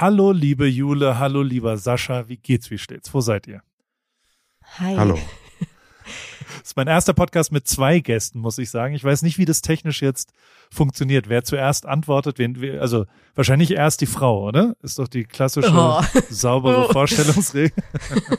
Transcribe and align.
Hallo, 0.00 0.32
liebe 0.32 0.66
Jule, 0.66 1.18
hallo, 1.18 1.42
lieber 1.42 1.76
Sascha, 1.76 2.28
wie 2.28 2.36
geht's, 2.36 2.70
wie 2.70 2.78
steht's? 2.78 3.12
Wo 3.14 3.20
seid 3.20 3.46
ihr? 3.46 3.62
Hi. 4.78 4.96
Hallo. 4.96 5.18
Das 6.58 6.70
ist 6.72 6.76
mein 6.76 6.86
erster 6.88 7.12
Podcast 7.12 7.52
mit 7.52 7.68
zwei 7.68 8.00
Gästen, 8.00 8.40
muss 8.40 8.58
ich 8.58 8.70
sagen. 8.70 8.94
Ich 8.94 9.02
weiß 9.04 9.22
nicht, 9.22 9.38
wie 9.38 9.44
das 9.44 9.62
technisch 9.62 10.02
jetzt 10.02 10.32
funktioniert. 10.70 11.28
Wer 11.28 11.44
zuerst 11.44 11.86
antwortet, 11.86 12.38
wen, 12.38 12.78
also 12.80 13.06
wahrscheinlich 13.36 13.70
erst 13.72 14.00
die 14.00 14.06
Frau, 14.06 14.44
oder? 14.48 14.74
Ist 14.82 14.98
doch 14.98 15.06
die 15.06 15.24
klassische 15.24 15.70
Oh. 15.72 16.00
saubere 16.28 16.88
Oh. 16.88 16.92
Vorstellungsregel. 16.92 17.72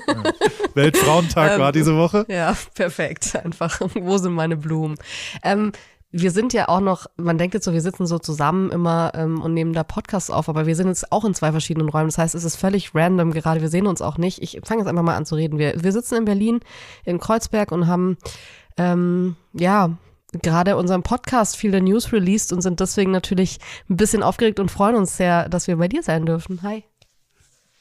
Weltfrauentag 0.74 1.54
Ähm, 1.54 1.60
war 1.62 1.72
diese 1.72 1.96
Woche. 1.96 2.26
Ja, 2.28 2.58
perfekt. 2.76 3.36
Einfach, 3.36 3.80
wo 3.96 4.18
sind 4.18 4.34
meine 4.34 4.58
Blumen? 4.58 4.98
Ähm, 5.44 5.72
wir 6.12 6.32
sind 6.32 6.54
ja 6.54 6.70
auch 6.70 6.80
noch, 6.80 7.08
man 7.18 7.38
denkt 7.38 7.54
jetzt 7.54 7.66
so, 7.66 7.74
wir 7.74 7.82
sitzen 7.82 8.06
so 8.06 8.18
zusammen 8.18 8.72
immer 8.72 9.12
ähm, 9.14 9.42
und 9.42 9.54
nehmen 9.54 9.74
da 9.74 9.84
Podcasts 9.84 10.30
auf, 10.30 10.48
aber 10.48 10.66
wir 10.66 10.76
sind 10.76 10.88
jetzt 10.88 11.12
auch 11.12 11.26
in 11.26 11.34
zwei 11.34 11.52
verschiedenen 11.52 11.90
Räumen. 11.90 12.08
Das 12.08 12.18
heißt, 12.18 12.36
es 12.36 12.46
ist 12.46 12.56
völlig 12.56 12.96
random 12.96 13.32
gerade. 13.32 13.62
Wir 13.62 13.70
sehen 13.70 13.88
uns 13.88 14.02
auch 14.02 14.18
nicht. 14.18 14.42
Ich 14.42 14.62
fange 14.64 14.82
jetzt 14.82 14.88
einfach 14.88 15.04
mal 15.04 15.18
an 15.18 15.26
zu 15.26 15.36
reden. 15.36 15.58
Wir, 15.58 15.84
wir 15.84 15.92
sitzen 15.92 16.16
in 16.16 16.26
Berlin, 16.26 16.62
in 17.04 17.20
Kreuzberg 17.20 17.72
und 17.72 17.88
haben, 17.88 18.18
ähm, 18.78 19.36
ja, 19.54 19.98
gerade 20.42 20.78
unseren 20.78 21.04
Podcast 21.04 21.58
viele 21.58 21.82
News 21.82 22.14
released 22.14 22.54
und 22.54 22.62
sind 22.62 22.80
deswegen 22.80 23.12
natürlich 23.12 23.60
ein 23.90 23.98
bisschen 23.98 24.24
aufgeregt 24.24 24.60
und 24.60 24.72
freuen 24.72 24.96
uns 24.96 25.18
sehr, 25.18 25.50
dass 25.50 25.68
wir 25.68 25.78
bei 25.78 25.88
dir 25.88 26.04
sein 26.04 26.26
dürfen. 26.26 26.62
Hi. 26.64 26.84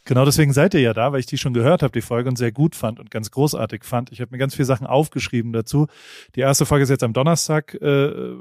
Genau 0.06 0.24
deswegen 0.24 0.52
seid 0.52 0.72
ihr 0.74 0.80
ja 0.80 0.94
da, 0.94 1.12
weil 1.12 1.18
ich 1.18 1.26
die 1.26 1.36
schon 1.36 1.52
gehört 1.52 1.82
habe, 1.82 1.92
die 1.92 2.00
Folge, 2.00 2.28
und 2.28 2.38
sehr 2.38 2.52
gut 2.52 2.76
fand 2.76 3.00
und 3.00 3.10
ganz 3.10 3.32
großartig 3.32 3.82
fand. 3.84 4.12
Ich 4.12 4.20
habe 4.20 4.30
mir 4.30 4.38
ganz 4.38 4.54
viele 4.54 4.64
Sachen 4.64 4.86
aufgeschrieben 4.86 5.52
dazu. 5.52 5.88
Die 6.36 6.40
erste 6.40 6.64
Folge 6.64 6.84
ist 6.84 6.90
jetzt 6.90 7.02
am 7.02 7.12
Donnerstag 7.12 7.74
äh, 7.74 8.36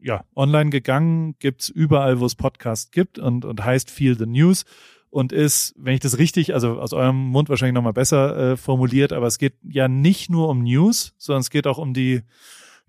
ja, 0.00 0.24
online 0.34 0.70
gegangen, 0.70 1.36
gibt's 1.38 1.68
überall, 1.68 2.18
wo 2.18 2.26
es 2.26 2.34
Podcast 2.34 2.90
gibt 2.90 3.20
und, 3.20 3.44
und 3.44 3.64
heißt 3.64 3.92
Feel 3.92 4.18
the 4.18 4.26
News 4.26 4.64
und 5.08 5.32
ist, 5.32 5.74
wenn 5.78 5.94
ich 5.94 6.00
das 6.00 6.18
richtig, 6.18 6.52
also 6.52 6.80
aus 6.80 6.92
eurem 6.92 7.28
Mund 7.28 7.48
wahrscheinlich 7.48 7.74
nochmal 7.74 7.92
besser 7.92 8.36
äh, 8.36 8.56
formuliert, 8.56 9.12
aber 9.12 9.28
es 9.28 9.38
geht 9.38 9.54
ja 9.62 9.86
nicht 9.86 10.30
nur 10.30 10.48
um 10.48 10.64
News, 10.64 11.14
sondern 11.16 11.42
es 11.42 11.50
geht 11.50 11.68
auch 11.68 11.78
um 11.78 11.94
die 11.94 12.22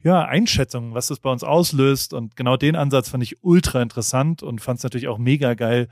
ja, 0.03 0.25
Einschätzung, 0.25 0.95
was 0.95 1.07
das 1.07 1.19
bei 1.19 1.31
uns 1.31 1.43
auslöst. 1.43 2.13
Und 2.13 2.35
genau 2.35 2.57
den 2.57 2.75
Ansatz 2.75 3.09
fand 3.09 3.21
ich 3.21 3.43
ultra 3.43 3.83
interessant 3.83 4.41
und 4.41 4.61
fand 4.61 4.79
es 4.79 4.83
natürlich 4.83 5.07
auch 5.07 5.19
mega 5.19 5.53
geil, 5.53 5.89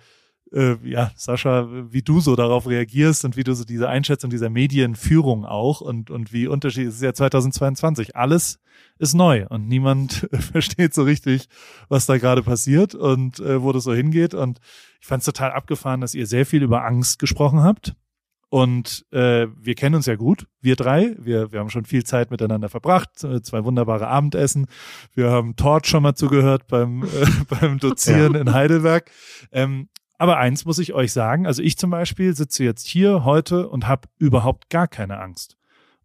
äh, 0.54 0.78
ja, 0.84 1.12
Sascha, 1.16 1.68
wie 1.92 2.02
du 2.02 2.20
so 2.20 2.36
darauf 2.36 2.68
reagierst 2.68 3.26
und 3.26 3.36
wie 3.36 3.44
du 3.44 3.54
so 3.54 3.66
diese 3.66 3.90
Einschätzung 3.90 4.30
dieser 4.30 4.50
Medienführung 4.50 5.46
auch 5.46 5.82
und, 5.82 6.10
und 6.10 6.32
wie 6.32 6.48
unterschiedlich, 6.48 6.90
es 6.90 6.96
ist 6.96 7.02
ja 7.02 7.14
2022, 7.14 8.16
alles 8.16 8.60
ist 9.00 9.14
neu 9.14 9.46
und 9.50 9.68
niemand 9.68 10.28
versteht 10.52 10.94
so 10.94 11.04
richtig, 11.04 11.48
was 11.90 12.06
da 12.06 12.18
gerade 12.18 12.44
passiert 12.44 12.96
und 12.96 13.40
äh, 13.40 13.62
wo 13.62 13.72
das 13.72 13.84
so 13.84 13.94
hingeht. 13.94 14.34
Und 14.34 14.60
ich 15.02 15.08
fand 15.08 15.22
es 15.22 15.26
total 15.26 15.52
abgefahren, 15.52 16.02
dass 16.02 16.16
ihr 16.16 16.28
sehr 16.28 16.46
viel 16.46 16.64
über 16.64 16.86
Angst 16.86 17.20
gesprochen 17.20 17.62
habt. 17.62 17.96
Und 18.50 19.08
äh, 19.12 19.48
wir 19.60 19.74
kennen 19.74 19.96
uns 19.96 20.06
ja 20.06 20.16
gut, 20.16 20.46
wir 20.62 20.76
drei. 20.76 21.16
Wir, 21.18 21.52
wir 21.52 21.60
haben 21.60 21.72
schon 21.72 21.86
viel 21.86 22.04
Zeit 22.04 22.30
miteinander 22.30 22.70
verbracht, 22.70 23.24
äh, 23.24 23.42
zwei 23.42 23.64
wunderbare 23.64 24.08
Abendessen. 24.08 24.68
Wir 25.16 25.32
haben 25.32 25.56
Tort 25.56 25.88
schon 25.88 26.04
mal 26.04 26.14
zugehört 26.14 26.68
beim, 26.68 27.02
äh, 27.04 27.08
beim 27.60 27.80
Dozieren 27.80 28.36
in 28.36 28.54
Heidelberg. 28.54 29.10
Ähm, 29.52 29.90
aber 30.24 30.38
eins 30.38 30.64
muss 30.64 30.80
ich 30.80 30.94
euch 30.94 31.12
sagen, 31.12 31.46
also 31.46 31.62
ich 31.62 31.78
zum 31.78 31.90
Beispiel 31.90 32.34
sitze 32.34 32.64
jetzt 32.64 32.88
hier 32.88 33.26
heute 33.26 33.68
und 33.68 33.90
habe 33.90 34.08
überhaupt 34.20 34.70
gar 34.70 34.88
keine 34.88 35.20
Angst 35.20 35.58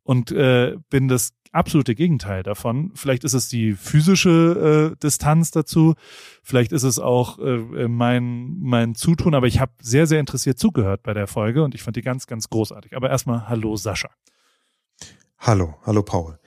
und 0.02 0.32
äh, 0.32 0.74
bin 0.90 1.06
das 1.06 1.34
absolute 1.52 1.94
Gegenteil 1.94 2.42
davon. 2.42 2.90
Vielleicht 2.96 3.22
ist 3.22 3.34
es 3.34 3.48
die 3.48 3.74
physische 3.74 4.90
äh, 4.90 4.96
Distanz 5.00 5.52
dazu, 5.52 5.94
vielleicht 6.42 6.72
ist 6.72 6.82
es 6.82 6.98
auch 6.98 7.38
äh, 7.38 7.86
mein 7.86 8.58
mein 8.58 8.96
Zutun, 8.96 9.36
aber 9.36 9.46
ich 9.46 9.60
habe 9.60 9.70
sehr 9.80 10.08
sehr 10.08 10.18
interessiert 10.18 10.58
zugehört 10.58 11.04
bei 11.04 11.14
der 11.14 11.28
Folge 11.28 11.62
und 11.62 11.76
ich 11.76 11.84
fand 11.84 11.96
die 11.96 12.02
ganz 12.02 12.26
ganz 12.26 12.50
großartig. 12.50 12.96
Aber 12.96 13.10
erstmal 13.10 13.48
hallo 13.48 13.76
Sascha. 13.76 14.10
Hallo, 15.38 15.76
hallo 15.86 16.02
Paul. 16.02 16.40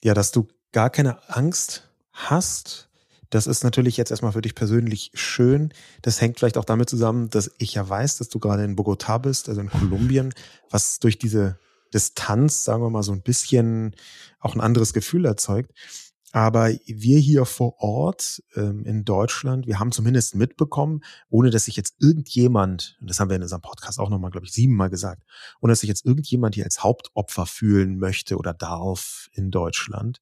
Ja, 0.00 0.14
dass 0.14 0.30
du 0.30 0.46
gar 0.70 0.90
keine 0.90 1.28
Angst 1.28 1.90
hast, 2.12 2.88
das 3.34 3.48
ist 3.48 3.64
natürlich 3.64 3.96
jetzt 3.96 4.12
erstmal 4.12 4.30
für 4.30 4.42
dich 4.42 4.54
persönlich 4.54 5.10
schön. 5.12 5.74
Das 6.02 6.20
hängt 6.20 6.38
vielleicht 6.38 6.56
auch 6.56 6.64
damit 6.64 6.88
zusammen, 6.88 7.30
dass 7.30 7.50
ich 7.58 7.74
ja 7.74 7.88
weiß, 7.88 8.18
dass 8.18 8.28
du 8.28 8.38
gerade 8.38 8.62
in 8.62 8.76
Bogotá 8.76 9.18
bist, 9.18 9.48
also 9.48 9.60
in 9.60 9.70
Kolumbien, 9.70 10.32
was 10.70 11.00
durch 11.00 11.18
diese 11.18 11.58
Distanz, 11.92 12.62
sagen 12.62 12.80
wir 12.84 12.90
mal, 12.90 13.02
so 13.02 13.10
ein 13.10 13.22
bisschen 13.22 13.96
auch 14.38 14.54
ein 14.54 14.60
anderes 14.60 14.92
Gefühl 14.92 15.24
erzeugt. 15.24 15.72
Aber 16.30 16.70
wir 16.86 17.18
hier 17.18 17.44
vor 17.44 17.74
Ort 17.78 18.40
ähm, 18.54 18.84
in 18.84 19.04
Deutschland, 19.04 19.66
wir 19.66 19.80
haben 19.80 19.90
zumindest 19.90 20.36
mitbekommen, 20.36 21.00
ohne 21.28 21.50
dass 21.50 21.64
sich 21.64 21.74
jetzt 21.74 21.96
irgendjemand, 22.00 22.96
und 23.00 23.10
das 23.10 23.18
haben 23.18 23.30
wir 23.30 23.36
in 23.36 23.42
unserem 23.42 23.62
Podcast 23.62 23.98
auch 23.98 24.10
nochmal, 24.10 24.30
glaube 24.30 24.46
ich, 24.46 24.52
siebenmal 24.52 24.90
gesagt, 24.90 25.24
ohne 25.60 25.72
dass 25.72 25.80
sich 25.80 25.88
jetzt 25.88 26.06
irgendjemand 26.06 26.54
hier 26.54 26.64
als 26.64 26.84
Hauptopfer 26.84 27.46
fühlen 27.46 27.98
möchte 27.98 28.36
oder 28.36 28.54
darf 28.54 29.28
in 29.32 29.50
Deutschland, 29.50 30.20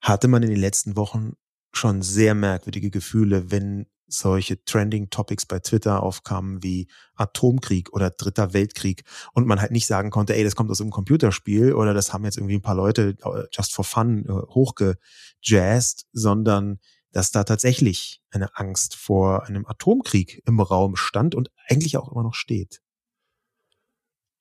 hatte 0.00 0.28
man 0.28 0.42
in 0.42 0.50
den 0.50 0.60
letzten 0.60 0.96
Wochen 0.96 1.34
schon 1.72 2.02
sehr 2.02 2.34
merkwürdige 2.34 2.90
Gefühle, 2.90 3.50
wenn 3.50 3.86
solche 4.06 4.62
Trending 4.64 5.08
Topics 5.08 5.46
bei 5.46 5.58
Twitter 5.58 6.02
aufkamen 6.02 6.62
wie 6.62 6.86
Atomkrieg 7.14 7.92
oder 7.92 8.10
Dritter 8.10 8.52
Weltkrieg 8.52 9.04
und 9.32 9.46
man 9.46 9.60
halt 9.60 9.70
nicht 9.72 9.86
sagen 9.86 10.10
konnte, 10.10 10.34
ey, 10.36 10.44
das 10.44 10.54
kommt 10.54 10.70
aus 10.70 10.80
einem 10.82 10.90
Computerspiel 10.90 11.72
oder 11.72 11.94
das 11.94 12.12
haben 12.12 12.24
jetzt 12.24 12.36
irgendwie 12.36 12.56
ein 12.56 12.62
paar 12.62 12.74
Leute 12.74 13.16
äh, 13.24 13.44
just 13.50 13.72
for 13.74 13.84
fun 13.84 14.26
äh, 14.26 14.32
hochgejazzt, 14.32 16.08
sondern 16.12 16.78
dass 17.12 17.30
da 17.30 17.44
tatsächlich 17.44 18.20
eine 18.30 18.56
Angst 18.56 18.96
vor 18.96 19.46
einem 19.46 19.66
Atomkrieg 19.66 20.42
im 20.46 20.60
Raum 20.60 20.96
stand 20.96 21.34
und 21.34 21.50
eigentlich 21.68 21.96
auch 21.96 22.10
immer 22.12 22.22
noch 22.22 22.34
steht. 22.34 22.82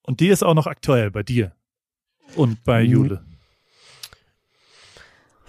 Und 0.04 0.20
die 0.20 0.28
ist 0.28 0.44
auch 0.44 0.54
noch 0.54 0.68
aktuell 0.68 1.12
bei 1.12 1.24
dir 1.24 1.56
und 2.36 2.64
bei 2.64 2.84
Mhm. 2.84 2.90
Jule. 2.90 3.26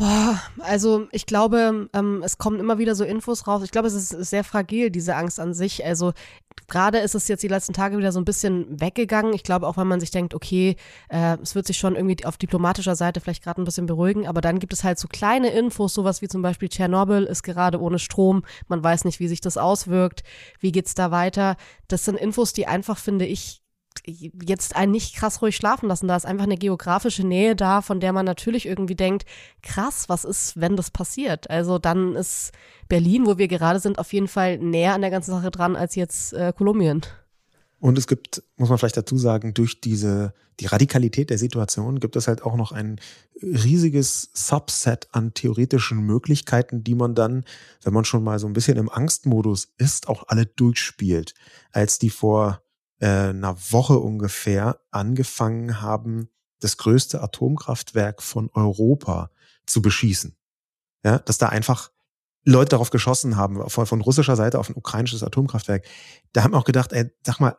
Boah, 0.02 0.42
also 0.58 1.06
ich 1.12 1.26
glaube, 1.26 1.88
ähm, 1.92 2.22
es 2.24 2.36
kommen 2.36 2.58
immer 2.58 2.78
wieder 2.78 2.96
so 2.96 3.04
Infos 3.04 3.46
raus. 3.46 3.62
Ich 3.62 3.70
glaube, 3.70 3.86
es 3.86 3.94
ist 3.94 4.08
sehr 4.08 4.42
fragil, 4.42 4.90
diese 4.90 5.14
Angst 5.14 5.38
an 5.38 5.54
sich. 5.54 5.84
Also 5.84 6.12
gerade 6.66 6.98
ist 6.98 7.14
es 7.14 7.28
jetzt 7.28 7.44
die 7.44 7.48
letzten 7.48 7.72
Tage 7.72 7.98
wieder 7.98 8.10
so 8.10 8.20
ein 8.20 8.24
bisschen 8.24 8.80
weggegangen. 8.80 9.32
Ich 9.32 9.44
glaube 9.44 9.68
auch, 9.68 9.76
weil 9.76 9.84
man 9.84 10.00
sich 10.00 10.10
denkt, 10.10 10.34
okay, 10.34 10.74
äh, 11.08 11.36
es 11.40 11.54
wird 11.54 11.68
sich 11.68 11.76
schon 11.76 11.94
irgendwie 11.94 12.24
auf 12.26 12.36
diplomatischer 12.36 12.96
Seite 12.96 13.20
vielleicht 13.20 13.44
gerade 13.44 13.62
ein 13.62 13.64
bisschen 13.64 13.86
beruhigen, 13.86 14.26
aber 14.26 14.40
dann 14.40 14.58
gibt 14.58 14.72
es 14.72 14.82
halt 14.82 14.98
so 14.98 15.06
kleine 15.06 15.50
Infos, 15.50 15.94
sowas 15.94 16.20
wie 16.20 16.26
zum 16.26 16.42
Beispiel 16.42 16.68
Tschernobyl 16.68 17.22
ist 17.22 17.44
gerade 17.44 17.80
ohne 17.80 18.00
Strom. 18.00 18.42
Man 18.66 18.82
weiß 18.82 19.04
nicht, 19.04 19.20
wie 19.20 19.28
sich 19.28 19.40
das 19.40 19.56
auswirkt. 19.56 20.24
Wie 20.58 20.72
geht's 20.72 20.96
da 20.96 21.12
weiter? 21.12 21.54
Das 21.86 22.04
sind 22.04 22.18
Infos, 22.18 22.52
die 22.52 22.66
einfach, 22.66 22.98
finde 22.98 23.26
ich, 23.26 23.61
jetzt 24.06 24.76
einen 24.76 24.92
nicht 24.92 25.14
krass 25.16 25.42
ruhig 25.42 25.56
schlafen 25.56 25.88
lassen. 25.88 26.08
Da 26.08 26.16
ist 26.16 26.26
einfach 26.26 26.44
eine 26.44 26.56
geografische 26.56 27.26
Nähe 27.26 27.56
da, 27.56 27.82
von 27.82 28.00
der 28.00 28.12
man 28.12 28.26
natürlich 28.26 28.66
irgendwie 28.66 28.94
denkt, 28.94 29.24
krass, 29.62 30.08
was 30.08 30.24
ist, 30.24 30.60
wenn 30.60 30.76
das 30.76 30.90
passiert? 30.90 31.50
Also 31.50 31.78
dann 31.78 32.14
ist 32.14 32.52
Berlin, 32.88 33.26
wo 33.26 33.38
wir 33.38 33.48
gerade 33.48 33.80
sind, 33.80 33.98
auf 33.98 34.12
jeden 34.12 34.28
Fall 34.28 34.58
näher 34.58 34.94
an 34.94 35.00
der 35.00 35.10
ganzen 35.10 35.32
Sache 35.32 35.50
dran 35.50 35.76
als 35.76 35.94
jetzt 35.94 36.32
äh, 36.32 36.52
Kolumbien. 36.56 37.02
Und 37.82 37.98
es 37.98 38.06
gibt, 38.06 38.44
muss 38.56 38.68
man 38.68 38.78
vielleicht 38.78 38.96
dazu 38.96 39.18
sagen, 39.18 39.54
durch 39.54 39.80
diese, 39.80 40.34
die 40.60 40.66
Radikalität 40.66 41.30
der 41.30 41.38
Situation 41.38 41.98
gibt 41.98 42.14
es 42.14 42.28
halt 42.28 42.42
auch 42.42 42.54
noch 42.54 42.70
ein 42.70 43.00
riesiges 43.42 44.30
Subset 44.34 45.08
an 45.10 45.34
theoretischen 45.34 45.98
Möglichkeiten, 45.98 46.84
die 46.84 46.94
man 46.94 47.16
dann, 47.16 47.44
wenn 47.82 47.92
man 47.92 48.04
schon 48.04 48.22
mal 48.22 48.38
so 48.38 48.46
ein 48.46 48.52
bisschen 48.52 48.76
im 48.76 48.88
Angstmodus 48.88 49.72
ist, 49.78 50.06
auch 50.06 50.28
alle 50.28 50.46
durchspielt. 50.46 51.34
Als 51.72 51.98
die 51.98 52.10
vor 52.10 52.62
äh, 53.02 53.30
einer 53.30 53.56
Woche 53.72 53.98
ungefähr 53.98 54.80
angefangen 54.92 55.80
haben, 55.82 56.28
das 56.60 56.76
größte 56.76 57.20
Atomkraftwerk 57.20 58.22
von 58.22 58.48
Europa 58.54 59.30
zu 59.66 59.82
beschießen. 59.82 60.36
Ja, 61.04 61.18
dass 61.18 61.36
da 61.36 61.48
einfach 61.48 61.90
Leute 62.44 62.70
darauf 62.70 62.90
geschossen 62.90 63.36
haben, 63.36 63.68
von, 63.68 63.86
von 63.86 64.00
russischer 64.00 64.36
Seite 64.36 64.60
auf 64.60 64.68
ein 64.68 64.76
ukrainisches 64.76 65.24
Atomkraftwerk. 65.24 65.84
Da 66.32 66.44
haben 66.44 66.52
wir 66.52 66.58
auch 66.58 66.64
gedacht, 66.64 66.92
ey, 66.92 67.10
sag 67.26 67.40
mal, 67.40 67.56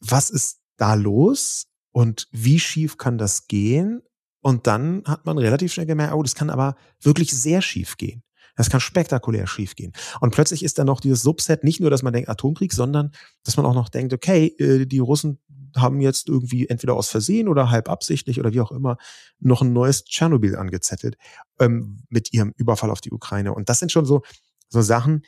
was 0.00 0.28
ist 0.28 0.60
da 0.76 0.92
los 0.92 1.68
und 1.92 2.28
wie 2.30 2.60
schief 2.60 2.98
kann 2.98 3.16
das 3.16 3.48
gehen? 3.48 4.02
Und 4.40 4.66
dann 4.66 5.04
hat 5.06 5.24
man 5.24 5.38
relativ 5.38 5.72
schnell 5.72 5.86
gemerkt, 5.86 6.12
oh, 6.12 6.22
das 6.22 6.34
kann 6.34 6.50
aber 6.50 6.76
wirklich 7.00 7.30
sehr 7.30 7.62
schief 7.62 7.96
gehen. 7.96 8.22
Das 8.54 8.68
kann 8.68 8.80
spektakulär 8.80 9.46
schief 9.46 9.74
gehen. 9.74 9.92
Und 10.20 10.34
plötzlich 10.34 10.62
ist 10.62 10.78
dann 10.78 10.86
noch 10.86 11.00
dieses 11.00 11.22
Subset 11.22 11.64
nicht 11.64 11.80
nur, 11.80 11.90
dass 11.90 12.02
man 12.02 12.12
denkt 12.12 12.28
Atomkrieg, 12.28 12.72
sondern 12.72 13.12
dass 13.44 13.56
man 13.56 13.64
auch 13.66 13.74
noch 13.74 13.88
denkt, 13.88 14.12
okay, 14.12 14.46
äh, 14.58 14.86
die 14.86 14.98
Russen 14.98 15.38
haben 15.76 16.00
jetzt 16.00 16.28
irgendwie 16.28 16.68
entweder 16.68 16.94
aus 16.94 17.08
Versehen 17.08 17.48
oder 17.48 17.70
halb 17.70 17.88
absichtlich 17.88 18.38
oder 18.38 18.52
wie 18.52 18.60
auch 18.60 18.72
immer 18.72 18.98
noch 19.38 19.62
ein 19.62 19.72
neues 19.72 20.04
Tschernobyl 20.04 20.56
angezettelt 20.56 21.16
ähm, 21.60 22.02
mit 22.08 22.32
ihrem 22.32 22.52
Überfall 22.56 22.90
auf 22.90 23.00
die 23.00 23.12
Ukraine. 23.12 23.54
Und 23.54 23.68
das 23.68 23.78
sind 23.78 23.90
schon 23.90 24.04
so, 24.04 24.22
so 24.68 24.82
Sachen, 24.82 25.22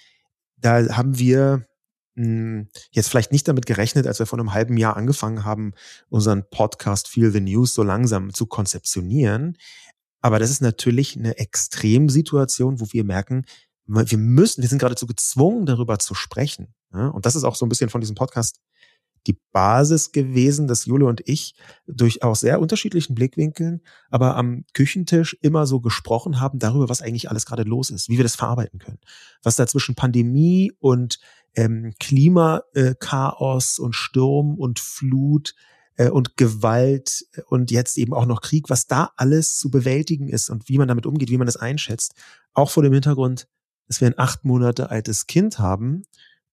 da 0.56 0.96
haben 0.96 1.18
wir 1.18 1.66
mh, 2.14 2.66
jetzt 2.90 3.08
vielleicht 3.08 3.32
nicht 3.32 3.48
damit 3.48 3.66
gerechnet, 3.66 4.06
als 4.06 4.18
wir 4.18 4.26
vor 4.26 4.38
einem 4.38 4.52
halben 4.52 4.76
Jahr 4.76 4.96
angefangen 4.96 5.44
haben, 5.44 5.72
unseren 6.08 6.48
Podcast 6.50 7.08
Feel 7.08 7.30
the 7.30 7.40
News 7.40 7.74
so 7.74 7.82
langsam 7.82 8.32
zu 8.32 8.46
konzeptionieren. 8.46 9.56
Aber 10.24 10.38
das 10.38 10.48
ist 10.48 10.62
natürlich 10.62 11.18
eine 11.18 11.36
Extremsituation, 11.36 12.80
wo 12.80 12.86
wir 12.92 13.04
merken, 13.04 13.44
wir 13.84 14.16
müssen, 14.16 14.62
wir 14.62 14.70
sind 14.70 14.78
geradezu 14.78 15.06
gezwungen, 15.06 15.66
darüber 15.66 15.98
zu 15.98 16.14
sprechen. 16.14 16.72
Ja? 16.94 17.08
Und 17.08 17.26
das 17.26 17.36
ist 17.36 17.44
auch 17.44 17.56
so 17.56 17.66
ein 17.66 17.68
bisschen 17.68 17.90
von 17.90 18.00
diesem 18.00 18.14
Podcast 18.14 18.58
die 19.26 19.38
Basis 19.52 20.12
gewesen, 20.12 20.66
dass 20.66 20.86
Jule 20.86 21.04
und 21.04 21.20
ich 21.26 21.54
durch 21.86 22.22
auch 22.22 22.36
sehr 22.36 22.58
unterschiedlichen 22.58 23.14
Blickwinkeln, 23.14 23.82
aber 24.08 24.38
am 24.38 24.64
Küchentisch 24.72 25.36
immer 25.42 25.66
so 25.66 25.80
gesprochen 25.80 26.40
haben 26.40 26.58
darüber, 26.58 26.88
was 26.88 27.02
eigentlich 27.02 27.28
alles 27.28 27.44
gerade 27.44 27.64
los 27.64 27.90
ist, 27.90 28.08
wie 28.08 28.16
wir 28.16 28.24
das 28.24 28.36
verarbeiten 28.36 28.78
können. 28.78 29.00
Was 29.42 29.56
da 29.56 29.66
zwischen 29.66 29.94
Pandemie 29.94 30.72
und 30.78 31.18
ähm, 31.54 31.92
Klimakaos 32.00 33.78
und 33.78 33.94
Sturm 33.94 34.54
und 34.54 34.80
Flut 34.80 35.54
äh, 35.96 36.08
und 36.08 36.36
Gewalt 36.36 37.26
und 37.48 37.70
jetzt 37.70 37.98
eben 37.98 38.14
auch 38.14 38.26
noch 38.26 38.40
Krieg, 38.40 38.70
was 38.70 38.86
da 38.86 39.12
alles 39.16 39.58
zu 39.58 39.70
bewältigen 39.70 40.28
ist 40.28 40.50
und 40.50 40.68
wie 40.68 40.78
man 40.78 40.88
damit 40.88 41.06
umgeht, 41.06 41.30
wie 41.30 41.38
man 41.38 41.46
das 41.46 41.56
einschätzt. 41.56 42.14
Auch 42.52 42.70
vor 42.70 42.82
dem 42.82 42.92
Hintergrund, 42.92 43.48
dass 43.88 44.00
wir 44.00 44.08
ein 44.08 44.18
acht 44.18 44.44
Monate 44.44 44.90
altes 44.90 45.26
Kind 45.26 45.58
haben 45.58 46.02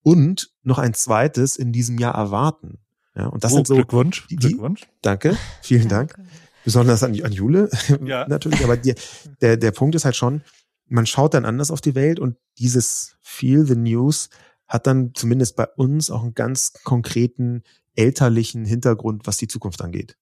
und 0.03 0.51
noch 0.63 0.77
ein 0.77 0.93
zweites 0.93 1.55
in 1.55 1.71
diesem 1.71 1.97
Jahr 1.97 2.15
erwarten. 2.15 2.79
Ja, 3.15 3.27
und 3.27 3.43
das 3.43 3.51
oh, 3.51 3.55
sind 3.55 3.67
so 3.67 3.75
Glückwunsch, 3.75 4.27
die, 4.29 4.37
Glückwunsch. 4.37 4.87
Danke, 5.01 5.37
vielen 5.61 5.89
Dank. 5.89 6.15
Besonders 6.63 7.03
an, 7.03 7.19
an 7.21 7.31
Jule 7.31 7.69
ja. 8.05 8.27
natürlich. 8.29 8.63
Aber 8.63 8.77
die, 8.77 8.95
der, 9.41 9.57
der 9.57 9.71
Punkt 9.71 9.95
ist 9.95 10.05
halt 10.05 10.15
schon, 10.15 10.41
man 10.87 11.05
schaut 11.05 11.33
dann 11.33 11.45
anders 11.45 11.71
auf 11.71 11.81
die 11.81 11.95
Welt 11.95 12.19
und 12.19 12.37
dieses 12.57 13.15
Feel 13.21 13.65
the 13.65 13.75
News 13.75 14.29
hat 14.67 14.87
dann 14.87 15.13
zumindest 15.13 15.55
bei 15.55 15.67
uns 15.67 16.09
auch 16.09 16.23
einen 16.23 16.33
ganz 16.33 16.73
konkreten 16.83 17.63
elterlichen 17.95 18.65
Hintergrund, 18.65 19.27
was 19.27 19.37
die 19.37 19.47
Zukunft 19.47 19.81
angeht. 19.81 20.17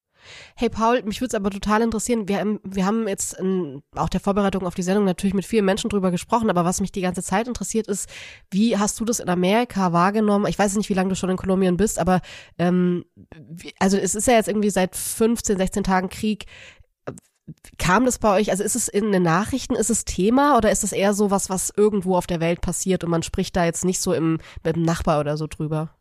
Hey 0.56 0.70
Paul, 0.70 1.02
mich 1.04 1.22
würde 1.22 1.30
es 1.30 1.36
aber 1.36 1.50
total 1.50 1.82
interessieren. 1.82 2.28
Wir, 2.28 2.40
haben, 2.40 2.60
wir 2.64 2.86
haben 2.86 3.08
jetzt 3.08 3.34
in 3.34 3.82
auch 3.96 4.10
der 4.10 4.20
Vorbereitung 4.20 4.66
auf 4.66 4.76
die 4.76 4.84
Sendung 4.84 5.06
natürlich 5.06 5.34
mit 5.34 5.46
vielen 5.46 5.66
Menschen 5.66 5.90
drüber 5.90 6.12
gesprochen, 6.12 6.50
aber 6.50 6.66
was 6.66 6.82
mich 6.82 6.92
die 6.92 7.02
ganze 7.02 7.24
Zeit 7.24 7.48
interessiert 7.48 7.88
ist, 7.88 8.10
wie 8.52 8.78
hast 8.78 9.00
du 9.00 9.06
das 9.06 9.20
in 9.20 9.30
Amerika 9.30 9.94
wahrgenommen? 9.94 10.48
Ich 10.48 10.60
weiß 10.60 10.76
nicht, 10.76 10.90
wie 10.90 10.94
lange 10.94 11.10
du 11.10 11.16
schon 11.16 11.30
in 11.30 11.38
Kolumbien 11.38 11.78
bist, 11.78 12.00
aber 12.00 12.22
ähm, 12.58 13.06
also 13.80 13.98
es 13.98 14.16
ist 14.16 14.28
ja 14.28 14.34
jetzt 14.34 14.48
irgendwie 14.48 14.70
seit 14.70 14.96
15, 14.96 15.58
16 15.58 15.84
Tagen 15.84 16.10
Krieg. 16.10 16.46
Kam 17.80 18.06
das 18.06 18.20
bei 18.20 18.40
euch, 18.40 18.52
also 18.52 18.64
ist 18.64 18.76
es 18.76 18.88
in 18.88 19.12
den 19.12 19.24
Nachrichten, 19.24 19.74
ist 19.74 19.90
es 19.90 20.06
Thema 20.06 20.56
oder 20.56 20.70
ist 20.70 20.84
es 20.84 20.92
eher 20.92 21.16
so 21.16 21.32
was, 21.32 21.50
was 21.50 21.74
irgendwo 21.76 22.16
auf 22.16 22.28
der 22.28 22.40
Welt 22.40 22.62
passiert 22.62 23.04
und 23.04 23.10
man 23.10 23.24
spricht 23.24 23.56
da 23.56 23.66
jetzt 23.66 23.86
nicht 23.86 24.02
so 24.02 24.14
im, 24.14 24.40
mit 24.64 24.76
dem 24.76 24.84
Nachbar 24.84 25.20
oder 25.20 25.36
so 25.36 25.48
drüber? 25.48 25.99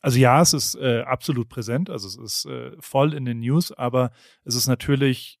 Also 0.00 0.18
ja, 0.18 0.40
es 0.40 0.54
ist 0.54 0.74
äh, 0.76 1.02
absolut 1.02 1.48
präsent, 1.48 1.90
also 1.90 2.08
es 2.08 2.16
ist 2.16 2.46
äh, 2.46 2.72
voll 2.80 3.14
in 3.14 3.24
den 3.24 3.40
News, 3.40 3.72
aber 3.72 4.12
es 4.44 4.54
ist 4.54 4.66
natürlich 4.66 5.40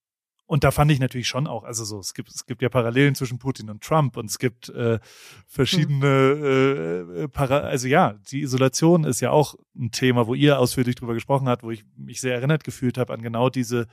und 0.50 0.64
da 0.64 0.72
fand 0.72 0.90
ich 0.90 0.98
natürlich 0.98 1.28
schon 1.28 1.46
auch, 1.46 1.62
also 1.62 1.84
so, 1.84 2.00
es 2.00 2.12
gibt, 2.12 2.28
es 2.30 2.44
gibt 2.44 2.60
ja 2.60 2.68
Parallelen 2.68 3.14
zwischen 3.14 3.38
Putin 3.38 3.70
und 3.70 3.84
Trump 3.84 4.16
und 4.16 4.28
es 4.28 4.40
gibt 4.40 4.68
äh, 4.70 4.98
verschiedene, 5.46 6.06
äh, 6.08 7.22
äh, 7.22 7.28
para 7.28 7.60
also 7.60 7.86
ja, 7.86 8.14
die 8.32 8.40
Isolation 8.40 9.04
ist 9.04 9.20
ja 9.20 9.30
auch 9.30 9.54
ein 9.76 9.92
Thema, 9.92 10.26
wo 10.26 10.34
ihr 10.34 10.58
ausführlich 10.58 10.96
drüber 10.96 11.14
gesprochen 11.14 11.48
habt, 11.48 11.62
wo 11.62 11.70
ich 11.70 11.84
mich 11.96 12.20
sehr 12.20 12.34
erinnert 12.34 12.64
gefühlt 12.64 12.98
habe 12.98 13.12
an 13.12 13.22
genau 13.22 13.48
diese 13.48 13.86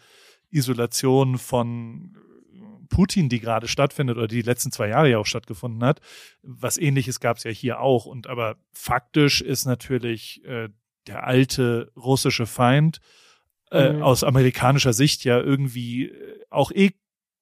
Isolation 0.50 1.38
von 1.38 2.18
Putin, 2.88 3.30
die 3.30 3.40
gerade 3.40 3.68
stattfindet 3.68 4.18
oder 4.18 4.28
die, 4.28 4.38
die 4.38 4.50
letzten 4.50 4.72
zwei 4.72 4.90
Jahre 4.90 5.10
ja 5.10 5.18
auch 5.18 5.26
stattgefunden 5.26 5.84
hat. 5.84 6.02
Was 6.42 6.78
ähnliches 6.78 7.20
gab 7.20 7.38
es 7.38 7.44
ja 7.44 7.52
hier 7.52 7.80
auch. 7.80 8.06
Und 8.06 8.28
aber 8.28 8.58
faktisch 8.72 9.42
ist 9.42 9.66
natürlich 9.66 10.44
äh, 10.46 10.70
der 11.08 11.26
alte 11.26 11.92
russische 11.96 12.46
Feind 12.46 13.00
äh, 13.72 13.94
mhm. 13.94 14.04
aus 14.04 14.24
amerikanischer 14.24 14.94
Sicht 14.94 15.24
ja 15.24 15.40
irgendwie 15.40 16.06
äh, 16.06 16.44
auch 16.50 16.72
eh 16.72 16.92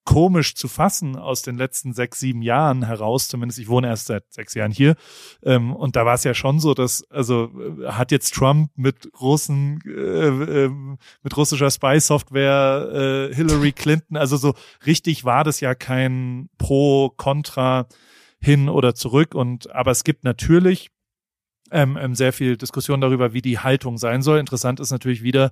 komisch 0.06 0.56
zu 0.56 0.68
fassen 0.68 1.16
aus 1.18 1.42
den 1.42 1.57
letzten 1.57 1.94
sechs, 1.94 2.19
sieben 2.19 2.42
Jahren 2.42 2.86
heraus, 2.86 3.28
zumindest 3.28 3.60
ich 3.60 3.68
wohne 3.68 3.88
erst 3.88 4.06
seit 4.06 4.31
sechs 4.31 4.54
Jahren 4.54 4.72
hier. 4.72 4.96
Ähm, 5.44 5.75
und 5.75 5.96
da 5.96 6.06
war 6.06 6.13
es 6.13 6.24
ja 6.24 6.34
schon 6.34 6.60
so, 6.60 6.74
dass, 6.74 7.04
also 7.10 7.52
äh, 7.81 7.88
hat 7.88 8.12
jetzt 8.12 8.34
Trump 8.34 8.72
mit 8.75 9.12
großen, 9.12 9.81
äh, 9.86 10.69
äh, 10.69 10.69
mit 11.24 11.36
russischer 11.36 11.69
Spy-Software 11.69 13.30
äh, 13.31 13.36
Hillary 13.36 13.72
Clinton, 13.72 14.16
also 14.16 14.38
so 14.38 14.54
richtig 14.86 15.25
war 15.25 15.44
das 15.44 15.60
ja 15.60 15.75
kein 15.75 16.50
Pro-Contra 16.58 17.88
hin 18.40 18.69
oder 18.69 18.94
zurück. 18.96 19.34
Und 19.34 19.74
aber 19.74 19.92
es 19.92 20.04
gibt 20.04 20.24
natürlich 20.24 20.92
ähm, 21.72 21.98
ähm, 22.00 22.16
sehr 22.16 22.31
viel 22.31 22.58
Diskussion 22.58 23.01
darüber, 23.01 23.34
wie 23.34 23.42
die 23.42 23.60
Haltung 23.60 23.98
sein 23.98 24.22
soll. 24.22 24.40
Interessant 24.40 24.80
ist 24.80 24.92
natürlich 24.92 25.24
wieder, 25.24 25.51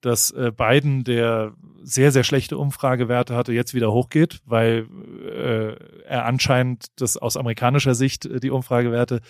dass 0.00 0.30
äh, 0.30 0.52
Biden, 0.56 1.04
der 1.04 1.54
sehr, 1.82 2.12
sehr 2.12 2.24
schlechte 2.24 2.56
Umfragewerte 2.56 3.34
hatte, 3.34 3.52
jetzt 3.52 3.74
wieder 3.74 3.92
hochgeht, 3.92 4.40
weil 4.44 4.86
äh, 5.24 6.04
er 6.04 6.24
anscheinend 6.26 6.86
das 7.00 7.16
aus 7.16 7.36
amerikanischer 7.36 7.94
Sicht 7.94 8.26
äh, 8.26 8.40
die 8.40 8.50
Umfragewerte 8.50 9.20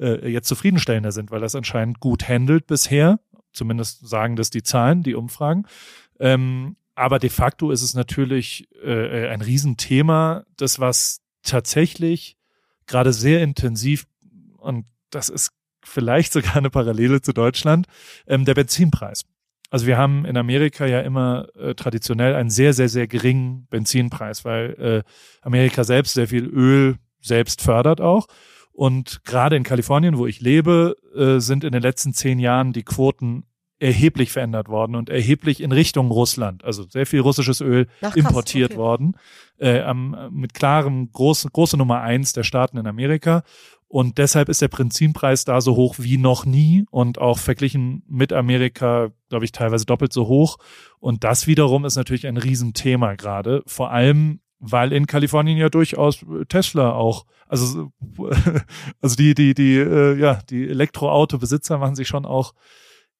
äh, 0.00 0.28
jetzt 0.28 0.48
zufriedenstellender 0.48 1.12
sind, 1.12 1.30
weil 1.30 1.42
es 1.44 1.54
anscheinend 1.54 2.00
gut 2.00 2.28
handelt 2.28 2.66
bisher. 2.66 3.20
Zumindest 3.52 4.06
sagen 4.06 4.36
das 4.36 4.50
die 4.50 4.62
Zahlen, 4.62 5.02
die 5.02 5.14
Umfragen. 5.14 5.66
Ähm, 6.18 6.76
aber 6.94 7.18
de 7.18 7.30
facto 7.30 7.70
ist 7.70 7.82
es 7.82 7.94
natürlich 7.94 8.68
äh, 8.82 9.28
ein 9.28 9.42
Riesenthema, 9.42 10.44
das 10.56 10.80
was 10.80 11.20
tatsächlich 11.42 12.36
gerade 12.86 13.12
sehr 13.12 13.42
intensiv 13.42 14.06
und 14.58 14.86
das 15.10 15.28
ist 15.28 15.52
vielleicht 15.84 16.32
sogar 16.32 16.56
eine 16.56 16.70
Parallele 16.70 17.20
zu 17.20 17.32
Deutschland, 17.32 17.86
ähm, 18.26 18.44
der 18.44 18.54
Benzinpreis. 18.54 19.24
Also 19.70 19.86
wir 19.86 19.98
haben 19.98 20.24
in 20.24 20.36
Amerika 20.36 20.86
ja 20.86 21.00
immer 21.00 21.48
äh, 21.56 21.74
traditionell 21.74 22.34
einen 22.34 22.50
sehr, 22.50 22.72
sehr, 22.72 22.88
sehr 22.88 23.06
geringen 23.06 23.66
Benzinpreis, 23.68 24.44
weil 24.44 25.02
äh, 25.04 25.10
Amerika 25.42 25.84
selbst 25.84 26.14
sehr 26.14 26.28
viel 26.28 26.46
Öl 26.46 26.96
selbst 27.20 27.62
fördert 27.62 28.00
auch. 28.00 28.28
Und 28.72 29.24
gerade 29.24 29.56
in 29.56 29.62
Kalifornien, 29.62 30.18
wo 30.18 30.26
ich 30.26 30.40
lebe, 30.40 30.96
äh, 31.16 31.40
sind 31.40 31.64
in 31.64 31.72
den 31.72 31.82
letzten 31.82 32.12
zehn 32.12 32.38
Jahren 32.38 32.72
die 32.72 32.82
Quoten 32.82 33.44
erheblich 33.78 34.32
verändert 34.32 34.68
worden 34.68 34.94
und 34.94 35.10
erheblich 35.10 35.60
in 35.60 35.72
Richtung 35.72 36.10
Russland. 36.10 36.64
Also 36.64 36.84
sehr 36.84 37.06
viel 37.06 37.20
russisches 37.20 37.60
Öl 37.60 37.86
Ach, 38.00 38.12
krass, 38.12 38.16
importiert 38.16 38.72
okay. 38.72 38.78
worden. 38.78 39.16
Äh, 39.58 39.78
ähm, 39.78 40.16
mit 40.30 40.54
klarem 40.54 41.10
große, 41.12 41.48
große 41.50 41.76
Nummer 41.76 42.00
eins 42.00 42.32
der 42.32 42.42
Staaten 42.42 42.78
in 42.78 42.86
Amerika. 42.86 43.42
Und 43.88 44.18
deshalb 44.18 44.48
ist 44.48 44.62
der 44.62 44.68
Benzinpreis 44.68 45.44
da 45.44 45.60
so 45.60 45.76
hoch 45.76 45.96
wie 45.98 46.18
noch 46.18 46.44
nie 46.44 46.84
und 46.90 47.18
auch 47.18 47.38
verglichen 47.38 48.02
mit 48.08 48.32
Amerika, 48.32 49.10
glaube 49.28 49.44
ich, 49.44 49.52
teilweise 49.52 49.86
doppelt 49.86 50.12
so 50.12 50.26
hoch. 50.26 50.58
Und 50.98 51.22
das 51.22 51.46
wiederum 51.46 51.84
ist 51.84 51.96
natürlich 51.96 52.26
ein 52.26 52.36
Riesenthema 52.36 53.14
gerade. 53.14 53.62
Vor 53.66 53.92
allem, 53.92 54.40
weil 54.58 54.92
in 54.92 55.06
Kalifornien 55.06 55.56
ja 55.56 55.68
durchaus 55.68 56.24
Tesla 56.48 56.92
auch, 56.92 57.26
also, 57.46 57.92
also 59.00 59.16
die, 59.16 59.34
die, 59.34 59.54
die, 59.54 59.76
äh, 59.76 60.18
ja, 60.18 60.40
die 60.50 60.68
Elektroautobesitzer 60.68 61.78
machen 61.78 61.94
sich 61.94 62.08
schon 62.08 62.26
auch 62.26 62.54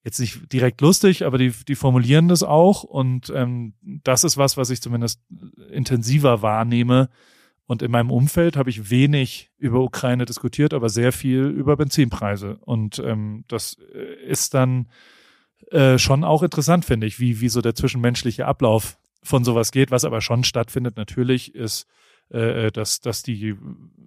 jetzt 0.06 0.20
nicht 0.20 0.52
direkt 0.52 0.80
lustig, 0.80 1.24
aber 1.24 1.38
die, 1.38 1.52
die 1.66 1.74
formulieren 1.74 2.28
das 2.28 2.42
auch. 2.42 2.84
Und 2.84 3.30
ähm, 3.34 3.74
das 3.82 4.24
ist 4.24 4.36
was, 4.36 4.56
was 4.56 4.70
ich 4.70 4.80
zumindest 4.80 5.20
intensiver 5.70 6.42
wahrnehme, 6.42 7.08
und 7.66 7.82
in 7.82 7.90
meinem 7.90 8.10
Umfeld 8.10 8.56
habe 8.56 8.70
ich 8.70 8.90
wenig 8.90 9.50
über 9.58 9.80
Ukraine 9.80 10.24
diskutiert, 10.24 10.72
aber 10.72 10.88
sehr 10.88 11.12
viel 11.12 11.46
über 11.46 11.76
Benzinpreise. 11.76 12.58
Und 12.60 13.00
ähm, 13.00 13.44
das 13.48 13.76
äh, 13.92 14.24
ist 14.24 14.54
dann 14.54 14.88
äh, 15.72 15.98
schon 15.98 16.22
auch 16.22 16.44
interessant, 16.44 16.84
finde 16.84 17.08
ich, 17.08 17.18
wie, 17.18 17.40
wie 17.40 17.48
so 17.48 17.60
der 17.60 17.74
zwischenmenschliche 17.74 18.46
Ablauf 18.46 18.98
von 19.22 19.42
sowas 19.42 19.72
geht. 19.72 19.90
Was 19.90 20.04
aber 20.04 20.20
schon 20.20 20.44
stattfindet, 20.44 20.96
natürlich, 20.96 21.56
ist, 21.56 21.88
äh, 22.30 22.66
äh 22.66 22.70
dass, 22.70 23.00
dass 23.00 23.24
die 23.24 23.56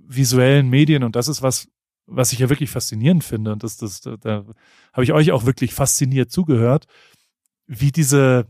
visuellen 0.07 0.69
Medien, 0.69 1.03
und 1.03 1.17
das 1.17 1.27
ist 1.27 1.41
was, 1.41 1.67
was 2.05 2.31
ich 2.31 2.39
ja 2.39 2.49
wirklich 2.49 2.69
faszinierend 2.69 3.25
finde, 3.25 3.51
und 3.51 3.63
das, 3.63 3.75
das, 3.75 3.99
da, 3.99 4.15
da 4.15 4.45
habe 4.93 5.03
ich 5.03 5.11
euch 5.11 5.33
auch 5.33 5.45
wirklich 5.45 5.73
fasziniert 5.73 6.31
zugehört, 6.31 6.87
wie 7.67 7.91
diese 7.91 8.47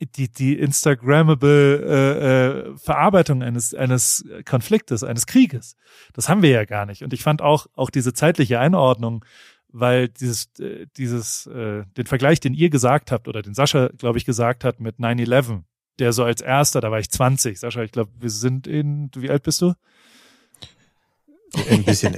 die, 0.00 0.30
die 0.30 0.58
Instagrammable 0.58 1.82
äh, 1.84 2.70
äh, 2.72 2.76
Verarbeitung 2.78 3.42
eines, 3.42 3.74
eines 3.74 4.24
Konfliktes, 4.44 5.02
eines 5.02 5.26
Krieges. 5.26 5.76
Das 6.12 6.28
haben 6.28 6.42
wir 6.42 6.50
ja 6.50 6.64
gar 6.64 6.86
nicht. 6.86 7.02
Und 7.02 7.12
ich 7.12 7.22
fand 7.22 7.42
auch, 7.42 7.66
auch 7.74 7.90
diese 7.90 8.12
zeitliche 8.12 8.60
Einordnung, 8.60 9.24
weil 9.68 10.08
dieses, 10.08 10.58
äh, 10.58 10.86
dieses, 10.96 11.46
äh, 11.46 11.84
den 11.96 12.06
Vergleich, 12.06 12.40
den 12.40 12.54
ihr 12.54 12.70
gesagt 12.70 13.12
habt, 13.12 13.28
oder 13.28 13.42
den 13.42 13.54
Sascha, 13.54 13.88
glaube 13.96 14.18
ich, 14.18 14.24
gesagt 14.24 14.64
hat 14.64 14.80
mit 14.80 14.98
9-11, 14.98 15.62
der 15.98 16.12
so 16.12 16.24
als 16.24 16.40
erster, 16.40 16.80
da 16.80 16.90
war 16.90 16.98
ich 16.98 17.10
20. 17.10 17.58
Sascha, 17.58 17.82
ich 17.82 17.92
glaube, 17.92 18.10
wir 18.18 18.30
sind 18.30 18.66
in, 18.66 19.10
wie 19.16 19.30
alt 19.30 19.42
bist 19.42 19.62
du? 19.62 19.74
Ein 21.70 21.84
bisschen 21.84 22.14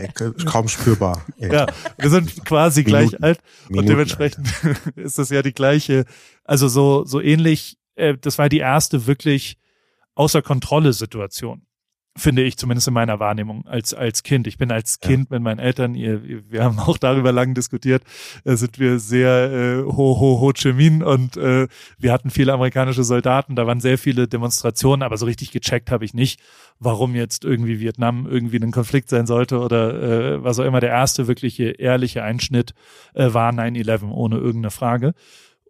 kaum 0.47 0.69
spürbar. 0.69 1.25
Ja, 1.39 1.67
wir 1.99 2.11
sind 2.11 2.45
quasi 2.45 2.83
Minuten, 2.83 3.09
gleich 3.09 3.23
alt 3.23 3.41
Minuten, 3.69 3.79
und 3.79 3.89
dementsprechend 3.89 4.49
Alter. 4.65 4.97
ist 4.97 5.19
das 5.19 5.31
ja 5.31 5.43
die 5.43 5.53
gleiche, 5.53 6.05
also 6.45 6.69
so, 6.69 7.05
so 7.05 7.21
ähnlich, 7.21 7.79
äh, 7.95 8.17
das 8.21 8.39
war 8.39 8.49
die 8.49 8.59
erste 8.59 9.07
wirklich 9.07 9.59
außer 10.15 10.43
Kontrolle 10.43 10.93
Situation 10.93 11.68
finde 12.19 12.43
ich 12.43 12.57
zumindest 12.57 12.89
in 12.89 12.95
meiner 12.95 13.21
Wahrnehmung 13.21 13.67
als 13.67 13.95
als 13.95 14.23
Kind. 14.23 14.47
Ich 14.47 14.59
bin 14.59 14.71
als 14.71 15.01
Kind 15.01 15.31
ja. 15.31 15.37
mit 15.37 15.43
meinen 15.43 15.59
Eltern, 15.59 15.95
ihr, 15.95 16.23
wir 16.51 16.65
haben 16.65 16.79
auch 16.79 16.99
darüber 16.99 17.33
lang 17.33 17.55
diskutiert, 17.55 18.03
äh, 18.45 18.57
sind 18.57 18.79
wir 18.79 18.99
sehr 18.99 19.53
äh, 19.53 19.83
ho 19.85 20.21
ho 20.21 20.41
ho 20.41 20.53
Chi 20.53 20.73
Minh 20.73 21.03
und 21.03 21.37
äh, 21.37 21.69
wir 21.99 22.13
hatten 22.13 22.31
viele 22.31 22.53
amerikanische 22.53 23.05
Soldaten, 23.05 23.57
da 23.57 23.67
waren 23.67 23.81
sehr 23.81 23.99
viele 23.99 24.29
Demonstrationen, 24.29 25.03
aber 25.03 25.17
so 25.17 25.27
richtig 25.27 25.51
gecheckt 25.53 25.91
habe 25.91 26.05
ich 26.05 26.15
nicht, 26.15 26.41
warum 26.79 27.15
jetzt 27.15 27.45
irgendwie 27.45 27.81
Vietnam 27.81 28.27
irgendwie 28.29 28.59
ein 28.59 28.73
Konflikt 28.73 29.09
sein 29.09 29.27
sollte 29.27 29.61
oder 29.61 30.03
äh, 30.03 30.45
was 30.45 30.59
auch 30.59 30.65
immer. 30.65 30.81
Der 30.81 30.91
erste 30.91 31.29
wirkliche 31.29 31.71
ehrliche 31.71 32.23
Einschnitt 32.23 32.75
äh, 33.15 33.33
war 33.33 33.53
9/11 33.53 34.11
ohne 34.11 34.37
irgendeine 34.37 34.71
Frage. 34.71 35.15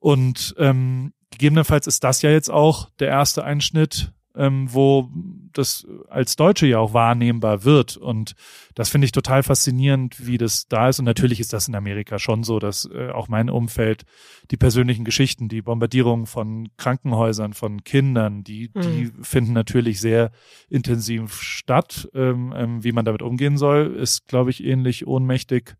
Und 0.00 0.54
ähm, 0.58 1.12
gegebenenfalls 1.30 1.86
ist 1.86 2.04
das 2.04 2.22
ja 2.22 2.30
jetzt 2.30 2.50
auch 2.50 2.90
der 2.98 3.08
erste 3.08 3.44
Einschnitt 3.44 4.12
ähm, 4.38 4.72
wo 4.72 5.10
das 5.52 5.86
als 6.08 6.36
Deutsche 6.36 6.66
ja 6.66 6.78
auch 6.78 6.94
wahrnehmbar 6.94 7.64
wird. 7.64 7.96
Und 7.96 8.34
das 8.74 8.88
finde 8.88 9.06
ich 9.06 9.12
total 9.12 9.42
faszinierend, 9.42 10.26
wie 10.26 10.38
das 10.38 10.68
da 10.68 10.88
ist. 10.88 11.00
Und 11.00 11.04
natürlich 11.04 11.40
ist 11.40 11.52
das 11.52 11.66
in 11.66 11.74
Amerika 11.74 12.18
schon 12.18 12.44
so, 12.44 12.60
dass 12.60 12.88
äh, 12.90 13.10
auch 13.10 13.28
mein 13.28 13.50
Umfeld 13.50 14.04
die 14.52 14.56
persönlichen 14.56 15.04
Geschichten, 15.04 15.48
die 15.48 15.60
Bombardierungen 15.60 16.26
von 16.26 16.68
Krankenhäusern, 16.76 17.52
von 17.52 17.82
Kindern, 17.82 18.44
die, 18.44 18.70
mhm. 18.72 18.80
die 18.80 19.12
finden 19.22 19.52
natürlich 19.52 20.00
sehr 20.00 20.30
intensiv 20.70 21.42
statt. 21.42 22.08
Ähm, 22.14 22.54
ähm, 22.56 22.84
wie 22.84 22.92
man 22.92 23.04
damit 23.04 23.22
umgehen 23.22 23.58
soll, 23.58 23.96
ist, 23.96 24.28
glaube 24.28 24.50
ich, 24.50 24.62
ähnlich 24.62 25.06
ohnmächtig 25.06 25.74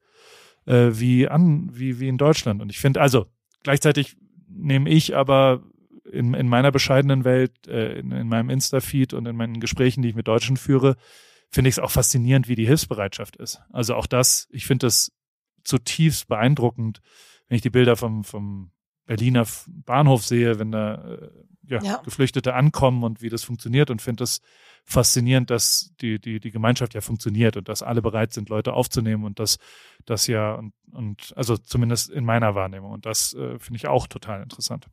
äh, 0.67 0.91
wie 0.93 1.29
an, 1.29 1.71
wie, 1.73 2.00
wie 2.00 2.09
in 2.09 2.19
Deutschland. 2.19 2.61
Und 2.61 2.71
ich 2.71 2.79
finde, 2.79 3.00
also 3.00 3.27
gleichzeitig 3.62 4.17
nehme 4.49 4.91
ich 4.91 5.15
aber 5.15 5.62
in, 6.12 6.35
in 6.35 6.49
meiner 6.49 6.73
bescheidenen 6.73 7.25
Welt, 7.25 7.67
äh, 7.67 7.99
in, 7.99 8.12
in 8.12 8.29
meinem 8.29 8.50
Insta-Feed 8.50 9.15
und 9.15 9.27
in 9.27 9.37
meinen 9.37 9.61
Gesprächen, 9.61 10.03
die 10.03 10.11
ich 10.11 10.15
mit 10.15 10.29
Deutschen 10.29 10.57
führe, 10.57 10.97
finde 11.50 11.69
ich 11.69 11.75
es 11.75 11.79
auch 11.79 11.91
faszinierend, 11.91 12.49
wie 12.49 12.55
die 12.55 12.67
Hilfsbereitschaft 12.67 13.37
ist. 13.37 13.61
Also 13.73 13.95
auch 13.95 14.07
das, 14.07 14.49
ich 14.50 14.67
finde 14.67 14.87
das 14.87 15.12
zutiefst 15.65 16.29
beeindruckend, 16.29 17.00
wenn 17.49 17.57
ich 17.57 17.62
die 17.62 17.71
Bilder 17.71 17.97
vom, 17.97 18.25
vom 18.25 18.73
Berliner 19.07 19.47
Bahnhof 19.67 20.25
sehe, 20.25 20.59
wenn 20.59 20.71
da 20.71 20.95
äh, 20.95 21.31
ja, 21.69 21.83
ja. 21.83 21.97
Geflüchtete 21.99 22.55
ankommen 22.55 23.05
und 23.05 23.23
wie 23.23 23.29
das 23.29 23.45
funktioniert 23.45 23.91
und 23.91 24.03
finde 24.03 24.23
das 24.23 24.41
faszinierend, 24.85 25.50
dass 25.50 25.95
die, 26.00 26.19
die, 26.19 26.41
die 26.41 26.50
Gemeinschaft 26.50 26.95
ja 26.95 27.00
funktioniert 27.00 27.57
und 27.57 27.69
dass 27.69 27.83
alle 27.83 28.00
bereit 28.00 28.33
sind, 28.33 28.49
Leute 28.49 28.73
aufzunehmen 28.73 29.25
und 29.25 29.38
dass 29.38 29.59
das 30.07 30.27
ja 30.27 30.55
und, 30.55 30.73
und 30.93 31.33
also 31.37 31.57
zumindest 31.57 32.11
in 32.11 32.25
meiner 32.25 32.55
Wahrnehmung 32.55 32.93
und 32.93 33.07
das 33.07 33.35
äh, 33.35 33.59
finde 33.59 33.77
ich 33.77 33.87
auch 33.87 34.07
total 34.07 34.43
interessant. 34.43 34.87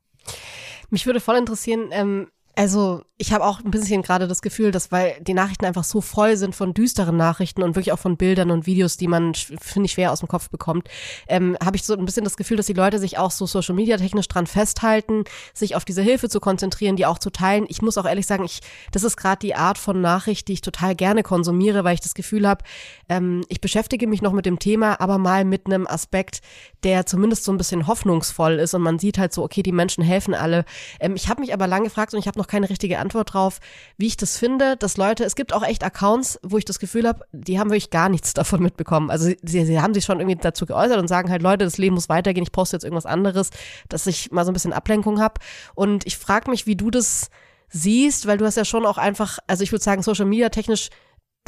Mich 0.89 1.05
würde 1.05 1.19
voll 1.19 1.37
interessieren, 1.37 1.89
ähm, 1.91 2.31
also 2.55 3.03
ich 3.17 3.31
habe 3.31 3.45
auch 3.45 3.63
ein 3.63 3.71
bisschen 3.71 4.01
gerade 4.01 4.27
das 4.27 4.41
Gefühl, 4.41 4.71
dass 4.71 4.91
weil 4.91 5.15
die 5.21 5.33
Nachrichten 5.33 5.63
einfach 5.63 5.85
so 5.85 6.01
voll 6.01 6.35
sind 6.35 6.53
von 6.53 6.73
düsteren 6.73 7.15
Nachrichten 7.15 7.63
und 7.63 7.75
wirklich 7.75 7.93
auch 7.93 7.99
von 7.99 8.17
Bildern 8.17 8.51
und 8.51 8.65
Videos, 8.65 8.97
die 8.97 9.07
man 9.07 9.33
finde 9.33 9.85
ich 9.85 9.93
schwer 9.93 10.11
aus 10.11 10.19
dem 10.19 10.27
Kopf 10.27 10.49
bekommt, 10.49 10.89
ähm, 11.29 11.57
habe 11.63 11.77
ich 11.77 11.83
so 11.83 11.93
ein 11.93 12.03
bisschen 12.03 12.25
das 12.25 12.35
Gefühl, 12.35 12.57
dass 12.57 12.65
die 12.65 12.73
Leute 12.73 12.99
sich 12.99 13.17
auch 13.17 13.31
so 13.31 13.45
Social 13.45 13.73
Media 13.73 13.95
technisch 13.95 14.27
dran 14.27 14.47
festhalten, 14.47 15.23
sich 15.53 15.77
auf 15.77 15.85
diese 15.85 16.01
Hilfe 16.01 16.27
zu 16.27 16.41
konzentrieren, 16.41 16.97
die 16.97 17.05
auch 17.05 17.17
zu 17.17 17.29
teilen. 17.29 17.65
Ich 17.69 17.81
muss 17.81 17.97
auch 17.97 18.05
ehrlich 18.05 18.27
sagen, 18.27 18.43
ich 18.43 18.59
das 18.91 19.03
ist 19.03 19.15
gerade 19.15 19.39
die 19.39 19.55
Art 19.55 19.77
von 19.77 20.01
Nachricht, 20.01 20.49
die 20.49 20.53
ich 20.53 20.61
total 20.61 20.93
gerne 20.93 21.23
konsumiere, 21.23 21.85
weil 21.85 21.93
ich 21.93 22.01
das 22.01 22.15
Gefühl 22.15 22.45
habe, 22.45 22.65
ähm, 23.07 23.45
ich 23.47 23.61
beschäftige 23.61 24.07
mich 24.07 24.21
noch 24.21 24.33
mit 24.33 24.45
dem 24.45 24.59
Thema, 24.59 24.99
aber 24.99 25.17
mal 25.17 25.45
mit 25.45 25.67
einem 25.67 25.87
Aspekt, 25.87 26.41
der 26.83 27.05
zumindest 27.05 27.45
so 27.45 27.51
ein 27.53 27.57
bisschen 27.57 27.87
hoffnungsvoll 27.87 28.59
ist 28.59 28.73
und 28.73 28.81
man 28.81 28.99
sieht 28.99 29.17
halt 29.17 29.33
so, 29.33 29.43
okay, 29.43 29.63
die 29.63 29.71
Menschen 29.71 30.03
helfen 30.03 30.33
alle. 30.33 30.65
Ähm, 30.99 31.15
ich 31.15 31.29
habe 31.29 31.39
mich 31.39 31.53
aber 31.53 31.65
lange 31.67 31.85
gefragt 31.85 32.13
und 32.13 32.19
ich 32.19 32.27
habe 32.27 32.37
noch 32.37 32.44
noch 32.45 32.51
keine 32.51 32.69
richtige 32.69 32.99
Antwort 32.99 33.33
drauf, 33.33 33.59
wie 33.97 34.07
ich 34.07 34.17
das 34.17 34.37
finde, 34.37 34.77
dass 34.77 34.97
Leute, 34.97 35.23
es 35.23 35.35
gibt 35.35 35.53
auch 35.53 35.63
echt 35.63 35.83
Accounts, 35.83 36.39
wo 36.43 36.57
ich 36.57 36.65
das 36.65 36.79
Gefühl 36.79 37.07
habe, 37.07 37.25
die 37.31 37.59
haben 37.59 37.69
wirklich 37.69 37.89
gar 37.89 38.09
nichts 38.09 38.33
davon 38.33 38.61
mitbekommen. 38.61 39.09
Also 39.09 39.31
sie, 39.41 39.65
sie 39.65 39.81
haben 39.81 39.93
sich 39.93 40.05
schon 40.05 40.19
irgendwie 40.19 40.37
dazu 40.39 40.65
geäußert 40.65 40.97
und 40.97 41.07
sagen 41.07 41.29
halt, 41.29 41.41
Leute, 41.41 41.65
das 41.65 41.77
Leben 41.77 41.95
muss 41.95 42.09
weitergehen, 42.09 42.43
ich 42.43 42.51
poste 42.51 42.75
jetzt 42.75 42.83
irgendwas 42.83 43.05
anderes, 43.05 43.49
dass 43.89 44.07
ich 44.07 44.31
mal 44.31 44.45
so 44.45 44.51
ein 44.51 44.53
bisschen 44.53 44.73
Ablenkung 44.73 45.19
habe. 45.19 45.41
Und 45.73 46.05
ich 46.05 46.17
frage 46.17 46.49
mich, 46.49 46.67
wie 46.67 46.75
du 46.75 46.91
das 46.91 47.29
siehst, 47.69 48.27
weil 48.27 48.37
du 48.37 48.45
hast 48.45 48.57
ja 48.57 48.65
schon 48.65 48.85
auch 48.85 48.97
einfach, 48.97 49.39
also 49.47 49.63
ich 49.63 49.71
würde 49.71 49.83
sagen, 49.83 50.03
Social 50.03 50.25
Media 50.25 50.49
technisch 50.49 50.89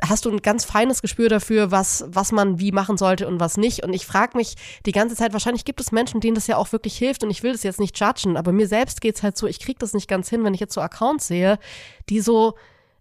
hast 0.03 0.25
du 0.25 0.29
ein 0.29 0.41
ganz 0.41 0.63
feines 0.63 1.01
Gespür 1.01 1.27
dafür, 1.27 1.71
was, 1.71 2.05
was 2.07 2.31
man 2.31 2.59
wie 2.59 2.71
machen 2.71 2.97
sollte 2.97 3.27
und 3.27 3.39
was 3.39 3.57
nicht. 3.57 3.83
Und 3.83 3.93
ich 3.93 4.05
frage 4.05 4.37
mich 4.37 4.55
die 4.85 4.91
ganze 4.91 5.15
Zeit, 5.15 5.33
wahrscheinlich 5.33 5.65
gibt 5.65 5.81
es 5.81 5.91
Menschen, 5.91 6.21
denen 6.21 6.35
das 6.35 6.47
ja 6.47 6.57
auch 6.57 6.71
wirklich 6.71 6.97
hilft 6.97 7.23
und 7.23 7.31
ich 7.31 7.43
will 7.43 7.51
das 7.51 7.63
jetzt 7.63 7.79
nicht 7.79 7.99
judgen, 7.99 8.37
aber 8.37 8.51
mir 8.51 8.67
selbst 8.67 9.01
geht's 9.01 9.23
halt 9.23 9.37
so, 9.37 9.47
ich 9.47 9.59
krieg 9.59 9.79
das 9.79 9.93
nicht 9.93 10.07
ganz 10.07 10.29
hin, 10.29 10.43
wenn 10.43 10.53
ich 10.53 10.59
jetzt 10.59 10.73
so 10.73 10.81
Accounts 10.81 11.27
sehe, 11.27 11.57
die 12.09 12.21
so 12.21 12.55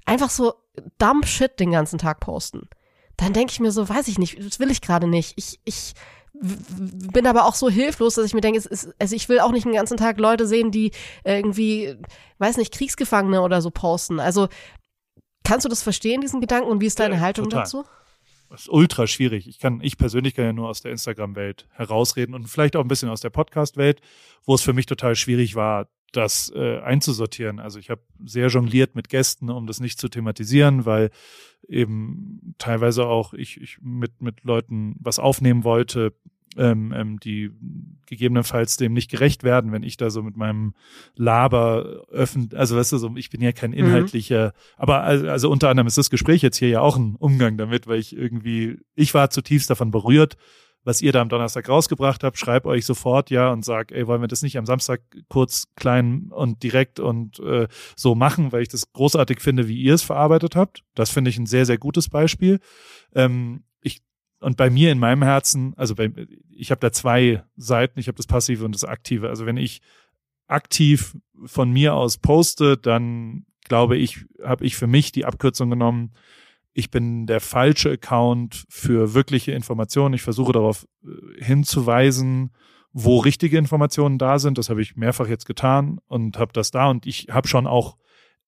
einfach 0.07 0.31
so 0.31 0.55
dumb 0.99 1.27
shit 1.27 1.59
den 1.61 1.73
ganzen 1.73 1.99
Tag 1.99 2.21
posten. 2.21 2.69
Dann 3.17 3.33
denke 3.33 3.53
ich 3.53 3.61
mir 3.61 3.73
so, 3.73 3.89
weiß 3.89 4.09
ich 4.09 4.19
nicht, 4.19 4.39
das 4.39 4.61
will 4.61 4.71
ich 4.71 4.81
gerade 4.81 5.07
nicht. 5.07 5.35
Ich, 5.37 5.61
ich 5.65 5.95
bin 6.41 7.27
aber 7.27 7.47
auch 7.47 7.55
so 7.55 7.71
hilflos, 7.71 8.15
dass 8.15 8.27
ich 8.27 8.35
mir 8.35 8.41
denke, 8.41 8.59
es 8.59 8.67
ist, 8.67 8.89
also 8.99 9.17
ich 9.17 9.29
will 9.29 9.41
auch 9.41 9.53
nicht 9.53 9.65
den 9.65 9.73
ganzen 9.73 9.97
Tag 9.97 10.19
Leute 10.19 10.47
sehen, 10.47 10.71
die 10.71 10.93
irgendwie, 11.25 11.97
weiß 12.39 12.57
nicht, 12.57 12.75
Kriegsgefangene 12.75 13.41
oder 13.41 13.63
so 13.63 13.71
posten. 13.71 14.21
Also 14.21 14.49
Kannst 15.47 15.65
du 15.65 15.69
das 15.69 15.83
verstehen, 15.83 16.21
diesen 16.21 16.41
Gedanken, 16.41 16.69
und 16.69 16.81
wie 16.81 16.87
ist 16.87 16.99
deine 16.99 17.17
ja, 17.17 17.21
Haltung 17.21 17.45
total. 17.45 17.63
dazu? 17.63 17.85
Das 18.51 18.63
ist 18.63 18.69
ultra 18.69 19.07
schwierig. 19.07 19.49
Ich 19.49 19.59
kann, 19.59 19.81
ich 19.83 19.99
persönlich 19.99 20.35
kann 20.35 20.45
ja 20.45 20.53
nur 20.53 20.69
aus 20.69 20.81
der 20.81 20.93
Instagram-Welt 20.93 21.67
herausreden 21.73 22.35
und 22.35 22.49
vielleicht 22.49 22.77
auch 22.77 22.81
ein 22.81 22.89
bisschen 22.89 23.09
aus 23.09 23.21
der 23.21 23.31
Podcast-Welt, 23.31 24.01
wo 24.45 24.55
es 24.55 24.63
für 24.63 24.73
mich 24.73 24.87
total 24.87 25.17
schwierig 25.17 25.57
war, 25.57 25.89
das 26.13 26.53
äh, 26.55 26.79
einzusortieren. 26.79 27.59
Also 27.59 27.79
ich 27.79 27.91
habe 27.91 28.03
sehr 28.25 28.49
jongliert 28.49 28.95
mit 28.95 29.09
Gästen, 29.09 29.51
um 29.51 29.67
das 29.67 29.81
nicht 29.81 29.99
zu 29.99 30.09
thematisieren, 30.09 30.87
weil 30.87 31.11
eben 31.69 32.55
teilweise 32.59 33.07
auch 33.07 33.35
ich, 33.35 33.61
ich 33.61 33.79
mit, 33.83 34.23
mit 34.23 34.45
Leuten 34.45 34.97
was 35.01 35.19
aufnehmen 35.19 35.65
wollte, 35.65 36.15
ähm, 36.57 36.93
ähm, 36.97 37.21
die 37.21 37.51
gegebenenfalls 38.07 38.77
dem 38.77 38.93
nicht 38.93 39.11
gerecht 39.11 39.43
werden, 39.43 39.73
wenn 39.73 39.83
ich 39.83 39.97
da 39.97 40.11
so 40.11 40.23
mit 40.23 40.37
meinem 40.37 40.75
Laber 41.15 42.05
öffentlich, 42.11 42.59
also 42.59 42.77
weißt 42.77 42.93
du, 42.93 42.99
so, 42.99 43.17
ich 43.17 43.31
bin 43.31 43.43
ja 43.43 43.53
kein 43.53 43.71
mhm. 43.71 43.79
inhaltlicher, 43.79 44.49
mhm. 44.49 44.53
aber 44.77 45.03
also, 45.03 45.29
also 45.29 45.51
unter 45.51 45.69
anderem 45.69 45.87
ist 45.87 45.99
das 45.99 46.11
Gespräch 46.11 46.43
jetzt 46.43 46.59
hier 46.59 46.69
ja 46.69 46.81
auch 46.81 46.97
ein 46.97 47.17
Umgang 47.17 47.57
damit, 47.57 47.87
weil 47.87 47.99
ich 47.99 48.17
irgendwie, 48.17 48.79
ich 48.95 49.15
war 49.15 49.31
zutiefst 49.31 49.71
davon 49.71 49.91
berührt, 49.91 50.37
was 50.87 51.03
ihr 51.03 51.11
da 51.11 51.21
am 51.21 51.29
Donnerstag 51.29 51.69
rausgebracht 51.69 52.23
habt, 52.23 52.39
schreib 52.39 52.65
euch 52.65 52.87
sofort 52.87 53.31
ja 53.31 53.51
und 53.51 53.65
sag, 53.65 53.91
ey, 53.91 54.07
wollen 54.07 54.21
wir 54.21 54.29
das 54.29 54.43
nicht 54.43 54.57
am 54.57 54.67
Samstag 54.67 55.01
kurz 55.29 55.65
klein 55.75 56.29
und 56.31 56.63
direkt 56.63 57.01
und 57.01 57.41
äh, 57.41 57.67
so 57.97 58.15
machen, 58.15 58.53
weil 58.53 58.63
ich 58.63 58.69
das 58.69 58.93
großartig 58.93 59.41
finde, 59.41 59.67
wie 59.67 59.83
ihr 59.83 59.95
es 59.95 60.05
verarbeitet 60.05 60.55
habt. 60.55 60.85
Das 60.95 61.11
finde 61.11 61.31
ich 61.31 61.39
ein 61.39 61.47
sehr, 61.47 61.67
sehr 61.67 61.77
gutes 61.77 62.09
Beispiel. 62.09 62.61
Ähm, 63.17 63.65
und 64.41 64.57
bei 64.57 64.71
mir 64.71 64.93
in 64.93 64.99
meinem 64.99 65.23
Herzen, 65.23 65.75
also 65.77 65.95
bei, 65.95 66.11
ich 66.51 66.71
habe 66.71 66.81
da 66.81 66.93
zwei 66.93 67.43
Seiten, 67.57 67.99
ich 67.99 68.09
habe 68.09 68.17
das 68.17 68.27
Passive 68.27 68.65
und 68.65 68.75
das 68.75 68.85
Aktive. 68.85 69.29
Also 69.29 69.47
wenn 69.47 69.57
ich 69.57 69.81
aktiv 70.47 71.17
von 71.45 71.71
mir 71.71 71.95
aus 71.95 72.19
poste, 72.19 72.77
dann 72.77 73.47
glaube 73.65 73.97
ich, 73.97 74.25
habe 74.43 74.65
ich 74.65 74.77
für 74.77 74.87
mich 74.87 75.13
die 75.13 75.25
Abkürzung 75.25 75.71
genommen, 75.71 76.13
ich 76.73 76.91
bin 76.91 77.27
der 77.27 77.41
falsche 77.41 77.93
Account 77.93 78.67
für 78.69 79.15
wirkliche 79.15 79.53
Informationen. 79.53 80.15
Ich 80.15 80.21
versuche 80.21 80.53
darauf 80.53 80.87
äh, 81.03 81.43
hinzuweisen, 81.43 82.51
wo 82.93 83.19
richtige 83.19 83.57
Informationen 83.57 84.19
da 84.19 84.39
sind. 84.39 84.59
Das 84.59 84.69
habe 84.69 84.83
ich 84.83 84.95
mehrfach 84.95 85.27
jetzt 85.27 85.47
getan 85.47 86.01
und 86.07 86.39
habe 86.39 86.53
das 86.53 86.71
da. 86.71 86.91
Und 86.91 87.07
ich 87.07 87.29
habe 87.31 87.49
schon 87.49 87.67
auch 87.67 87.97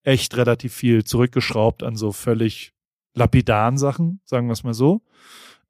echt 0.03 0.37
relativ 0.37 0.75
viel 0.75 1.05
zurückgeschraubt 1.05 1.83
an 1.83 1.97
so 1.97 2.13
völlig 2.13 2.75
lapidaren 3.15 3.79
Sachen, 3.79 4.21
sagen 4.25 4.47
wir 4.47 4.53
es 4.53 4.63
mal 4.63 4.75
so. 4.75 5.01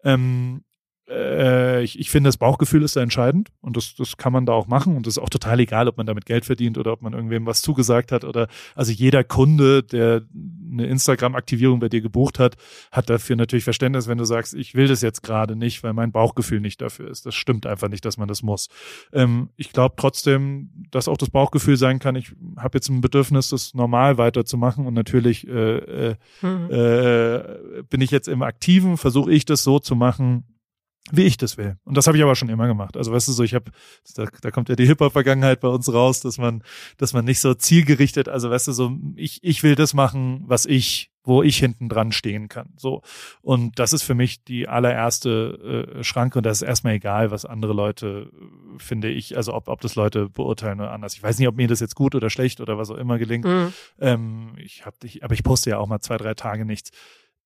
Ähm, 0.04 0.64
äh, 1.08 1.82
ich, 1.82 1.98
ich 1.98 2.10
finde, 2.10 2.28
das 2.28 2.36
Bauchgefühl 2.36 2.82
ist 2.82 2.96
da 2.96 3.02
entscheidend 3.02 3.48
und 3.60 3.76
das, 3.76 3.94
das 3.94 4.16
kann 4.16 4.32
man 4.32 4.46
da 4.46 4.52
auch 4.52 4.66
machen 4.66 4.96
und 4.96 5.06
das 5.06 5.16
ist 5.16 5.22
auch 5.22 5.30
total 5.30 5.60
egal, 5.60 5.88
ob 5.88 5.96
man 5.96 6.06
damit 6.06 6.26
Geld 6.26 6.44
verdient 6.44 6.78
oder 6.78 6.92
ob 6.92 7.02
man 7.02 7.12
irgendwem 7.12 7.46
was 7.46 7.62
zugesagt 7.62 8.12
hat 8.12 8.24
oder 8.24 8.48
also 8.74 8.92
jeder 8.92 9.24
Kunde, 9.24 9.82
der 9.82 10.22
eine 10.70 10.86
Instagram-Aktivierung 10.86 11.80
bei 11.80 11.88
dir 11.88 12.00
gebucht 12.00 12.38
hat, 12.38 12.56
hat 12.92 13.08
dafür 13.08 13.36
natürlich 13.36 13.64
Verständnis, 13.64 14.06
wenn 14.06 14.18
du 14.18 14.24
sagst, 14.24 14.54
ich 14.54 14.74
will 14.74 14.86
das 14.86 15.02
jetzt 15.02 15.22
gerade 15.22 15.56
nicht, 15.56 15.82
weil 15.82 15.92
mein 15.92 16.12
Bauchgefühl 16.12 16.60
nicht 16.60 16.80
dafür 16.80 17.10
ist. 17.10 17.26
Das 17.26 17.34
stimmt 17.34 17.66
einfach 17.66 17.88
nicht, 17.88 18.04
dass 18.04 18.18
man 18.18 18.28
das 18.28 18.42
muss. 18.42 18.68
Ähm, 19.12 19.50
ich 19.56 19.72
glaube 19.72 19.94
trotzdem, 19.96 20.70
dass 20.90 21.08
auch 21.08 21.16
das 21.16 21.30
Bauchgefühl 21.30 21.76
sein 21.76 21.98
kann, 21.98 22.16
ich 22.16 22.32
habe 22.56 22.76
jetzt 22.76 22.88
ein 22.88 23.00
Bedürfnis, 23.00 23.48
das 23.48 23.74
normal 23.74 24.18
weiterzumachen 24.18 24.86
und 24.86 24.94
natürlich 24.94 25.46
äh, 25.48 26.10
äh, 26.10 26.14
mhm. 26.42 26.70
äh, 26.70 27.82
bin 27.88 28.00
ich 28.00 28.10
jetzt 28.10 28.28
im 28.28 28.42
Aktiven, 28.42 28.96
versuche 28.96 29.32
ich 29.32 29.44
das 29.44 29.64
so 29.64 29.78
zu 29.78 29.96
machen, 29.96 30.44
wie 31.12 31.24
ich 31.24 31.36
das 31.36 31.56
will. 31.56 31.76
Und 31.84 31.96
das 31.96 32.06
habe 32.06 32.16
ich 32.16 32.22
aber 32.22 32.36
schon 32.36 32.48
immer 32.48 32.66
gemacht. 32.66 32.96
Also 32.96 33.12
weißt 33.12 33.28
du 33.28 33.32
so, 33.32 33.42
ich 33.42 33.54
habe, 33.54 33.70
da, 34.14 34.26
da 34.40 34.50
kommt 34.50 34.68
ja 34.68 34.76
die 34.76 34.86
Hip-Hop-Vergangenheit 34.86 35.60
bei 35.60 35.68
uns 35.68 35.92
raus, 35.92 36.20
dass 36.20 36.38
man, 36.38 36.62
dass 36.96 37.12
man 37.12 37.24
nicht 37.24 37.40
so 37.40 37.54
zielgerichtet, 37.54 38.28
also 38.28 38.50
weißt 38.50 38.68
du 38.68 38.72
so, 38.72 38.96
ich, 39.16 39.42
ich 39.42 39.62
will 39.62 39.74
das 39.74 39.94
machen, 39.94 40.44
was 40.46 40.66
ich, 40.66 41.10
wo 41.24 41.42
ich 41.42 41.58
hinten 41.58 41.88
dran 41.88 42.12
stehen 42.12 42.48
kann. 42.48 42.72
So. 42.76 43.02
Und 43.42 43.78
das 43.78 43.92
ist 43.92 44.02
für 44.02 44.14
mich 44.14 44.44
die 44.44 44.68
allererste 44.68 45.94
äh, 45.98 46.04
Schranke 46.04 46.38
und 46.38 46.44
das 46.44 46.62
ist 46.62 46.68
erstmal 46.68 46.94
egal, 46.94 47.30
was 47.30 47.44
andere 47.44 47.72
Leute 47.72 48.30
finde 48.78 49.08
ich, 49.08 49.36
also 49.36 49.54
ob, 49.54 49.68
ob 49.68 49.80
das 49.80 49.94
Leute 49.94 50.28
beurteilen 50.28 50.80
oder 50.80 50.92
anders. 50.92 51.14
Ich 51.14 51.22
weiß 51.22 51.38
nicht, 51.38 51.48
ob 51.48 51.56
mir 51.56 51.68
das 51.68 51.80
jetzt 51.80 51.94
gut 51.94 52.14
oder 52.14 52.30
schlecht 52.30 52.60
oder 52.60 52.78
was 52.78 52.90
auch 52.90 52.96
immer 52.96 53.18
gelingt. 53.18 53.44
Mhm. 53.44 53.72
Ähm, 54.00 54.52
ich 54.56 54.86
hab 54.86 54.98
dich, 55.00 55.22
aber 55.24 55.34
ich 55.34 55.42
poste 55.42 55.70
ja 55.70 55.78
auch 55.78 55.86
mal 55.86 56.00
zwei, 56.00 56.16
drei 56.16 56.34
Tage 56.34 56.64
nichts. 56.64 56.90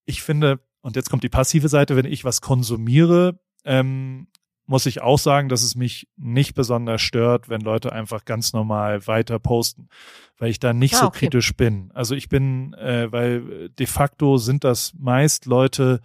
Ich 0.05 0.23
finde, 0.23 0.61
und 0.83 0.97
jetzt 0.97 1.11
kommt 1.11 1.23
die 1.23 1.29
passive 1.29 1.69
Seite, 1.69 1.97
wenn 1.97 2.07
ich 2.07 2.25
was 2.25 2.41
konsumiere, 2.41 3.39
ähm, 3.65 4.27
muss 4.67 4.87
ich 4.87 5.03
auch 5.03 5.19
sagen, 5.19 5.49
dass 5.49 5.63
es 5.63 5.75
mich 5.75 6.09
nicht 6.17 6.55
besonders 6.55 7.03
stört, 7.03 7.49
wenn 7.49 7.61
Leute 7.61 7.93
einfach 7.93 8.25
ganz 8.25 8.53
normal 8.53 9.07
weiter 9.07 9.39
posten, 9.39 9.89
weil 10.39 10.51
ich 10.51 10.61
da 10.61 10.73
nicht 10.73 10.95
Ah, 10.95 10.99
so 10.99 11.07
okay. 11.07 11.27
kritisch 11.27 11.55
bin. 11.57 11.91
Also 11.95 12.15
ich 12.15 12.29
bin, 12.29 12.73
äh, 12.75 13.11
weil 13.11 13.69
de 13.71 13.87
facto 13.87 14.37
sind 14.39 14.65
das 14.65 14.95
meist 14.99 15.47
Leute, 15.47 16.01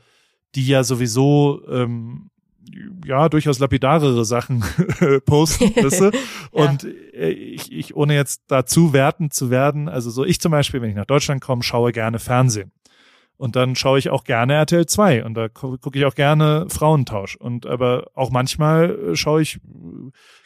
die 0.56 0.68
ja 0.68 0.84
sowieso 0.84 1.62
ähm, 1.70 2.30
ja 3.06 3.30
durchaus 3.30 3.60
lapidarere 3.60 4.26
Sachen 4.26 4.64
posten, 5.26 5.74
weißt 5.76 6.02
du? 6.02 6.12
Und 6.52 6.84
äh, 7.14 7.30
ich, 7.30 7.72
ich, 7.72 7.96
ohne 7.96 8.16
jetzt 8.16 8.42
dazu 8.48 8.92
werten 8.92 9.32
zu 9.32 9.50
werden, 9.50 9.88
also 9.88 10.10
so 10.10 10.26
ich 10.26 10.42
zum 10.42 10.52
Beispiel, 10.52 10.82
wenn 10.82 10.90
ich 10.90 10.96
nach 10.96 11.06
Deutschland 11.06 11.42
komme, 11.42 11.64
schaue 11.64 11.92
gerne 11.92 12.20
Fernsehen. 12.20 12.72
Und 13.38 13.56
dann 13.56 13.76
schaue 13.76 14.00
ich 14.00 14.10
auch 14.10 14.24
gerne 14.24 14.54
RTL 14.56 14.86
2 14.88 15.24
und 15.24 15.36
da 15.36 15.48
gu- 15.48 15.78
gucke 15.78 15.98
ich 16.00 16.06
auch 16.06 16.16
gerne 16.16 16.66
Frauentausch. 16.70 17.36
Und 17.36 17.66
aber 17.68 18.08
auch 18.16 18.32
manchmal 18.32 18.90
äh, 19.12 19.16
schaue 19.16 19.42
ich, 19.44 19.60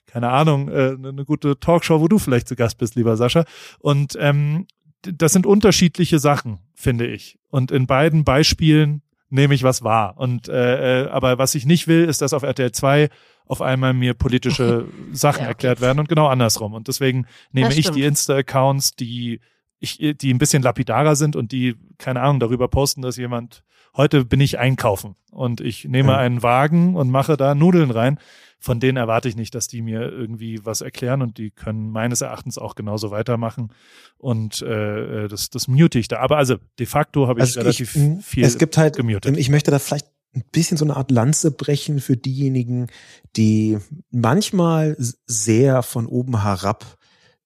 keine 0.07 0.29
Ahnung, 0.29 0.67
äh, 0.69 0.95
eine 1.01 1.24
gute 1.25 1.57
Talkshow, 1.60 2.01
wo 2.01 2.07
du 2.10 2.19
vielleicht 2.19 2.48
zu 2.50 2.55
Gast 2.55 2.77
bist, 2.77 2.95
lieber 2.95 3.15
Sascha. 3.15 3.45
Und 3.79 4.17
ähm, 4.19 4.67
das 5.03 5.31
sind 5.33 5.45
unterschiedliche 5.45 6.19
Sachen, 6.19 6.60
finde 6.75 7.07
ich. 7.07 7.39
Und 7.50 7.71
in 7.71 7.88
beiden 7.88 8.24
Beispielen 8.25 9.01
nehme 9.29 9.53
ich 9.55 9.63
was 9.63 9.83
wahr. 9.83 10.15
Und 10.17 10.50
äh, 10.50 11.03
äh, 11.05 11.10
aber 11.10 11.38
was 11.38 11.55
ich 11.55 11.65
nicht 11.65 11.88
will, 11.88 12.03
ist, 12.03 12.21
dass 12.21 12.33
auf 12.33 12.43
RTL 12.43 12.74
2 12.74 13.07
auf 13.45 13.62
einmal 13.62 13.93
mir 13.93 14.13
politische 14.13 14.86
Sachen 15.13 15.39
Ja, 15.39 15.45
okay. 15.45 15.51
erklärt 15.51 15.79
werden 15.81 16.00
und 16.00 16.10
genau 16.10 16.27
andersrum. 16.27 16.74
Und 16.74 16.89
deswegen 16.89 17.25
nehme 17.53 17.74
ich 17.74 17.89
die 17.89 18.03
Insta-Accounts, 18.03 18.95
die 18.95 19.39
ich, 19.81 19.97
die 20.17 20.33
ein 20.33 20.38
bisschen 20.38 20.63
lapidarer 20.63 21.15
sind 21.17 21.35
und 21.35 21.51
die, 21.51 21.75
keine 21.97 22.21
Ahnung, 22.21 22.39
darüber 22.39 22.67
posten, 22.69 23.01
dass 23.01 23.17
jemand, 23.17 23.63
heute 23.97 24.23
bin 24.23 24.39
ich 24.39 24.57
einkaufen 24.59 25.15
und 25.31 25.59
ich 25.59 25.85
nehme 25.85 26.13
Ja. 26.13 26.17
einen 26.19 26.43
Wagen 26.43 26.95
und 26.95 27.09
mache 27.09 27.35
da 27.35 27.53
Nudeln 27.55 27.91
rein. 27.91 28.17
Von 28.63 28.79
denen 28.79 28.95
erwarte 28.97 29.27
ich 29.27 29.35
nicht, 29.35 29.55
dass 29.55 29.67
die 29.67 29.81
mir 29.81 30.01
irgendwie 30.03 30.63
was 30.63 30.81
erklären 30.81 31.23
und 31.23 31.39
die 31.39 31.50
können 31.50 31.89
meines 31.91 32.21
Erachtens 32.21 32.59
auch 32.59 32.75
genauso 32.75 33.09
weitermachen. 33.09 33.73
Und 34.19 34.61
äh, 34.61 35.27
das, 35.27 35.50
das 35.50 35.67
mute 35.67 35.97
ich 35.97 36.07
da. 36.07 36.19
Aber 36.19 36.38
also 36.38 36.57
de 36.77 36.85
facto 36.85 37.27
habe 37.27 37.39
ich 37.39 37.45
Also 37.47 37.59
relativ 37.61 37.95
ich, 37.95 38.23
viel 38.23 38.43
es 38.45 38.59
gibt 38.59 38.77
halt, 38.77 38.95
gemutet. 38.97 39.35
ich 39.35 39.50
möchte 39.50 39.71
da 39.71 39.79
vielleicht 39.79 40.05
ein 40.35 40.43
bisschen 40.51 40.77
so 40.77 40.85
eine 40.85 40.95
Art 40.95 41.09
Lanze 41.09 41.50
brechen 41.50 42.00
für 42.00 42.15
diejenigen, 42.17 42.85
die 43.35 43.79
manchmal 44.11 44.95
sehr 45.25 45.81
von 45.81 46.05
oben 46.05 46.43
herab 46.43 46.85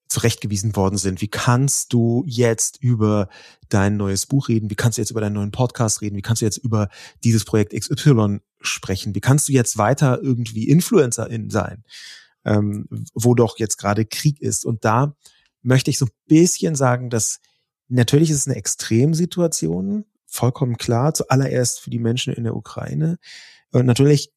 zurechtgewiesen 0.07 0.75
worden 0.75 0.97
sind. 0.97 1.21
Wie 1.21 1.27
kannst 1.27 1.91
du 1.93 2.23
jetzt 2.27 2.81
über 2.81 3.29
dein 3.69 3.97
neues 3.97 4.25
Buch 4.25 4.49
reden? 4.49 4.69
Wie 4.69 4.75
kannst 4.75 4.97
du 4.97 5.01
jetzt 5.01 5.11
über 5.11 5.21
deinen 5.21 5.33
neuen 5.33 5.51
Podcast 5.51 6.01
reden? 6.01 6.15
Wie 6.15 6.21
kannst 6.21 6.41
du 6.41 6.45
jetzt 6.45 6.57
über 6.57 6.89
dieses 7.23 7.45
Projekt 7.45 7.73
XY 7.73 8.39
sprechen? 8.61 9.15
Wie 9.15 9.21
kannst 9.21 9.47
du 9.47 9.51
jetzt 9.51 9.77
weiter 9.77 10.19
irgendwie 10.21 10.67
Influencerin 10.69 11.49
sein? 11.49 11.83
Ähm, 12.43 12.87
wo 13.13 13.33
doch 13.33 13.57
jetzt 13.57 13.77
gerade 13.77 14.05
Krieg 14.05 14.39
ist. 14.39 14.65
Und 14.65 14.85
da 14.85 15.15
möchte 15.63 15.89
ich 15.89 15.97
so 15.97 16.05
ein 16.05 16.11
bisschen 16.27 16.75
sagen, 16.75 17.09
dass 17.09 17.39
natürlich 17.87 18.29
ist 18.29 18.37
es 18.37 18.47
eine 18.47 18.55
Extremsituation, 18.55 20.05
vollkommen 20.27 20.77
klar, 20.77 21.13
zuallererst 21.13 21.79
für 21.79 21.89
die 21.89 21.99
Menschen 21.99 22.33
in 22.33 22.43
der 22.43 22.55
Ukraine. 22.55 23.17
Und 23.71 23.85
natürlich 23.87 24.31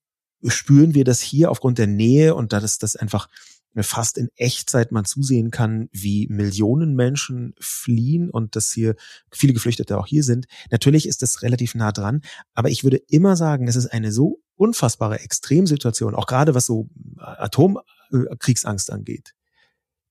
spüren 0.46 0.94
wir 0.94 1.04
das 1.04 1.20
hier 1.20 1.50
aufgrund 1.50 1.78
der 1.78 1.86
Nähe 1.86 2.34
und 2.34 2.52
da 2.52 2.60
das, 2.60 2.78
das 2.78 2.96
einfach 2.96 3.28
fast 3.76 4.18
in 4.18 4.28
Echtzeit 4.36 4.92
man 4.92 5.04
zusehen 5.04 5.50
kann, 5.50 5.88
wie 5.92 6.26
Millionen 6.28 6.94
Menschen 6.94 7.54
fliehen 7.60 8.30
und 8.30 8.56
dass 8.56 8.72
hier 8.72 8.96
viele 9.30 9.52
Geflüchtete 9.52 9.98
auch 9.98 10.06
hier 10.06 10.24
sind. 10.24 10.46
Natürlich 10.70 11.06
ist 11.06 11.22
das 11.22 11.42
relativ 11.42 11.74
nah 11.74 11.92
dran, 11.92 12.22
aber 12.54 12.70
ich 12.70 12.82
würde 12.82 12.96
immer 13.08 13.36
sagen, 13.36 13.68
es 13.68 13.76
ist 13.76 13.86
eine 13.86 14.12
so 14.12 14.40
unfassbare 14.56 15.20
Extremsituation, 15.20 16.14
auch 16.14 16.26
gerade 16.26 16.54
was 16.54 16.66
so 16.66 16.88
Atomkriegsangst 17.18 18.90
angeht, 18.90 19.34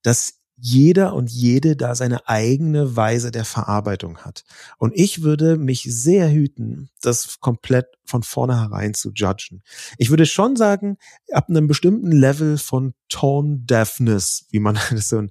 dass 0.02 0.37
jeder 0.60 1.14
und 1.14 1.30
jede 1.30 1.76
da 1.76 1.94
seine 1.94 2.28
eigene 2.28 2.96
Weise 2.96 3.32
der 3.32 3.46
Verarbeitung 3.46 4.20
hat. 4.20 4.44
Und 4.78 4.94
ich 4.96 5.22
würde 5.22 5.56
mich 5.56 5.84
sehr 5.84 6.32
hüten, 6.32 6.90
das 7.02 7.40
komplett 7.40 7.88
von 8.06 8.24
vornherein 8.24 8.94
zu 8.94 9.12
judgen. 9.14 9.62
Ich 9.98 10.10
würde 10.10 10.26
schon 10.26 10.56
sagen, 10.56 10.98
ab 11.32 11.48
einem 11.50 11.68
bestimmten 11.68 12.12
Level 12.12 12.58
von 12.58 12.94
Tone 13.08 13.60
Deafness, 13.60 14.48
wie 14.50 14.60
man 14.60 14.80
das 14.92 15.10
so 15.10 15.24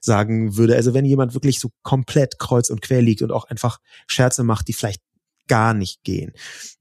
sagen 0.00 0.56
würde, 0.56 0.76
also 0.76 0.92
wenn 0.92 1.06
jemand 1.06 1.32
wirklich 1.32 1.58
so 1.58 1.70
komplett 1.82 2.38
kreuz 2.38 2.68
und 2.68 2.82
quer 2.82 3.00
liegt 3.00 3.22
und 3.22 3.32
auch 3.32 3.44
einfach 3.44 3.78
Scherze 4.06 4.44
macht, 4.44 4.68
die 4.68 4.74
vielleicht 4.74 5.00
gar 5.48 5.72
nicht 5.72 6.04
gehen. 6.04 6.32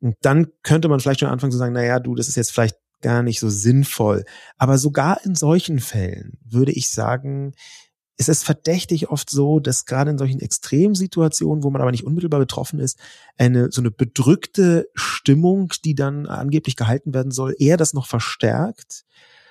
Und 0.02 0.16
dann 0.22 0.48
könnte 0.62 0.89
man 0.89 1.00
vielleicht 1.00 1.22
schon 1.22 1.30
anfangen 1.30 1.52
zu 1.52 1.58
sagen, 1.58 1.74
naja, 1.74 2.00
du, 2.00 2.16
das 2.16 2.28
ist 2.28 2.36
jetzt 2.36 2.52
vielleicht 2.52 2.78
gar 3.02 3.24
nicht 3.24 3.39
so 3.39 3.50
sinnvoll. 3.50 4.26
Aber 4.58 4.78
sogar 4.78 5.24
in 5.26 5.36
solchen 5.36 5.80
Fällen 5.80 6.38
würde 6.44 6.72
ich 6.72 6.89
sagen, 6.89 7.54
es 8.17 8.30
ist 8.30 8.43
verdächtig 8.43 9.10
oft 9.10 9.30
so, 9.30 9.60
dass 9.60 9.86
gerade 9.86 10.12
in 10.12 10.17
solchen 10.17 10.39
Extremsituationen, 10.39 11.63
wo 11.63 11.69
man 11.69 11.82
aber 11.82 11.91
nicht 11.91 12.06
unmittelbar 12.06 12.39
betroffen 12.39 12.80
ist, 12.80 12.99
eine 13.38 13.71
so 13.71 13.82
eine 13.82 13.91
bedrückte 13.91 14.88
Stimmung, 14.93 15.73
die 15.84 15.95
dann 15.95 16.28
angeblich 16.28 16.76
gehalten 16.76 17.13
werden 17.13 17.32
soll, 17.32 17.56
eher 17.58 17.78
das 17.78 17.93
noch 17.93 18.06
verstärkt 18.06 19.06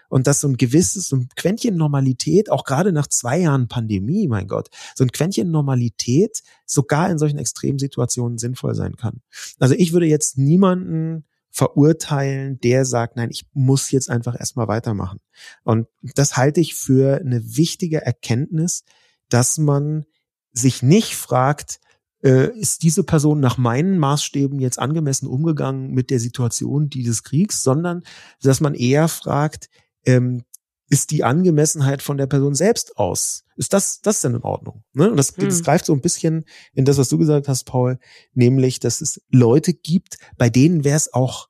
und 0.09 0.27
dass 0.27 0.40
so 0.40 0.48
ein 0.48 0.59
gewisses, 0.59 1.09
so 1.09 1.16
ein 1.16 1.29
Quäntchen 1.37 1.77
Normalität, 1.77 2.51
auch 2.51 2.64
gerade 2.64 2.92
nach 2.92 3.07
zwei 3.07 3.38
Jahren 3.38 3.66
Pandemie, 3.66 4.29
mein 4.29 4.46
Gott, 4.46 4.68
so 4.94 5.05
ein 5.05 5.11
Quäntchen 5.11 5.51
Normalität 5.51 6.42
sogar 6.66 7.11
in 7.11 7.18
solchen 7.18 7.38
Extremsituationen 7.38 8.38
sinnvoll 8.38 8.75
sein 8.75 8.96
kann. 8.96 9.22
Also 9.59 9.75
ich 9.75 9.92
würde 9.92 10.07
jetzt 10.07 10.37
niemanden 10.37 11.25
verurteilen, 11.53 12.59
der 12.61 12.85
sagt, 12.87 13.17
nein, 13.17 13.31
ich 13.31 13.47
muss 13.53 13.91
jetzt 13.91 14.11
einfach 14.11 14.38
erstmal 14.38 14.69
weitermachen. 14.69 15.21
Und 15.62 15.87
das 16.15 16.37
halte 16.37 16.61
ich 16.61 16.75
für 16.75 17.19
eine 17.19 17.57
wichtige 17.57 18.05
Erkenntnis, 18.05 18.85
dass 19.29 19.59
man 19.59 20.07
sich 20.53 20.83
nicht 20.83 21.15
fragt, 21.15 21.79
äh, 22.23 22.49
ist 22.59 22.83
diese 22.83 23.05
Person 23.05 23.41
nach 23.41 23.59
meinen 23.59 23.99
Maßstäben 23.99 24.61
jetzt 24.61 24.79
angemessen 24.79 25.27
umgegangen 25.27 25.91
mit 25.93 26.11
der 26.11 26.21
Situation 26.21 26.88
dieses 26.88 27.23
Kriegs, 27.23 27.62
sondern 27.62 28.03
dass 28.43 28.61
man 28.61 28.75
eher 28.75 29.09
fragt, 29.09 29.69
ähm, 30.07 30.45
ist 30.93 31.11
die 31.11 31.25
Angemessenheit 31.25 32.03
von 32.03 32.19
der 32.19 32.27
Person 32.27 32.55
selbst 32.55 32.99
aus? 32.99 33.45
Ist 33.57 33.73
das, 33.73 34.03
das 34.03 34.21
denn 34.21 34.35
in 34.35 34.43
Ordnung? 34.43 34.85
Ne? 34.93 35.11
Und 35.11 35.17
das, 35.17 35.33
das 35.35 35.57
Hm. 35.57 35.63
greift 35.65 35.87
so 35.87 35.95
ein 35.95 36.03
bisschen 36.03 36.45
in 36.75 36.85
das, 36.85 36.99
was 36.99 37.09
du 37.09 37.17
gesagt 37.17 37.49
hast, 37.49 37.65
Paul, 37.65 37.99
nämlich, 38.35 38.79
dass 38.79 39.01
es 39.01 39.19
Leute 39.31 39.73
gibt, 39.73 40.19
bei 40.37 40.51
denen 40.51 40.85
wäre 40.85 40.99
es 40.99 41.15
auch 41.15 41.49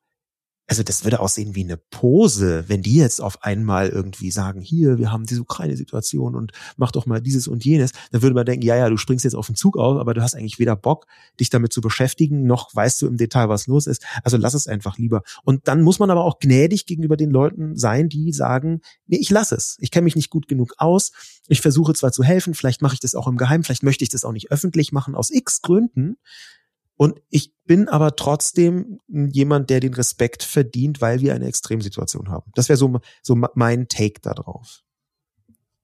also 0.73 0.85
das 0.85 1.05
würde 1.05 1.21
aussehen 1.21 1.55
wie 1.55 1.65
eine 1.65 1.77
Pose, 1.77 2.65
wenn 2.67 2.81
die 2.81 2.95
jetzt 2.95 3.21
auf 3.21 3.43
einmal 3.43 3.91
irgendwie 3.91 4.31
sagen, 4.31 4.63
hier, 4.63 4.97
wir 4.97 5.13
haben 5.13 5.27
diese 5.27 5.43
Ukraine-Situation 5.43 6.35
und 6.35 6.53
mach 6.79 6.93
doch 6.93 7.05
mal 7.05 7.21
dieses 7.21 7.47
und 7.47 7.63
jenes, 7.63 7.91
dann 8.11 8.23
würde 8.23 8.35
man 8.35 8.47
denken, 8.47 8.65
ja, 8.65 8.75
ja, 8.75 8.89
du 8.89 8.97
springst 8.97 9.25
jetzt 9.25 9.35
auf 9.35 9.49
den 9.49 9.55
Zug 9.55 9.77
auf, 9.77 9.99
aber 9.99 10.15
du 10.15 10.23
hast 10.23 10.35
eigentlich 10.35 10.59
weder 10.59 10.75
Bock, 10.75 11.07
dich 11.39 11.51
damit 11.51 11.75
zu 11.75 11.83
beschäftigen, 11.83 12.47
noch 12.47 12.75
weißt 12.75 13.03
du 13.03 13.07
im 13.07 13.19
Detail, 13.19 13.51
was 13.51 13.67
los 13.67 13.87
ist. 13.87 14.03
Also 14.25 14.39
lass 14.39 14.55
es 14.55 14.67
einfach 14.67 14.97
lieber. 14.97 15.25
Und 15.45 15.69
dann 15.69 15.83
muss 15.83 15.99
man 15.99 16.11
aber 16.11 16.25
auch 16.25 16.39
gnädig 16.39 16.87
gegenüber 16.87 17.19
den 17.19 17.31
Leuten 17.31 17.77
sein, 17.77 18.09
die 18.09 18.33
sagen, 18.33 18.81
nee, 19.07 19.19
ich 19.19 19.29
lass 19.29 19.53
es. 19.53 19.77
Ich 19.79 19.91
kenne 19.91 20.05
mich 20.05 20.17
nicht 20.17 20.31
gut 20.31 20.49
genug 20.49 20.73
aus. 20.79 21.13
Ich 21.49 21.61
versuche 21.61 21.93
zwar 21.93 22.13
zu 22.13 22.25
helfen, 22.25 22.55
vielleicht 22.55 22.81
mache 22.81 22.95
ich 22.95 23.01
das 23.01 23.15
auch 23.15 23.27
im 23.27 23.37
Geheimen, 23.37 23.63
vielleicht 23.63 23.83
möchte 23.83 24.05
ich 24.05 24.11
das 24.11 24.25
auch 24.25 24.33
nicht 24.33 24.51
öffentlich 24.51 24.91
machen, 24.91 25.15
aus 25.15 25.29
x 25.29 25.61
Gründen. 25.61 26.17
Und 27.03 27.21
ich 27.31 27.53
bin 27.65 27.89
aber 27.89 28.15
trotzdem 28.15 29.01
jemand, 29.09 29.71
der 29.71 29.81
den 29.81 29.93
Respekt 29.93 30.45
verdient, 30.45 31.01
weil 31.01 31.21
wir 31.21 31.35
eine 31.35 31.47
Extremsituation 31.47 32.29
haben. 32.29 32.53
Das 32.55 32.69
wäre 32.69 32.77
so, 32.77 33.01
so 33.23 33.35
mein 33.55 33.89
Take 33.89 34.21
da 34.23 34.35
drauf. 34.35 34.85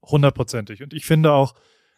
Hundertprozentig. 0.00 0.80
Und 0.80 0.94
ich 0.94 1.04
finde 1.04 1.32
auch, 1.32 1.54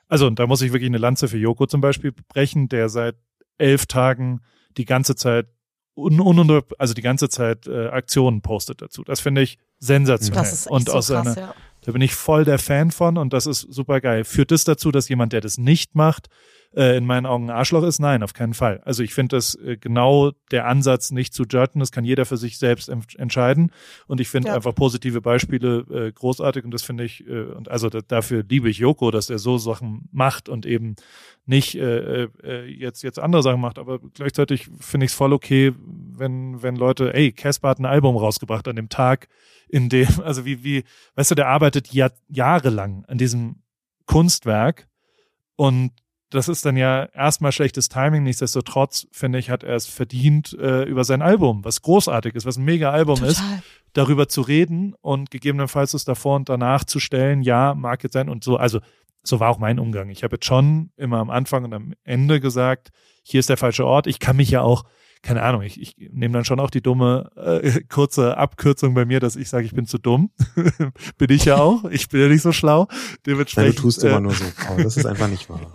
also 0.08 0.26
und 0.26 0.38
da 0.38 0.46
muss 0.46 0.62
ich 0.62 0.72
wirklich 0.72 0.88
eine 0.88 0.96
Lanze 0.96 1.28
für 1.28 1.36
Joko 1.36 1.66
zum 1.66 1.82
Beispiel 1.82 2.14
brechen, 2.28 2.70
der 2.70 2.88
seit 2.88 3.16
elf 3.58 3.84
Tagen 3.84 4.40
die 4.78 4.86
ganze 4.86 5.16
Zeit 5.16 5.48
un, 5.94 6.18
un, 6.18 6.62
also 6.78 6.94
die 6.94 7.02
ganze 7.02 7.28
Zeit 7.28 7.66
äh, 7.66 7.88
Aktionen 7.88 8.40
postet 8.40 8.80
dazu. 8.80 9.04
Das 9.04 9.20
finde 9.20 9.42
ich 9.42 9.58
sensationell. 9.80 10.44
Das 10.44 10.52
ist 10.54 10.64
echt 10.64 10.70
und 10.70 10.86
so 10.86 10.92
aus 10.94 11.08
krass, 11.08 11.24
seiner, 11.24 11.38
ja. 11.38 11.54
da 11.82 11.92
bin 11.92 12.00
ich 12.00 12.14
voll 12.14 12.46
der 12.46 12.58
Fan 12.58 12.90
von 12.90 13.18
und 13.18 13.34
das 13.34 13.44
ist 13.44 13.60
super 13.60 14.00
geil. 14.00 14.24
Führt 14.24 14.50
das 14.50 14.64
dazu, 14.64 14.90
dass 14.90 15.10
jemand, 15.10 15.34
der 15.34 15.42
das 15.42 15.58
nicht 15.58 15.94
macht, 15.94 16.30
äh, 16.74 16.96
in 16.96 17.06
meinen 17.06 17.26
Augen 17.26 17.50
ein 17.50 17.56
Arschloch 17.56 17.82
ist? 17.82 17.98
Nein, 17.98 18.22
auf 18.22 18.32
keinen 18.32 18.54
Fall. 18.54 18.80
Also 18.84 19.02
ich 19.02 19.14
finde 19.14 19.36
das 19.36 19.54
äh, 19.56 19.76
genau 19.76 20.32
der 20.50 20.66
Ansatz, 20.66 21.10
nicht 21.10 21.34
zu 21.34 21.44
judgen. 21.44 21.80
Das 21.80 21.92
kann 21.92 22.04
jeder 22.04 22.26
für 22.26 22.36
sich 22.36 22.58
selbst 22.58 22.88
entscheiden. 22.88 23.72
Und 24.06 24.20
ich 24.20 24.28
finde 24.28 24.48
ja. 24.48 24.54
einfach 24.54 24.74
positive 24.74 25.20
Beispiele 25.20 25.84
äh, 25.90 26.12
großartig 26.12 26.64
und 26.64 26.72
das 26.72 26.82
finde 26.82 27.04
ich, 27.04 27.26
äh, 27.26 27.42
und 27.42 27.70
also 27.70 27.88
da, 27.88 28.00
dafür 28.00 28.44
liebe 28.48 28.68
ich 28.68 28.78
Joko, 28.78 29.10
dass 29.10 29.30
er 29.30 29.38
so 29.38 29.58
Sachen 29.58 30.08
macht 30.12 30.48
und 30.48 30.66
eben 30.66 30.96
nicht 31.46 31.74
äh, 31.74 32.24
äh, 32.24 32.66
jetzt 32.66 33.02
jetzt 33.02 33.18
andere 33.18 33.42
Sachen 33.42 33.60
macht, 33.60 33.78
aber 33.78 33.98
gleichzeitig 33.98 34.70
finde 34.78 35.06
ich 35.06 35.12
es 35.12 35.16
voll 35.16 35.32
okay, 35.32 35.72
wenn 35.76 36.62
wenn 36.62 36.76
Leute, 36.76 37.12
ey, 37.14 37.32
Casper 37.32 37.70
hat 37.70 37.78
ein 37.78 37.86
Album 37.86 38.16
rausgebracht 38.16 38.68
an 38.68 38.76
dem 38.76 38.88
Tag, 38.88 39.28
in 39.68 39.88
dem, 39.88 40.08
also 40.24 40.44
wie 40.44 40.62
wie, 40.62 40.84
weißt 41.16 41.32
du, 41.32 41.34
der 41.34 41.48
arbeitet 41.48 41.92
Jahr, 41.92 42.12
jahrelang 42.28 43.04
an 43.06 43.18
diesem 43.18 43.56
Kunstwerk 44.06 44.88
und 45.56 45.92
das 46.30 46.48
ist 46.48 46.64
dann 46.64 46.76
ja 46.76 47.04
erstmal 47.06 47.52
schlechtes 47.52 47.88
Timing. 47.88 48.22
Nichtsdestotrotz, 48.22 49.06
finde 49.10 49.38
ich, 49.38 49.50
hat 49.50 49.64
er 49.64 49.74
es 49.74 49.86
verdient, 49.86 50.56
äh, 50.58 50.84
über 50.84 51.04
sein 51.04 51.22
Album, 51.22 51.64
was 51.64 51.82
großartig 51.82 52.34
ist, 52.34 52.46
was 52.46 52.56
ein 52.56 52.64
mega 52.64 52.90
Album 52.90 53.16
Total. 53.16 53.30
ist, 53.30 53.42
darüber 53.92 54.28
zu 54.28 54.40
reden 54.40 54.94
und 55.00 55.30
gegebenenfalls 55.30 55.94
es 55.94 56.04
davor 56.04 56.36
und 56.36 56.48
danach 56.48 56.84
zu 56.84 57.00
stellen, 57.00 57.42
ja, 57.42 57.74
mag 57.74 58.02
jetzt 58.04 58.12
sein 58.12 58.28
und 58.28 58.44
so. 58.44 58.56
Also, 58.56 58.80
so 59.22 59.40
war 59.40 59.50
auch 59.50 59.58
mein 59.58 59.78
Umgang. 59.78 60.08
Ich 60.08 60.22
habe 60.22 60.36
jetzt 60.36 60.46
schon 60.46 60.90
immer 60.96 61.18
am 61.18 61.30
Anfang 61.30 61.64
und 61.64 61.74
am 61.74 61.94
Ende 62.04 62.40
gesagt, 62.40 62.90
hier 63.22 63.40
ist 63.40 63.48
der 63.48 63.56
falsche 63.56 63.84
Ort. 63.84 64.06
Ich 64.06 64.18
kann 64.18 64.36
mich 64.36 64.50
ja 64.50 64.62
auch 64.62 64.84
keine 65.22 65.42
Ahnung, 65.42 65.62
ich, 65.62 65.80
ich 65.80 65.96
nehme 65.98 66.32
dann 66.32 66.44
schon 66.44 66.60
auch 66.60 66.70
die 66.70 66.82
dumme 66.82 67.30
äh, 67.36 67.80
kurze 67.88 68.36
Abkürzung 68.36 68.94
bei 68.94 69.04
mir, 69.04 69.20
dass 69.20 69.36
ich 69.36 69.48
sage, 69.48 69.66
ich 69.66 69.74
bin 69.74 69.86
zu 69.86 69.98
dumm. 69.98 70.30
bin 71.18 71.30
ich 71.30 71.44
ja 71.44 71.56
auch. 71.56 71.84
Ich 71.84 72.08
bin 72.08 72.20
ja 72.20 72.28
nicht 72.28 72.42
so 72.42 72.52
schlau. 72.52 72.88
Dementsprechend. 73.26 73.74
Ja, 73.74 73.76
du 73.76 73.82
tust 73.82 74.04
äh, 74.04 74.08
immer 74.08 74.20
nur 74.20 74.32
so. 74.32 74.44
Aber 74.68 74.82
das 74.82 74.96
ist 74.96 75.06
einfach 75.06 75.28
nicht 75.28 75.48
wahr. 75.50 75.72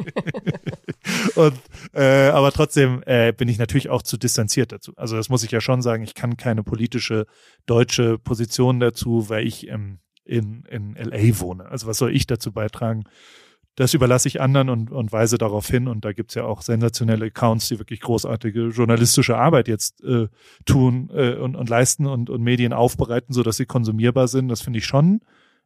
Und 1.36 1.56
äh, 1.94 2.30
aber 2.30 2.52
trotzdem 2.52 3.04
äh, 3.06 3.34
bin 3.34 3.48
ich 3.48 3.60
natürlich 3.60 3.90
auch 3.90 4.02
zu 4.02 4.18
distanziert 4.18 4.72
dazu. 4.72 4.94
Also 4.96 5.16
das 5.16 5.30
muss 5.30 5.44
ich 5.44 5.52
ja 5.52 5.62
schon 5.62 5.82
sagen. 5.82 6.04
Ich 6.04 6.16
kann 6.16 6.38
keine 6.38 6.64
politische 6.64 7.28
deutsche 7.66 8.18
Position 8.18 8.80
dazu, 8.80 9.30
weil 9.30 9.46
ich 9.46 9.68
ähm, 9.68 10.00
in, 10.24 10.64
in 10.70 10.96
LA 10.96 11.40
wohne. 11.40 11.66
Also 11.66 11.86
was 11.88 12.00
soll 12.00 12.16
ich 12.16 12.26
dazu 12.26 12.52
beitragen? 12.52 13.04
Das 13.76 13.94
überlasse 13.94 14.28
ich 14.28 14.42
anderen 14.42 14.70
und, 14.70 14.92
und 14.92 15.12
weise 15.12 15.38
darauf 15.38 15.68
hin. 15.68 15.88
Und 15.88 16.06
da 16.06 16.14
gibt's 16.14 16.34
ja 16.36 16.46
auch 16.46 16.62
sensationelle 16.62 17.26
Accounts, 17.26 17.68
die 17.68 17.80
wirklich 17.80 18.00
großartige 18.00 18.70
journalistische 18.70 19.38
Arbeit 19.38 19.68
jetzt 19.68 20.04
äh, 20.04 20.28
tun 20.66 21.10
äh, 21.14 21.36
und, 21.36 21.56
und 21.56 21.70
leisten 21.70 22.06
und, 22.06 22.30
und 22.30 22.42
Medien 22.42 22.74
aufbereiten, 22.74 23.34
so 23.34 23.44
dass 23.44 23.58
sie 23.58 23.66
konsumierbar 23.66 24.28
sind. 24.28 24.48
Das 24.48 24.62
finde 24.62 24.80
ich 24.80 24.86
schon 24.86 25.22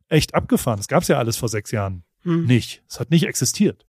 echt 0.07 0.33
abgefahren. 0.33 0.77
Das 0.77 0.87
gab's 0.87 1.07
ja 1.07 1.17
alles 1.17 1.37
vor 1.37 1.49
sechs 1.49 1.71
Jahren 1.71 2.03
hm. 2.23 2.45
nicht. 2.45 2.83
Es 2.89 2.99
hat 2.99 3.11
nicht 3.11 3.25
existiert. 3.25 3.85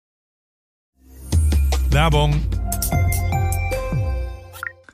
Werbung 1.91 2.41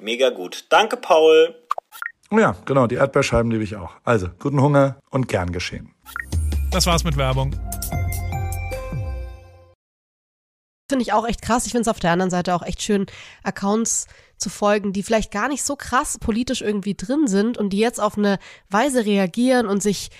Mega 0.00 0.30
gut. 0.30 0.66
Danke, 0.70 0.96
Paul. 0.96 1.54
Oh 2.30 2.38
ja, 2.38 2.56
genau, 2.64 2.86
die 2.86 2.96
Erdbeerscheiben 2.96 3.50
liebe 3.50 3.64
ich 3.64 3.76
auch. 3.76 3.92
Also, 4.04 4.28
guten 4.38 4.60
Hunger 4.60 4.98
und 5.10 5.28
gern 5.28 5.52
geschehen. 5.52 5.94
Das 6.70 6.86
war's 6.86 7.04
mit 7.04 7.16
Werbung. 7.16 7.54
Finde 10.90 11.02
ich 11.02 11.12
auch 11.12 11.26
echt 11.26 11.42
krass. 11.42 11.66
Ich 11.66 11.72
finde 11.72 11.82
es 11.82 11.88
auf 11.88 12.00
der 12.00 12.10
anderen 12.10 12.30
Seite 12.30 12.54
auch 12.54 12.62
echt 12.62 12.82
schön, 12.82 13.06
Accounts 13.42 14.06
zu 14.36 14.50
folgen, 14.50 14.92
die 14.92 15.02
vielleicht 15.02 15.30
gar 15.30 15.48
nicht 15.48 15.62
so 15.62 15.76
krass 15.76 16.18
politisch 16.18 16.60
irgendwie 16.60 16.94
drin 16.94 17.26
sind 17.26 17.56
und 17.56 17.70
die 17.70 17.78
jetzt 17.78 18.00
auf 18.00 18.18
eine 18.18 18.38
Weise 18.68 19.06
reagieren 19.06 19.66
und 19.66 19.82
sich 19.82 20.10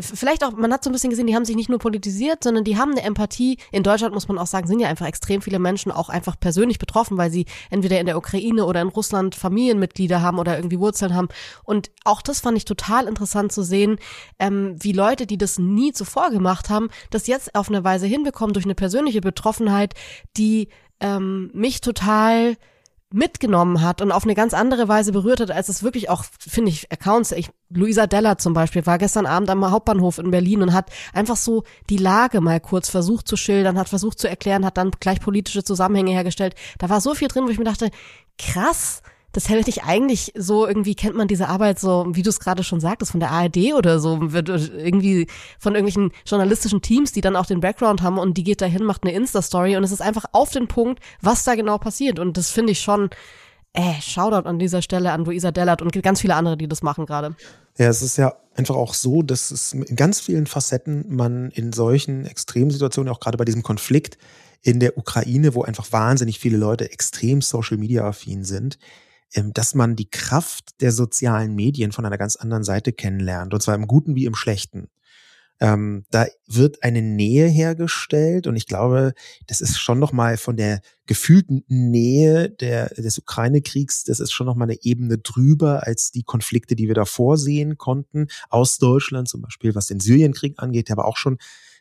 vielleicht 0.00 0.44
auch, 0.44 0.52
man 0.52 0.72
hat 0.72 0.84
so 0.84 0.90
ein 0.90 0.92
bisschen 0.92 1.10
gesehen, 1.10 1.26
die 1.26 1.34
haben 1.34 1.44
sich 1.44 1.56
nicht 1.56 1.68
nur 1.68 1.78
politisiert, 1.78 2.44
sondern 2.44 2.64
die 2.64 2.76
haben 2.76 2.92
eine 2.92 3.02
Empathie. 3.02 3.58
In 3.70 3.82
Deutschland 3.82 4.14
muss 4.14 4.28
man 4.28 4.38
auch 4.38 4.46
sagen, 4.46 4.66
sind 4.66 4.80
ja 4.80 4.88
einfach 4.88 5.06
extrem 5.06 5.42
viele 5.42 5.58
Menschen 5.58 5.92
auch 5.92 6.08
einfach 6.08 6.38
persönlich 6.38 6.78
betroffen, 6.78 7.18
weil 7.18 7.30
sie 7.30 7.46
entweder 7.70 8.00
in 8.00 8.06
der 8.06 8.16
Ukraine 8.16 8.64
oder 8.64 8.80
in 8.80 8.88
Russland 8.88 9.34
Familienmitglieder 9.34 10.22
haben 10.22 10.38
oder 10.38 10.56
irgendwie 10.56 10.78
Wurzeln 10.78 11.14
haben. 11.14 11.28
Und 11.64 11.90
auch 12.04 12.22
das 12.22 12.40
fand 12.40 12.56
ich 12.56 12.64
total 12.64 13.06
interessant 13.06 13.52
zu 13.52 13.62
sehen, 13.62 13.98
ähm, 14.38 14.76
wie 14.78 14.92
Leute, 14.92 15.26
die 15.26 15.38
das 15.38 15.58
nie 15.58 15.92
zuvor 15.92 16.30
gemacht 16.30 16.70
haben, 16.70 16.88
das 17.10 17.26
jetzt 17.26 17.54
auf 17.54 17.68
eine 17.68 17.84
Weise 17.84 18.06
hinbekommen 18.06 18.54
durch 18.54 18.64
eine 18.64 18.74
persönliche 18.74 19.20
Betroffenheit, 19.20 19.94
die 20.36 20.68
ähm, 21.00 21.50
mich 21.52 21.80
total 21.80 22.56
mitgenommen 23.12 23.82
hat 23.82 24.00
und 24.02 24.12
auf 24.12 24.24
eine 24.24 24.34
ganz 24.34 24.54
andere 24.54 24.88
Weise 24.88 25.12
berührt 25.12 25.40
hat, 25.40 25.50
als 25.50 25.68
es 25.68 25.82
wirklich 25.82 26.10
auch, 26.10 26.24
finde 26.38 26.70
ich, 26.70 26.90
Accounts, 26.90 27.32
ich, 27.32 27.50
Luisa 27.70 28.06
Della 28.06 28.38
zum 28.38 28.54
Beispiel, 28.54 28.86
war 28.86 28.98
gestern 28.98 29.26
Abend 29.26 29.50
am 29.50 29.70
Hauptbahnhof 29.70 30.18
in 30.18 30.30
Berlin 30.30 30.62
und 30.62 30.72
hat 30.72 30.90
einfach 31.12 31.36
so 31.36 31.64
die 31.90 31.96
Lage 31.96 32.40
mal 32.40 32.60
kurz 32.60 32.88
versucht 32.88 33.28
zu 33.28 33.36
schildern, 33.36 33.78
hat 33.78 33.88
versucht 33.88 34.18
zu 34.18 34.28
erklären, 34.28 34.64
hat 34.64 34.76
dann 34.76 34.90
gleich 35.00 35.20
politische 35.20 35.64
Zusammenhänge 35.64 36.12
hergestellt. 36.12 36.54
Da 36.78 36.88
war 36.88 37.00
so 37.00 37.14
viel 37.14 37.28
drin, 37.28 37.44
wo 37.44 37.48
ich 37.48 37.58
mir 37.58 37.64
dachte, 37.64 37.90
krass, 38.38 39.02
das 39.32 39.48
hätte 39.48 39.70
ich 39.70 39.82
eigentlich 39.82 40.32
so, 40.36 40.66
irgendwie 40.66 40.94
kennt 40.94 41.16
man 41.16 41.28
diese 41.28 41.48
Arbeit 41.48 41.78
so, 41.78 42.06
wie 42.10 42.22
du 42.22 42.30
es 42.30 42.40
gerade 42.40 42.62
schon 42.62 42.80
sagtest, 42.80 43.12
von 43.12 43.20
der 43.20 43.30
ARD 43.30 43.74
oder 43.74 43.98
so, 43.98 44.32
wird 44.32 44.48
irgendwie 44.48 45.26
von 45.58 45.74
irgendwelchen 45.74 46.12
journalistischen 46.26 46.82
Teams, 46.82 47.12
die 47.12 47.20
dann 47.20 47.36
auch 47.36 47.46
den 47.46 47.60
Background 47.60 48.02
haben 48.02 48.18
und 48.18 48.36
die 48.36 48.44
geht 48.44 48.60
dahin, 48.60 48.84
macht 48.84 49.04
eine 49.04 49.12
Insta-Story 49.12 49.76
und 49.76 49.84
es 49.84 49.92
ist 49.92 50.02
einfach 50.02 50.26
auf 50.32 50.50
den 50.50 50.68
Punkt, 50.68 51.00
was 51.20 51.44
da 51.44 51.54
genau 51.54 51.78
passiert. 51.78 52.18
Und 52.18 52.36
das 52.36 52.50
finde 52.50 52.72
ich 52.72 52.80
schon, 52.80 53.10
äh, 53.74 54.00
Shoutout 54.00 54.48
an 54.48 54.58
dieser 54.58 54.82
Stelle 54.82 55.12
an 55.12 55.24
Luisa 55.24 55.50
Dellert 55.50 55.80
und 55.80 55.92
ganz 56.02 56.20
viele 56.20 56.34
andere, 56.34 56.56
die 56.56 56.68
das 56.68 56.82
machen 56.82 57.06
gerade. 57.06 57.34
Ja, 57.78 57.88
es 57.88 58.02
ist 58.02 58.18
ja 58.18 58.34
einfach 58.54 58.76
auch 58.76 58.92
so, 58.92 59.22
dass 59.22 59.50
es 59.50 59.72
in 59.72 59.96
ganz 59.96 60.20
vielen 60.20 60.46
Facetten 60.46 61.06
man 61.08 61.50
in 61.52 61.72
solchen 61.72 62.26
Extremsituationen, 62.26 63.10
auch 63.10 63.20
gerade 63.20 63.38
bei 63.38 63.46
diesem 63.46 63.62
Konflikt 63.62 64.18
in 64.60 64.78
der 64.78 64.98
Ukraine, 64.98 65.54
wo 65.54 65.62
einfach 65.62 65.90
wahnsinnig 65.90 66.38
viele 66.38 66.58
Leute 66.58 66.90
extrem 66.92 67.40
Social 67.40 67.78
Media 67.78 68.06
affin 68.06 68.44
sind, 68.44 68.78
dass 69.54 69.74
man 69.74 69.96
die 69.96 70.10
Kraft 70.10 70.80
der 70.80 70.92
sozialen 70.92 71.54
Medien 71.54 71.92
von 71.92 72.04
einer 72.04 72.18
ganz 72.18 72.36
anderen 72.36 72.64
Seite 72.64 72.92
kennenlernt, 72.92 73.54
und 73.54 73.62
zwar 73.62 73.74
im 73.74 73.86
Guten 73.86 74.14
wie 74.14 74.26
im 74.26 74.34
Schlechten. 74.34 74.88
Ähm, 75.60 76.04
da 76.10 76.26
wird 76.48 76.82
eine 76.82 77.02
Nähe 77.02 77.46
hergestellt 77.46 78.48
und 78.48 78.56
ich 78.56 78.66
glaube, 78.66 79.12
das 79.46 79.60
ist 79.60 79.78
schon 79.78 80.00
noch 80.00 80.10
mal 80.10 80.36
von 80.36 80.56
der 80.56 80.80
gefühlten 81.06 81.62
Nähe 81.68 82.50
der, 82.50 82.88
des 82.88 83.18
Ukraine-Kriegs, 83.18 84.02
das 84.02 84.18
ist 84.18 84.32
schon 84.32 84.46
noch 84.46 84.56
mal 84.56 84.64
eine 84.64 84.82
Ebene 84.82 85.18
drüber 85.18 85.86
als 85.86 86.10
die 86.10 86.24
Konflikte, 86.24 86.74
die 86.74 86.88
wir 86.88 86.96
da 86.96 87.04
vorsehen 87.04 87.78
konnten 87.78 88.26
aus 88.50 88.78
Deutschland, 88.78 89.28
zum 89.28 89.42
Beispiel 89.42 89.74
was 89.76 89.86
den 89.86 90.00
Syrienkrieg 90.00 90.54
angeht, 90.56 90.88
der 90.88 90.98
aber 90.98 91.06
auch 91.06 91.16
schon 91.16 91.38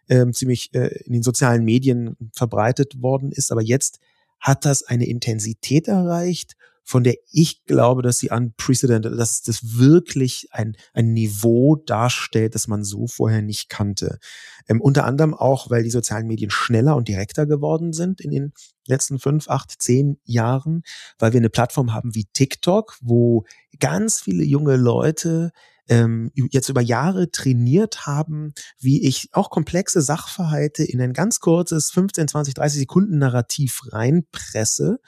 ähm, 0.10 0.32
ziemlich 0.34 0.74
äh, 0.76 1.04
in 1.06 1.14
den 1.14 1.24
sozialen 1.24 1.64
Medien 1.64 2.18
verbreitet 2.34 3.02
worden 3.02 3.32
ist. 3.32 3.52
Aber 3.52 3.64
jetzt 3.64 4.00
hat 4.40 4.66
das 4.66 4.84
eine 4.84 5.08
Intensität 5.08 5.88
erreicht 5.88 6.56
von 6.84 7.04
der 7.04 7.16
ich 7.32 7.64
glaube, 7.66 8.02
dass 8.02 8.18
sie 8.18 8.30
unprecedented, 8.30 9.18
dass 9.18 9.42
das 9.42 9.78
wirklich 9.78 10.48
ein, 10.52 10.76
ein 10.94 11.14
Niveau 11.14 11.76
darstellt, 11.76 12.56
das 12.56 12.68
man 12.68 12.84
so 12.84 13.08
vorher 13.08 13.42
nicht 13.42 13.70
kannte. 13.70 14.20
Ähm, 14.68 14.82
unter 14.82 15.06
anderem 15.06 15.34
auch, 15.34 15.70
weil 15.70 15.84
die 15.84 15.90
sozialen 15.90 16.28
Medien 16.28 16.52
schneller 16.52 16.96
und 16.96 17.08
direkter 17.08 17.46
geworden 17.46 17.94
sind 17.94 18.22
in 18.22 18.32
den 18.32 18.54
letzten 18.88 19.20
fünf, 19.20 19.48
acht, 19.50 19.82
zehn 19.82 20.20
Jahren, 20.24 20.84
weil 21.20 21.34
wir 21.34 21.40
eine 21.40 21.50
Plattform 21.50 21.94
haben 21.94 22.16
wie 22.16 22.26
TikTok, 22.26 22.98
wo 23.02 23.46
ganz 23.80 24.20
viele 24.20 24.44
junge 24.44 24.76
Leute 24.76 25.52
ähm, 25.88 26.32
jetzt 26.34 26.70
über 26.70 26.82
Jahre 26.82 27.32
trainiert 27.32 28.06
haben, 28.06 28.54
wie 28.80 29.06
ich 29.06 29.30
auch 29.34 29.50
komplexe 29.50 30.02
Sachverhalte 30.02 30.84
in 30.84 31.02
ein 31.02 31.14
ganz 31.14 31.40
kurzes 31.40 31.92
15, 31.92 32.28
20, 32.28 32.54
30 32.54 32.80
Sekunden 32.80 33.18
Narrativ 33.18 33.82
reinpresse 33.92 35.00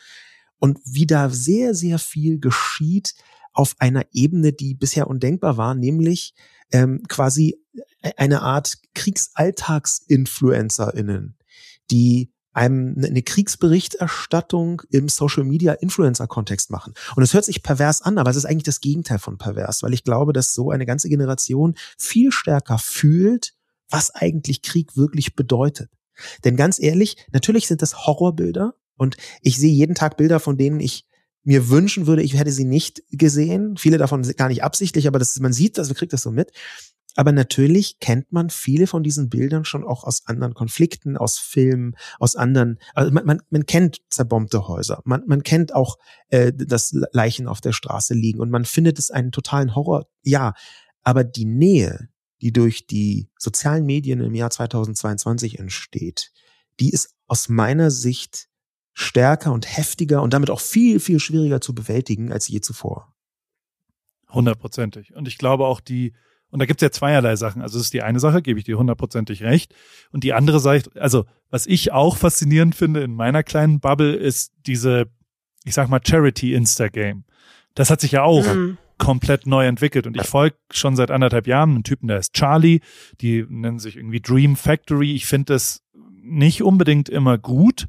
und 0.63 0.79
wie 0.85 1.05
da 1.05 1.29
sehr, 1.29 1.75
sehr 1.75 1.99
viel 1.99 2.39
geschieht 2.39 3.15
auf 3.51 3.75
einer 3.79 4.05
Ebene, 4.13 4.53
die 4.53 4.75
bisher 4.75 5.07
undenkbar 5.07 5.57
war, 5.57 5.75
nämlich 5.75 6.33
ähm, 6.71 7.03
quasi 7.09 7.59
e-, 8.01 8.11
eine 8.15 8.43
Art 8.43 8.77
Kriegsalltagsinfluencerinnen, 8.95 11.37
die 11.91 12.31
einem 12.53 12.95
eine 12.97 13.23
Kriegsberichterstattung 13.23 14.83
im 14.89 15.09
Social 15.09 15.43
Media 15.43 15.73
Influencer 15.73 16.27
Kontext 16.27 16.71
machen. 16.71 16.93
Und 17.17 17.23
es 17.23 17.33
hört 17.33 17.43
sich 17.43 17.61
pervers 17.61 18.01
an, 18.01 18.17
aber 18.17 18.29
es 18.29 18.37
ist 18.37 18.45
eigentlich 18.45 18.63
das 18.63 18.79
Gegenteil 18.79 19.19
von 19.19 19.37
pervers, 19.37 19.83
weil 19.83 19.93
ich 19.93 20.05
glaube, 20.05 20.31
dass 20.31 20.53
so 20.53 20.71
eine 20.71 20.85
ganze 20.85 21.09
Generation 21.09 21.75
viel 21.97 22.31
stärker 22.31 22.77
fühlt, 22.77 23.53
was 23.89 24.11
eigentlich 24.11 24.61
Krieg 24.61 24.95
wirklich 24.95 25.35
bedeutet. 25.35 25.91
Denn 26.45 26.55
ganz 26.55 26.79
ehrlich, 26.79 27.17
natürlich 27.33 27.67
sind 27.67 27.81
das 27.81 28.05
Horrorbilder, 28.05 28.75
und 28.97 29.17
ich 29.41 29.57
sehe 29.57 29.71
jeden 29.71 29.95
Tag 29.95 30.17
Bilder, 30.17 30.39
von 30.39 30.57
denen 30.57 30.79
ich 30.79 31.05
mir 31.43 31.69
wünschen 31.69 32.07
würde, 32.07 32.23
ich 32.23 32.37
hätte 32.37 32.51
sie 32.51 32.65
nicht 32.65 33.03
gesehen. 33.11 33.75
Viele 33.77 33.97
davon 33.97 34.23
sind 34.23 34.37
gar 34.37 34.47
nicht 34.47 34.63
absichtlich, 34.63 35.07
aber 35.07 35.19
das, 35.19 35.37
man 35.39 35.53
sieht 35.53 35.77
das, 35.77 35.89
man 35.89 35.97
kriegt 35.97 36.13
das 36.13 36.21
so 36.21 36.31
mit. 36.31 36.51
Aber 37.15 37.31
natürlich 37.31 37.99
kennt 37.99 38.31
man 38.31 38.49
viele 38.49 38.87
von 38.87 39.03
diesen 39.03 39.29
Bildern 39.29 39.65
schon 39.65 39.83
auch 39.83 40.03
aus 40.03 40.25
anderen 40.25 40.55
Konflikten, 40.55 41.15
aus 41.15 41.37
Filmen, 41.37 41.95
aus 42.19 42.35
anderen. 42.35 42.79
Also 42.95 43.11
man, 43.11 43.25
man, 43.25 43.41
man 43.49 43.65
kennt 43.65 43.97
zerbombte 44.09 44.67
Häuser, 44.67 45.01
man, 45.05 45.23
man 45.27 45.43
kennt 45.43 45.75
auch, 45.75 45.97
äh, 46.29 46.51
dass 46.51 46.95
Leichen 47.11 47.47
auf 47.47 47.61
der 47.61 47.73
Straße 47.73 48.15
liegen 48.15 48.39
und 48.39 48.49
man 48.49 48.65
findet 48.65 48.97
es 48.97 49.11
einen 49.11 49.31
totalen 49.31 49.75
Horror. 49.75 50.07
Ja, 50.23 50.53
aber 51.03 51.23
die 51.23 51.45
Nähe, 51.45 52.09
die 52.41 52.51
durch 52.51 52.87
die 52.87 53.29
sozialen 53.37 53.85
Medien 53.85 54.19
im 54.21 54.33
Jahr 54.33 54.49
2022 54.49 55.59
entsteht, 55.59 56.31
die 56.79 56.89
ist 56.89 57.13
aus 57.27 57.47
meiner 57.47 57.91
Sicht 57.91 58.47
stärker 58.93 59.51
und 59.51 59.77
heftiger 59.77 60.21
und 60.21 60.33
damit 60.33 60.49
auch 60.49 60.61
viel, 60.61 60.99
viel 60.99 61.19
schwieriger 61.19 61.61
zu 61.61 61.73
bewältigen 61.73 62.31
als 62.31 62.47
je 62.47 62.61
zuvor. 62.61 63.13
Hundertprozentig. 64.29 65.15
Und 65.15 65.27
ich 65.27 65.37
glaube 65.37 65.65
auch 65.65 65.79
die, 65.79 66.13
und 66.49 66.59
da 66.59 66.65
gibt's 66.65 66.83
ja 66.83 66.91
zweierlei 66.91 67.35
Sachen. 67.35 67.61
Also 67.61 67.79
es 67.79 67.85
ist 67.85 67.93
die 67.93 68.03
eine 68.03 68.19
Sache, 68.19 68.41
gebe 68.41 68.59
ich 68.59 68.65
dir 68.65 68.77
hundertprozentig 68.77 69.43
recht. 69.43 69.73
Und 70.11 70.23
die 70.23 70.33
andere 70.33 70.59
Seite, 70.59 70.91
also 70.99 71.25
was 71.49 71.65
ich 71.65 71.91
auch 71.91 72.17
faszinierend 72.17 72.75
finde 72.75 73.01
in 73.01 73.13
meiner 73.13 73.43
kleinen 73.43 73.79
Bubble, 73.79 74.15
ist 74.15 74.53
diese, 74.65 75.07
ich 75.65 75.73
sag 75.73 75.89
mal, 75.89 76.01
Charity-Insta-Game. 76.03 77.25
Das 77.73 77.89
hat 77.89 78.01
sich 78.01 78.11
ja 78.11 78.23
auch 78.23 78.45
mhm. 78.45 78.77
komplett 78.99 79.47
neu 79.47 79.65
entwickelt. 79.65 80.05
Und 80.05 80.15
ich 80.15 80.27
folge 80.27 80.55
schon 80.71 80.95
seit 80.95 81.09
anderthalb 81.09 81.47
Jahren 81.47 81.71
einen 81.71 81.83
Typen, 81.83 82.07
der 82.07 82.19
ist 82.19 82.33
Charlie. 82.33 82.81
Die 83.21 83.45
nennen 83.49 83.79
sich 83.79 83.97
irgendwie 83.97 84.21
Dream 84.21 84.55
Factory. 84.55 85.13
Ich 85.13 85.25
finde 85.25 85.53
das 85.53 85.81
nicht 86.21 86.61
unbedingt 86.61 87.09
immer 87.09 87.39
gut 87.39 87.87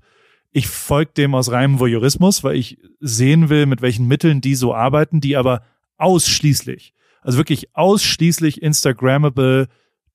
ich 0.54 0.68
folge 0.68 1.10
dem 1.16 1.34
aus 1.34 1.50
reinem 1.50 1.80
Voyeurismus, 1.80 2.44
weil 2.44 2.54
ich 2.54 2.78
sehen 3.00 3.48
will, 3.48 3.66
mit 3.66 3.82
welchen 3.82 4.06
Mitteln 4.06 4.40
die 4.40 4.54
so 4.54 4.72
arbeiten, 4.72 5.20
die 5.20 5.36
aber 5.36 5.62
ausschließlich, 5.98 6.94
also 7.22 7.38
wirklich 7.38 7.74
ausschließlich 7.74 8.62
Instagrammable 8.62 9.66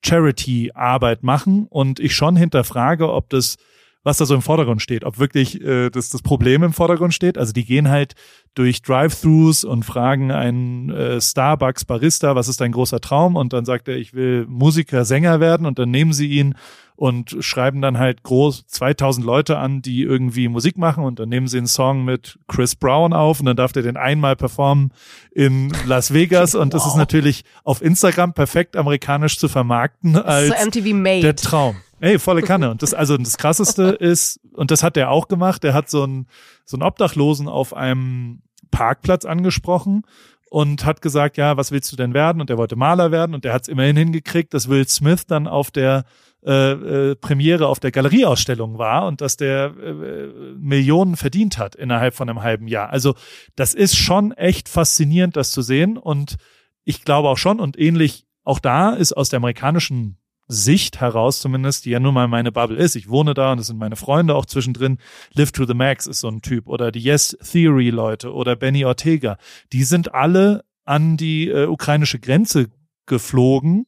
Charity-Arbeit 0.04 1.24
machen. 1.24 1.68
Und 1.70 2.00
ich 2.00 2.16
schon 2.16 2.38
hinterfrage, 2.38 3.12
ob 3.12 3.30
das 3.30 3.58
was 4.04 4.18
da 4.18 4.26
so 4.26 4.34
im 4.34 4.42
Vordergrund 4.42 4.82
steht, 4.82 5.04
ob 5.04 5.20
wirklich 5.20 5.62
äh, 5.62 5.90
das, 5.90 6.10
das 6.10 6.22
Problem 6.22 6.64
im 6.64 6.74
Vordergrund 6.74 7.14
steht. 7.14 7.38
Also 7.38 7.52
die 7.52 7.66
gehen 7.66 7.90
halt 7.90 8.16
durch 8.56 8.82
Drive-Thrus 8.82 9.64
und 9.64 9.84
fragen 9.84 10.32
einen 10.32 10.90
äh, 10.90 11.20
Starbucks-Barista, 11.20 12.36
was 12.36 12.48
ist 12.48 12.62
dein 12.62 12.72
großer 12.72 13.02
Traum? 13.02 13.36
Und 13.36 13.54
dann 13.54 13.66
sagt 13.66 13.88
er, 13.88 13.98
ich 13.98 14.14
will 14.14 14.46
Musiker, 14.48 15.06
Sänger 15.06 15.40
werden 15.40 15.66
und 15.66 15.80
dann 15.80 15.92
nehmen 15.92 16.14
sie 16.14 16.28
ihn 16.28 16.56
und 16.96 17.38
schreiben 17.40 17.82
dann 17.82 17.98
halt 17.98 18.24
groß 18.24 18.68
2000 18.68 19.26
Leute 19.26 19.58
an, 19.58 19.82
die 19.82 20.02
irgendwie 20.02 20.50
Musik 20.50 20.78
machen 20.78 21.06
und 21.06 21.20
dann 21.20 21.30
nehmen 21.30 21.48
sie 21.48 21.58
einen 21.58 21.68
Song 21.68 22.04
mit 22.04 22.38
Chris 22.50 22.76
Brown 22.76 23.14
auf 23.14 23.40
und 23.40 23.46
dann 23.46 23.56
darf 23.56 23.72
der 23.72 23.84
den 23.84 23.96
einmal 23.96 24.36
performen 24.36 24.92
in 25.32 25.72
Las 25.86 26.14
Vegas 26.14 26.56
und 26.56 26.74
wow. 26.74 26.82
das 26.82 26.88
ist 26.88 26.98
natürlich 26.98 27.46
auf 27.64 27.82
Instagram 27.82 28.34
perfekt 28.34 28.76
amerikanisch 28.76 29.40
zu 29.40 29.48
vermarkten 29.48 30.18
als 30.18 30.50
so 30.50 30.68
MTV 30.68 30.94
Made. 30.94 31.22
der 31.22 31.36
Traum. 31.38 31.78
Ey, 32.02 32.20
volle 32.20 32.42
Kanne. 32.42 32.72
Und 32.72 32.82
das, 32.82 32.94
also 32.94 33.18
das 33.18 33.38
krasseste 33.38 33.84
ist, 34.00 34.40
und 34.54 34.72
das 34.72 34.84
hat 34.84 34.96
der 34.96 35.12
auch 35.12 35.28
gemacht, 35.28 35.64
der 35.64 35.74
hat 35.74 35.90
so 35.90 36.04
einen, 36.04 36.28
so 36.66 36.78
einen 36.78 36.84
Obdachlosen 36.84 37.48
auf 37.48 37.76
einem 37.76 38.42
Parkplatz 38.72 39.26
angesprochen 39.26 40.04
und 40.50 40.86
hat 40.86 41.02
gesagt, 41.02 41.38
ja, 41.38 41.58
was 41.58 41.72
willst 41.72 41.92
du 41.92 41.96
denn 41.96 42.14
werden? 42.14 42.42
Und 42.42 42.50
der 42.50 42.58
wollte 42.58 42.76
Maler 42.76 43.12
werden 43.12 43.36
und 43.36 43.46
der 43.46 43.54
hat 43.54 43.64
es 43.64 43.68
immerhin 43.68 43.98
hingekriegt, 43.98 44.54
dass 44.54 44.70
Will 44.70 44.88
Smith 44.88 45.28
dann 45.28 45.48
auf 45.48 45.72
der 45.72 46.06
äh, 46.46 46.72
äh, 46.72 47.16
Premiere 47.16 47.68
auf 47.68 47.82
der 47.82 47.92
Galerieausstellung 47.92 48.78
war 48.78 49.06
und 49.08 49.20
dass 49.20 49.36
der 49.36 49.74
äh, 49.78 50.28
Millionen 50.58 51.18
verdient 51.18 51.58
hat 51.58 51.76
innerhalb 51.76 52.16
von 52.16 52.30
einem 52.30 52.42
halben 52.42 52.70
Jahr. 52.70 52.90
Also 52.92 53.16
das 53.58 53.74
ist 53.74 53.98
schon 53.98 54.32
echt 54.32 54.70
faszinierend, 54.70 55.36
das 55.36 55.52
zu 55.52 55.62
sehen 55.62 55.98
und 55.98 56.38
ich 56.86 57.04
glaube 57.04 57.28
auch 57.28 57.38
schon 57.38 57.60
und 57.60 57.78
ähnlich 57.78 58.26
auch 58.46 58.60
da 58.60 58.92
ist 58.92 59.12
aus 59.12 59.28
der 59.28 59.38
amerikanischen 59.38 60.18
Sicht 60.52 61.00
heraus 61.00 61.40
zumindest, 61.40 61.86
die 61.86 61.92
ja 61.92 62.00
nun 62.00 62.16
mal 62.16 62.28
meine 62.28 62.52
Bubble 62.52 62.78
ist. 62.78 62.96
Ich 62.96 63.08
wohne 63.08 63.36
da 63.36 63.52
und 63.52 63.60
es 63.60 63.68
sind 63.68 63.78
meine 63.78 63.96
Freunde 63.96 64.36
auch 64.36 64.48
zwischendrin. 64.48 64.98
Live 65.34 65.52
to 65.52 65.66
the 65.66 65.76
Max 65.76 66.08
ist 66.08 66.22
so 66.22 66.28
ein 66.28 66.42
Typ 66.42 66.68
oder 66.68 66.92
die 66.92 67.00
Yes 67.00 67.38
Theory 67.52 67.92
Leute 67.92 68.34
oder 68.34 68.56
Benny 68.56 68.84
Ortega. 68.84 69.38
Die 69.72 69.84
sind 69.84 70.14
alle 70.14 70.66
an 70.86 71.18
die 71.18 71.50
äh, 71.50 71.68
ukrainische 71.68 72.20
Grenze 72.20 72.70
geflogen 73.06 73.86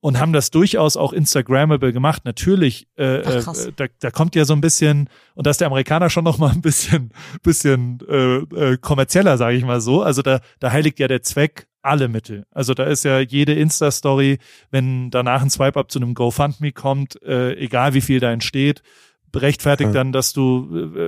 und 0.00 0.18
haben 0.18 0.32
das 0.32 0.50
durchaus 0.50 0.96
auch 0.96 1.12
Instagrammable 1.12 1.92
gemacht. 1.92 2.24
Natürlich, 2.24 2.88
äh, 2.96 3.22
Ach, 3.24 3.54
äh, 3.54 3.72
da, 3.76 3.86
da 4.00 4.10
kommt 4.10 4.34
ja 4.34 4.46
so 4.46 4.54
ein 4.54 4.62
bisschen, 4.62 5.10
und 5.34 5.46
da 5.46 5.50
ist 5.50 5.60
der 5.60 5.68
Amerikaner 5.68 6.08
schon 6.08 6.24
noch 6.24 6.38
mal 6.38 6.50
ein 6.50 6.62
bisschen, 6.62 7.12
bisschen 7.42 8.00
äh, 8.08 8.38
äh, 8.38 8.78
kommerzieller, 8.78 9.36
sage 9.36 9.56
ich 9.56 9.64
mal 9.64 9.82
so. 9.82 10.02
Also 10.02 10.22
da, 10.22 10.40
da 10.58 10.72
heiligt 10.72 10.98
ja 10.98 11.06
der 11.06 11.22
Zweck 11.22 11.68
alle 11.82 12.08
Mittel. 12.08 12.46
Also 12.50 12.74
da 12.74 12.84
ist 12.84 13.04
ja 13.04 13.20
jede 13.20 13.54
Insta-Story, 13.54 14.38
wenn 14.70 15.10
danach 15.10 15.42
ein 15.42 15.50
Swipe-Up 15.50 15.90
zu 15.90 15.98
einem 15.98 16.14
GoFundMe 16.14 16.72
kommt, 16.72 17.20
äh, 17.22 17.54
egal 17.54 17.94
wie 17.94 18.00
viel 18.00 18.20
da 18.20 18.32
entsteht, 18.32 18.82
berechtfertigt 19.30 19.88
ja. 19.88 19.94
dann, 19.94 20.12
dass 20.12 20.32
du 20.32 20.92
äh, 20.94 21.00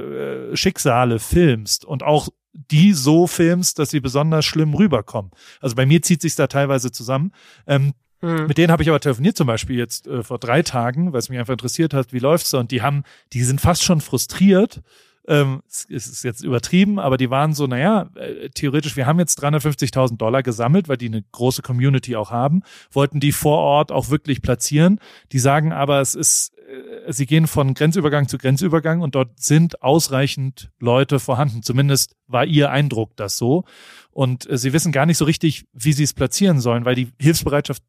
äh, 0.53 0.57
Schicksale 0.57 1.19
filmst 1.19 1.85
und 1.85 2.03
auch 2.03 2.29
die 2.53 2.93
so 2.93 3.27
filmst, 3.27 3.79
dass 3.79 3.91
sie 3.91 4.01
besonders 4.01 4.45
schlimm 4.45 4.75
rüberkommen. 4.75 5.33
Also 5.61 5.75
bei 5.75 5.87
mir 5.87 6.03
zieht 6.03 6.23
sich 6.23 6.37
da 6.37 6.47
teilweise 6.47 6.93
zusammen. 6.93 7.33
Ähm, 7.67 7.95
Mhm. 8.25 8.47
Mit 8.47 8.57
denen 8.57 8.73
habe 8.73 8.83
ich 8.83 8.89
aber 8.89 9.01
telefoniert 9.01 9.37
zum 9.37 9.47
Beispiel 9.47 9.77
jetzt 9.77 10.07
äh, 10.07 10.23
vor 10.23 10.39
drei 10.39 10.63
Tagen, 10.63 11.13
weil 11.13 11.19
es 11.19 11.29
mich 11.29 11.39
einfach 11.39 11.53
interessiert 11.53 11.93
hat, 11.93 12.13
wie 12.13 12.19
läuft's 12.19 12.51
da? 12.51 12.59
Und 12.59 12.71
die 12.71 12.81
haben, 12.81 13.05
die 13.35 13.43
sind 13.45 13.61
fast 13.61 13.85
schon 13.85 14.01
frustriert. 14.01 14.81
Ähm, 15.27 15.63
es 15.69 15.87
ist 15.89 16.23
jetzt 16.25 16.45
übertrieben, 16.45 16.99
aber 16.99 17.17
die 17.17 17.31
waren 17.31 17.55
so, 17.55 17.67
naja, 17.67 18.11
äh, 18.15 18.51
theoretisch, 18.51 18.97
wir 18.97 19.07
haben 19.07 19.19
jetzt 19.19 19.43
350.000 19.43 20.19
Dollar 20.19 20.43
gesammelt, 20.43 20.89
weil 20.89 20.99
die 20.99 21.07
eine 21.07 21.23
große 21.33 21.63
Community 21.63 22.17
auch 22.17 22.31
haben, 22.31 22.63
wollten 22.93 23.21
die 23.21 23.33
vor 23.33 23.59
Ort 23.59 23.91
auch 23.91 24.11
wirklich 24.11 24.43
platzieren. 24.43 25.01
Die 25.33 25.39
sagen 25.39 25.73
aber, 25.73 26.01
es 26.01 26.15
ist 26.15 26.55
äh, 26.65 27.13
sie 27.13 27.27
gehen 27.27 27.47
von 27.47 27.75
Grenzübergang 27.75 28.29
zu 28.29 28.39
Grenzübergang 28.39 29.01
und 29.01 29.15
dort 29.15 29.41
sind 29.41 29.83
ausreichend 29.83 30.71
Leute 30.79 31.21
vorhanden. 31.21 31.63
Zumindest 31.63 32.17
war 32.27 32.45
ihr 32.45 32.71
Eindruck 32.71 33.17
das 33.17 33.37
so. 33.37 33.65
Und 34.11 34.49
äh, 34.49 34.59
sie 34.59 34.73
wissen 34.73 34.93
gar 34.93 35.07
nicht 35.07 35.19
so 35.19 35.25
richtig, 35.25 35.67
wie 35.73 35.93
sie 35.93 36.05
es 36.05 36.15
platzieren 36.15 36.61
sollen, 36.61 36.85
weil 36.85 36.95
die 36.95 37.13
Hilfsbereitschaft 37.21 37.83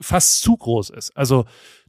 fast 0.00 0.42
zu 0.42 0.56
groß 0.56 0.90
ist. 0.90 1.16
Also 1.16 1.44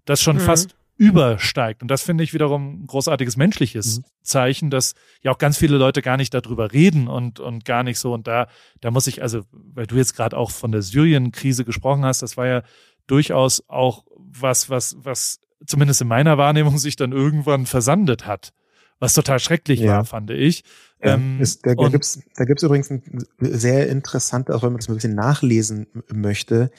das 0.06 0.21
schon 0.21 0.38
mhm. 0.38 0.41
fast 0.41 0.76
übersteigt. 0.97 1.81
Und 1.81 1.89
das 1.89 2.03
finde 2.03 2.23
ich 2.23 2.34
wiederum 2.34 2.84
ein 2.84 2.88
großartiges 2.88 3.38
menschliches 3.38 3.99
mhm. 3.99 4.03
Zeichen, 4.23 4.69
dass 4.69 4.93
ja 5.21 5.31
auch 5.31 5.38
ganz 5.38 5.58
viele 5.58 5.77
Leute 5.77 6.01
gar 6.01 6.17
nicht 6.17 6.34
darüber 6.34 6.71
reden 6.71 7.08
und, 7.08 7.39
und 7.39 7.65
gar 7.65 7.84
nicht 7.84 7.99
so. 7.99 8.13
Und 8.13 8.27
da, 8.27 8.47
da 8.81 8.91
muss 8.91 9.08
ich, 9.08 9.21
also, 9.21 9.41
weil 9.51 9.88
du 9.88 9.95
jetzt 9.95 10.15
gerade 10.15 10.38
auch 10.38 10.51
von 10.51 10.71
der 10.71 10.81
Syrien-Krise 10.81 11.65
gesprochen 11.65 12.05
hast, 12.05 12.21
das 12.21 12.38
war 12.38 12.47
ja 12.47 12.63
durchaus 13.08 13.63
auch 13.67 14.05
was, 14.17 14.69
was, 14.69 14.95
was 14.99 15.39
zumindest 15.65 16.01
in 16.01 16.08
meiner 16.08 16.38
Wahrnehmung 16.38 16.77
sich 16.77 16.95
dann 16.95 17.12
irgendwann 17.12 17.65
versandet 17.65 18.25
hat. 18.25 18.53
Was 18.99 19.13
total 19.13 19.39
schrecklich 19.39 19.81
ja. 19.81 19.91
war, 19.91 20.05
fand 20.05 20.31
ich. 20.31 20.63
Ähm, 21.01 21.41
ist, 21.41 21.65
da, 21.65 21.75
da 21.75 21.89
gibt's 21.89 22.21
da 22.36 22.45
gibt's 22.45 22.63
übrigens 22.63 22.89
ein 22.89 23.01
sehr 23.39 23.89
interessant, 23.89 24.49
auch 24.49 24.63
wenn 24.63 24.71
man 24.71 24.79
das 24.79 24.88
mal 24.88 24.93
ein 24.93 24.97
bisschen 24.97 25.15
nachlesen 25.15 25.88
möchte, 26.10 26.71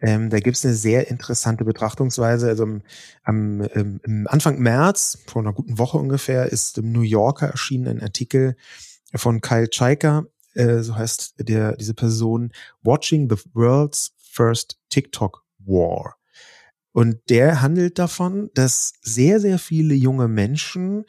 ähm, 0.00 0.30
da 0.30 0.38
gibt's 0.38 0.64
eine 0.64 0.74
sehr 0.74 1.08
interessante 1.08 1.64
Betrachtungsweise. 1.64 2.48
Also 2.48 2.62
am, 2.62 2.82
am 3.24 3.68
ähm, 3.74 4.26
Anfang 4.28 4.58
März, 4.60 5.18
vor 5.26 5.42
einer 5.42 5.52
guten 5.52 5.78
Woche 5.78 5.98
ungefähr, 5.98 6.46
ist 6.46 6.78
im 6.78 6.92
New 6.92 7.02
Yorker 7.02 7.48
erschienen 7.48 7.88
ein 7.88 8.02
Artikel 8.02 8.56
von 9.14 9.40
Kyle 9.40 9.68
Chaiker, 9.68 10.26
äh, 10.54 10.80
so 10.80 10.94
heißt 10.94 11.34
der 11.38 11.76
diese 11.76 11.94
Person, 11.94 12.52
Watching 12.82 13.28
the 13.28 13.42
World's 13.54 14.12
First 14.18 14.78
TikTok 14.88 15.44
War. 15.58 16.16
Und 16.92 17.18
der 17.28 17.60
handelt 17.60 17.98
davon, 17.98 18.50
dass 18.54 18.92
sehr, 19.02 19.40
sehr 19.40 19.58
viele 19.58 19.94
junge 19.94 20.28
Menschen 20.28 21.04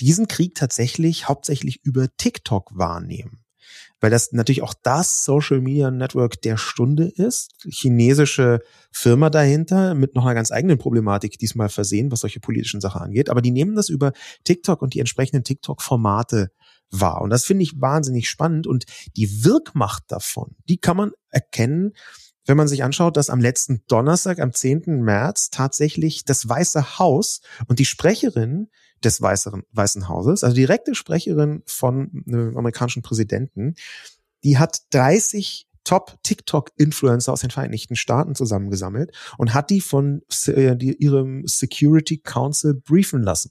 diesen 0.00 0.26
Krieg 0.26 0.54
tatsächlich 0.56 1.28
hauptsächlich 1.28 1.84
über 1.84 2.08
TikTok 2.16 2.76
wahrnehmen 2.76 3.41
weil 4.02 4.10
das 4.10 4.32
natürlich 4.32 4.62
auch 4.62 4.74
das 4.82 5.24
Social 5.24 5.60
Media 5.60 5.90
Network 5.90 6.42
der 6.42 6.56
Stunde 6.56 7.04
ist. 7.04 7.52
Chinesische 7.70 8.60
Firma 8.90 9.30
dahinter 9.30 9.94
mit 9.94 10.16
noch 10.16 10.24
einer 10.26 10.34
ganz 10.34 10.50
eigenen 10.50 10.76
Problematik 10.76 11.38
diesmal 11.38 11.68
versehen, 11.68 12.10
was 12.10 12.20
solche 12.20 12.40
politischen 12.40 12.80
Sachen 12.80 13.00
angeht. 13.00 13.30
Aber 13.30 13.40
die 13.40 13.52
nehmen 13.52 13.76
das 13.76 13.88
über 13.88 14.12
TikTok 14.42 14.82
und 14.82 14.94
die 14.94 14.98
entsprechenden 14.98 15.44
TikTok-Formate 15.44 16.50
wahr. 16.90 17.22
Und 17.22 17.30
das 17.30 17.44
finde 17.44 17.62
ich 17.62 17.80
wahnsinnig 17.80 18.28
spannend. 18.28 18.66
Und 18.66 18.86
die 19.16 19.44
Wirkmacht 19.44 20.02
davon, 20.08 20.56
die 20.68 20.78
kann 20.78 20.96
man 20.96 21.12
erkennen, 21.30 21.92
wenn 22.44 22.56
man 22.56 22.66
sich 22.66 22.82
anschaut, 22.82 23.16
dass 23.16 23.30
am 23.30 23.40
letzten 23.40 23.84
Donnerstag, 23.86 24.40
am 24.40 24.52
10. 24.52 25.00
März, 25.00 25.50
tatsächlich 25.50 26.24
das 26.24 26.48
Weiße 26.48 26.98
Haus 26.98 27.40
und 27.68 27.78
die 27.78 27.84
Sprecherin 27.84 28.68
des 29.04 29.20
Weißen, 29.20 29.62
Weißen 29.72 30.08
Hauses, 30.08 30.44
also 30.44 30.54
direkte 30.54 30.94
Sprecherin 30.94 31.62
von 31.66 32.24
einem 32.26 32.56
amerikanischen 32.56 33.02
Präsidenten, 33.02 33.74
die 34.44 34.58
hat 34.58 34.78
30 34.90 35.68
Top-TikTok-Influencer 35.84 37.32
aus 37.32 37.40
den 37.40 37.50
Vereinigten 37.50 37.96
Staaten 37.96 38.34
zusammengesammelt 38.34 39.12
und 39.38 39.52
hat 39.52 39.70
die 39.70 39.80
von 39.80 40.22
äh, 40.46 40.74
ihrem 40.74 41.46
Security 41.46 42.18
Council 42.18 42.74
briefen 42.74 43.22
lassen. 43.22 43.50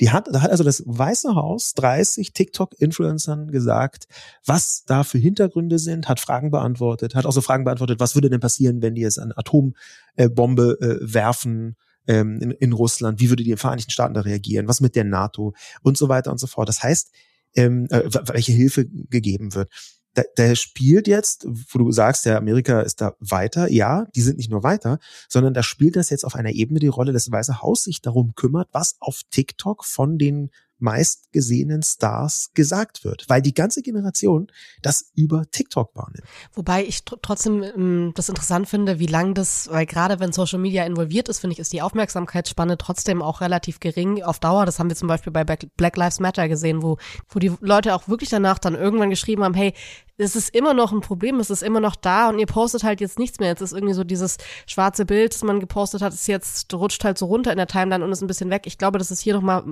Die 0.00 0.10
hat, 0.10 0.28
da 0.32 0.40
hat 0.40 0.50
also 0.50 0.64
das 0.64 0.82
Weiße 0.86 1.34
Haus 1.34 1.74
30 1.74 2.32
TikTok-Influencern 2.32 3.50
gesagt, 3.50 4.06
was 4.46 4.84
da 4.86 5.04
für 5.04 5.18
Hintergründe 5.18 5.78
sind, 5.78 6.08
hat 6.08 6.20
Fragen 6.20 6.50
beantwortet, 6.50 7.14
hat 7.14 7.26
auch 7.26 7.32
so 7.32 7.42
Fragen 7.42 7.64
beantwortet, 7.64 8.00
was 8.00 8.14
würde 8.14 8.30
denn 8.30 8.40
passieren, 8.40 8.80
wenn 8.80 8.94
die 8.94 9.02
jetzt 9.02 9.18
eine 9.18 9.36
Atombombe 9.36 10.78
äh, 10.80 10.96
werfen, 11.00 11.76
ähm, 12.08 12.40
in, 12.40 12.50
in 12.50 12.72
Russland, 12.72 13.20
wie 13.20 13.28
würde 13.28 13.44
die 13.44 13.56
Vereinigten 13.56 13.92
Staaten 13.92 14.14
da 14.14 14.22
reagieren, 14.22 14.66
was 14.66 14.80
mit 14.80 14.96
der 14.96 15.04
NATO? 15.04 15.54
Und 15.82 15.96
so 15.96 16.08
weiter 16.08 16.32
und 16.32 16.38
so 16.38 16.48
fort. 16.48 16.68
Das 16.68 16.82
heißt, 16.82 17.12
ähm, 17.54 17.86
äh, 17.90 18.02
welche 18.26 18.52
Hilfe 18.52 18.86
gegeben 18.86 19.54
wird. 19.54 19.70
Da, 20.14 20.22
da 20.36 20.56
spielt 20.56 21.06
jetzt, 21.06 21.46
wo 21.46 21.78
du 21.78 21.92
sagst, 21.92 22.26
der 22.26 22.38
Amerika 22.38 22.80
ist 22.80 23.00
da 23.00 23.14
weiter, 23.20 23.70
ja, 23.70 24.06
die 24.16 24.22
sind 24.22 24.38
nicht 24.38 24.50
nur 24.50 24.62
weiter, 24.62 24.98
sondern 25.28 25.54
da 25.54 25.62
spielt 25.62 25.96
das 25.96 26.10
jetzt 26.10 26.24
auf 26.24 26.34
einer 26.34 26.50
Ebene 26.50 26.80
die 26.80 26.88
Rolle, 26.88 27.12
dass 27.12 27.26
das 27.26 27.32
Weiße 27.32 27.62
Haus 27.62 27.84
sich 27.84 28.00
darum 28.00 28.34
kümmert, 28.34 28.68
was 28.72 28.96
auf 29.00 29.20
TikTok 29.30 29.84
von 29.84 30.18
den 30.18 30.50
meistgesehenen 30.78 31.82
Stars 31.82 32.50
gesagt 32.54 33.04
wird, 33.04 33.24
weil 33.28 33.42
die 33.42 33.54
ganze 33.54 33.82
Generation 33.82 34.48
das 34.82 35.10
über 35.14 35.50
TikTok 35.50 35.94
wahrnimmt. 35.94 36.26
Wobei 36.52 36.84
ich 36.84 37.04
tr 37.04 37.18
trotzdem 37.20 37.62
ähm, 37.62 38.12
das 38.14 38.28
interessant 38.28 38.68
finde, 38.68 38.98
wie 38.98 39.06
lang 39.06 39.34
das, 39.34 39.68
weil 39.70 39.86
gerade 39.86 40.20
wenn 40.20 40.32
Social 40.32 40.58
Media 40.58 40.84
involviert 40.84 41.28
ist, 41.28 41.40
finde 41.40 41.54
ich, 41.54 41.58
ist 41.58 41.72
die 41.72 41.82
Aufmerksamkeitsspanne 41.82 42.78
trotzdem 42.78 43.22
auch 43.22 43.40
relativ 43.40 43.80
gering 43.80 44.22
auf 44.22 44.38
Dauer. 44.38 44.66
Das 44.66 44.78
haben 44.78 44.88
wir 44.88 44.96
zum 44.96 45.08
Beispiel 45.08 45.32
bei 45.32 45.44
Black 45.44 45.96
Lives 45.96 46.20
Matter 46.20 46.48
gesehen, 46.48 46.82
wo, 46.82 46.98
wo 47.28 47.38
die 47.38 47.52
Leute 47.60 47.94
auch 47.94 48.08
wirklich 48.08 48.30
danach 48.30 48.58
dann 48.58 48.74
irgendwann 48.74 49.10
geschrieben 49.10 49.44
haben, 49.44 49.54
hey, 49.54 49.74
es 50.18 50.34
ist 50.34 50.52
immer 50.54 50.74
noch 50.74 50.90
ein 50.90 51.00
Problem, 51.00 51.38
es 51.38 51.48
ist 51.48 51.62
immer 51.62 51.78
noch 51.78 51.94
da 51.94 52.28
und 52.28 52.40
ihr 52.40 52.46
postet 52.46 52.82
halt 52.82 53.00
jetzt 53.00 53.20
nichts 53.20 53.38
mehr. 53.38 53.50
Jetzt 53.50 53.60
ist 53.60 53.72
irgendwie 53.72 53.94
so 53.94 54.02
dieses 54.02 54.36
schwarze 54.66 55.06
Bild, 55.06 55.32
das 55.32 55.44
man 55.44 55.60
gepostet 55.60 56.02
hat, 56.02 56.12
ist 56.12 56.26
jetzt, 56.26 56.74
rutscht 56.74 57.04
halt 57.04 57.18
so 57.18 57.26
runter 57.26 57.52
in 57.52 57.56
der 57.56 57.68
Timeline 57.68 58.04
und 58.04 58.10
ist 58.10 58.20
ein 58.20 58.26
bisschen 58.26 58.50
weg. 58.50 58.62
Ich 58.64 58.78
glaube, 58.78 58.98
das 58.98 59.12
ist 59.12 59.20
hier 59.20 59.34
nochmal 59.34 59.62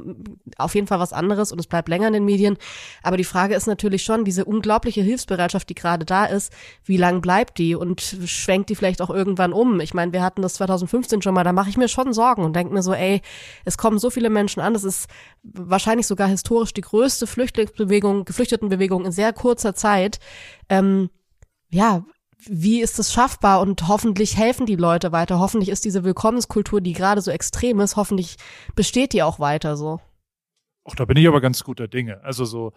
auf 0.56 0.76
jeden 0.76 0.86
Fall 0.86 1.00
was 1.00 1.12
anderes 1.12 1.50
und 1.50 1.58
es 1.58 1.66
bleibt 1.66 1.88
länger 1.88 2.06
in 2.06 2.12
den 2.12 2.24
Medien. 2.24 2.56
Aber 3.02 3.16
die 3.16 3.24
Frage 3.24 3.56
ist 3.56 3.66
natürlich 3.66 4.04
schon, 4.04 4.24
diese 4.24 4.44
unglaubliche 4.44 5.02
Hilfsbereitschaft, 5.02 5.68
die 5.68 5.74
gerade 5.74 6.04
da 6.04 6.26
ist, 6.26 6.52
wie 6.84 6.96
lang 6.96 7.20
bleibt 7.20 7.58
die 7.58 7.74
und 7.74 8.00
schwenkt 8.00 8.70
die 8.70 8.76
vielleicht 8.76 9.02
auch 9.02 9.10
irgendwann 9.10 9.52
um? 9.52 9.80
Ich 9.80 9.94
meine, 9.94 10.12
wir 10.12 10.22
hatten 10.22 10.42
das 10.42 10.54
2015 10.54 11.22
schon 11.22 11.34
mal, 11.34 11.42
da 11.42 11.52
mache 11.52 11.70
ich 11.70 11.76
mir 11.76 11.88
schon 11.88 12.12
Sorgen 12.12 12.44
und 12.44 12.54
denke 12.54 12.72
mir 12.72 12.82
so, 12.82 12.94
ey, 12.94 13.20
es 13.64 13.78
kommen 13.78 13.98
so 13.98 14.10
viele 14.10 14.30
Menschen 14.30 14.60
an, 14.60 14.74
das 14.74 14.84
ist 14.84 15.08
wahrscheinlich 15.42 16.06
sogar 16.06 16.28
historisch 16.28 16.72
die 16.72 16.82
größte 16.82 17.26
Flüchtlingsbewegung, 17.26 18.24
Geflüchtetenbewegung 18.24 19.04
in 19.04 19.12
sehr 19.12 19.32
kurzer 19.32 19.74
Zeit 19.74 20.20
ähm, 20.68 21.10
ja, 21.70 22.04
wie 22.48 22.80
ist 22.80 22.98
es 22.98 23.12
schaffbar 23.12 23.60
und 23.60 23.88
hoffentlich 23.88 24.36
helfen 24.36 24.66
die 24.66 24.76
Leute 24.76 25.12
weiter. 25.12 25.38
Hoffentlich 25.38 25.68
ist 25.68 25.84
diese 25.84 26.04
Willkommenskultur, 26.04 26.80
die 26.80 26.92
gerade 26.92 27.20
so 27.20 27.30
extrem 27.30 27.80
ist, 27.80 27.96
hoffentlich 27.96 28.36
besteht 28.74 29.12
die 29.12 29.22
auch 29.22 29.40
weiter 29.40 29.76
so. 29.76 30.00
Ach, 30.84 30.94
da 30.94 31.04
bin 31.04 31.16
ich 31.16 31.26
aber 31.26 31.40
ganz 31.40 31.64
guter 31.64 31.88
Dinge. 31.88 32.22
Also 32.22 32.44
so, 32.44 32.72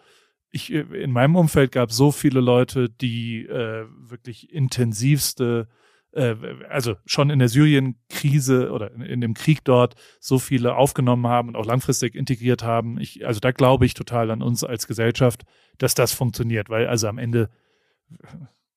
ich 0.50 0.72
in 0.72 1.12
meinem 1.12 1.36
Umfeld 1.36 1.72
gab 1.72 1.92
so 1.92 2.12
viele 2.12 2.40
Leute, 2.40 2.90
die 2.90 3.46
äh, 3.46 3.86
wirklich 4.00 4.52
intensivste 4.52 5.68
äh, 6.12 6.36
also 6.70 6.96
schon 7.06 7.30
in 7.30 7.40
der 7.40 7.50
Syrien-Krise 7.50 8.72
oder 8.72 8.92
in, 8.94 9.22
dem 9.22 9.34
Krieg 9.34 9.64
dort 9.64 9.96
so 10.20 10.40
viele 10.40 10.76
aufgenommen 10.76 11.28
haben 11.28 11.50
und 11.50 11.56
auch 11.56 11.66
langfristig 11.66 12.16
integriert 12.16 12.64
haben. 12.64 13.00
Ich, 13.00 13.26
also 13.26 13.40
da 13.40 13.52
glaube 13.52 13.86
ich 13.86 13.94
total 13.94 14.32
an 14.32 14.42
uns 14.42 14.64
als 14.64 14.88
Gesellschaft, 14.88 15.44
dass 15.78 15.94
das 15.94 16.14
funktioniert, 16.14 16.70
weil 16.70 16.88
also 16.88 17.08
am 17.08 17.18
Ende 17.18 17.50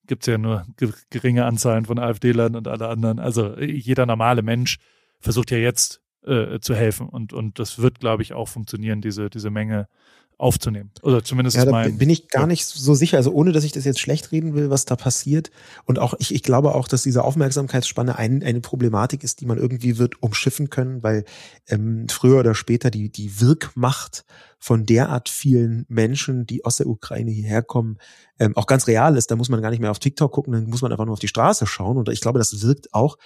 gibt 0.06 0.24
es 0.24 0.26
ja 0.26 0.38
nur 0.38 0.66
geringe 1.10 1.44
Anzahlen 1.46 1.86
von 1.86 1.98
AfD-Lern 1.98 2.56
und 2.56 2.68
alle 2.68 2.88
anderen. 2.88 3.18
Also 3.18 3.58
jeder 3.58 4.04
normale 4.04 4.42
Mensch 4.42 4.78
versucht 5.20 5.50
ja 5.50 5.58
jetzt 5.58 6.02
äh, 6.24 6.60
zu 6.60 6.74
helfen 6.74 7.08
und, 7.08 7.32
und 7.32 7.58
das 7.58 7.78
wird, 7.78 8.00
glaube 8.00 8.22
ich, 8.22 8.32
auch 8.32 8.48
funktionieren, 8.48 9.00
diese, 9.00 9.30
diese 9.30 9.50
Menge 9.50 9.88
aufzunehmen. 10.42 10.90
Oder 11.02 11.22
zumindest 11.22 11.56
ja, 11.56 11.64
da 11.64 11.70
mein, 11.70 11.96
bin 11.96 12.10
ich 12.10 12.28
gar 12.28 12.46
nicht 12.46 12.66
so 12.66 12.94
sicher. 12.94 13.16
Also 13.16 13.32
ohne, 13.32 13.52
dass 13.52 13.64
ich 13.64 13.72
das 13.72 13.84
jetzt 13.84 14.00
schlecht 14.00 14.32
reden 14.32 14.54
will, 14.54 14.70
was 14.70 14.84
da 14.84 14.96
passiert. 14.96 15.50
Und 15.84 15.98
auch 15.98 16.14
ich, 16.18 16.34
ich 16.34 16.42
glaube 16.42 16.74
auch, 16.74 16.88
dass 16.88 17.04
diese 17.04 17.24
Aufmerksamkeitsspanne 17.24 18.18
ein, 18.18 18.42
eine 18.42 18.60
Problematik 18.60 19.22
ist, 19.22 19.40
die 19.40 19.46
man 19.46 19.58
irgendwie 19.58 19.98
wird 19.98 20.22
umschiffen 20.22 20.68
können, 20.68 21.02
weil 21.02 21.24
ähm, 21.68 22.06
früher 22.08 22.40
oder 22.40 22.54
später 22.54 22.90
die, 22.90 23.10
die 23.10 23.40
Wirkmacht 23.40 24.24
von 24.58 24.84
derart 24.84 25.28
vielen 25.28 25.86
Menschen, 25.88 26.46
die 26.46 26.64
aus 26.64 26.76
der 26.76 26.86
Ukraine 26.86 27.30
hierher 27.30 27.62
kommen, 27.62 27.98
ähm, 28.38 28.56
auch 28.56 28.66
ganz 28.66 28.86
real 28.86 29.16
ist. 29.16 29.30
Da 29.30 29.36
muss 29.36 29.48
man 29.48 29.62
gar 29.62 29.70
nicht 29.70 29.80
mehr 29.80 29.90
auf 29.90 29.98
TikTok 29.98 30.32
gucken, 30.32 30.52
dann 30.52 30.64
muss 30.64 30.82
man 30.82 30.92
einfach 30.92 31.06
nur 31.06 31.14
auf 31.14 31.20
die 31.20 31.28
Straße 31.28 31.66
schauen. 31.66 31.96
Und 31.96 32.08
ich 32.08 32.20
glaube, 32.20 32.38
das 32.38 32.62
wirkt 32.62 32.92
auch. 32.92 33.16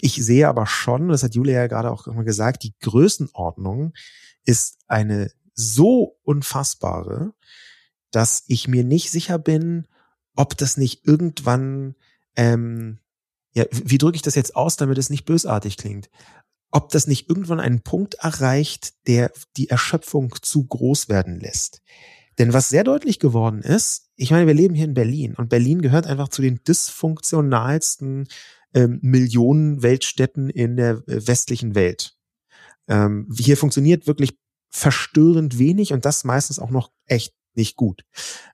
Ich 0.00 0.14
sehe 0.14 0.48
aber 0.48 0.66
schon, 0.66 1.08
das 1.08 1.22
hat 1.22 1.34
Julia 1.34 1.60
ja 1.60 1.66
gerade 1.66 1.90
auch 1.90 2.06
immer 2.06 2.24
gesagt, 2.24 2.62
die 2.62 2.74
Größenordnung 2.80 3.92
ist 4.44 4.78
eine 4.86 5.30
so 5.56 6.18
unfassbare, 6.22 7.34
dass 8.10 8.44
ich 8.46 8.68
mir 8.68 8.84
nicht 8.84 9.10
sicher 9.10 9.38
bin, 9.38 9.88
ob 10.36 10.56
das 10.56 10.76
nicht 10.76 11.06
irgendwann, 11.06 11.96
ähm, 12.36 12.98
ja, 13.54 13.64
wie 13.70 13.98
drücke 13.98 14.16
ich 14.16 14.22
das 14.22 14.34
jetzt 14.34 14.54
aus, 14.54 14.76
damit 14.76 14.98
es 14.98 15.10
nicht 15.10 15.24
bösartig 15.24 15.76
klingt? 15.76 16.10
Ob 16.70 16.90
das 16.90 17.06
nicht 17.06 17.28
irgendwann 17.28 17.58
einen 17.58 17.80
Punkt 17.80 18.14
erreicht, 18.14 18.94
der 19.06 19.32
die 19.56 19.70
Erschöpfung 19.70 20.34
zu 20.42 20.66
groß 20.66 21.08
werden 21.08 21.40
lässt. 21.40 21.82
Denn 22.38 22.52
was 22.52 22.68
sehr 22.68 22.84
deutlich 22.84 23.18
geworden 23.18 23.62
ist, 23.62 24.10
ich 24.14 24.30
meine, 24.30 24.46
wir 24.46 24.54
leben 24.54 24.74
hier 24.74 24.84
in 24.84 24.94
Berlin 24.94 25.34
und 25.34 25.48
Berlin 25.48 25.80
gehört 25.80 26.06
einfach 26.06 26.28
zu 26.28 26.42
den 26.42 26.60
dysfunktionalsten 26.64 28.28
ähm, 28.74 28.98
Millionen 29.00 29.82
Weltstädten 29.82 30.50
in 30.50 30.76
der 30.76 31.02
äh, 31.06 31.26
westlichen 31.26 31.74
Welt. 31.74 32.14
Ähm, 32.88 33.28
hier 33.34 33.56
funktioniert 33.56 34.06
wirklich 34.06 34.38
verstörend 34.76 35.58
wenig 35.58 35.94
und 35.94 36.04
das 36.04 36.24
meistens 36.24 36.58
auch 36.58 36.70
noch 36.70 36.92
echt 37.06 37.34
nicht 37.54 37.76
gut. 37.76 38.04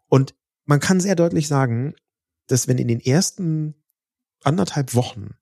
Und 0.07 0.37
man 0.65 0.79
kann 0.79 1.01
sehr 1.01 1.17
deutlich 1.17 1.49
sagen, 1.49 1.95
dass 2.47 2.69
wenn 2.69 2.79
in 2.79 2.87
den 2.87 3.01
ersten 3.01 3.75
anderthalb 4.45 4.95
Wochen 4.95 5.35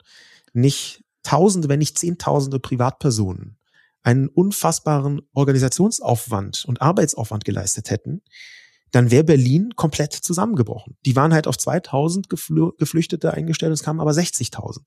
nicht 0.55 1.05
Tausende, 1.23 1.69
wenn 1.69 1.81
nicht 1.81 1.99
Zehntausende 1.99 2.59
Privatpersonen 2.59 3.59
einen 4.03 4.29
unfassbaren 4.29 5.21
Organisationsaufwand 5.35 6.64
und 6.64 6.81
Arbeitsaufwand 6.81 7.45
geleistet 7.45 7.90
hätten, 7.90 8.23
dann 8.90 9.11
wäre 9.11 9.25
Berlin 9.25 9.75
komplett 9.77 10.14
zusammengebrochen. 10.14 10.97
Die 11.05 11.14
waren 11.14 11.35
halt 11.35 11.47
auf 11.47 11.59
2000 11.59 12.31
Geflü 12.31 12.71
Geflüchtete 12.79 13.35
eingestellt, 13.35 13.75
es 13.75 13.83
kamen 13.83 14.01
aber 14.01 14.12
60.000. 14.12 14.79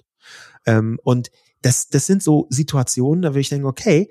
Ähm, 0.65 0.99
und 1.03 1.29
das, 1.61 1.89
das 1.89 2.07
sind 2.07 2.23
so 2.23 2.47
Situationen, 2.49 3.21
da 3.21 3.29
würde 3.29 3.41
ich 3.41 3.49
denken, 3.49 3.67
okay, 3.67 4.09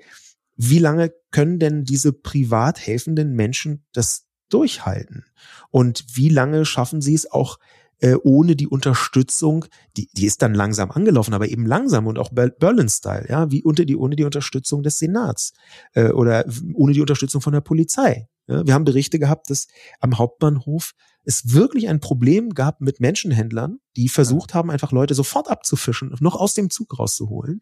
wie 0.55 0.79
lange 0.79 1.13
können 1.31 1.59
denn 1.59 1.83
diese 1.83 2.13
privat 2.13 2.79
helfenden 2.79 3.33
Menschen 3.33 3.85
das 3.93 4.27
durchhalten? 4.49 5.25
Und 5.69 6.05
wie 6.13 6.29
lange 6.29 6.65
schaffen 6.65 7.01
sie 7.01 7.15
es 7.15 7.31
auch 7.31 7.59
äh, 8.03 8.17
ohne 8.21 8.57
die 8.57 8.67
Unterstützung, 8.67 9.63
die, 9.95 10.09
die 10.11 10.25
ist 10.25 10.41
dann 10.41 10.53
langsam 10.53 10.91
angelaufen, 10.91 11.33
aber 11.33 11.47
eben 11.47 11.65
langsam 11.65 12.05
und 12.05 12.19
auch 12.19 12.31
Berlin-Style, 12.33 13.27
ja, 13.29 13.49
wie 13.49 13.63
unter 13.63 13.85
die, 13.85 13.95
ohne 13.95 14.17
die 14.17 14.25
Unterstützung 14.25 14.83
des 14.83 14.97
Senats 14.97 15.53
äh, 15.93 16.09
oder 16.09 16.43
ohne 16.73 16.91
die 16.91 16.99
Unterstützung 16.99 17.39
von 17.39 17.53
der 17.53 17.61
Polizei. 17.61 18.27
Ja, 18.47 18.67
wir 18.67 18.73
haben 18.73 18.83
Berichte 18.83 19.19
gehabt, 19.19 19.49
dass 19.49 19.67
am 20.01 20.17
Hauptbahnhof 20.17 20.91
es 21.23 21.53
wirklich 21.53 21.87
ein 21.87 22.01
Problem 22.01 22.49
gab 22.49 22.81
mit 22.81 22.99
Menschenhändlern, 22.99 23.79
die 23.95 24.09
versucht 24.09 24.53
haben, 24.53 24.69
einfach 24.69 24.91
Leute 24.91 25.13
sofort 25.13 25.49
abzufischen, 25.49 26.13
noch 26.19 26.35
aus 26.35 26.53
dem 26.53 26.69
Zug 26.69 26.99
rauszuholen. 26.99 27.61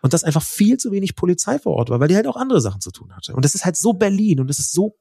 Und 0.00 0.14
dass 0.14 0.24
einfach 0.24 0.42
viel 0.42 0.78
zu 0.78 0.90
wenig 0.90 1.16
Polizei 1.16 1.58
vor 1.58 1.74
Ort 1.74 1.90
war, 1.90 2.00
weil 2.00 2.08
die 2.08 2.16
halt 2.16 2.26
auch 2.26 2.36
andere 2.36 2.62
Sachen 2.62 2.80
zu 2.80 2.92
tun 2.92 3.14
hatte. 3.14 3.34
Und 3.34 3.44
das 3.44 3.54
ist 3.54 3.66
halt 3.66 3.76
so 3.76 3.92
Berlin 3.92 4.40
und 4.40 4.48
es 4.48 4.58
ist 4.58 4.72
so 4.72 4.96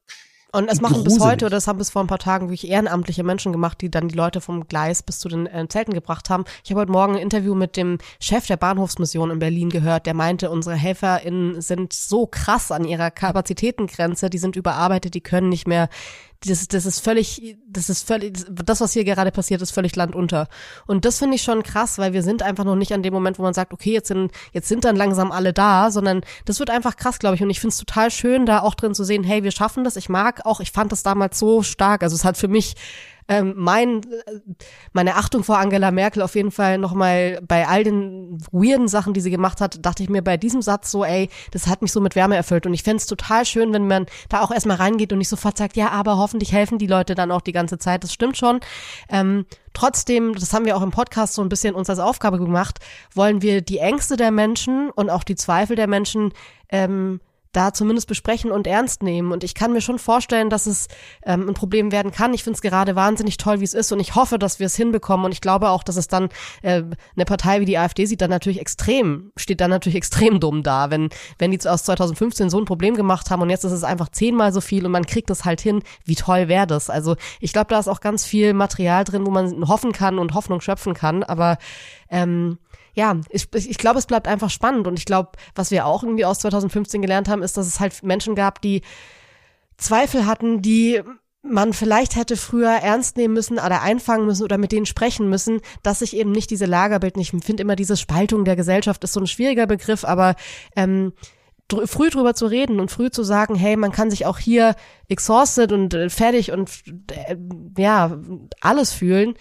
und 0.54 0.70
es 0.70 0.82
machen 0.82 1.04
bis 1.04 1.20
heute, 1.20 1.46
oder 1.46 1.56
das 1.56 1.68
haben 1.68 1.78
bis 1.78 1.90
vor 1.90 2.02
ein 2.02 2.08
paar 2.08 2.20
Tagen 2.20 2.48
wirklich 2.48 2.70
ehrenamtliche 2.70 3.24
Menschen 3.24 3.52
gemacht, 3.52 3.80
die 3.82 3.90
dann 3.90 4.10
die 4.10 4.16
Leute 4.16 4.42
vom 4.42 4.68
Gleis 4.68 5.02
bis 5.02 5.20
zu 5.20 5.30
den 5.30 5.48
äh, 5.48 5.68
Zelten 5.70 5.94
gebracht 5.94 6.30
haben. 6.30 6.46
Ich 6.64 6.72
habe 6.72 6.82
heute 6.82 6.92
Morgen 6.92 7.16
ein 7.16 7.22
Interview 7.22 7.56
mit 7.56 7.78
dem 7.78 7.98
Chef 8.20 8.48
der 8.48 8.58
Bahnhofsmission 8.58 9.32
in 9.32 9.40
Berlin 9.40 9.70
gehört, 9.70 10.06
der 10.06 10.14
meinte, 10.14 10.50
unsere 10.50 10.76
HelferInnen 10.76 11.62
sind 11.62 11.94
so 11.94 12.28
krass 12.28 12.72
an 12.72 12.84
ihrer 12.84 13.12
Kapazitätengrenze, 13.12 14.30
die 14.30 14.38
sind 14.38 14.56
überarbeitet, 14.56 15.14
die 15.14 15.22
können 15.22 15.50
nicht 15.50 15.68
mehr 15.68 15.90
das, 16.46 16.68
das 16.68 16.86
ist 16.86 17.02
völlig, 17.02 17.58
das 17.68 17.90
ist 17.90 18.08
völlig, 18.08 18.34
das, 18.50 18.82
was 18.82 18.94
hier 18.94 19.04
gerade 19.04 19.32
passiert, 19.32 19.62
ist 19.62 19.72
völlig 19.72 19.96
landunter. 19.96 20.48
Und 20.88 21.06
das 21.06 21.20
finde 21.20 21.36
ich 21.36 21.44
schon 21.44 21.62
krass, 21.62 22.00
weil 22.00 22.14
wir 22.14 22.24
sind 22.24 22.42
einfach 22.42 22.64
noch 22.64 22.76
nicht 22.76 22.94
an 22.94 23.04
dem 23.04 23.14
Moment, 23.14 23.38
wo 23.38 23.44
man 23.44 23.54
sagt, 23.54 23.74
okay, 23.74 23.94
jetzt 23.94 24.08
sind, 24.08 24.32
jetzt 24.52 24.68
sind 24.68 24.84
dann 24.84 24.96
langsam 24.96 25.32
alle 25.32 25.54
da, 25.54 25.92
sondern 25.92 26.22
das 26.46 26.60
wird 26.60 26.72
einfach 26.72 26.96
krass, 26.96 27.20
glaube 27.20 27.36
ich. 27.36 27.44
Und 27.44 27.52
ich 27.52 27.60
finde 27.60 27.74
es 27.74 27.78
total 27.78 28.10
schön, 28.10 28.48
da 28.48 28.62
auch 28.62 28.74
drin 28.74 28.96
zu 28.96 29.04
sehen, 29.04 29.24
hey, 29.24 29.44
wir 29.44 29.52
schaffen 29.52 29.84
das. 29.84 29.96
Ich 29.98 30.10
mag 30.10 30.46
auch, 30.46 30.62
ich 30.62 30.72
fand 30.72 30.92
das 30.92 31.04
damals 31.04 31.38
so 31.38 31.62
stark. 31.62 32.02
Also 32.02 32.16
es 32.16 32.26
hat 32.26 32.38
für 32.38 32.48
mich 32.48 32.76
ähm, 33.32 33.54
mein, 33.56 34.02
meine 34.92 35.16
Achtung 35.16 35.46
vor 35.46 35.58
Angela 35.58 35.90
Merkel 35.92 36.22
auf 36.22 36.36
jeden 36.36 36.52
Fall 36.52 36.78
nochmal 36.78 37.40
bei 37.48 37.66
all 37.66 37.86
den 37.86 38.38
weirden 38.52 38.90
Sachen, 38.90 39.14
die 39.14 39.22
sie 39.22 39.32
gemacht 39.32 39.62
hat, 39.62 39.86
dachte 39.86 40.04
ich 40.04 40.10
mir 40.10 40.22
bei 40.22 40.36
diesem 40.36 40.62
Satz 40.62 40.92
so, 40.92 41.06
ey, 41.06 41.30
das 41.52 41.68
hat 41.68 41.82
mich 41.82 41.94
so 41.94 42.02
mit 42.02 42.18
Wärme 42.18 42.36
erfüllt. 42.36 42.66
Und 42.66 42.74
ich 42.74 42.84
fände 42.84 43.02
total 43.06 43.46
schön, 43.46 43.72
wenn 43.72 43.88
man 43.88 44.06
da 44.28 44.42
auch 44.42 44.52
erstmal 44.52 44.76
reingeht 44.76 45.14
und 45.14 45.20
nicht 45.20 45.30
sofort 45.30 45.58
sagt, 45.58 45.78
ja, 45.78 45.92
aber 45.92 46.18
hoffentlich 46.18 46.52
helfen 46.52 46.78
die 46.78 46.88
Leute 46.88 47.16
dann 47.16 47.32
auch 47.32 47.40
die 47.40 47.54
ganze 47.54 47.78
Zeit. 47.78 48.04
Das 48.04 48.12
stimmt 48.12 48.36
schon. 48.36 48.60
Ähm, 49.08 49.46
trotzdem, 49.72 50.36
das 50.36 50.54
haben 50.54 50.66
wir 50.66 50.76
auch 50.76 50.82
im 50.82 50.92
Podcast 50.92 51.34
so 51.34 51.42
ein 51.42 51.48
bisschen 51.48 51.74
uns 51.74 51.90
als 51.90 52.00
Aufgabe 52.00 52.38
gemacht, 52.38 52.80
wollen 53.16 53.42
wir 53.42 53.62
die 53.62 53.78
Ängste 53.78 54.18
der 54.18 54.32
Menschen 54.32 54.90
und 54.90 55.10
auch 55.10 55.24
die 55.24 55.36
Zweifel 55.36 55.78
der 55.78 55.88
Menschen 55.88 56.34
ähm, 56.68 57.22
da 57.52 57.74
zumindest 57.74 58.08
besprechen 58.08 58.52
und 58.52 58.68
ernst 58.68 59.04
nehmen. 59.04 59.32
Und 59.32 59.44
ich 59.44 59.56
kann 59.56 59.74
mir 59.74 59.82
schon 59.82 60.00
vorstellen, 60.00 60.50
dass 60.50 60.66
es 60.66 60.88
ähm, 61.24 61.50
ein 61.50 61.54
Problem 61.54 61.92
werden 61.92 62.12
kann. 62.12 62.34
Ich 62.34 62.44
finde 62.44 62.56
es 62.56 62.62
gerade 62.62 62.96
wahnsinnig 62.96 63.38
toll, 63.38 63.60
wie 63.60 63.66
es 63.66 63.74
ist. 63.74 63.92
Und 63.92 64.00
ich 64.00 64.16
hoffe, 64.16 64.40
dass 64.40 64.60
wir 64.60 64.68
es 64.68 64.76
hinbekommen. 64.76 65.26
Und 65.26 65.32
ich 65.32 65.42
glaube 65.42 65.70
auch, 65.70 65.84
dass 65.84 65.98
es 65.98 66.08
dann 66.08 66.30
äh, 66.62 66.84
eine 67.16 67.26
Partei 67.26 67.60
wie 67.60 67.66
die 67.66 67.78
AfD 67.78 68.06
sieht 68.06 68.22
dann 68.22 68.30
natürlich 68.30 68.60
extrem, 68.60 69.32
steht 69.36 69.62
dann 69.62 69.70
natürlich 69.70 69.96
extrem 70.02 70.40
dumm 70.40 70.64
da, 70.64 70.90
wenn, 70.92 71.10
wenn 71.38 71.52
die 71.52 71.60
aus 71.68 71.84
2015 71.84 72.50
so 72.50 72.60
ein 72.60 72.66
Problem 72.66 72.96
gemacht 72.96 73.30
haben 73.30 73.42
und 73.42 73.50
jetzt 73.50 73.64
ist 73.64 73.72
es 73.72 73.84
einfach 73.84 74.10
zehnmal 74.10 74.52
so 74.52 74.62
viel 74.62 74.86
und 74.86 74.92
man 74.92 75.06
kriegt 75.06 75.30
es 75.30 75.46
halt 75.46 75.62
hin. 75.62 75.84
Wie 76.06 76.16
toll 76.16 76.48
wäre 76.48 76.68
das? 76.68 76.90
Also 76.90 77.16
ich 77.40 77.54
glaube, 77.54 77.68
da 77.70 77.80
ist 77.80 77.88
auch 77.88 78.00
ganz 78.00 78.26
viel 78.26 78.54
Material 78.54 79.04
drin, 79.04 79.26
wo 79.26 79.32
man 79.32 79.68
hoffen 79.68 79.92
kann 79.92 80.20
und 80.20 80.34
Hoffnung 80.34 80.62
schöpfen 80.62 80.94
kann. 80.94 81.24
Aber 81.24 81.58
ähm, 82.10 82.58
ja, 82.94 83.20
ich, 83.30 83.48
ich 83.54 83.78
glaube, 83.78 84.00
es 84.00 84.06
bleibt 84.06 84.28
einfach 84.28 84.50
spannend. 84.50 84.88
Und 84.88 84.98
ich 85.00 85.06
glaube, 85.06 85.32
was 85.56 85.72
wir 85.72 85.86
auch 85.86 86.04
irgendwie 86.04 86.26
aus 86.26 86.40
2015 86.40 87.02
gelernt 87.02 87.30
haben, 87.30 87.44
ist, 87.44 87.58
dass 87.58 87.68
es 87.68 87.80
halt 87.80 88.04
Menschen 88.04 88.36
gab, 88.36 88.62
die 88.62 88.82
Zweifel 89.78 90.26
hatten, 90.26 90.62
die 90.62 91.02
man 91.44 91.74
vielleicht 91.74 92.16
hätte 92.16 92.38
früher 92.38 92.70
ernst 92.70 93.18
nehmen 93.18 93.34
müssen 93.34 93.54
oder 93.54 93.82
einfangen 93.82 94.28
müssen 94.28 94.44
oder 94.44 94.58
mit 94.58 94.72
denen 94.72 94.86
sprechen 94.86 95.28
müssen, 95.28 95.60
dass 95.82 96.00
sich 96.00 96.16
eben 96.16 96.32
nicht 96.32 96.52
diese 96.52 96.66
Lagerbild. 96.66 97.18
Ich 97.18 97.32
finde 97.32 97.64
immer 97.64 97.76
diese 97.76 97.98
Spaltung 97.98 98.46
der 98.46 98.56
Gesellschaft 98.56 99.04
ist 99.04 99.14
so 99.14 99.20
ein 99.20 99.28
schwieriger 99.28 99.66
Begriff, 99.66 100.06
aber 100.06 100.36
ähm, 100.76 101.14
dr 101.68 101.88
früh 101.88 102.10
drüber 102.10 102.36
zu 102.36 102.46
reden 102.46 102.80
und 102.80 102.92
früh 102.92 103.10
zu 103.10 103.24
sagen, 103.24 103.56
hey, 103.56 103.76
man 103.76 103.92
kann 103.92 104.12
sich 104.12 104.26
auch 104.26 104.38
hier 104.38 104.76
exhausted 105.08 105.72
und 105.72 105.94
äh, 105.94 106.10
fertig 106.10 106.52
und 106.52 106.70
äh, 107.12 107.36
ja, 107.78 108.20
alles 108.60 108.94
fühlen, 108.94 109.34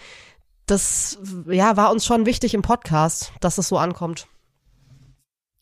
das 0.71 1.19
ja, 1.47 1.75
war 1.75 1.91
uns 1.91 2.05
schon 2.05 2.25
wichtig 2.25 2.53
im 2.53 2.61
Podcast, 2.61 3.33
dass 3.41 3.57
es 3.57 3.67
so 3.67 3.77
ankommt. 3.77 4.27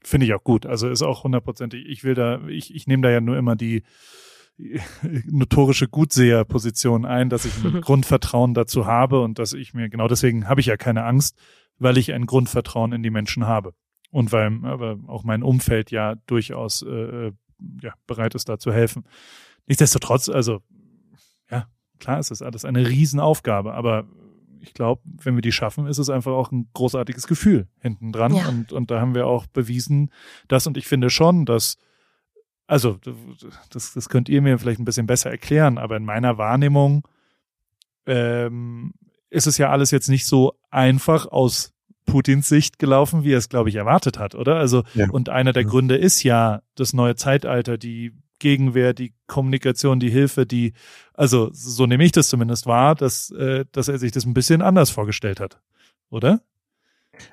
Finde 0.02 0.26
ich 0.26 0.34
auch 0.34 0.44
gut. 0.44 0.66
Also 0.66 0.88
ist 0.88 1.02
auch 1.02 1.24
hundertprozentig. 1.24 1.86
Ich 1.88 2.04
will 2.04 2.14
da, 2.14 2.48
ich, 2.48 2.74
ich 2.74 2.88
nehme 2.88 3.04
da 3.04 3.10
ja 3.10 3.20
nur 3.20 3.38
immer 3.38 3.56
die 3.56 3.84
notorische 5.26 5.88
Gutseherposition 5.88 7.06
ein, 7.06 7.30
dass 7.30 7.46
ich 7.46 7.54
ein 7.64 7.82
Grundvertrauen 7.82 8.54
dazu 8.54 8.86
habe 8.86 9.22
und 9.22 9.40
dass 9.40 9.54
ich 9.54 9.74
mir, 9.74 9.90
genau 9.90 10.08
deswegen 10.08 10.48
habe 10.48 10.62
ich 10.62 10.68
ja 10.68 10.78
keine 10.78 11.04
Angst, 11.06 11.38
weil 11.80 11.98
ich 11.98 12.14
ein 12.14 12.26
Grundvertrauen 12.26 12.94
in 12.94 13.04
die 13.04 13.10
Menschen 13.10 13.48
habe. 13.48 13.74
Und 14.12 14.32
weil 14.32 14.60
aber 14.64 14.98
auch 15.08 15.24
mein 15.24 15.44
Umfeld 15.44 15.92
ja 15.92 16.16
durchaus 16.28 16.82
äh, 16.82 17.32
ja, 17.82 17.94
bereit 18.08 18.36
ist, 18.36 18.50
da 18.50 18.58
zu 18.58 18.72
helfen. 18.72 19.06
Nichtsdestotrotz, 19.68 20.30
also 20.30 20.62
ja, 21.52 21.68
klar 22.00 22.20
ist 22.20 22.32
das 22.32 22.42
alles 22.42 22.66
eine 22.66 22.88
Riesenaufgabe, 22.88 23.74
aber 23.74 24.08
ich 24.62 24.74
glaube, 24.74 25.02
wenn 25.06 25.36
wir 25.36 25.42
die 25.42 25.52
schaffen, 25.52 25.88
ist 25.88 25.98
es 25.98 26.10
einfach 26.10 26.32
auch 26.32 26.52
ein 26.52 26.70
großartiges 26.74 27.28
Gefühl 27.28 27.68
hinten 27.80 28.12
dran. 28.12 28.34
Ja. 28.34 28.48
Und, 28.48 28.72
und 28.72 28.92
da 28.92 29.00
haben 29.00 29.16
wir 29.16 29.28
auch 29.28 29.48
bewiesen, 29.48 30.12
dass, 30.48 30.68
und 30.68 30.78
ich 30.78 30.88
finde 30.88 31.10
schon, 31.10 31.46
dass, 31.46 31.78
also, 32.68 33.00
das, 33.72 33.94
das 33.94 34.10
könnt 34.10 34.30
ihr 34.30 34.42
mir 34.42 34.60
vielleicht 34.60 34.80
ein 34.80 34.86
bisschen 34.86 35.08
besser 35.08 35.32
erklären, 35.32 35.78
aber 35.78 35.98
in 35.98 36.06
meiner 36.06 36.38
Wahrnehmung 36.38 37.08
ähm, 38.06 38.94
ist 39.30 39.48
es 39.48 39.58
ja 39.58 39.70
alles 39.70 39.92
jetzt 39.92 40.10
nicht 40.10 40.26
so 40.26 40.54
einfach 40.70 41.28
aus 41.28 41.74
Putins 42.06 42.48
Sicht 42.48 42.80
gelaufen, 42.80 43.24
wie 43.24 43.34
er 43.34 43.38
es, 43.38 43.50
glaube 43.50 43.70
ich, 43.70 43.76
erwartet 43.76 44.20
hat, 44.20 44.36
oder? 44.36 44.56
Also, 44.56 44.84
ja. 44.94 45.10
und 45.10 45.30
einer 45.30 45.54
der 45.54 45.66
Gründe 45.66 45.96
ist 45.96 46.24
ja 46.24 46.62
das 46.76 46.94
neue 46.94 47.16
Zeitalter, 47.16 47.78
die 47.78 48.14
Gegenwehr, 48.40 48.94
die 48.94 49.14
Kommunikation, 49.28 50.00
die 50.00 50.10
Hilfe, 50.10 50.46
die, 50.46 50.74
also 51.14 51.50
so 51.54 51.86
nehme 51.86 52.04
ich 52.04 52.12
das 52.12 52.30
zumindest 52.30 52.66
wahr, 52.66 52.96
dass, 52.96 53.32
äh, 53.32 53.66
dass 53.72 53.88
er 53.88 54.00
sich 54.00 54.12
das 54.12 54.26
ein 54.26 54.34
bisschen 54.34 54.62
anders 54.62 54.90
vorgestellt 54.90 55.40
hat, 55.40 55.60
oder? 56.10 56.42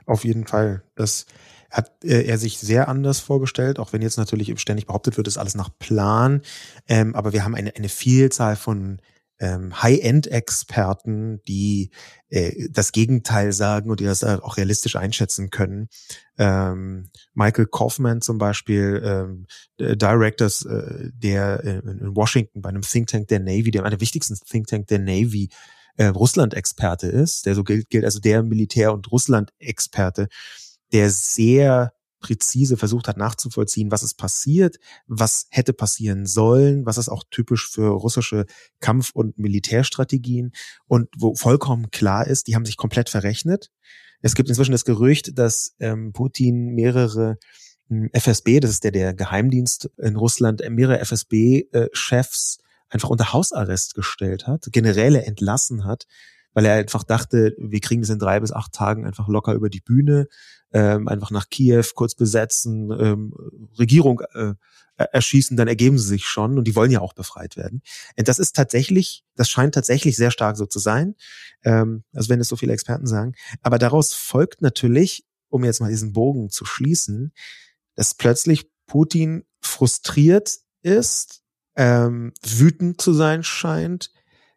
Auf 0.05 0.25
jeden 0.25 0.47
Fall. 0.47 0.83
Das 0.95 1.27
hat 1.71 2.05
äh, 2.05 2.25
er 2.25 2.39
sich 2.39 2.59
sehr 2.59 2.89
anders 2.89 3.21
vorgestellt, 3.21 3.79
auch 3.79 3.93
wenn 3.93 4.03
jetzt 4.03 4.19
natürlich 4.19 4.59
ständig 4.61 4.87
behauptet 4.87 5.17
wird, 5.17 5.29
ist 5.29 5.39
alles 5.39 5.55
nach 5.55 5.71
Plan. 5.79 6.43
Ähm, 6.89 7.15
aber 7.15 7.33
wir 7.33 7.45
haben 7.45 7.55
eine, 7.55 7.75
eine 7.77 7.89
Vielzahl 7.89 8.57
von 8.57 9.01
ähm, 9.39 9.83
High-End-Experten, 9.83 11.41
die 11.47 11.91
äh, 12.29 12.69
das 12.71 12.93
Gegenteil 12.93 13.53
sagen 13.53 13.91
und 13.91 14.01
die 14.01 14.05
das 14.05 14.25
auch 14.25 14.57
realistisch 14.57 14.97
einschätzen 14.97 15.51
können. 15.51 15.89
Ähm, 16.39 17.11
Michael 17.35 17.67
Kaufman 17.67 18.21
zum 18.21 18.39
Beispiel, 18.39 19.03
ähm, 19.05 19.47
Directors 19.79 20.65
äh, 20.65 21.11
der 21.13 21.65
äh, 21.65 21.79
in 21.79 22.17
Washington 22.17 22.63
bei 22.63 22.71
einem 22.71 22.83
Think 22.83 23.09
Tank 23.09 23.29
der 23.29 23.41
Navy, 23.41 23.71
der 23.71 23.83
einer 23.83 23.91
der 23.91 24.01
wichtigsten 24.01 24.37
Think 24.37 24.67
Tank 24.69 24.87
der 24.87 24.99
Navy, 24.99 25.51
äh, 25.97 26.07
Russland-Experte 26.07 27.09
ist, 27.09 27.47
der 27.47 27.55
so 27.55 27.65
gilt, 27.65 27.89
gilt 27.91 28.05
also 28.05 28.21
der 28.21 28.43
Militär- 28.43 28.93
und 28.93 29.11
Russland-Experte, 29.11 30.29
der 30.93 31.11
sehr 31.11 31.93
präzise 32.27 32.77
versucht 32.77 33.07
hat 33.07 33.17
nachzuvollziehen, 33.17 33.93
was 33.93 34.03
ist 34.03 34.15
passiert, 34.15 34.79
was 35.07 35.47
hätte 35.51 35.73
passieren 35.73 36.27
sollen, 36.27 36.85
was 36.85 36.99
ist 36.99 37.09
auch 37.09 37.23
typisch 37.31 37.71
für 37.71 37.87
russische 37.87 38.47
Kampf- 38.81 39.13
und 39.15 39.39
Militärstrategien 39.39 40.51
und 40.87 41.09
wo 41.17 41.37
vollkommen 41.37 41.93
klar 41.93 42.27
ist, 42.27 42.49
die 42.49 42.57
haben 42.57 42.65
sich 42.65 42.77
komplett 42.77 43.11
verrechnet. 43.11 43.71
Es 44.23 44.35
gibt 44.35 44.49
inzwischen 44.49 44.73
das 44.73 44.85
Gerücht, 44.85 45.39
dass 45.39 45.77
ähm, 45.79 46.13
Putin 46.13 46.75
mehrere 46.75 47.39
hm, 47.89 48.11
FSB, 48.13 48.59
das 48.59 48.73
ist 48.73 48.83
der 48.83 48.91
der 48.91 49.15
Geheimdienst 49.15 49.89
in 49.97 50.17
Russland, 50.17 50.69
mehrere 50.69 50.99
FSB-Chefs 50.99 52.59
äh, 52.59 52.63
einfach 52.89 53.11
unter 53.11 53.33
Hausarrest 53.33 53.95
gestellt 53.95 54.49
hat, 54.49 54.67
Generäle 54.73 55.25
entlassen 55.25 55.85
hat, 55.85 56.07
weil 56.57 56.65
er 56.65 56.77
einfach 56.77 57.05
dachte, 57.05 57.55
wir 57.59 57.81
kriegen 57.81 58.03
es 58.03 58.09
in 58.09 58.19
drei 58.19 58.41
bis 58.41 58.51
acht 58.51 58.73
Tagen 58.73 59.05
einfach 59.05 59.29
locker 59.29 59.53
über 59.53 59.69
die 59.69 59.83
Bühne, 59.83 60.27
ähm, 60.73 61.07
einfach 61.07 61.31
nach 61.31 61.51
Kiew 61.51 61.85
kurz 61.95 62.15
besetzen, 62.15 62.91
ähm, 62.99 63.35
Regierung 63.79 64.23
äh, 64.33 64.55
erschießen, 64.97 65.59
dann 65.59 65.69
ergeben 65.69 65.99
sie 65.99 66.09
sich 66.09 66.25
schon 66.25 66.57
und 66.57 66.65
die 66.65 66.75
wollen 66.75 66.91
ja 66.91 67.03
auch 67.03 67.13
befreit 67.13 67.59
werden. 67.59 67.83
Und 68.17 68.27
das 68.27 68.39
ist 68.39 68.57
tatsächlich, 68.57 69.23
das 69.35 69.51
scheint 69.51 69.75
tatsächlich 69.75 70.17
sehr 70.17 70.31
stark 70.31 70.57
so 70.57 70.65
zu 70.65 70.79
sein, 70.79 71.17
ähm, 71.63 72.05
also 72.15 72.31
wenn 72.31 72.41
es 72.41 72.49
so 72.49 72.57
viele 72.57 72.73
Experten 72.73 73.07
sagen. 73.07 73.35
Aber 73.61 73.77
daraus 73.79 74.15
folgt 74.15 74.63
natürlich, 74.63 75.27
um 75.51 75.63
jetzt 75.63 75.83
mal 75.83 75.91
diesen 75.91 76.15
Bogen 76.15 76.49
zu 76.49 76.65
schließen, 76.65 77.35
dass 77.97 78.15
plötzlich 78.15 78.71
Putin 78.87 79.45
frustriert 79.61 80.57
ist, 80.81 81.43
ähm, 81.77 82.33
wütend 82.43 82.99
zu 82.99 83.13
sein 83.13 83.43
scheint, 83.43 84.11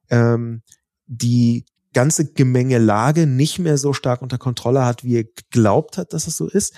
ähm, 0.10 0.64
die 1.08 1.66
ganze 1.94 2.32
Gemengelage 2.32 3.26
nicht 3.28 3.60
mehr 3.60 3.78
so 3.78 3.94
stark 3.94 4.22
unter 4.22 4.38
Kontrolle 4.38 4.86
hat, 4.86 5.04
wie 5.04 5.18
er 5.18 5.24
geglaubt 5.24 5.98
hat, 5.98 6.14
dass 6.14 6.28
es 6.28 6.38
so 6.38 6.48
ist. 6.48 6.74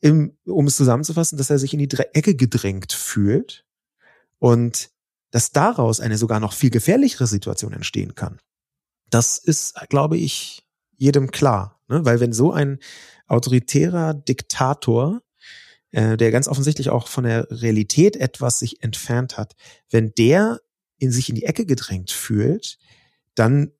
Im, 0.00 0.36
um 0.44 0.66
es 0.66 0.76
zusammenzufassen, 0.76 1.38
dass 1.38 1.50
er 1.50 1.58
sich 1.58 1.74
in 1.74 1.78
die 1.78 1.90
Ecke 2.14 2.34
gedrängt 2.34 2.92
fühlt 2.92 3.66
und 4.38 4.90
dass 5.30 5.52
daraus 5.52 6.00
eine 6.00 6.18
sogar 6.18 6.40
noch 6.40 6.52
viel 6.52 6.70
gefährlichere 6.70 7.26
Situation 7.26 7.72
entstehen 7.72 8.14
kann. 8.14 8.38
Das 9.10 9.38
ist, 9.38 9.74
glaube 9.88 10.16
ich, 10.16 10.66
jedem 10.96 11.30
klar. 11.30 11.80
Ne? 11.88 12.04
Weil 12.04 12.20
wenn 12.20 12.32
so 12.32 12.52
ein 12.52 12.78
autoritärer 13.26 14.14
Diktator, 14.14 15.22
äh, 15.92 16.16
der 16.16 16.30
ganz 16.30 16.48
offensichtlich 16.48 16.90
auch 16.90 17.08
von 17.08 17.24
der 17.24 17.46
Realität 17.50 18.16
etwas 18.16 18.58
sich 18.58 18.82
entfernt 18.82 19.36
hat, 19.36 19.54
wenn 19.90 20.12
der 20.16 20.60
in 20.98 21.12
sich 21.12 21.28
in 21.28 21.34
die 21.34 21.44
Ecke 21.44 21.66
gedrängt 21.66 22.10
fühlt, 22.10 22.78
dann 23.34 23.72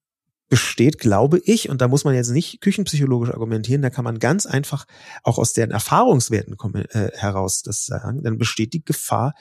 besteht, 0.50 0.98
glaube 0.98 1.38
ich, 1.44 1.70
und 1.70 1.80
da 1.80 1.88
muss 1.88 2.04
man 2.04 2.14
jetzt 2.14 2.30
nicht 2.30 2.60
küchenpsychologisch 2.60 3.30
argumentieren, 3.30 3.82
da 3.82 3.88
kann 3.88 4.04
man 4.04 4.18
ganz 4.18 4.46
einfach 4.46 4.84
auch 5.22 5.38
aus 5.38 5.52
deren 5.52 5.70
Erfahrungswerten 5.70 6.56
kommen, 6.56 6.84
äh, 6.90 7.12
heraus 7.14 7.62
das 7.62 7.86
sagen, 7.86 8.22
dann 8.24 8.36
besteht 8.36 8.74
die 8.74 8.84
Gefahr 8.84 9.34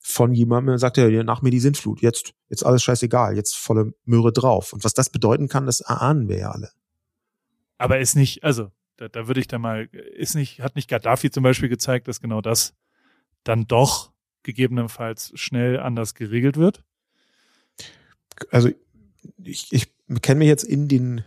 von 0.00 0.34
jemandem, 0.34 0.72
der 0.72 0.78
sagt, 0.78 0.96
ja, 0.96 1.22
nach 1.22 1.42
mir 1.42 1.50
die 1.50 1.60
Sintflut, 1.60 2.00
jetzt, 2.00 2.32
jetzt 2.48 2.64
alles 2.64 2.82
scheißegal, 2.82 3.36
jetzt 3.36 3.54
volle 3.56 3.92
Möhre 4.04 4.32
drauf. 4.32 4.72
Und 4.72 4.84
was 4.84 4.94
das 4.94 5.10
bedeuten 5.10 5.48
kann, 5.48 5.66
das 5.66 5.82
ahnen 5.82 6.28
wir 6.28 6.38
ja 6.38 6.50
alle. 6.50 6.70
Aber 7.76 7.98
ist 7.98 8.16
nicht, 8.16 8.42
also 8.42 8.70
da, 8.96 9.08
da 9.08 9.26
würde 9.26 9.40
ich 9.40 9.48
da 9.48 9.58
mal, 9.58 9.84
ist 9.84 10.34
nicht, 10.34 10.60
hat 10.60 10.76
nicht 10.76 10.88
Gaddafi 10.88 11.30
zum 11.30 11.42
Beispiel 11.42 11.68
gezeigt, 11.68 12.08
dass 12.08 12.20
genau 12.20 12.40
das 12.40 12.74
dann 13.44 13.66
doch 13.66 14.12
gegebenenfalls 14.42 15.32
schnell 15.34 15.78
anders 15.78 16.14
geregelt 16.14 16.56
wird? 16.56 16.84
Also 18.50 18.70
ich, 19.42 19.72
ich 19.72 19.92
kenne 20.22 20.40
mich 20.40 20.48
jetzt 20.48 20.64
in 20.64 20.88
den 20.88 21.24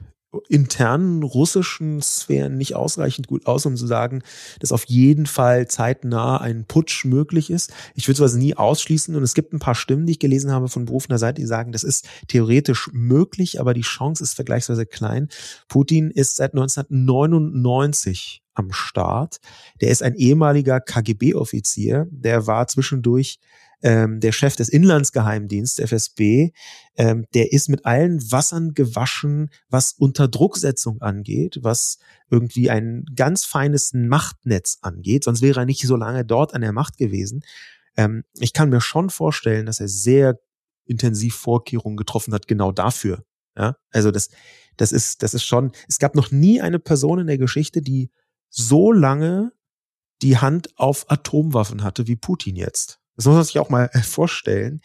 internen 0.49 1.23
russischen 1.23 2.01
Sphären 2.01 2.57
nicht 2.57 2.75
ausreichend 2.75 3.27
gut 3.27 3.45
aus, 3.45 3.65
um 3.65 3.75
zu 3.77 3.87
sagen, 3.87 4.23
dass 4.59 4.71
auf 4.71 4.85
jeden 4.85 5.25
Fall 5.25 5.67
zeitnah 5.67 6.37
ein 6.37 6.65
Putsch 6.65 7.05
möglich 7.05 7.49
ist. 7.49 7.73
Ich 7.95 8.07
würde 8.07 8.17
sowas 8.17 8.35
nie 8.35 8.55
ausschließen 8.55 9.15
und 9.15 9.23
es 9.23 9.33
gibt 9.33 9.53
ein 9.53 9.59
paar 9.59 9.75
Stimmen, 9.75 10.05
die 10.05 10.11
ich 10.13 10.19
gelesen 10.19 10.51
habe 10.51 10.67
von 10.67 10.85
berufener 10.85 11.17
Seite, 11.17 11.41
die 11.41 11.47
sagen, 11.47 11.71
das 11.71 11.83
ist 11.83 12.07
theoretisch 12.27 12.89
möglich, 12.91 13.59
aber 13.59 13.73
die 13.73 13.81
Chance 13.81 14.23
ist 14.23 14.33
vergleichsweise 14.33 14.85
klein. 14.85 15.29
Putin 15.69 16.11
ist 16.11 16.35
seit 16.35 16.53
1999 16.53 18.43
am 18.53 18.71
Start. 18.71 19.37
Der 19.81 19.89
ist 19.89 20.03
ein 20.03 20.15
ehemaliger 20.15 20.81
KGB-Offizier, 20.81 22.07
der 22.11 22.47
war 22.47 22.67
zwischendurch 22.67 23.39
ähm, 23.81 24.19
der 24.19 24.31
Chef 24.31 24.55
des 24.55 24.69
Inlandsgeheimdienstes, 24.69 25.85
FSB, 25.85 26.51
ähm, 26.95 27.25
der 27.33 27.51
ist 27.53 27.69
mit 27.69 27.85
allen 27.85 28.19
Wassern 28.31 28.73
gewaschen, 28.73 29.49
was 29.69 29.93
Unterdrucksetzung 29.93 31.01
angeht, 31.01 31.59
was 31.61 31.99
irgendwie 32.29 32.69
ein 32.69 33.05
ganz 33.15 33.45
feines 33.45 33.93
Machtnetz 33.93 34.79
angeht, 34.81 35.23
sonst 35.23 35.41
wäre 35.41 35.61
er 35.61 35.65
nicht 35.65 35.85
so 35.85 35.95
lange 35.95 36.25
dort 36.25 36.53
an 36.53 36.61
der 36.61 36.73
Macht 36.73 36.97
gewesen. 36.97 37.41
Ähm, 37.95 38.23
ich 38.39 38.53
kann 38.53 38.69
mir 38.69 38.81
schon 38.81 39.09
vorstellen, 39.09 39.65
dass 39.65 39.79
er 39.79 39.87
sehr 39.87 40.39
intensiv 40.85 41.35
Vorkehrungen 41.35 41.97
getroffen 41.97 42.33
hat, 42.33 42.47
genau 42.47 42.71
dafür. 42.71 43.23
Ja, 43.55 43.75
also 43.91 44.11
das, 44.11 44.29
das 44.77 44.91
ist, 44.91 45.23
das 45.23 45.33
ist 45.33 45.43
schon, 45.43 45.71
es 45.87 45.99
gab 45.99 46.15
noch 46.15 46.31
nie 46.31 46.61
eine 46.61 46.79
Person 46.79 47.19
in 47.19 47.27
der 47.27 47.39
Geschichte, 47.39 47.81
die 47.81 48.11
so 48.49 48.91
lange 48.91 49.51
die 50.21 50.37
Hand 50.37 50.69
auf 50.77 51.09
Atomwaffen 51.09 51.83
hatte 51.83 52.07
wie 52.07 52.15
Putin 52.15 52.55
jetzt. 52.55 52.99
Das 53.17 53.25
muss 53.25 53.35
man 53.35 53.43
sich 53.43 53.59
auch 53.59 53.69
mal 53.69 53.89
äh, 53.91 54.01
vorstellen. 54.01 54.81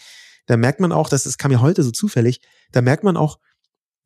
Da 0.47 0.57
merkt 0.57 0.81
man 0.81 0.91
auch, 0.91 1.09
dass 1.09 1.27
es 1.27 1.39
kam 1.39 1.53
ja 1.53 1.61
heute 1.61 1.83
so 1.85 1.93
zufällig, 1.93 2.41
da 2.73 2.83
merkt 2.83 3.05
man 3.05 3.17
auch, 3.17 3.39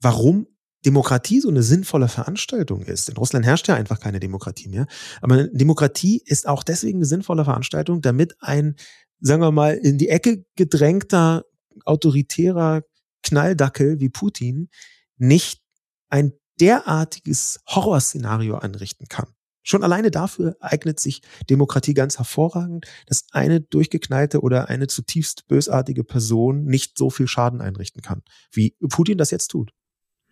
warum 0.00 0.46
Demokratie 0.84 1.40
so 1.40 1.48
eine 1.48 1.62
sinnvolle 1.62 2.08
Veranstaltung 2.08 2.82
ist. 2.82 3.08
In 3.08 3.16
Russland 3.16 3.44
herrscht 3.46 3.66
ja 3.66 3.74
einfach 3.74 3.98
keine 3.98 4.20
Demokratie 4.20 4.68
mehr. 4.68 4.86
Aber 5.20 5.48
Demokratie 5.48 6.22
ist 6.24 6.46
auch 6.46 6.62
deswegen 6.62 6.98
eine 6.98 7.06
sinnvolle 7.06 7.44
Veranstaltung, 7.44 8.02
damit 8.02 8.36
ein, 8.40 8.76
sagen 9.20 9.42
wir 9.42 9.50
mal, 9.50 9.74
in 9.74 9.98
die 9.98 10.08
Ecke 10.08 10.44
gedrängter, 10.54 11.44
autoritärer 11.84 12.82
Knalldackel 13.22 13.98
wie 13.98 14.10
Putin 14.10 14.68
nicht 15.16 15.60
ein 16.08 16.32
derartiges 16.60 17.60
Horrorszenario 17.66 18.56
anrichten 18.56 19.08
kann. 19.08 19.35
Schon 19.68 19.82
alleine 19.82 20.12
dafür 20.12 20.56
eignet 20.60 21.00
sich 21.00 21.22
Demokratie 21.50 21.92
ganz 21.92 22.18
hervorragend, 22.18 22.86
dass 23.06 23.26
eine 23.32 23.60
durchgeknallte 23.60 24.40
oder 24.40 24.68
eine 24.68 24.86
zutiefst 24.86 25.48
bösartige 25.48 26.04
Person 26.04 26.66
nicht 26.66 26.96
so 26.96 27.10
viel 27.10 27.26
Schaden 27.26 27.60
einrichten 27.60 28.00
kann, 28.00 28.22
wie 28.52 28.76
Putin 28.88 29.18
das 29.18 29.32
jetzt 29.32 29.48
tut. 29.48 29.72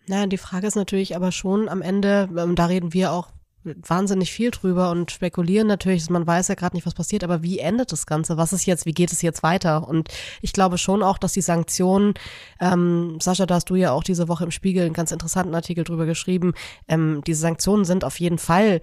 Na, 0.07 0.25
die 0.25 0.37
Frage 0.37 0.67
ist 0.67 0.75
natürlich 0.75 1.17
aber 1.17 1.33
schon 1.33 1.67
am 1.67 1.81
Ende, 1.81 2.29
ähm, 2.37 2.55
da 2.55 2.67
reden 2.67 2.93
wir 2.93 3.11
auch 3.11 3.33
wahnsinnig 3.65 4.31
viel 4.31 4.51
drüber 4.51 4.91
und 4.91 5.11
spekulieren 5.11 5.67
natürlich, 5.67 6.09
man 6.09 6.25
weiß 6.25 6.47
ja 6.47 6.55
gerade 6.55 6.77
nicht, 6.77 6.85
was 6.85 6.93
passiert, 6.93 7.23
aber 7.23 7.43
wie 7.43 7.59
endet 7.59 7.91
das 7.91 8.05
Ganze? 8.05 8.37
Was 8.37 8.53
ist 8.53 8.65
jetzt, 8.65 8.85
wie 8.85 8.93
geht 8.93 9.11
es 9.11 9.21
jetzt 9.21 9.43
weiter? 9.43 9.87
Und 9.87 10.09
ich 10.41 10.53
glaube 10.53 10.77
schon 10.77 11.03
auch, 11.03 11.17
dass 11.17 11.33
die 11.33 11.41
Sanktionen, 11.41 12.13
ähm, 12.61 13.17
Sascha, 13.19 13.45
da 13.45 13.55
hast 13.55 13.69
du 13.69 13.75
ja 13.75 13.91
auch 13.91 14.03
diese 14.03 14.27
Woche 14.29 14.45
im 14.45 14.51
Spiegel 14.51 14.85
einen 14.85 14.93
ganz 14.93 15.11
interessanten 15.11 15.55
Artikel 15.55 15.83
drüber 15.83 16.05
geschrieben, 16.05 16.53
ähm, 16.87 17.21
diese 17.25 17.41
Sanktionen 17.41 17.83
sind 17.83 18.05
auf 18.05 18.19
jeden 18.19 18.37
Fall 18.37 18.81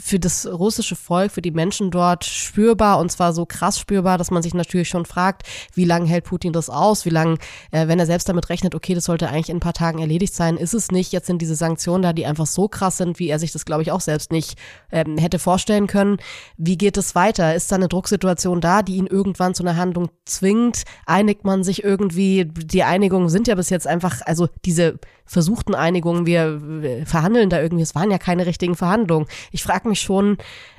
für 0.00 0.18
das 0.18 0.46
russische 0.46 0.96
Volk, 0.96 1.32
für 1.32 1.42
die 1.42 1.50
Menschen 1.50 1.90
dort 1.90 2.24
spürbar 2.24 2.98
und 2.98 3.10
zwar 3.10 3.32
so 3.32 3.44
krass 3.44 3.78
spürbar, 3.78 4.18
dass 4.18 4.30
man 4.30 4.42
sich 4.42 4.54
natürlich 4.54 4.88
schon 4.88 5.04
fragt, 5.04 5.42
wie 5.74 5.84
lange 5.84 6.06
hält 6.06 6.24
Putin 6.24 6.52
das 6.52 6.70
aus, 6.70 7.04
wie 7.04 7.10
lange, 7.10 7.38
äh, 7.70 7.88
wenn 7.88 7.98
er 7.98 8.06
selbst 8.06 8.28
damit 8.28 8.48
rechnet, 8.48 8.74
okay, 8.74 8.94
das 8.94 9.04
sollte 9.04 9.28
eigentlich 9.28 9.50
in 9.50 9.56
ein 9.56 9.60
paar 9.60 9.72
Tagen 9.72 9.98
erledigt 9.98 10.34
sein, 10.34 10.56
ist 10.56 10.74
es 10.74 10.90
nicht. 10.90 11.12
Jetzt 11.12 11.26
sind 11.26 11.42
diese 11.42 11.56
Sanktionen 11.56 12.02
da, 12.02 12.12
die 12.12 12.26
einfach 12.26 12.46
so 12.46 12.68
krass 12.68 12.96
sind, 12.96 13.18
wie 13.18 13.28
er 13.28 13.38
sich 13.38 13.52
das, 13.52 13.64
glaube 13.64 13.82
ich, 13.82 13.92
auch 13.92 14.00
selbst 14.00 14.32
nicht 14.32 14.58
ähm, 14.90 15.18
hätte 15.18 15.38
vorstellen 15.38 15.86
können. 15.86 16.18
Wie 16.56 16.78
geht 16.78 16.96
es 16.96 17.14
weiter? 17.14 17.54
Ist 17.54 17.70
da 17.70 17.76
eine 17.76 17.88
Drucksituation 17.88 18.60
da, 18.60 18.82
die 18.82 18.96
ihn 18.96 19.06
irgendwann 19.06 19.54
zu 19.54 19.62
einer 19.62 19.76
Handlung 19.76 20.10
zwingt? 20.24 20.82
Einigt 21.06 21.44
man 21.44 21.64
sich 21.64 21.84
irgendwie? 21.84 22.44
Die 22.46 22.84
Einigungen 22.84 23.28
sind 23.28 23.48
ja 23.48 23.54
bis 23.54 23.70
jetzt 23.70 23.86
einfach, 23.86 24.20
also 24.24 24.48
diese 24.64 24.98
versuchten 25.32 25.74
Einigungen, 25.74 26.26
wir 26.26 27.02
verhandeln 27.06 27.48
da 27.48 27.60
irgendwie, 27.60 27.82
es 27.82 27.94
waren 27.94 28.10
ja 28.10 28.18
keine 28.18 28.44
richtigen 28.44 28.74
Verhandlungen. 28.74 29.26
Ich 29.50 29.62
frage 29.62 29.88
mich 29.88 30.00
schon, 30.00 30.36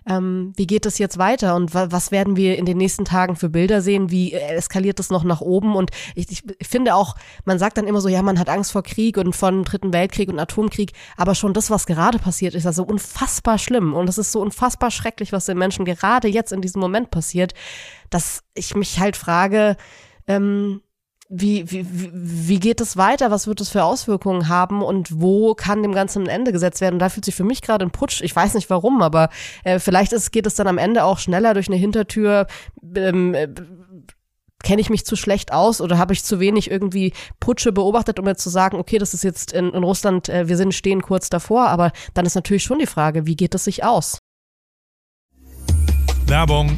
ähm, 0.07 0.53
wie 0.55 0.67
geht 0.67 0.85
es 0.85 0.99
jetzt 0.99 1.17
weiter 1.17 1.55
und 1.55 1.73
wa 1.73 1.87
was 1.89 2.11
werden 2.11 2.35
wir 2.35 2.57
in 2.57 2.65
den 2.65 2.77
nächsten 2.77 3.03
Tagen 3.03 3.35
für 3.35 3.49
Bilder 3.49 3.81
sehen? 3.81 4.11
Wie 4.11 4.33
eskaliert 4.33 4.99
es 4.99 5.09
noch 5.09 5.23
nach 5.23 5.41
oben? 5.41 5.75
Und 5.75 5.89
ich, 6.13 6.43
ich 6.59 6.67
finde 6.67 6.93
auch, 6.93 7.15
man 7.45 7.57
sagt 7.57 7.77
dann 7.77 7.87
immer 7.87 7.99
so, 7.99 8.09
ja, 8.09 8.21
man 8.21 8.37
hat 8.37 8.47
Angst 8.47 8.73
vor 8.73 8.83
Krieg 8.83 9.17
und 9.17 9.35
von 9.35 9.63
Dritten 9.63 9.91
Weltkrieg 9.91 10.29
und 10.29 10.39
Atomkrieg, 10.39 10.91
aber 11.17 11.33
schon 11.33 11.53
das, 11.53 11.71
was 11.71 11.87
gerade 11.87 12.19
passiert, 12.19 12.53
ist 12.53 12.67
also 12.67 12.83
unfassbar 12.83 13.57
schlimm 13.57 13.95
und 13.95 14.07
es 14.07 14.19
ist 14.19 14.31
so 14.31 14.39
unfassbar 14.39 14.91
schrecklich, 14.91 15.31
was 15.31 15.45
den 15.45 15.57
Menschen 15.57 15.83
gerade 15.83 16.27
jetzt 16.27 16.51
in 16.51 16.61
diesem 16.61 16.79
Moment 16.79 17.09
passiert, 17.09 17.55
dass 18.11 18.43
ich 18.53 18.75
mich 18.75 18.99
halt 18.99 19.17
frage, 19.17 19.77
ähm, 20.27 20.81
wie, 21.35 21.71
wie, 21.71 21.85
wie 21.89 22.59
geht 22.59 22.79
es 22.79 22.95
weiter? 22.95 23.31
Was 23.31 23.47
wird 23.47 23.59
es 23.59 23.69
für 23.69 23.83
Auswirkungen 23.83 24.49
haben? 24.49 24.83
Und 24.83 25.19
wo 25.19 25.55
kann 25.55 25.81
dem 25.81 25.93
Ganzen 25.93 26.23
ein 26.23 26.29
Ende 26.29 26.51
gesetzt 26.51 26.79
werden? 26.79 26.95
Und 26.95 26.99
da 26.99 27.09
fühlt 27.09 27.25
sich 27.25 27.33
für 27.33 27.43
mich 27.43 27.61
gerade 27.61 27.83
ein 27.83 27.91
Putsch. 27.91 28.21
Ich 28.21 28.35
weiß 28.35 28.53
nicht 28.53 28.69
warum, 28.69 29.01
aber 29.01 29.29
äh, 29.63 29.79
vielleicht 29.79 30.13
ist, 30.13 30.31
geht 30.31 30.45
es 30.45 30.53
dann 30.53 30.67
am 30.67 30.77
Ende 30.77 31.03
auch 31.03 31.17
schneller 31.17 31.55
durch 31.55 31.67
eine 31.67 31.75
Hintertür. 31.77 32.45
Ähm, 32.95 33.33
äh, 33.33 33.47
Kenne 34.63 34.79
ich 34.79 34.89
mich 34.89 35.05
zu 35.05 35.17
schlecht 35.17 35.51
aus 35.51 35.81
oder 35.81 35.97
habe 35.97 36.13
ich 36.13 36.23
zu 36.23 36.39
wenig 36.39 36.71
irgendwie 36.71 37.11
Putsche 37.41 37.73
beobachtet, 37.73 38.17
um 38.17 38.27
jetzt 38.27 38.41
zu 38.41 38.49
sagen, 38.49 38.77
okay, 38.77 38.97
das 38.97 39.13
ist 39.13 39.23
jetzt 39.23 39.51
in, 39.51 39.73
in 39.73 39.83
Russland, 39.83 40.29
äh, 40.29 40.47
wir 40.47 40.55
sind 40.55 40.73
stehen 40.73 41.01
kurz 41.01 41.29
davor, 41.29 41.67
aber 41.67 41.91
dann 42.13 42.25
ist 42.25 42.35
natürlich 42.35 42.63
schon 42.63 42.79
die 42.79 42.85
Frage, 42.85 43.25
wie 43.25 43.35
geht 43.35 43.55
es 43.55 43.65
sich 43.65 43.83
aus? 43.83 44.19
Werbung 46.27 46.77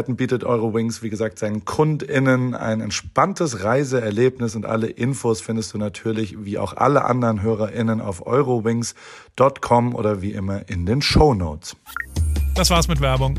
Möglichkeiten 0.00 0.16
bietet 0.16 0.44
Eurowings, 0.44 1.02
wie 1.02 1.10
gesagt, 1.10 1.38
seinen 1.38 1.64
KundInnen 1.64 2.54
ein 2.54 2.80
entspanntes 2.80 3.64
Reiseerlebnis 3.64 4.56
und 4.56 4.64
alle 4.64 4.86
Infos 4.86 5.40
findest 5.40 5.74
du 5.74 5.78
natürlich 5.78 6.36
wie 6.44 6.58
auch 6.58 6.76
alle 6.76 7.04
anderen 7.04 7.42
HörerInnen 7.42 8.00
auf 8.00 8.26
eurowings.com 8.26 9.94
oder 9.94 10.22
wie 10.22 10.32
immer 10.32 10.68
in 10.68 10.86
den 10.86 11.02
Show 11.02 11.34
Notes. 11.34 11.76
Das 12.54 12.70
war's 12.70 12.88
mit 12.88 13.00
Werbung. 13.00 13.38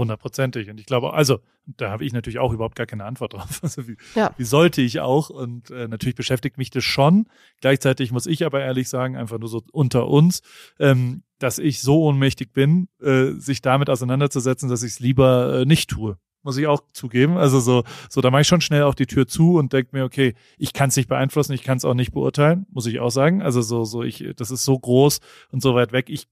Hundertprozentig. 0.00 0.70
Und 0.70 0.80
ich 0.80 0.86
glaube, 0.86 1.12
also, 1.12 1.40
da 1.66 1.90
habe 1.90 2.06
ich 2.06 2.14
natürlich 2.14 2.38
auch 2.38 2.54
überhaupt 2.54 2.74
gar 2.74 2.86
keine 2.86 3.04
Antwort 3.04 3.34
drauf. 3.34 3.60
Also 3.62 3.86
wie, 3.86 3.96
ja. 4.14 4.34
wie 4.38 4.44
sollte 4.44 4.80
ich 4.80 5.00
auch? 5.00 5.28
Und 5.28 5.70
äh, 5.70 5.88
natürlich 5.88 6.14
beschäftigt 6.14 6.56
mich 6.56 6.70
das 6.70 6.84
schon. 6.84 7.26
Gleichzeitig 7.60 8.12
muss 8.12 8.26
ich 8.26 8.46
aber 8.46 8.62
ehrlich 8.62 8.88
sagen, 8.88 9.16
einfach 9.16 9.38
nur 9.38 9.50
so 9.50 9.62
unter 9.72 10.08
uns, 10.08 10.40
ähm, 10.78 11.22
dass 11.38 11.58
ich 11.58 11.82
so 11.82 12.02
ohnmächtig 12.04 12.54
bin, 12.54 12.88
äh, 13.02 13.32
sich 13.32 13.60
damit 13.60 13.90
auseinanderzusetzen, 13.90 14.70
dass 14.70 14.82
ich 14.82 14.92
es 14.92 15.00
lieber 15.00 15.60
äh, 15.60 15.64
nicht 15.66 15.90
tue. 15.90 16.16
Muss 16.42 16.56
ich 16.56 16.66
auch 16.66 16.80
zugeben. 16.94 17.36
Also 17.36 17.60
so, 17.60 17.84
so 18.08 18.22
da 18.22 18.30
mache 18.30 18.40
ich 18.40 18.48
schon 18.48 18.62
schnell 18.62 18.84
auch 18.84 18.94
die 18.94 19.06
Tür 19.06 19.26
zu 19.26 19.58
und 19.58 19.74
denke 19.74 19.90
mir, 19.92 20.04
okay, 20.04 20.34
ich 20.56 20.72
kann 20.72 20.88
es 20.88 20.96
nicht 20.96 21.10
beeinflussen, 21.10 21.52
ich 21.52 21.62
kann 21.62 21.76
es 21.76 21.84
auch 21.84 21.92
nicht 21.92 22.12
beurteilen, 22.12 22.64
muss 22.70 22.86
ich 22.86 23.00
auch 23.00 23.10
sagen. 23.10 23.42
Also 23.42 23.60
so, 23.60 23.84
so 23.84 24.02
ich, 24.02 24.24
das 24.36 24.50
ist 24.50 24.64
so 24.64 24.78
groß 24.78 25.20
und 25.50 25.60
so 25.60 25.74
weit 25.74 25.92
weg. 25.92 26.08
Ich 26.08 26.28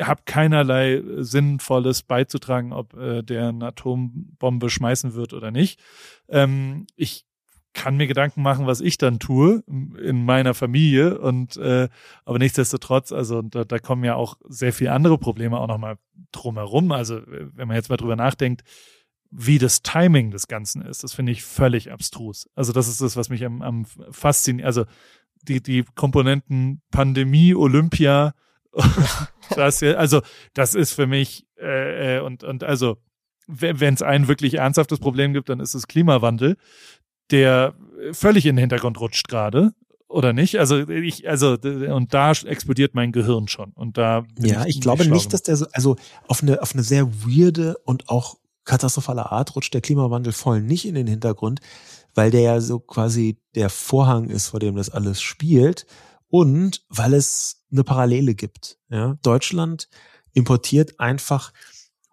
habe 0.00 0.22
keinerlei 0.24 1.02
Sinnvolles 1.18 2.02
beizutragen, 2.02 2.72
ob 2.72 2.94
äh, 2.94 3.22
der 3.22 3.48
eine 3.48 3.66
Atombombe 3.66 4.70
schmeißen 4.70 5.14
wird 5.14 5.32
oder 5.32 5.50
nicht. 5.50 5.80
Ähm, 6.28 6.86
ich 6.96 7.24
kann 7.74 7.96
mir 7.96 8.06
Gedanken 8.06 8.40
machen, 8.40 8.66
was 8.66 8.80
ich 8.80 8.98
dann 8.98 9.18
tue 9.18 9.62
in 9.66 10.24
meiner 10.24 10.54
Familie 10.54 11.18
und 11.18 11.56
äh, 11.56 11.88
aber 12.24 12.38
nichtsdestotrotz, 12.38 13.10
also 13.12 13.42
da, 13.42 13.64
da 13.64 13.78
kommen 13.78 14.04
ja 14.04 14.14
auch 14.14 14.36
sehr 14.48 14.72
viele 14.72 14.92
andere 14.92 15.18
Probleme 15.18 15.58
auch 15.58 15.66
nochmal 15.66 15.98
drumherum. 16.30 16.92
Also 16.92 17.20
wenn 17.26 17.66
man 17.66 17.76
jetzt 17.76 17.90
mal 17.90 17.96
drüber 17.96 18.16
nachdenkt, 18.16 18.62
wie 19.30 19.58
das 19.58 19.82
Timing 19.82 20.30
des 20.30 20.46
Ganzen 20.46 20.82
ist, 20.82 21.02
das 21.02 21.12
finde 21.12 21.32
ich 21.32 21.42
völlig 21.42 21.90
abstrus. 21.90 22.48
Also 22.54 22.72
das 22.72 22.86
ist 22.86 23.00
das, 23.00 23.16
was 23.16 23.28
mich 23.28 23.44
am, 23.44 23.60
am 23.60 23.86
fasziniert. 24.10 24.66
Also 24.66 24.84
die, 25.42 25.60
die 25.60 25.84
Komponenten 25.96 26.80
Pandemie, 26.92 27.54
Olympia, 27.56 28.34
das, 29.56 29.82
also 29.82 30.22
das 30.54 30.74
ist 30.74 30.92
für 30.92 31.06
mich 31.06 31.46
äh, 31.58 32.16
äh 32.16 32.20
und 32.20 32.44
und 32.44 32.64
also 32.64 32.96
wenn 33.46 33.94
es 33.94 34.02
ein 34.02 34.26
wirklich 34.26 34.54
ernsthaftes 34.54 34.98
Problem 34.98 35.34
gibt, 35.34 35.48
dann 35.50 35.60
ist 35.60 35.74
es 35.74 35.86
Klimawandel 35.86 36.56
der 37.30 37.74
völlig 38.12 38.46
in 38.46 38.56
den 38.56 38.60
Hintergrund 38.60 39.00
rutscht 39.00 39.28
gerade 39.28 39.72
oder 40.08 40.32
nicht? 40.32 40.58
Also 40.58 40.88
ich, 40.88 41.28
also 41.28 41.56
und 41.58 42.14
da 42.14 42.32
explodiert 42.32 42.94
mein 42.94 43.12
Gehirn 43.12 43.48
schon 43.48 43.72
und 43.72 43.98
da. 43.98 44.24
Ja, 44.38 44.62
ich, 44.62 44.76
ich 44.76 44.80
glaube 44.80 45.08
nicht, 45.08 45.32
dass 45.32 45.42
der 45.42 45.56
so, 45.56 45.66
also 45.72 45.96
auf 46.28 46.42
eine 46.42 46.62
auf 46.62 46.72
eine 46.74 46.82
sehr 46.82 47.12
weirde 47.24 47.76
und 47.84 48.08
auch 48.08 48.36
katastrophale 48.64 49.30
Art 49.30 49.56
rutscht 49.56 49.74
der 49.74 49.80
Klimawandel 49.80 50.32
voll 50.32 50.62
nicht 50.62 50.86
in 50.86 50.94
den 50.94 51.06
Hintergrund, 51.06 51.60
weil 52.14 52.30
der 52.30 52.40
ja 52.40 52.60
so 52.60 52.78
quasi 52.78 53.38
der 53.54 53.70
Vorhang 53.70 54.30
ist, 54.30 54.48
vor 54.48 54.60
dem 54.60 54.76
das 54.76 54.90
alles 54.90 55.20
spielt 55.20 55.86
und 56.28 56.84
weil 56.88 57.14
es 57.14 57.64
eine 57.70 57.84
Parallele 57.84 58.34
gibt. 58.34 58.78
Ja, 58.88 59.18
Deutschland 59.22 59.88
importiert 60.32 60.98
einfach 60.98 61.52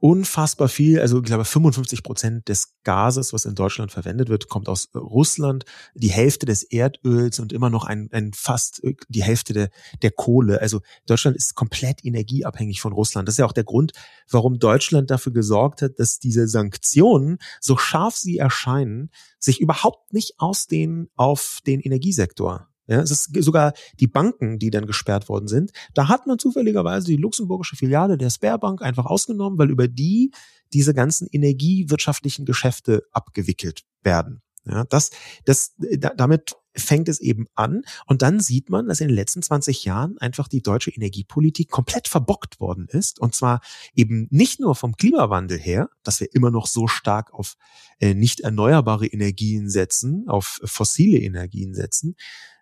unfassbar 0.01 0.67
viel, 0.67 0.99
also 0.99 1.19
ich 1.19 1.25
glaube 1.25 1.45
55 1.45 2.01
Prozent 2.01 2.49
des 2.49 2.73
Gases, 2.83 3.33
was 3.33 3.45
in 3.45 3.53
Deutschland 3.53 3.91
verwendet 3.91 4.29
wird, 4.29 4.49
kommt 4.49 4.67
aus 4.67 4.89
äh, 4.95 4.97
Russland, 4.97 5.63
die 5.93 6.11
Hälfte 6.11 6.47
des 6.47 6.63
Erdöls 6.63 7.39
und 7.39 7.53
immer 7.53 7.69
noch 7.69 7.85
ein, 7.85 8.09
ein 8.11 8.33
fast 8.33 8.83
äh, 8.83 8.95
die 9.09 9.21
Hälfte 9.21 9.53
der, 9.53 9.69
der 10.01 10.09
Kohle. 10.09 10.59
Also 10.59 10.81
Deutschland 11.05 11.37
ist 11.37 11.53
komplett 11.53 12.03
energieabhängig 12.03 12.81
von 12.81 12.93
Russland. 12.93 13.27
Das 13.27 13.35
ist 13.35 13.39
ja 13.39 13.45
auch 13.45 13.51
der 13.51 13.63
Grund, 13.63 13.91
warum 14.27 14.57
Deutschland 14.57 15.11
dafür 15.11 15.33
gesorgt 15.33 15.83
hat, 15.83 15.99
dass 15.99 16.17
diese 16.17 16.47
Sanktionen, 16.47 17.37
so 17.59 17.77
scharf 17.77 18.15
sie 18.15 18.39
erscheinen, 18.39 19.11
sich 19.37 19.61
überhaupt 19.61 20.13
nicht 20.13 20.39
ausdehnen 20.39 21.09
auf 21.15 21.59
den 21.67 21.79
Energiesektor. 21.79 22.70
Ja, 22.91 22.99
es 22.99 23.09
ist 23.09 23.29
sogar 23.41 23.71
die 24.01 24.07
Banken, 24.07 24.59
die 24.59 24.69
dann 24.69 24.85
gesperrt 24.85 25.29
worden 25.29 25.47
sind. 25.47 25.71
Da 25.93 26.09
hat 26.09 26.27
man 26.27 26.39
zufälligerweise 26.39 27.07
die 27.07 27.15
luxemburgische 27.15 27.77
Filiale 27.77 28.17
der 28.17 28.29
Sperrbank 28.29 28.81
einfach 28.81 29.05
ausgenommen, 29.05 29.57
weil 29.57 29.69
über 29.69 29.87
die 29.87 30.31
diese 30.73 30.93
ganzen 30.93 31.25
energiewirtschaftlichen 31.31 32.45
Geschäfte 32.45 33.03
abgewickelt 33.13 33.83
werden. 34.03 34.41
Ja, 34.65 34.83
das, 34.83 35.11
das, 35.45 35.73
damit 36.17 36.55
fängt 36.75 37.09
es 37.09 37.19
eben 37.21 37.47
an. 37.55 37.83
Und 38.07 38.21
dann 38.21 38.39
sieht 38.39 38.69
man, 38.69 38.87
dass 38.87 38.99
in 38.99 39.07
den 39.07 39.15
letzten 39.15 39.41
20 39.41 39.85
Jahren 39.85 40.17
einfach 40.17 40.47
die 40.47 40.61
deutsche 40.61 40.91
Energiepolitik 40.91 41.69
komplett 41.69 42.09
verbockt 42.09 42.59
worden 42.59 42.87
ist. 42.89 43.19
Und 43.19 43.35
zwar 43.35 43.61
eben 43.95 44.27
nicht 44.31 44.59
nur 44.59 44.75
vom 44.75 44.95
Klimawandel 44.95 45.57
her, 45.57 45.89
dass 46.03 46.19
wir 46.19 46.27
immer 46.33 46.51
noch 46.51 46.67
so 46.67 46.87
stark 46.87 47.33
auf 47.33 47.55
äh, 47.99 48.13
nicht 48.13 48.41
erneuerbare 48.41 49.07
Energien 49.07 49.69
setzen, 49.69 50.25
auf 50.27 50.59
fossile 50.63 51.19
Energien 51.19 51.73
setzen, 51.73 52.15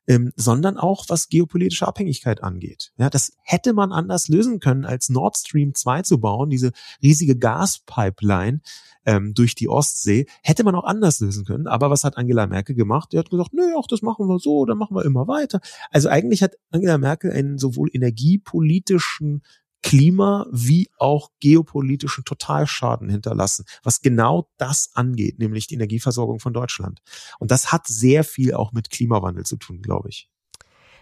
ähm, 0.09 0.33
sondern 0.35 0.77
auch 0.77 1.05
was 1.07 1.29
geopolitische 1.29 1.87
Abhängigkeit 1.87 2.43
angeht. 2.43 2.91
Ja, 2.97 3.11
das 3.11 3.31
hätte 3.43 3.73
man 3.73 3.91
anders 3.91 4.27
lösen 4.27 4.59
können, 4.59 4.83
als 4.83 5.09
Nord 5.09 5.37
Stream 5.37 5.75
2 5.75 6.01
zu 6.01 6.19
bauen, 6.19 6.49
diese 6.49 6.71
riesige 7.01 7.37
Gaspipeline 7.37 8.61
ähm, 9.05 9.35
durch 9.35 9.53
die 9.53 9.69
Ostsee, 9.69 10.25
hätte 10.41 10.63
man 10.63 10.73
auch 10.73 10.83
anders 10.83 11.19
lösen 11.19 11.45
können. 11.45 11.67
Aber 11.67 11.91
was 11.91 12.03
hat 12.03 12.17
Angela 12.17 12.47
Merkel 12.47 12.75
gemacht? 12.75 13.13
Die 13.13 13.19
hat 13.19 13.29
gesagt, 13.29 13.53
nö, 13.53 13.75
auch 13.77 13.85
das 13.85 14.01
machen 14.01 14.27
wir 14.27 14.39
so, 14.39 14.65
dann 14.65 14.79
machen 14.79 14.95
wir 14.95 15.05
immer 15.05 15.27
weiter. 15.27 15.61
Also 15.91 16.09
eigentlich 16.09 16.41
hat 16.41 16.55
Angela 16.71 16.97
Merkel 16.97 17.31
einen 17.31 17.59
sowohl 17.59 17.89
energiepolitischen 17.93 19.43
Klima- 19.81 20.45
wie 20.51 20.89
auch 20.97 21.31
geopolitischen 21.39 22.25
Totalschaden 22.25 23.09
hinterlassen, 23.09 23.65
was 23.83 24.01
genau 24.01 24.49
das 24.57 24.89
angeht, 24.93 25.39
nämlich 25.39 25.67
die 25.67 25.75
Energieversorgung 25.75 26.39
von 26.39 26.53
Deutschland. 26.53 26.99
Und 27.39 27.51
das 27.51 27.71
hat 27.71 27.87
sehr 27.87 28.23
viel 28.23 28.53
auch 28.53 28.71
mit 28.71 28.89
Klimawandel 28.89 29.45
zu 29.45 29.57
tun, 29.57 29.81
glaube 29.81 30.09
ich. 30.09 30.29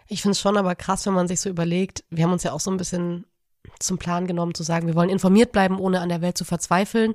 Ich 0.07 0.21
finde 0.21 0.34
es 0.34 0.39
schon 0.39 0.57
aber 0.57 0.75
krass, 0.75 1.05
wenn 1.05 1.13
man 1.13 1.28
sich 1.28 1.41
so 1.41 1.49
überlegt, 1.49 2.05
wir 2.09 2.23
haben 2.23 2.32
uns 2.32 2.43
ja 2.43 2.53
auch 2.53 2.59
so 2.59 2.71
ein 2.71 2.78
bisschen 2.78 3.25
zum 3.80 3.97
Plan 3.97 4.28
genommen, 4.28 4.53
zu 4.53 4.63
sagen, 4.63 4.88
wir 4.88 4.95
wollen 4.95 5.09
informiert 5.09 5.51
bleiben, 5.51 5.80
ohne 5.80 5.99
an 5.99 6.09
der 6.09 6.21
Welt 6.21 6.38
zu 6.38 6.45
verzweifeln. 6.45 7.13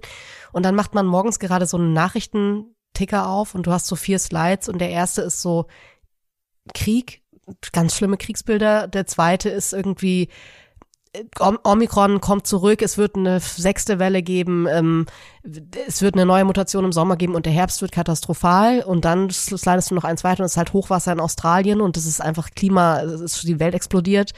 Und 0.52 0.64
dann 0.64 0.74
macht 0.74 0.94
man 0.94 1.06
morgens 1.06 1.38
gerade 1.38 1.66
so 1.66 1.78
einen 1.78 1.92
Nachrichtenticker 1.92 3.28
auf 3.28 3.54
und 3.54 3.66
du 3.66 3.72
hast 3.72 3.86
so 3.86 3.96
vier 3.96 4.18
Slides 4.18 4.68
und 4.68 4.78
der 4.78 4.90
erste 4.90 5.22
ist 5.22 5.40
so 5.40 5.66
Krieg, 6.74 7.22
ganz 7.72 7.96
schlimme 7.96 8.16
Kriegsbilder. 8.16 8.86
Der 8.88 9.06
zweite 9.06 9.48
ist 9.48 9.72
irgendwie 9.72 10.28
Omikron 11.38 12.22
kommt 12.22 12.46
zurück, 12.46 12.80
es 12.80 12.96
wird 12.96 13.16
eine 13.16 13.38
sechste 13.40 13.98
Welle 13.98 14.22
geben, 14.22 14.66
ähm, 14.66 15.06
es 15.86 16.00
wird 16.00 16.14
eine 16.14 16.24
neue 16.24 16.44
Mutation 16.44 16.86
im 16.86 16.92
Sommer 16.92 17.16
geben 17.16 17.34
und 17.34 17.44
der 17.44 17.52
Herbst 17.52 17.82
wird 17.82 17.92
katastrophal 17.92 18.82
und 18.82 19.04
dann 19.04 19.28
slidest 19.28 19.90
du 19.90 19.94
noch 19.94 20.04
eins 20.04 20.24
weiter 20.24 20.40
und 20.40 20.46
es 20.46 20.52
ist 20.52 20.56
halt 20.56 20.72
Hochwasser 20.72 21.12
in 21.12 21.20
Australien 21.20 21.82
und 21.82 21.98
es 21.98 22.06
ist 22.06 22.22
einfach 22.22 22.50
Klima, 22.54 23.00
ist, 23.00 23.42
die 23.42 23.60
Welt 23.60 23.74
explodiert 23.74 24.32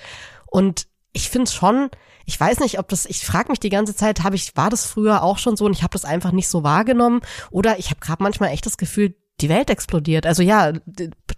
und 0.47 0.89
ich 1.13 1.31
finde 1.31 1.49
schon, 1.49 1.91
ich 2.27 2.41
weiß 2.41 2.59
nicht, 2.59 2.81
ob 2.81 2.89
das, 2.89 3.07
ich 3.07 3.25
frage 3.25 3.51
mich 3.51 3.61
die 3.61 3.69
ganze 3.69 3.95
Zeit, 3.95 4.25
habe 4.25 4.35
ich, 4.35 4.57
war 4.57 4.69
das 4.69 4.85
früher 4.85 5.23
auch 5.23 5.39
schon 5.39 5.57
so 5.57 5.67
und 5.67 5.73
ich 5.73 5.85
habe 5.85 5.93
das 5.93 6.05
einfach 6.05 6.33
nicht 6.33 6.49
so 6.49 6.65
wahrgenommen 6.65 7.21
oder 7.53 7.79
ich 7.79 7.91
habe 7.91 8.01
gerade 8.01 8.23
manchmal 8.23 8.51
echt 8.51 8.67
das 8.67 8.79
Gefühl, 8.79 9.15
die 9.45 9.49
Welt 9.51 9.69
explodiert. 9.69 10.27
Also 10.27 10.43
ja, 10.43 10.73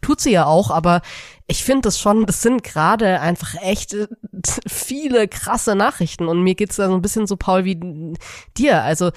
tut 0.00 0.20
sie 0.20 0.30
ja 0.30 0.46
auch, 0.46 0.70
aber 0.70 1.02
ich 1.48 1.64
finde 1.64 1.82
das 1.82 1.98
schon, 1.98 2.24
das 2.26 2.40
sind 2.40 2.62
gerade 2.62 3.20
einfach 3.20 3.54
echt 3.60 3.94
äh, 3.94 4.06
viele 4.66 5.26
krasse 5.26 5.74
Nachrichten 5.74 6.28
und 6.28 6.42
mir 6.42 6.54
geht's 6.54 6.76
da 6.76 6.86
so 6.86 6.94
ein 6.94 7.02
bisschen 7.02 7.26
so, 7.26 7.36
Paul, 7.36 7.64
wie 7.64 8.14
dir. 8.56 8.82
Also 8.82 9.10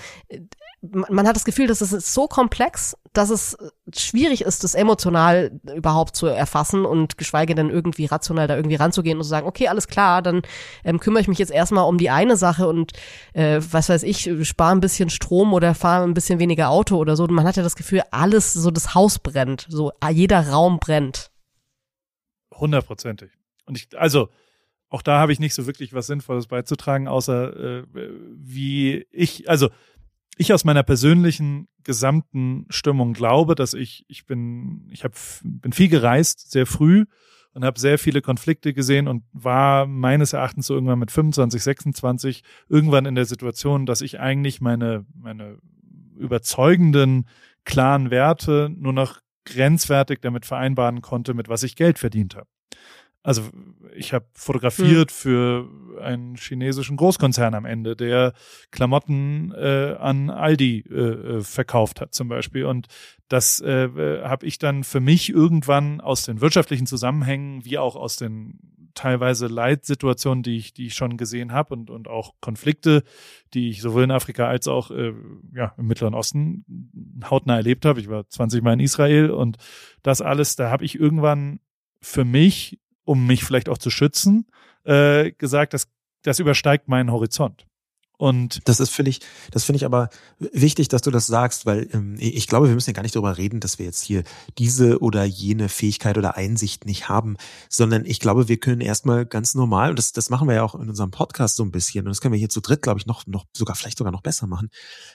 man 0.82 1.27
hat 1.27 1.36
das 1.36 1.43
Gefühl, 1.43 1.67
dass 1.67 1.82
es 1.82 2.13
so 2.13 2.27
komplex, 2.27 2.95
dass 3.11 3.30
es 3.30 3.57
schwierig 3.93 4.41
ist, 4.41 4.63
das 4.63 4.75
emotional 4.75 5.59
überhaupt 5.75 6.15
zu 6.15 6.27
erfassen 6.27 6.86
und 6.86 7.17
geschweige 7.17 7.53
denn 7.53 7.69
irgendwie 7.69 8.05
rational 8.05 8.47
da 8.47 8.55
irgendwie 8.55 8.75
ranzugehen 8.75 9.17
und 9.17 9.23
zu 9.23 9.30
sagen, 9.30 9.47
okay, 9.47 9.67
alles 9.67 9.88
klar, 9.88 10.21
dann 10.21 10.41
ähm, 10.86 10.99
kümmere 10.99 11.21
ich 11.21 11.27
mich 11.27 11.39
jetzt 11.39 11.51
erstmal 11.51 11.86
um 11.86 11.97
die 11.97 12.09
eine 12.09 12.38
Sache 12.38 12.67
und 12.67 12.93
äh, 13.34 13.59
was 13.71 13.89
weiß 13.89 14.03
ich, 14.03 14.30
spare 14.47 14.71
ein 14.71 14.80
bisschen 14.80 15.09
Strom 15.09 15.53
oder 15.53 15.75
fahre 15.75 16.05
ein 16.05 16.13
bisschen 16.13 16.39
weniger 16.39 16.69
Auto 16.69 16.95
oder 16.97 17.15
so. 17.15 17.23
Und 17.23 17.34
man 17.34 17.45
hat 17.45 17.57
ja 17.57 17.63
das 17.63 17.75
Gefühl, 17.75 18.03
alles, 18.11 18.53
so 18.53 18.71
das 18.71 18.95
Haus 18.95 19.19
brennt, 19.19 19.67
so 19.69 19.91
jeder 20.09 20.47
Raum 20.49 20.80
brennt. 20.80 21.32
Hundertprozentig. 22.53 23.32
Und 23.65 23.77
ich, 23.77 23.97
also, 23.99 24.30
auch 24.89 25.01
da 25.01 25.19
habe 25.19 25.34
ich 25.34 25.39
nicht 25.39 25.53
so 25.53 25.67
wirklich 25.67 25.93
was 25.93 26.07
Sinnvolles 26.07 26.47
beizutragen, 26.47 27.07
außer 27.07 27.82
äh, 27.82 27.84
wie 27.93 29.05
ich, 29.11 29.49
also 29.49 29.69
ich 30.39 30.53
aus 30.53 30.63
meiner 30.63 30.83
persönlichen 30.83 31.67
gesamten 31.83 32.65
Stimmung 32.69 33.11
glaube, 33.11 33.55
dass 33.55 33.73
ich, 33.73 34.05
ich 34.07 34.25
bin, 34.25 34.87
ich 34.89 35.03
hab, 35.03 35.13
bin 35.43 35.73
viel 35.73 35.89
gereist, 35.89 36.49
sehr 36.49 36.65
früh 36.65 37.05
und 37.53 37.65
habe 37.65 37.77
sehr 37.77 37.99
viele 37.99 38.21
Konflikte 38.21 38.73
gesehen 38.73 39.09
und 39.09 39.23
war 39.33 39.85
meines 39.85 40.31
Erachtens 40.31 40.67
so 40.67 40.75
irgendwann 40.75 40.99
mit 40.99 41.11
25, 41.11 41.61
26 41.61 42.43
irgendwann 42.69 43.05
in 43.05 43.15
der 43.15 43.25
Situation, 43.25 43.85
dass 43.85 43.99
ich 43.99 44.21
eigentlich 44.21 44.61
meine, 44.61 45.05
meine 45.13 45.57
überzeugenden, 46.17 47.27
klaren 47.65 48.09
Werte 48.09 48.71
nur 48.73 48.93
noch 48.93 49.19
grenzwertig 49.43 50.19
damit 50.21 50.45
vereinbaren 50.45 51.01
konnte, 51.01 51.33
mit 51.33 51.49
was 51.49 51.63
ich 51.63 51.75
Geld 51.75 51.99
verdient 51.99 52.37
habe. 52.37 52.47
Also 53.22 53.43
ich 53.95 54.13
habe 54.13 54.26
fotografiert 54.34 55.11
hm. 55.11 55.15
für 55.15 55.70
einen 56.01 56.36
chinesischen 56.36 56.95
Großkonzern 56.95 57.53
am 57.53 57.65
Ende, 57.65 57.95
der 57.95 58.34
Klamotten 58.72 59.51
äh, 59.53 59.95
an 59.99 60.30
Aldi 60.30 60.86
äh, 60.89 60.93
äh 60.93 61.41
verkauft 61.41 61.99
hat 61.99 62.13
zum 62.13 62.30
Beispiel. 62.30 62.65
Und 62.65 62.88
das 63.28 63.59
äh, 63.59 63.86
äh, 63.86 64.24
habe 64.24 64.45
ich 64.45 64.57
dann 64.57 64.84
für 64.84 65.01
mich 65.01 65.30
irgendwann 65.30 65.99
aus 65.99 66.24
den 66.24 66.39
wirtschaftlichen 66.39 66.88
Zusammenhängen 66.88 67.65
wie 67.65 67.78
auch 67.78 67.95
aus 67.95 68.15
den 68.15 68.59
teilweise 68.93 69.47
Leitsituationen, 69.47 70.43
die 70.43 70.57
ich, 70.57 70.74
die 70.74 70.88
ich 70.88 70.93
schon 70.93 71.17
gesehen 71.17 71.51
habe 71.51 71.74
und, 71.74 71.89
und 71.89 72.07
auch 72.07 72.34
Konflikte, 72.41 73.03
die 73.53 73.70
ich 73.70 73.82
sowohl 73.82 74.03
in 74.03 74.11
Afrika 74.11 74.47
als 74.47 74.67
auch 74.67 74.91
äh, 74.91 75.13
ja, 75.53 75.74
im 75.78 75.88
Mittleren 75.88 76.13
Osten 76.13 76.65
hautnah 77.30 77.57
erlebt 77.57 77.86
habe. 77.86 77.99
Ich 77.99 78.09
war 78.09 78.28
20 78.28 78.61
Mal 78.63 78.74
in 78.74 78.80
Israel 78.80 79.32
und 79.32 79.57
das 80.03 80.22
alles, 80.22 80.55
da 80.55 80.70
habe 80.70 80.86
ich 80.86 80.99
irgendwann 80.99 81.59
für 82.01 82.26
mich 82.26 82.80
um 83.10 83.26
mich 83.26 83.43
vielleicht 83.43 83.70
auch 83.70 83.80
zu 83.80 83.89
schützen, 83.89 84.45
äh, 84.84 85.32
gesagt, 85.32 85.74
das, 85.74 85.88
das 86.22 86.38
übersteigt 86.38 86.88
meinen 86.88 87.12
Horizont. 87.12 87.66
Und 88.20 88.67
das 88.67 88.82
ist 88.82 88.89
finde 88.89 89.11
ich, 89.11 89.22
das 89.49 89.63
finde 89.63 89.78
ich 89.78 89.86
aber 89.86 90.09
wichtig, 90.39 90.89
dass 90.89 91.01
du 91.01 91.09
das 91.09 91.26
sagst, 91.26 91.65
weil 91.65 91.88
ähm, 91.93 92.17
ich 92.20 92.47
glaube, 92.47 92.67
wir 92.67 92.76
müssen 92.76 92.89
ja 92.89 92.93
gar 92.93 93.03
nicht 93.03 93.15
darüber 93.15 93.38
reden, 93.38 93.61
dass 93.61 93.80
wir 93.80 93.86
jetzt 93.86 94.03
hier 94.03 94.24
diese 94.57 94.99
oder 94.99 95.24
jene 95.24 95.70
Fähigkeit 95.70 96.17
oder 96.17 96.36
Einsicht 96.36 96.86
nicht 96.86 97.07
haben, 97.07 97.38
sondern 97.70 98.03
ich 98.03 98.20
glaube, 98.20 98.49
wir 98.49 98.59
können 98.59 98.82
erstmal 98.82 99.26
ganz 99.26 99.55
normal, 99.55 99.91
und 99.91 99.99
das, 99.99 100.11
das 100.11 100.30
machen 100.30 100.49
wir 100.49 100.55
ja 100.55 100.63
auch 100.63 100.76
in 100.76 100.89
unserem 100.89 101.11
Podcast 101.11 101.55
so 101.55 101.63
ein 101.63 101.72
bisschen, 101.72 102.05
und 102.05 102.09
das 102.09 102.20
können 102.20 102.34
wir 102.34 102.39
hier 102.39 102.49
zu 102.49 102.59
dritt, 102.59 102.82
glaube 102.82 102.99
ich, 102.99 103.05
noch, 103.05 103.26
noch 103.26 103.45
sogar 103.55 103.78
vielleicht 103.78 103.97
sogar 103.97 104.11
noch 104.11 104.22
besser 104.22 104.47
machen. 104.47 104.67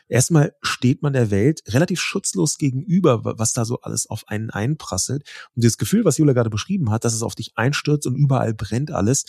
Erstmal 0.08 0.54
steht 0.62 1.02
man 1.02 1.12
der 1.12 1.30
Welt 1.30 1.60
relativ 1.68 2.00
schutzlos 2.00 2.56
gegenüber, 2.56 3.20
was 3.22 3.52
da 3.52 3.66
so 3.66 3.80
alles 3.82 4.08
auf 4.08 4.26
einen 4.28 4.48
einprasselt. 4.48 5.28
Und 5.54 5.62
das 5.62 5.76
Gefühl, 5.76 6.06
was 6.06 6.16
Julia 6.16 6.32
gerade 6.32 6.48
beschrieben 6.48 6.90
hat, 6.90 7.04
dass 7.04 7.12
es 7.12 7.22
auf 7.22 7.34
dich 7.34 7.52
einstürzt 7.54 8.06
und 8.06 8.16
überall 8.16 8.54
brennt 8.54 8.90
alles, 8.92 9.26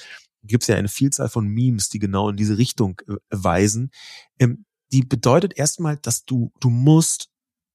gibt 0.47 0.63
es 0.63 0.67
ja 0.67 0.75
eine 0.75 0.87
Vielzahl 0.87 1.29
von 1.29 1.47
Memes, 1.47 1.89
die 1.89 1.99
genau 1.99 2.29
in 2.29 2.37
diese 2.37 2.57
Richtung 2.57 3.01
äh, 3.07 3.15
weisen. 3.29 3.91
Ähm, 4.39 4.65
die 4.91 5.01
bedeutet 5.01 5.57
erstmal, 5.57 5.97
dass 5.97 6.25
du, 6.25 6.51
du 6.59 6.69
musst, 6.69 7.29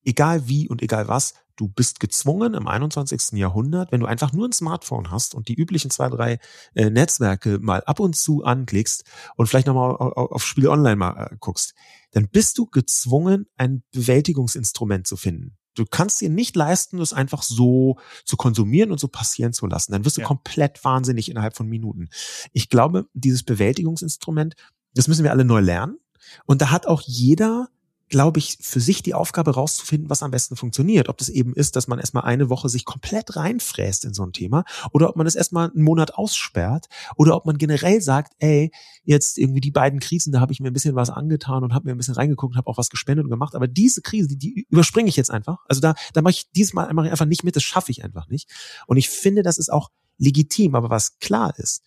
egal 0.05 0.49
wie 0.49 0.69
und 0.69 0.83
egal 0.83 1.09
was, 1.09 1.35
du 1.57 1.69
bist 1.69 2.01
gezwungen 2.01 2.55
im 2.55 2.67
21. 2.67 3.33
Jahrhundert, 3.33 3.93
wenn 3.93 4.01
du 4.01 4.07
einfach 4.07 4.33
nur 4.33 4.49
ein 4.49 4.53
Smartphone 4.53 5.11
hast 5.11 5.35
und 5.35 5.49
die 5.49 5.55
üblichen 5.55 5.91
zwei, 5.91 6.09
drei 6.09 6.39
äh, 6.75 6.89
Netzwerke 6.89 7.59
mal 7.59 7.83
ab 7.85 8.01
und 8.01 8.17
zu 8.17 8.45
anklickst 8.45 9.05
und 9.37 9.47
vielleicht 9.47 9.67
nochmal 9.67 9.91
auf, 9.97 10.31
auf 10.31 10.47
Spiel 10.47 10.69
Online 10.69 10.97
mal 10.97 11.29
äh, 11.31 11.37
guckst, 11.39 11.75
dann 12.13 12.29
bist 12.29 12.57
du 12.57 12.67
gezwungen, 12.67 13.47
ein 13.57 13.83
Bewältigungsinstrument 13.93 15.07
zu 15.07 15.17
finden. 15.17 15.59
Du 15.75 15.85
kannst 15.85 16.21
dir 16.21 16.31
nicht 16.31 16.57
leisten, 16.57 16.99
das 16.99 17.13
einfach 17.13 17.43
so 17.43 17.99
zu 18.25 18.37
konsumieren 18.37 18.91
und 18.91 18.99
so 18.99 19.09
passieren 19.09 19.53
zu 19.53 19.67
lassen. 19.67 19.93
Dann 19.93 20.05
wirst 20.05 20.17
du 20.17 20.23
ja. 20.23 20.27
komplett 20.27 20.85
wahnsinnig 20.85 21.31
innerhalb 21.31 21.57
von 21.57 21.69
Minuten. 21.69 22.09
Ich 22.53 22.69
glaube, 22.69 23.07
dieses 23.15 23.43
Bewältigungsinstrument, 23.43 24.57
das 24.95 25.09
müssen 25.09 25.25
wir 25.25 25.31
alle 25.31 25.45
neu 25.45 25.61
lernen. 25.61 25.99
Und 26.47 26.61
da 26.61 26.71
hat 26.71 26.87
auch 26.87 27.03
jeder 27.03 27.69
glaube 28.11 28.41
ich, 28.41 28.59
für 28.61 28.81
sich 28.81 29.03
die 29.03 29.15
Aufgabe 29.15 29.55
rauszufinden, 29.55 30.11
was 30.11 30.23
am 30.23 30.33
besten 30.33 30.57
funktioniert. 30.57 31.09
Ob 31.09 31.17
das 31.19 31.29
eben 31.29 31.55
ist, 31.55 31.77
dass 31.77 31.87
man 31.87 32.01
erstmal 32.01 32.25
eine 32.25 32.51
Woche 32.51 32.69
sich 32.69 32.85
komplett 32.85 33.37
reinfräst 33.37 34.05
in 34.05 34.13
so 34.13 34.25
ein 34.25 34.33
Thema 34.33 34.65
oder 34.93 35.09
ob 35.09 35.17
man 35.17 35.29
es 35.29 35.37
erstmal 35.37 35.71
einen 35.71 35.85
Monat 35.85 36.15
aussperrt 36.15 36.87
oder 37.17 37.37
ob 37.37 37.47
man 37.47 37.57
generell 37.57 38.01
sagt, 38.01 38.33
ey, 38.39 38.73
jetzt 39.05 39.39
irgendwie 39.39 39.61
die 39.61 39.71
beiden 39.71 40.01
Krisen, 40.01 40.33
da 40.33 40.41
habe 40.41 40.53
ich 40.53 40.59
mir 40.59 40.69
ein 40.69 40.75
bisschen 40.75 40.97
was 40.97 41.09
angetan 41.09 41.63
und 41.63 41.73
habe 41.73 41.87
mir 41.87 41.95
ein 41.95 41.99
bisschen 41.99 42.15
reingeguckt 42.15 42.55
und 42.55 42.59
habe 42.59 42.69
auch 42.69 42.79
was 42.79 42.91
gespendet 42.91 43.25
und 43.25 43.31
gemacht. 43.31 43.55
Aber 43.55 43.69
diese 43.69 44.03
Krise, 44.03 44.27
die, 44.29 44.39
die 44.39 44.67
überspringe 44.69 45.09
ich 45.09 45.17
jetzt 45.17 45.31
einfach. 45.31 45.59
Also 45.69 45.81
da, 45.81 45.95
da 46.13 46.21
mache 46.21 46.33
ich 46.33 46.51
dieses 46.51 46.75
Mal 46.75 46.87
einfach 46.87 47.27
nicht 47.27 47.45
mit, 47.45 47.55
das 47.55 47.63
schaffe 47.63 47.93
ich 47.93 48.03
einfach 48.05 48.29
nicht. 48.29 48.51
Und 48.89 48.97
ich 48.97 49.09
finde, 49.09 49.45
das 49.45 49.57
ist 49.57 49.73
auch 49.73 49.89
legitim. 50.19 50.75
Aber 50.75 50.91
was 50.91 51.19
klar 51.21 51.57
ist, 51.59 51.83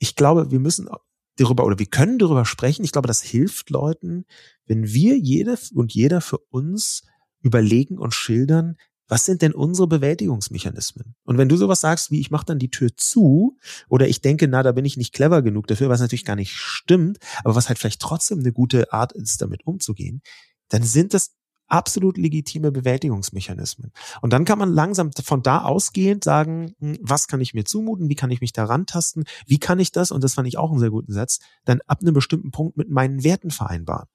ich 0.00 0.16
glaube, 0.16 0.50
wir 0.50 0.58
müssen 0.58 0.88
darüber 1.36 1.64
oder 1.64 1.78
wir 1.78 1.86
können 1.86 2.18
darüber 2.18 2.44
sprechen. 2.44 2.84
Ich 2.84 2.92
glaube, 2.92 3.08
das 3.08 3.22
hilft 3.22 3.70
Leuten, 3.70 4.26
wenn 4.66 4.86
wir 4.86 5.18
jede 5.18 5.58
und 5.74 5.92
jeder 5.92 6.20
für 6.20 6.38
uns 6.38 7.02
überlegen 7.40 7.98
und 7.98 8.14
schildern, 8.14 8.76
was 9.08 9.26
sind 9.26 9.42
denn 9.42 9.52
unsere 9.52 9.88
Bewältigungsmechanismen? 9.88 11.14
Und 11.24 11.36
wenn 11.36 11.48
du 11.48 11.56
sowas 11.56 11.82
sagst 11.82 12.10
wie, 12.10 12.20
ich 12.20 12.30
mache 12.30 12.46
dann 12.46 12.58
die 12.58 12.70
Tür 12.70 12.90
zu 12.96 13.58
oder 13.88 14.08
ich 14.08 14.22
denke, 14.22 14.48
na, 14.48 14.62
da 14.62 14.72
bin 14.72 14.86
ich 14.86 14.96
nicht 14.96 15.12
clever 15.12 15.42
genug 15.42 15.66
dafür, 15.66 15.90
was 15.90 16.00
natürlich 16.00 16.24
gar 16.24 16.36
nicht 16.36 16.52
stimmt, 16.52 17.18
aber 17.44 17.54
was 17.54 17.68
halt 17.68 17.78
vielleicht 17.78 18.00
trotzdem 18.00 18.38
eine 18.38 18.52
gute 18.52 18.92
Art 18.92 19.12
ist, 19.12 19.42
damit 19.42 19.66
umzugehen, 19.66 20.22
dann 20.68 20.82
sind 20.82 21.12
das 21.12 21.32
absolut 21.68 22.18
legitime 22.18 22.70
Bewältigungsmechanismen. 22.70 23.92
Und 24.20 24.32
dann 24.32 24.44
kann 24.44 24.58
man 24.58 24.72
langsam 24.72 25.10
von 25.12 25.42
da 25.42 25.62
ausgehend 25.62 26.22
sagen, 26.22 26.74
hm, 26.78 26.98
was 27.00 27.28
kann 27.28 27.40
ich 27.40 27.54
mir 27.54 27.64
zumuten, 27.64 28.08
wie 28.08 28.14
kann 28.14 28.30
ich 28.30 28.40
mich 28.40 28.52
daran 28.52 28.86
tasten, 28.86 29.24
wie 29.46 29.58
kann 29.58 29.78
ich 29.78 29.90
das, 29.90 30.10
und 30.10 30.22
das 30.22 30.34
fand 30.34 30.48
ich 30.48 30.58
auch 30.58 30.70
einen 30.70 30.80
sehr 30.80 30.90
guten 30.90 31.12
Satz, 31.12 31.38
dann 31.64 31.80
ab 31.86 32.00
einem 32.00 32.14
bestimmten 32.14 32.50
Punkt 32.50 32.76
mit 32.76 32.90
meinen 32.90 33.24
Werten 33.24 33.50
vereinbaren. 33.50 34.08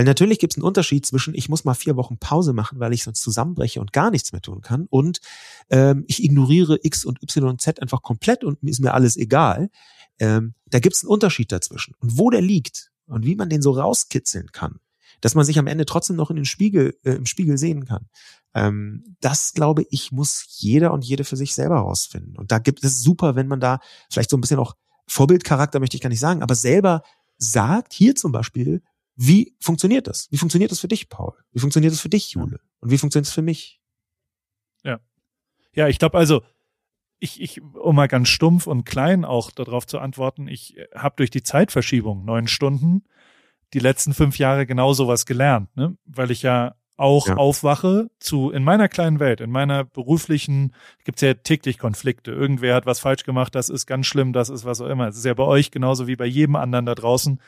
Weil 0.00 0.06
natürlich 0.06 0.38
gibt 0.38 0.54
es 0.54 0.56
einen 0.56 0.64
Unterschied 0.64 1.04
zwischen, 1.04 1.34
ich 1.34 1.50
muss 1.50 1.64
mal 1.64 1.74
vier 1.74 1.94
Wochen 1.94 2.16
Pause 2.16 2.54
machen, 2.54 2.80
weil 2.80 2.94
ich 2.94 3.02
sonst 3.02 3.20
zusammenbreche 3.20 3.82
und 3.82 3.92
gar 3.92 4.10
nichts 4.10 4.32
mehr 4.32 4.40
tun 4.40 4.62
kann, 4.62 4.86
und 4.88 5.20
ähm, 5.68 6.06
ich 6.08 6.24
ignoriere 6.24 6.78
X 6.82 7.04
und 7.04 7.22
Y 7.22 7.50
und 7.50 7.60
Z 7.60 7.82
einfach 7.82 8.00
komplett 8.00 8.42
und 8.42 8.62
ist 8.62 8.80
mir 8.80 8.94
alles 8.94 9.18
egal. 9.18 9.68
Ähm, 10.18 10.54
da 10.64 10.78
gibt 10.78 10.96
es 10.96 11.02
einen 11.02 11.10
Unterschied 11.10 11.52
dazwischen. 11.52 11.94
Und 11.98 12.16
wo 12.16 12.30
der 12.30 12.40
liegt 12.40 12.90
und 13.08 13.26
wie 13.26 13.36
man 13.36 13.50
den 13.50 13.60
so 13.60 13.72
rauskitzeln 13.72 14.52
kann, 14.52 14.80
dass 15.20 15.34
man 15.34 15.44
sich 15.44 15.58
am 15.58 15.66
Ende 15.66 15.84
trotzdem 15.84 16.16
noch 16.16 16.30
in 16.30 16.36
den 16.36 16.46
Spiegel, 16.46 16.96
äh, 17.04 17.12
im 17.12 17.26
Spiegel 17.26 17.58
sehen 17.58 17.84
kann. 17.84 18.08
Ähm, 18.54 19.04
das 19.20 19.52
glaube 19.52 19.84
ich, 19.90 20.12
muss 20.12 20.46
jeder 20.48 20.94
und 20.94 21.04
jede 21.04 21.24
für 21.24 21.36
sich 21.36 21.54
selber 21.54 21.76
rausfinden. 21.76 22.38
Und 22.38 22.52
da 22.52 22.58
gibt 22.58 22.82
es 22.84 23.02
super, 23.02 23.36
wenn 23.36 23.48
man 23.48 23.60
da 23.60 23.80
vielleicht 24.10 24.30
so 24.30 24.38
ein 24.38 24.40
bisschen 24.40 24.60
auch 24.60 24.76
Vorbildcharakter 25.08 25.78
möchte 25.78 25.98
ich 25.98 26.02
gar 26.02 26.08
nicht 26.08 26.20
sagen, 26.20 26.42
aber 26.42 26.54
selber 26.54 27.02
sagt, 27.36 27.92
hier 27.92 28.14
zum 28.14 28.32
Beispiel, 28.32 28.82
wie 29.22 29.54
funktioniert 29.60 30.06
das? 30.06 30.28
Wie 30.30 30.38
funktioniert 30.38 30.70
das 30.70 30.80
für 30.80 30.88
dich, 30.88 31.10
Paul? 31.10 31.34
Wie 31.52 31.60
funktioniert 31.60 31.92
das 31.92 32.00
für 32.00 32.08
dich, 32.08 32.32
Jule? 32.32 32.58
Und 32.80 32.90
wie 32.90 32.96
funktioniert 32.96 33.26
es 33.26 33.34
für 33.34 33.42
mich? 33.42 33.78
Ja. 34.82 34.98
Ja, 35.74 35.88
ich 35.88 35.98
glaube 35.98 36.16
also, 36.16 36.42
ich, 37.18 37.38
ich, 37.38 37.60
um 37.60 37.96
mal 37.96 38.08
ganz 38.08 38.30
stumpf 38.30 38.66
und 38.66 38.86
klein 38.86 39.26
auch 39.26 39.50
darauf 39.50 39.86
zu 39.86 39.98
antworten, 39.98 40.48
ich 40.48 40.76
habe 40.94 41.16
durch 41.16 41.28
die 41.28 41.42
Zeitverschiebung 41.42 42.24
neun 42.24 42.48
Stunden 42.48 43.04
die 43.74 43.78
letzten 43.78 44.14
fünf 44.14 44.38
Jahre 44.38 44.64
genau 44.64 44.94
sowas 44.94 45.26
gelernt, 45.26 45.76
ne? 45.76 45.98
weil 46.06 46.30
ich 46.30 46.40
ja 46.40 46.76
auch 46.96 47.28
ja. 47.28 47.36
aufwache 47.36 48.10
zu, 48.20 48.50
in 48.50 48.64
meiner 48.64 48.88
kleinen 48.88 49.20
Welt, 49.20 49.42
in 49.42 49.50
meiner 49.50 49.84
beruflichen, 49.84 50.74
gibt's 51.04 51.20
ja 51.20 51.34
täglich 51.34 51.76
Konflikte. 51.76 52.30
Irgendwer 52.30 52.74
hat 52.74 52.86
was 52.86 53.00
falsch 53.00 53.24
gemacht, 53.24 53.54
das 53.54 53.68
ist 53.68 53.84
ganz 53.84 54.06
schlimm, 54.06 54.32
das 54.32 54.48
ist 54.48 54.64
was 54.64 54.80
auch 54.80 54.88
immer. 54.88 55.08
Es 55.08 55.18
ist 55.18 55.26
ja 55.26 55.34
bei 55.34 55.44
euch 55.44 55.70
genauso 55.70 56.06
wie 56.06 56.16
bei 56.16 56.26
jedem 56.26 56.56
anderen 56.56 56.86
da 56.86 56.94
draußen, 56.94 57.38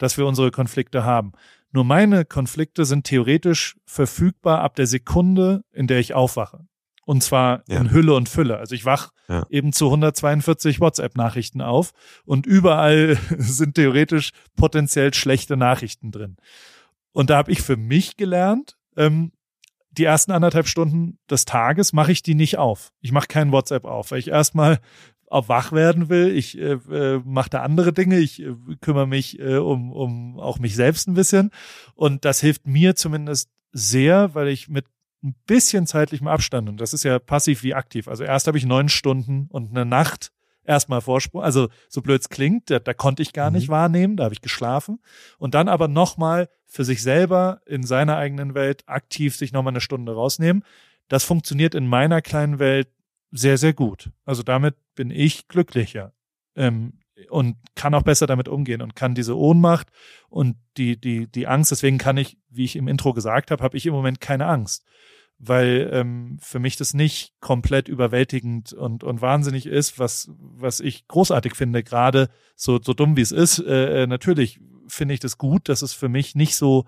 dass 0.00 0.16
wir 0.16 0.26
unsere 0.26 0.50
Konflikte 0.50 1.04
haben. 1.04 1.32
Nur 1.72 1.84
meine 1.84 2.24
Konflikte 2.24 2.84
sind 2.84 3.04
theoretisch 3.04 3.76
verfügbar 3.84 4.62
ab 4.62 4.74
der 4.74 4.86
Sekunde, 4.86 5.62
in 5.72 5.86
der 5.86 6.00
ich 6.00 6.14
aufwache. 6.14 6.66
Und 7.04 7.22
zwar 7.22 7.62
ja. 7.68 7.80
in 7.80 7.90
Hülle 7.90 8.14
und 8.14 8.28
Fülle. 8.28 8.58
Also 8.58 8.74
ich 8.74 8.84
wach 8.84 9.10
ja. 9.28 9.46
eben 9.50 9.72
zu 9.72 9.86
142 9.86 10.80
WhatsApp-Nachrichten 10.80 11.60
auf 11.60 11.92
und 12.24 12.46
überall 12.46 13.18
sind 13.38 13.74
theoretisch 13.74 14.30
potenziell 14.56 15.12
schlechte 15.14 15.56
Nachrichten 15.56 16.10
drin. 16.12 16.36
Und 17.12 17.30
da 17.30 17.36
habe 17.36 17.52
ich 17.52 17.62
für 17.62 17.76
mich 17.76 18.16
gelernt, 18.16 18.76
ähm, 18.96 19.32
die 19.90 20.04
ersten 20.04 20.30
anderthalb 20.30 20.68
Stunden 20.68 21.18
des 21.28 21.44
Tages 21.44 21.92
mache 21.92 22.12
ich 22.12 22.22
die 22.22 22.34
nicht 22.34 22.58
auf. 22.58 22.92
Ich 23.00 23.12
mache 23.12 23.26
kein 23.26 23.50
WhatsApp 23.50 23.84
auf, 23.84 24.12
weil 24.12 24.20
ich 24.20 24.28
erstmal 24.28 24.78
auch 25.30 25.48
wach 25.48 25.72
werden 25.72 26.08
will. 26.08 26.36
Ich 26.36 26.58
äh, 26.58 26.72
äh, 26.72 27.22
mache 27.24 27.50
da 27.50 27.62
andere 27.62 27.92
Dinge. 27.92 28.18
Ich 28.18 28.42
äh, 28.42 28.52
kümmere 28.80 29.06
mich 29.06 29.38
äh, 29.38 29.56
um, 29.56 29.92
um 29.92 30.38
auch 30.38 30.58
mich 30.58 30.74
selbst 30.74 31.08
ein 31.08 31.14
bisschen. 31.14 31.50
Und 31.94 32.24
das 32.24 32.40
hilft 32.40 32.66
mir 32.66 32.96
zumindest 32.96 33.48
sehr, 33.72 34.34
weil 34.34 34.48
ich 34.48 34.68
mit 34.68 34.86
ein 35.22 35.34
bisschen 35.46 35.86
zeitlichem 35.86 36.26
Abstand, 36.26 36.68
und 36.68 36.80
das 36.80 36.94
ist 36.94 37.04
ja 37.04 37.18
passiv 37.18 37.62
wie 37.62 37.74
aktiv. 37.74 38.08
Also 38.08 38.24
erst 38.24 38.46
habe 38.46 38.58
ich 38.58 38.64
neun 38.64 38.88
Stunden 38.88 39.48
und 39.50 39.70
eine 39.70 39.84
Nacht 39.84 40.32
erstmal 40.64 41.00
Vorsprung. 41.00 41.42
Also 41.42 41.68
so 41.88 42.02
blöd 42.02 42.22
es 42.22 42.28
klingt, 42.28 42.70
da, 42.70 42.78
da 42.78 42.94
konnte 42.94 43.22
ich 43.22 43.32
gar 43.32 43.50
mhm. 43.50 43.56
nicht 43.56 43.68
wahrnehmen, 43.68 44.16
da 44.16 44.24
habe 44.24 44.34
ich 44.34 44.40
geschlafen. 44.40 44.98
Und 45.38 45.54
dann 45.54 45.68
aber 45.68 45.88
nochmal 45.88 46.48
für 46.66 46.84
sich 46.84 47.02
selber 47.02 47.60
in 47.66 47.84
seiner 47.84 48.16
eigenen 48.16 48.54
Welt 48.54 48.82
aktiv 48.86 49.36
sich 49.36 49.52
nochmal 49.52 49.72
eine 49.72 49.80
Stunde 49.80 50.12
rausnehmen. 50.12 50.64
Das 51.08 51.22
funktioniert 51.22 51.74
in 51.74 51.86
meiner 51.86 52.22
kleinen 52.22 52.58
Welt 52.58 52.88
sehr, 53.30 53.58
sehr 53.58 53.72
gut. 53.72 54.10
Also 54.24 54.42
damit 54.42 54.76
bin 54.94 55.10
ich 55.10 55.48
glücklicher. 55.48 56.12
Ähm, 56.56 56.94
und 57.28 57.56
kann 57.74 57.92
auch 57.92 58.02
besser 58.02 58.26
damit 58.26 58.48
umgehen 58.48 58.80
und 58.80 58.96
kann 58.96 59.14
diese 59.14 59.36
Ohnmacht 59.36 59.88
und 60.30 60.56
die, 60.78 60.98
die, 60.98 61.26
die 61.26 61.46
Angst, 61.46 61.70
deswegen 61.70 61.98
kann 61.98 62.16
ich, 62.16 62.38
wie 62.48 62.64
ich 62.64 62.76
im 62.76 62.88
Intro 62.88 63.12
gesagt 63.12 63.50
habe, 63.50 63.62
habe 63.62 63.76
ich 63.76 63.84
im 63.84 63.92
Moment 63.92 64.22
keine 64.22 64.46
Angst 64.46 64.86
weil 65.42 65.88
ähm, 65.92 66.38
für 66.42 66.58
mich 66.58 66.76
das 66.76 66.92
nicht 66.92 67.32
komplett 67.40 67.88
überwältigend 67.88 68.74
und, 68.74 69.02
und 69.02 69.22
wahnsinnig 69.22 69.64
ist, 69.64 69.98
was, 69.98 70.30
was 70.38 70.80
ich 70.80 71.08
großartig 71.08 71.54
finde, 71.54 71.82
gerade 71.82 72.28
so, 72.56 72.78
so 72.80 72.92
dumm 72.92 73.16
wie 73.16 73.22
es 73.22 73.32
ist. 73.32 73.58
Äh, 73.58 74.02
äh, 74.02 74.06
natürlich 74.06 74.60
finde 74.86 75.14
ich 75.14 75.20
das 75.20 75.38
gut, 75.38 75.70
dass 75.70 75.80
es 75.80 75.94
für 75.94 76.10
mich 76.10 76.34
nicht 76.34 76.56
so 76.56 76.86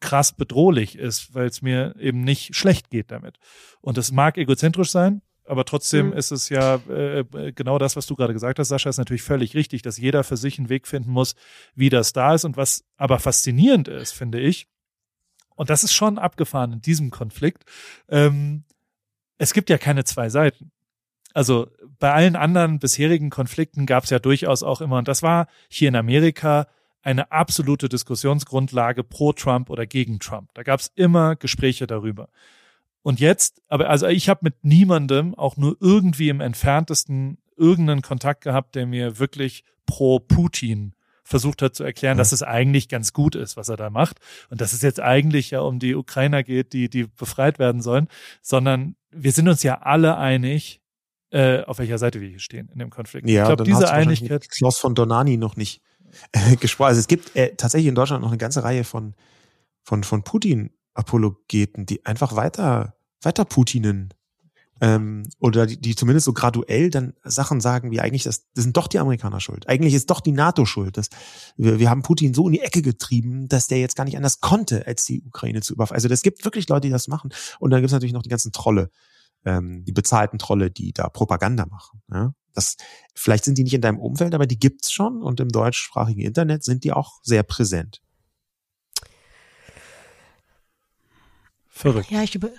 krass 0.00 0.32
bedrohlich 0.32 0.98
ist, 0.98 1.32
weil 1.32 1.46
es 1.46 1.62
mir 1.62 1.94
eben 1.96 2.22
nicht 2.22 2.56
schlecht 2.56 2.90
geht 2.90 3.12
damit. 3.12 3.38
Und 3.80 3.98
es 3.98 4.10
mag 4.10 4.36
egozentrisch 4.36 4.90
sein, 4.90 5.22
aber 5.52 5.66
trotzdem 5.66 6.06
mhm. 6.06 6.12
ist 6.14 6.30
es 6.30 6.48
ja 6.48 6.76
äh, 6.88 7.24
genau 7.54 7.76
das, 7.76 7.94
was 7.94 8.06
du 8.06 8.16
gerade 8.16 8.32
gesagt 8.32 8.58
hast, 8.58 8.68
Sascha, 8.68 8.88
ist 8.88 8.96
natürlich 8.96 9.22
völlig 9.22 9.54
richtig, 9.54 9.82
dass 9.82 9.98
jeder 9.98 10.24
für 10.24 10.38
sich 10.38 10.58
einen 10.58 10.70
Weg 10.70 10.88
finden 10.88 11.10
muss, 11.10 11.34
wie 11.74 11.90
das 11.90 12.14
da 12.14 12.34
ist. 12.34 12.46
Und 12.46 12.56
was 12.56 12.86
aber 12.96 13.18
faszinierend 13.18 13.86
ist, 13.86 14.12
finde 14.12 14.40
ich, 14.40 14.66
und 15.54 15.68
das 15.68 15.84
ist 15.84 15.92
schon 15.92 16.16
abgefahren 16.16 16.72
in 16.72 16.80
diesem 16.80 17.10
Konflikt, 17.10 17.66
ähm, 18.08 18.64
es 19.36 19.52
gibt 19.52 19.68
ja 19.68 19.76
keine 19.76 20.04
zwei 20.04 20.30
Seiten. 20.30 20.72
Also 21.34 21.68
bei 21.98 22.14
allen 22.14 22.34
anderen 22.34 22.78
bisherigen 22.78 23.28
Konflikten 23.28 23.84
gab 23.84 24.04
es 24.04 24.10
ja 24.10 24.20
durchaus 24.20 24.62
auch 24.62 24.80
immer, 24.80 24.96
und 24.96 25.06
das 25.06 25.22
war 25.22 25.48
hier 25.68 25.88
in 25.88 25.96
Amerika 25.96 26.66
eine 27.02 27.30
absolute 27.30 27.90
Diskussionsgrundlage 27.90 29.04
pro 29.04 29.34
Trump 29.34 29.68
oder 29.68 29.84
gegen 29.84 30.18
Trump. 30.18 30.48
Da 30.54 30.62
gab 30.62 30.80
es 30.80 30.90
immer 30.94 31.36
Gespräche 31.36 31.86
darüber. 31.86 32.30
Und 33.02 33.20
jetzt, 33.20 33.60
aber 33.68 33.90
also 33.90 34.06
ich 34.06 34.28
habe 34.28 34.40
mit 34.42 34.64
niemandem 34.64 35.34
auch 35.34 35.56
nur 35.56 35.76
irgendwie 35.80 36.28
im 36.28 36.40
entferntesten 36.40 37.38
irgendeinen 37.56 38.02
Kontakt 38.02 38.42
gehabt, 38.42 38.74
der 38.74 38.86
mir 38.86 39.18
wirklich 39.18 39.64
pro 39.86 40.18
Putin 40.20 40.94
versucht 41.24 41.62
hat 41.62 41.74
zu 41.74 41.84
erklären, 41.84 42.18
dass 42.18 42.32
es 42.32 42.42
eigentlich 42.42 42.88
ganz 42.88 43.12
gut 43.12 43.34
ist, 43.34 43.56
was 43.56 43.68
er 43.68 43.76
da 43.76 43.90
macht 43.90 44.18
und 44.50 44.60
dass 44.60 44.72
es 44.72 44.82
jetzt 44.82 45.00
eigentlich 45.00 45.50
ja 45.50 45.60
um 45.60 45.78
die 45.78 45.94
Ukrainer 45.94 46.42
geht, 46.42 46.72
die 46.72 46.88
die 46.88 47.04
befreit 47.04 47.58
werden 47.58 47.80
sollen, 47.80 48.08
sondern 48.42 48.96
wir 49.10 49.32
sind 49.32 49.48
uns 49.48 49.62
ja 49.62 49.80
alle 49.82 50.16
einig, 50.16 50.80
äh, 51.30 51.62
auf 51.64 51.78
welcher 51.78 51.98
Seite 51.98 52.20
wir 52.20 52.28
hier 52.28 52.40
stehen 52.40 52.68
in 52.72 52.78
dem 52.78 52.90
Konflikt. 52.90 53.28
Ja, 53.28 53.42
ich 53.42 53.48
glaube, 53.48 53.64
diese 53.64 53.90
Einigkeit. 53.90 54.48
Klaus 54.50 54.78
von 54.78 54.94
Donani 54.94 55.36
noch 55.36 55.56
nicht 55.56 55.80
äh, 56.32 56.56
gesprochen. 56.60 56.88
Also 56.88 57.00
es 57.00 57.08
gibt 57.08 57.34
äh, 57.36 57.54
tatsächlich 57.56 57.88
in 57.88 57.94
Deutschland 57.94 58.22
noch 58.22 58.30
eine 58.30 58.38
ganze 58.38 58.64
Reihe 58.64 58.84
von 58.84 59.14
von 59.82 60.04
von 60.04 60.22
Putin-Apologeten, 60.94 61.86
die 61.86 62.04
einfach 62.06 62.36
weiter 62.36 62.94
weiter 63.20 63.44
Putinen 63.44 64.12
ähm, 64.80 65.28
oder 65.38 65.66
die, 65.66 65.80
die 65.80 65.94
zumindest 65.94 66.24
so 66.24 66.32
graduell 66.32 66.90
dann 66.90 67.14
Sachen 67.22 67.60
sagen, 67.60 67.92
wie 67.92 68.00
eigentlich 68.00 68.24
das, 68.24 68.48
das 68.54 68.64
sind 68.64 68.76
doch 68.76 68.88
die 68.88 68.98
Amerikaner 68.98 69.38
schuld. 69.38 69.68
Eigentlich 69.68 69.94
ist 69.94 70.10
doch 70.10 70.20
die 70.20 70.32
NATO 70.32 70.64
schuld. 70.64 70.96
Das, 70.96 71.08
wir, 71.56 71.78
wir 71.78 71.88
haben 71.88 72.02
Putin 72.02 72.34
so 72.34 72.48
in 72.48 72.54
die 72.54 72.60
Ecke 72.60 72.82
getrieben, 72.82 73.48
dass 73.48 73.68
der 73.68 73.78
jetzt 73.78 73.94
gar 73.94 74.04
nicht 74.04 74.16
anders 74.16 74.40
konnte, 74.40 74.86
als 74.86 75.04
die 75.04 75.22
Ukraine 75.22 75.60
zu 75.60 75.74
überfallen. 75.74 75.96
Also 75.96 76.08
das 76.08 76.22
gibt 76.22 76.44
wirklich 76.44 76.68
Leute, 76.68 76.88
die 76.88 76.92
das 76.92 77.06
machen. 77.06 77.32
Und 77.60 77.70
dann 77.70 77.80
gibt 77.80 77.90
es 77.90 77.92
natürlich 77.92 78.12
noch 78.12 78.22
die 78.22 78.28
ganzen 78.28 78.50
Trolle, 78.50 78.90
ähm, 79.44 79.84
die 79.84 79.92
bezahlten 79.92 80.40
Trolle, 80.40 80.72
die 80.72 80.92
da 80.92 81.08
Propaganda 81.08 81.64
machen. 81.66 82.02
Ja? 82.12 82.34
Das, 82.52 82.76
vielleicht 83.14 83.44
sind 83.44 83.58
die 83.58 83.62
nicht 83.62 83.74
in 83.74 83.82
deinem 83.82 84.00
Umfeld, 84.00 84.34
aber 84.34 84.48
die 84.48 84.58
gibt's 84.58 84.90
schon 84.90 85.22
und 85.22 85.38
im 85.38 85.50
deutschsprachigen 85.50 86.22
Internet 86.22 86.64
sind 86.64 86.82
die 86.82 86.92
auch 86.92 87.20
sehr 87.22 87.44
präsent. 87.44 88.02
Verrückt. 91.72 92.10
Ja, 92.10 92.22
ich 92.22 92.34
über 92.34 92.50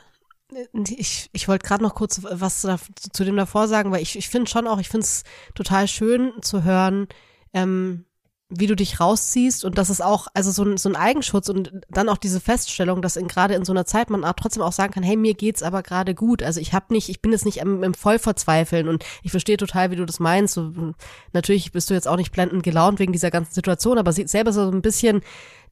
ich, 0.73 1.29
ich 1.33 1.47
wollte 1.47 1.65
gerade 1.65 1.83
noch 1.83 1.95
kurz 1.95 2.21
was 2.23 2.61
da, 2.61 2.77
zu 3.11 3.23
dem 3.23 3.37
davor 3.37 3.67
sagen, 3.67 3.91
weil 3.91 4.01
ich, 4.01 4.17
ich 4.17 4.29
finde 4.29 4.49
schon 4.49 4.67
auch, 4.67 4.79
ich 4.79 4.89
finde 4.89 5.05
es 5.05 5.23
total 5.55 5.87
schön 5.87 6.31
zu 6.41 6.63
hören, 6.63 7.07
ähm, 7.53 8.05
wie 8.49 8.67
du 8.67 8.75
dich 8.75 8.99
rausziehst 8.99 9.65
und 9.65 9.77
das 9.79 9.89
ist 9.89 10.03
auch, 10.03 10.27
also 10.33 10.51
so 10.51 10.63
ein, 10.63 10.77
so 10.77 10.89
ein 10.89 10.95
Eigenschutz 10.95 11.49
und 11.49 11.71
dann 11.89 12.07
auch 12.09 12.17
diese 12.17 12.39
Feststellung, 12.39 13.01
dass 13.01 13.15
in, 13.15 13.27
gerade 13.27 13.55
in 13.55 13.65
so 13.65 13.71
einer 13.73 13.85
Zeit 13.85 14.11
man 14.11 14.21
trotzdem 14.35 14.61
auch 14.61 14.73
sagen 14.73 14.93
kann, 14.93 15.01
hey, 15.01 15.15
mir 15.15 15.33
geht's 15.33 15.63
aber 15.63 15.81
gerade 15.81 16.13
gut. 16.13 16.43
Also 16.43 16.59
ich 16.59 16.73
habe 16.73 16.93
nicht, 16.93 17.09
ich 17.09 17.21
bin 17.21 17.31
jetzt 17.31 17.45
nicht 17.45 17.57
im, 17.57 17.83
im 17.83 17.93
Vollverzweifeln 17.95 18.89
und 18.89 19.03
ich 19.23 19.31
verstehe 19.31 19.57
total, 19.57 19.89
wie 19.89 19.95
du 19.95 20.05
das 20.05 20.19
meinst. 20.19 20.53
So, 20.53 20.71
natürlich 21.31 21.71
bist 21.71 21.89
du 21.89 21.95
jetzt 21.95 22.07
auch 22.07 22.17
nicht 22.17 22.31
blendend 22.31 22.63
gelaunt 22.63 22.99
wegen 22.99 23.13
dieser 23.13 23.31
ganzen 23.31 23.53
Situation, 23.53 23.97
aber 23.97 24.11
selber 24.13 24.53
so 24.53 24.69
ein 24.69 24.83
bisschen 24.83 25.21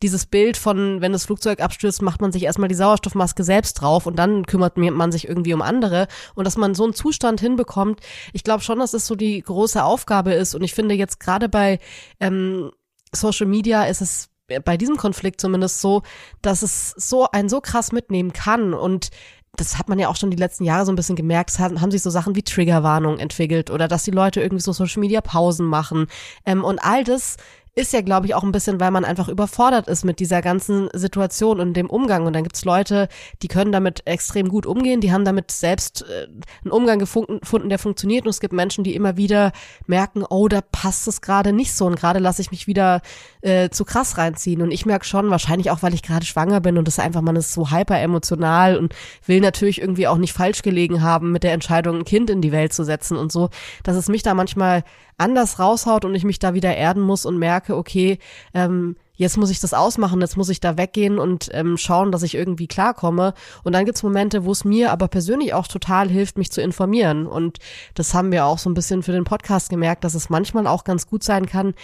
dieses 0.01 0.25
Bild 0.25 0.57
von, 0.57 1.01
wenn 1.01 1.11
das 1.11 1.25
Flugzeug 1.25 1.61
abstürzt, 1.61 2.01
macht 2.01 2.21
man 2.21 2.31
sich 2.31 2.43
erstmal 2.43 2.69
die 2.69 2.75
Sauerstoffmaske 2.75 3.43
selbst 3.43 3.75
drauf 3.75 4.05
und 4.05 4.17
dann 4.17 4.45
kümmert 4.45 4.77
man 4.77 5.11
sich 5.11 5.27
irgendwie 5.27 5.53
um 5.53 5.61
andere. 5.61 6.07
Und 6.35 6.45
dass 6.45 6.57
man 6.57 6.75
so 6.75 6.83
einen 6.83 6.93
Zustand 6.93 7.39
hinbekommt, 7.39 7.99
ich 8.33 8.43
glaube 8.43 8.63
schon, 8.63 8.79
dass 8.79 8.91
das 8.91 9.07
so 9.07 9.15
die 9.15 9.41
große 9.41 9.83
Aufgabe 9.83 10.33
ist. 10.33 10.55
Und 10.55 10.63
ich 10.63 10.73
finde 10.73 10.95
jetzt 10.95 11.19
gerade 11.19 11.49
bei 11.49 11.79
ähm, 12.19 12.71
Social 13.13 13.47
Media 13.47 13.83
ist 13.83 14.01
es 14.01 14.29
bei 14.65 14.75
diesem 14.75 14.97
Konflikt 14.97 15.39
zumindest 15.39 15.79
so, 15.79 16.01
dass 16.41 16.61
es 16.61 16.91
so 16.97 17.27
ein 17.31 17.47
so 17.47 17.61
krass 17.61 17.93
mitnehmen 17.93 18.33
kann 18.33 18.73
und 18.73 19.09
das 19.57 19.77
hat 19.77 19.89
man 19.89 19.99
ja 19.99 20.07
auch 20.07 20.15
schon 20.15 20.31
die 20.31 20.37
letzten 20.37 20.63
Jahre 20.63 20.85
so 20.85 20.91
ein 20.91 20.95
bisschen 20.95 21.15
gemerkt, 21.15 21.59
haben, 21.59 21.81
haben 21.81 21.91
sich 21.91 22.01
so 22.01 22.09
Sachen 22.09 22.35
wie 22.35 22.43
Triggerwarnung 22.43 23.19
entwickelt 23.19 23.69
oder 23.69 23.87
dass 23.87 24.03
die 24.03 24.11
Leute 24.11 24.41
irgendwie 24.41 24.63
so 24.63 24.71
Social 24.71 25.01
Media 25.01 25.19
Pausen 25.19 25.65
machen. 25.65 26.07
Ähm, 26.45 26.63
und 26.63 26.79
all 26.79 27.03
das 27.03 27.35
ist 27.73 27.93
ja, 27.93 28.01
glaube 28.01 28.25
ich, 28.25 28.35
auch 28.35 28.43
ein 28.43 28.51
bisschen, 28.51 28.81
weil 28.81 28.91
man 28.91 29.05
einfach 29.05 29.29
überfordert 29.29 29.87
ist 29.87 30.03
mit 30.03 30.19
dieser 30.19 30.41
ganzen 30.41 30.89
Situation 30.93 31.61
und 31.61 31.73
dem 31.73 31.89
Umgang. 31.89 32.25
Und 32.25 32.33
dann 32.33 32.43
gibt's 32.43 32.65
Leute, 32.65 33.07
die 33.41 33.47
können 33.47 33.71
damit 33.71 34.05
extrem 34.05 34.49
gut 34.49 34.65
umgehen, 34.65 34.99
die 34.99 35.13
haben 35.13 35.23
damit 35.23 35.51
selbst 35.51 36.03
äh, 36.09 36.27
einen 36.63 36.71
Umgang 36.71 36.99
gefunden, 36.99 37.69
der 37.69 37.79
funktioniert. 37.79 38.25
Und 38.25 38.31
es 38.31 38.41
gibt 38.41 38.53
Menschen, 38.53 38.83
die 38.83 38.93
immer 38.93 39.15
wieder 39.15 39.53
merken, 39.87 40.25
oh, 40.29 40.49
da 40.49 40.59
passt 40.61 41.07
es 41.07 41.21
gerade 41.21 41.53
nicht 41.53 41.73
so 41.73 41.85
und 41.85 41.95
gerade 41.95 42.19
lasse 42.19 42.41
ich 42.41 42.51
mich 42.51 42.67
wieder 42.67 43.01
äh, 43.41 43.69
zu 43.69 43.85
krass 43.85 44.17
reinziehen. 44.17 44.61
Und 44.61 44.71
ich 44.71 44.85
merke 44.85 45.05
schon, 45.05 45.29
wahrscheinlich 45.29 45.71
auch, 45.71 45.81
weil 45.81 45.93
ich 45.93 46.03
gerade 46.03 46.25
schwanger 46.25 46.61
bin 46.61 46.77
und 46.77 46.87
das 46.87 46.99
einfach, 46.99 47.21
man 47.21 47.35
ist 47.35 47.53
so 47.53 47.71
hyper 47.71 47.99
emotional 47.99 48.77
und 48.77 48.93
will 49.25 49.41
natürlich 49.41 49.81
irgendwie 49.81 50.07
auch 50.07 50.17
nicht 50.17 50.33
falsch 50.33 50.61
gelegen 50.61 51.01
haben 51.01 51.31
mit 51.31 51.43
der 51.43 51.53
Entscheidung, 51.53 51.97
ein 51.97 52.05
Kind 52.05 52.29
in 52.29 52.41
die 52.41 52.51
Welt 52.51 52.73
zu 52.73 52.83
setzen 52.83 53.17
und 53.17 53.31
so, 53.31 53.49
dass 53.83 53.95
es 53.95 54.07
mich 54.07 54.23
da 54.23 54.33
manchmal 54.33 54.83
anders 55.17 55.59
raushaut 55.59 56.05
und 56.05 56.15
ich 56.15 56.23
mich 56.23 56.39
da 56.39 56.53
wieder 56.53 56.75
erden 56.75 57.01
muss 57.01 57.25
und 57.25 57.37
merke, 57.37 57.77
okay, 57.77 58.17
ähm, 58.53 58.95
jetzt 59.21 59.37
muss 59.37 59.51
ich 59.51 59.59
das 59.59 59.75
ausmachen, 59.75 60.19
jetzt 60.19 60.35
muss 60.35 60.49
ich 60.49 60.59
da 60.59 60.77
weggehen 60.77 61.19
und 61.19 61.49
ähm, 61.53 61.77
schauen, 61.77 62.11
dass 62.11 62.23
ich 62.23 62.33
irgendwie 62.33 62.65
klarkomme. 62.65 63.35
Und 63.63 63.73
dann 63.73 63.85
gibt's 63.85 64.01
Momente, 64.01 64.45
wo 64.45 64.51
es 64.51 64.65
mir 64.65 64.91
aber 64.91 65.07
persönlich 65.07 65.53
auch 65.53 65.67
total 65.67 66.09
hilft, 66.09 66.39
mich 66.39 66.51
zu 66.51 66.59
informieren. 66.59 67.27
Und 67.27 67.59
das 67.93 68.15
haben 68.15 68.31
wir 68.31 68.45
auch 68.45 68.57
so 68.57 68.67
ein 68.69 68.73
bisschen 68.73 69.03
für 69.03 69.11
den 69.11 69.23
Podcast 69.23 69.69
gemerkt, 69.69 70.03
dass 70.03 70.15
es 70.15 70.31
manchmal 70.31 70.65
auch 70.65 70.83
ganz 70.83 71.05
gut 71.05 71.23
sein 71.23 71.45
kann, 71.45 71.75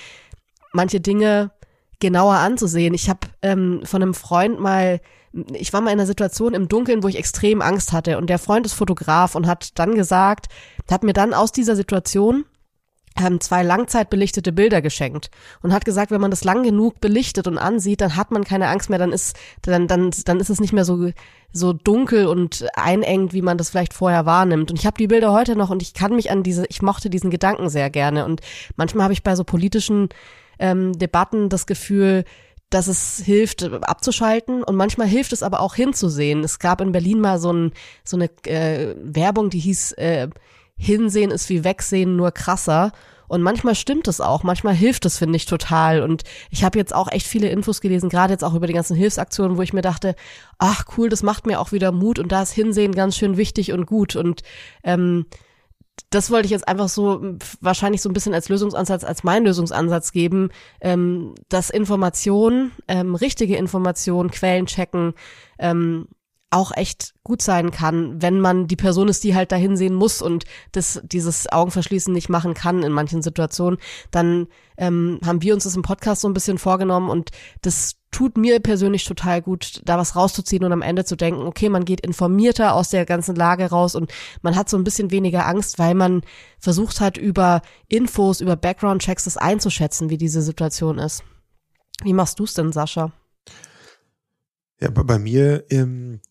manche 0.77 1.01
Dinge 1.01 1.51
genauer 1.99 2.35
anzusehen. 2.35 2.93
Ich 2.93 3.09
habe 3.09 3.27
ähm, 3.41 3.81
von 3.83 4.01
einem 4.01 4.13
Freund 4.13 4.59
mal 4.61 5.01
ich 5.53 5.73
war 5.73 5.81
mal 5.81 5.91
in 5.91 5.99
einer 5.99 6.07
Situation 6.07 6.53
im 6.53 6.67
Dunkeln, 6.67 7.03
wo 7.03 7.07
ich 7.07 7.17
extrem 7.17 7.61
Angst 7.61 7.91
hatte 7.91 8.17
und 8.17 8.29
der 8.29 8.39
Freund 8.39 8.65
ist 8.65 8.73
Fotograf 8.73 9.35
und 9.35 9.45
hat 9.45 9.77
dann 9.77 9.93
gesagt, 9.93 10.47
hat 10.89 11.03
mir 11.03 11.13
dann 11.13 11.33
aus 11.33 11.51
dieser 11.51 11.75
Situation 11.75 12.45
ähm, 13.19 13.39
zwei 13.39 13.63
langzeitbelichtete 13.63 14.51
Bilder 14.51 14.81
geschenkt 14.81 15.29
und 15.61 15.73
hat 15.73 15.85
gesagt, 15.85 16.11
wenn 16.11 16.21
man 16.21 16.31
das 16.31 16.43
lang 16.43 16.63
genug 16.63 17.01
belichtet 17.01 17.47
und 17.47 17.57
ansieht, 17.57 18.01
dann 18.01 18.15
hat 18.15 18.31
man 18.31 18.43
keine 18.43 18.67
Angst 18.67 18.89
mehr, 18.89 18.99
dann 18.99 19.11
ist 19.11 19.35
dann 19.63 19.87
dann 19.87 20.11
dann 20.25 20.39
ist 20.39 20.49
es 20.49 20.59
nicht 20.59 20.73
mehr 20.73 20.85
so 20.85 21.11
so 21.51 21.73
dunkel 21.73 22.27
und 22.27 22.65
einengt, 22.75 23.33
wie 23.33 23.41
man 23.41 23.57
das 23.57 23.69
vielleicht 23.69 23.93
vorher 23.93 24.25
wahrnimmt. 24.25 24.71
Und 24.71 24.79
ich 24.79 24.85
habe 24.85 24.97
die 24.97 25.07
Bilder 25.07 25.33
heute 25.33 25.55
noch 25.55 25.69
und 25.69 25.81
ich 25.81 25.93
kann 25.93 26.15
mich 26.15 26.29
an 26.29 26.43
diese, 26.43 26.65
ich 26.67 26.81
mochte 26.81 27.09
diesen 27.09 27.31
Gedanken 27.31 27.69
sehr 27.69 27.89
gerne 27.89 28.25
und 28.25 28.41
manchmal 28.75 29.05
habe 29.05 29.13
ich 29.13 29.23
bei 29.23 29.35
so 29.35 29.43
politischen 29.43 30.09
ähm, 30.59 30.97
Debatten 30.97 31.49
das 31.49 31.65
Gefühl, 31.65 32.23
dass 32.69 32.87
es 32.87 33.21
hilft, 33.23 33.63
abzuschalten 33.63 34.63
und 34.63 34.75
manchmal 34.75 35.07
hilft 35.07 35.31
es 35.31 35.43
aber 35.43 35.61
auch 35.61 35.75
hinzusehen. 35.75 36.43
Es 36.43 36.59
gab 36.59 36.81
in 36.81 36.91
Berlin 36.91 37.21
mal 37.21 37.39
so, 37.39 37.51
ein, 37.53 37.71
so 38.03 38.17
eine 38.17 38.29
äh, 38.45 38.93
Werbung, 39.01 39.49
die 39.49 39.59
hieß 39.59 39.93
äh, 39.93 40.27
Hinsehen 40.77 41.31
ist 41.31 41.49
wie 41.49 41.63
Wegsehen, 41.63 42.15
nur 42.15 42.31
krasser. 42.31 42.91
Und 43.27 43.41
manchmal 43.41 43.75
stimmt 43.75 44.07
es 44.07 44.21
auch, 44.21 44.43
manchmal 44.43 44.73
hilft 44.73 45.05
es, 45.05 45.17
finde 45.17 45.35
ich, 45.35 45.45
total. 45.45 46.01
Und 46.01 46.23
ich 46.49 46.63
habe 46.63 46.79
jetzt 46.79 46.95
auch 46.95 47.11
echt 47.11 47.27
viele 47.27 47.49
Infos 47.49 47.81
gelesen, 47.81 48.09
gerade 48.09 48.31
jetzt 48.31 48.43
auch 48.43 48.53
über 48.53 48.67
die 48.67 48.73
ganzen 48.73 48.95
Hilfsaktionen, 48.95 49.57
wo 49.57 49.61
ich 49.61 49.73
mir 49.73 49.81
dachte, 49.81 50.15
ach 50.59 50.85
cool, 50.97 51.09
das 51.09 51.23
macht 51.23 51.45
mir 51.45 51.59
auch 51.59 51.73
wieder 51.73 51.91
Mut 51.91 52.19
und 52.19 52.31
da 52.31 52.43
ist 52.43 52.51
Hinsehen 52.51 52.93
ganz 52.93 53.17
schön 53.17 53.35
wichtig 53.35 53.73
und 53.73 53.85
gut. 53.85 54.15
Und 54.15 54.43
ähm, 54.83 55.25
das 56.09 56.31
wollte 56.31 56.45
ich 56.45 56.51
jetzt 56.51 56.67
einfach 56.67 56.89
so 56.89 57.35
wahrscheinlich 57.59 58.01
so 58.01 58.09
ein 58.09 58.13
bisschen 58.13 58.33
als 58.33 58.49
Lösungsansatz, 58.49 59.03
als 59.03 59.23
mein 59.23 59.43
Lösungsansatz 59.43 60.11
geben, 60.11 60.49
ähm, 60.81 61.35
dass 61.49 61.69
Information, 61.69 62.71
ähm, 62.87 63.15
richtige 63.15 63.57
Information, 63.57 64.31
Quellen 64.31 64.67
checken, 64.67 65.13
ähm, 65.59 66.07
auch 66.49 66.71
echt 66.75 67.13
gut 67.23 67.41
sein 67.41 67.71
kann, 67.71 68.21
wenn 68.21 68.39
man 68.39 68.67
die 68.67 68.77
Person 68.77 69.09
ist, 69.09 69.23
die 69.23 69.35
halt 69.35 69.51
dahin 69.51 69.75
sehen 69.75 69.93
muss 69.93 70.21
und 70.21 70.45
das, 70.71 71.01
dieses 71.03 71.51
Augenverschließen 71.51 72.13
nicht 72.13 72.29
machen 72.29 72.53
kann 72.53 72.83
in 72.83 72.93
manchen 72.93 73.21
Situationen, 73.21 73.79
dann 74.11 74.47
ähm, 74.77 75.19
haben 75.25 75.41
wir 75.41 75.53
uns 75.53 75.65
das 75.65 75.75
im 75.75 75.81
Podcast 75.81 76.21
so 76.21 76.29
ein 76.29 76.33
bisschen 76.33 76.57
vorgenommen 76.57 77.09
und 77.09 77.31
das 77.61 77.96
tut 78.11 78.37
mir 78.37 78.59
persönlich 78.59 79.05
total 79.05 79.41
gut, 79.41 79.81
da 79.85 79.97
was 79.97 80.15
rauszuziehen 80.15 80.63
und 80.63 80.71
am 80.71 80.81
Ende 80.81 81.05
zu 81.05 81.15
denken, 81.15 81.41
okay, 81.41 81.69
man 81.69 81.85
geht 81.85 82.01
informierter 82.01 82.73
aus 82.73 82.89
der 82.89 83.05
ganzen 83.05 83.35
Lage 83.35 83.65
raus 83.65 83.95
und 83.95 84.11
man 84.41 84.55
hat 84.55 84.69
so 84.69 84.77
ein 84.77 84.83
bisschen 84.83 85.11
weniger 85.11 85.45
Angst, 85.45 85.77
weil 85.77 85.93
man 85.93 86.21
versucht 86.59 87.01
hat, 87.01 87.17
über 87.17 87.61
Infos, 87.87 88.41
über 88.41 88.55
Background-Checks 88.55 89.25
das 89.25 89.37
einzuschätzen, 89.37 90.09
wie 90.09 90.17
diese 90.17 90.41
Situation 90.41 90.99
ist. 90.99 91.23
Wie 92.03 92.13
machst 92.13 92.39
du 92.39 92.45
es 92.45 92.53
denn, 92.53 92.71
Sascha? 92.71 93.11
Ja, 94.79 94.89
bei 94.89 95.17
mir 95.17 95.65
ähm, 95.69 96.21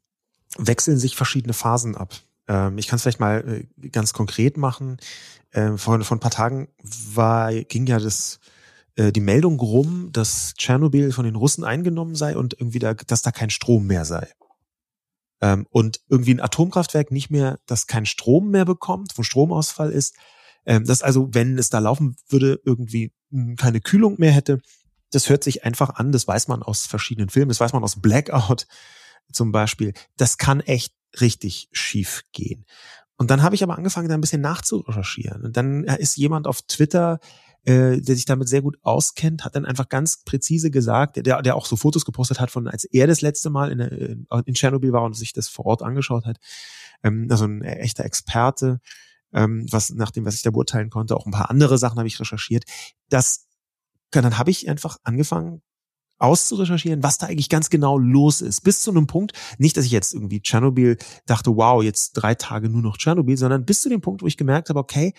wechseln 0.57 0.99
sich 0.99 1.17
verschiedene 1.17 1.53
Phasen 1.53 1.97
ab. 1.97 2.15
Ähm, 2.49 2.79
ich 2.79 2.87
kann 2.87 2.97
es 2.97 3.03
vielleicht 3.03 3.21
mal 3.21 3.67
äh, 3.83 3.89
ganz 3.89 4.13
konkret 4.13 4.57
machen. 4.57 4.99
Ähm, 5.53 5.79
vor, 5.79 6.01
vor 6.03 6.17
ein 6.17 6.21
paar 6.21 6.31
Tagen 6.31 6.69
war, 6.83 7.53
ging 7.53 7.87
ja 7.87 7.99
das 7.99 8.39
äh, 8.97 9.13
die 9.13 9.21
Meldung 9.21 9.61
rum, 9.61 10.11
dass 10.13 10.55
Tschernobyl 10.55 11.13
von 11.13 11.25
den 11.25 11.37
Russen 11.37 11.65
eingenommen 11.65 12.15
sei 12.15 12.37
und 12.37 12.55
irgendwie 12.55 12.79
da, 12.79 12.95
dass 12.95 13.23
da 13.23 13.31
kein 13.31 13.51
Strom 13.51 13.87
mehr 13.87 14.05
sei. 14.05 14.29
Ähm, 15.41 15.67
und 15.71 16.01
irgendwie 16.09 16.35
ein 16.35 16.41
Atomkraftwerk 16.41 17.13
nicht 17.13 17.31
mehr, 17.31 17.59
das 17.67 17.87
kein 17.87 18.07
Strom 18.07 18.51
mehr 18.51 18.65
bekommt, 18.65 19.13
wo 19.17 19.23
Stromausfall 19.23 19.91
ist. 19.91 20.15
Ähm, 20.65 20.85
dass 20.85 21.03
also, 21.03 21.29
wenn 21.33 21.59
es 21.59 21.69
da 21.71 21.79
laufen 21.79 22.17
würde, 22.29 22.61
irgendwie 22.65 23.13
hm, 23.31 23.57
keine 23.57 23.81
Kühlung 23.81 24.17
mehr 24.19 24.33
hätte. 24.33 24.61
Das 25.13 25.29
hört 25.29 25.45
sich 25.45 25.65
einfach 25.65 25.91
an, 25.91 26.11
das 26.11 26.27
weiß 26.27 26.49
man 26.49 26.63
aus 26.63 26.87
verschiedenen 26.87 27.29
Filmen, 27.29 27.51
das 27.51 27.61
weiß 27.61 27.73
man 27.73 27.85
aus 27.85 28.01
Blackout 28.01 28.67
zum 29.33 29.53
Beispiel. 29.53 29.93
Das 30.17 30.39
kann 30.39 30.61
echt 30.61 30.95
richtig 31.21 31.69
schief 31.71 32.23
gehen. 32.33 32.65
Und 33.19 33.31
dann 33.31 33.43
habe 33.43 33.55
ich 33.55 33.63
aber 33.63 33.77
angefangen, 33.77 34.09
da 34.09 34.15
ein 34.15 34.21
bisschen 34.21 34.43
nachzurecherchieren. 34.43 35.43
Und 35.43 35.57
dann 35.57 35.85
ist 35.85 36.17
jemand 36.17 36.47
auf 36.47 36.63
Twitter 36.63 37.19
äh, 37.67 38.01
der 38.01 38.15
sich 38.15 38.25
damit 38.25 38.49
sehr 38.49 38.63
gut 38.63 38.79
auskennt, 38.83 39.45
hat 39.45 39.57
dann 39.57 39.67
einfach 39.67 39.89
ganz 39.89 40.23
präzise 40.25 40.71
gesagt, 40.71 41.17
der, 41.17 41.43
der 41.43 41.57
auch 41.57 41.67
so 41.67 41.75
Fotos 41.75 42.05
gepostet 42.05 42.39
hat 42.41 42.51
von, 42.51 42.69
als 42.69 42.85
er 42.85 43.09
das 43.09 43.23
letzte 43.23 43.51
Mal 43.51 43.73
in, 43.73 44.27
in 44.47 44.55
Tschernobyl 44.55 44.93
war 44.93 45.03
und 45.03 45.15
sich 45.15 45.33
das 45.33 45.49
vor 45.49 45.67
Ort 45.67 45.83
angeschaut 45.83 46.27
hat. 46.27 46.39
Ähm, 47.03 47.27
also 47.29 47.45
ein 47.45 47.63
echter 47.63 48.05
Experte, 48.05 48.81
ähm, 49.33 49.67
was 49.71 49.91
nach 49.91 50.13
dem, 50.13 50.25
was 50.25 50.37
ich 50.37 50.43
da 50.43 50.53
beurteilen 50.53 50.91
konnte, 50.91 51.17
auch 51.17 51.27
ein 51.27 51.33
paar 51.33 51.51
andere 51.51 51.77
Sachen 51.77 51.99
habe 51.99 52.07
ich 52.07 52.21
recherchiert. 52.21 52.65
Das, 53.09 53.49
dann 54.13 54.39
habe 54.39 54.51
ich 54.51 54.69
einfach 54.69 54.99
angefangen, 55.03 55.61
auszurecherchieren, 56.19 57.03
was 57.03 57.19
da 57.19 57.27
eigentlich 57.27 57.51
ganz 57.51 57.69
genau 57.69 57.99
los 57.99 58.41
ist. 58.41 58.63
Bis 58.63 58.81
zu 58.81 58.91
einem 58.91 59.07
Punkt, 59.07 59.33
nicht, 59.59 59.77
dass 59.77 59.85
ich 59.85 59.91
jetzt 59.91 60.15
irgendwie 60.15 60.41
Tschernobyl 60.41 60.97
dachte, 61.27 61.55
wow, 61.57 61.83
jetzt 61.83 62.13
drei 62.13 62.35
Tage 62.35 62.71
nur 62.71 62.81
noch 62.81 62.97
Tschernobyl, 62.97 63.37
sondern 63.37 63.67
bis 63.67 63.83
zu 63.83 63.91
dem 63.91 64.01
Punkt, 64.01 64.23
wo 64.23 64.27
ich 64.27 64.39
gemerkt 64.39 64.71
habe, 64.71 64.79
okay, 64.79 65.13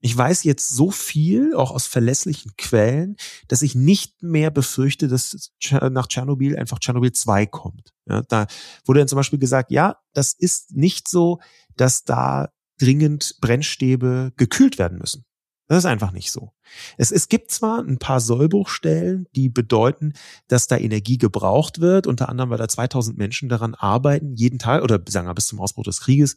ich 0.00 0.16
weiß 0.16 0.44
jetzt 0.44 0.68
so 0.68 0.90
viel, 0.90 1.54
auch 1.54 1.70
aus 1.70 1.86
verlässlichen 1.86 2.52
Quellen, 2.56 3.16
dass 3.48 3.62
ich 3.62 3.74
nicht 3.74 4.22
mehr 4.22 4.50
befürchte, 4.50 5.08
dass 5.08 5.52
nach 5.90 6.06
Tschernobyl 6.06 6.56
einfach 6.56 6.78
Tschernobyl 6.78 7.12
2 7.12 7.46
kommt. 7.46 7.92
Ja, 8.06 8.22
da 8.22 8.46
wurde 8.86 9.00
dann 9.00 9.08
zum 9.08 9.16
Beispiel 9.16 9.38
gesagt, 9.38 9.70
ja, 9.70 9.96
das 10.14 10.32
ist 10.32 10.74
nicht 10.74 11.08
so, 11.08 11.40
dass 11.76 12.04
da 12.04 12.48
dringend 12.78 13.36
Brennstäbe 13.40 14.32
gekühlt 14.36 14.78
werden 14.78 14.98
müssen. 14.98 15.24
Das 15.70 15.78
ist 15.78 15.86
einfach 15.86 16.10
nicht 16.10 16.32
so. 16.32 16.52
Es, 16.96 17.12
es 17.12 17.28
gibt 17.28 17.52
zwar 17.52 17.78
ein 17.78 17.98
paar 17.98 18.18
Sollbruchstellen, 18.18 19.26
die 19.36 19.48
bedeuten, 19.48 20.14
dass 20.48 20.66
da 20.66 20.76
Energie 20.76 21.16
gebraucht 21.16 21.80
wird, 21.80 22.08
unter 22.08 22.28
anderem, 22.28 22.50
weil 22.50 22.58
da 22.58 22.66
2000 22.66 23.16
Menschen 23.16 23.48
daran 23.48 23.76
arbeiten, 23.76 24.34
jeden 24.34 24.58
Tag 24.58 24.82
oder 24.82 25.00
sagen 25.06 25.28
wir 25.28 25.34
bis 25.34 25.46
zum 25.46 25.60
Ausbruch 25.60 25.84
des 25.84 26.00
Krieges, 26.00 26.36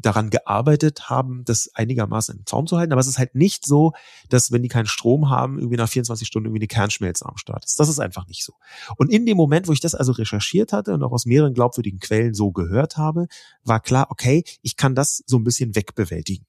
daran 0.00 0.30
gearbeitet 0.30 1.10
haben, 1.10 1.44
das 1.44 1.70
einigermaßen 1.74 2.38
im 2.38 2.46
Zaum 2.46 2.66
zu 2.66 2.76
halten. 2.76 2.92
Aber 2.92 3.00
es 3.00 3.06
ist 3.06 3.18
halt 3.18 3.34
nicht 3.34 3.66
so, 3.66 3.92
dass 4.28 4.52
wenn 4.52 4.62
die 4.62 4.68
keinen 4.68 4.86
Strom 4.86 5.30
haben, 5.30 5.58
irgendwie 5.58 5.76
nach 5.76 5.88
24 5.88 6.26
Stunden 6.26 6.46
irgendwie 6.46 6.62
eine 6.62 6.68
Kernschmelze 6.68 7.26
am 7.26 7.36
Start 7.36 7.64
ist. 7.64 7.78
Das 7.78 7.88
ist 7.88 7.98
einfach 7.98 8.26
nicht 8.26 8.44
so. 8.44 8.54
Und 8.96 9.10
in 9.10 9.26
dem 9.26 9.36
Moment, 9.36 9.68
wo 9.68 9.72
ich 9.72 9.80
das 9.80 9.94
also 9.94 10.12
recherchiert 10.12 10.72
hatte 10.72 10.94
und 10.94 11.02
auch 11.02 11.12
aus 11.12 11.26
mehreren 11.26 11.54
glaubwürdigen 11.54 12.00
Quellen 12.00 12.34
so 12.34 12.52
gehört 12.52 12.96
habe, 12.96 13.26
war 13.64 13.80
klar, 13.80 14.06
okay, 14.10 14.44
ich 14.62 14.76
kann 14.76 14.94
das 14.94 15.22
so 15.26 15.38
ein 15.38 15.44
bisschen 15.44 15.74
wegbewältigen. 15.74 16.46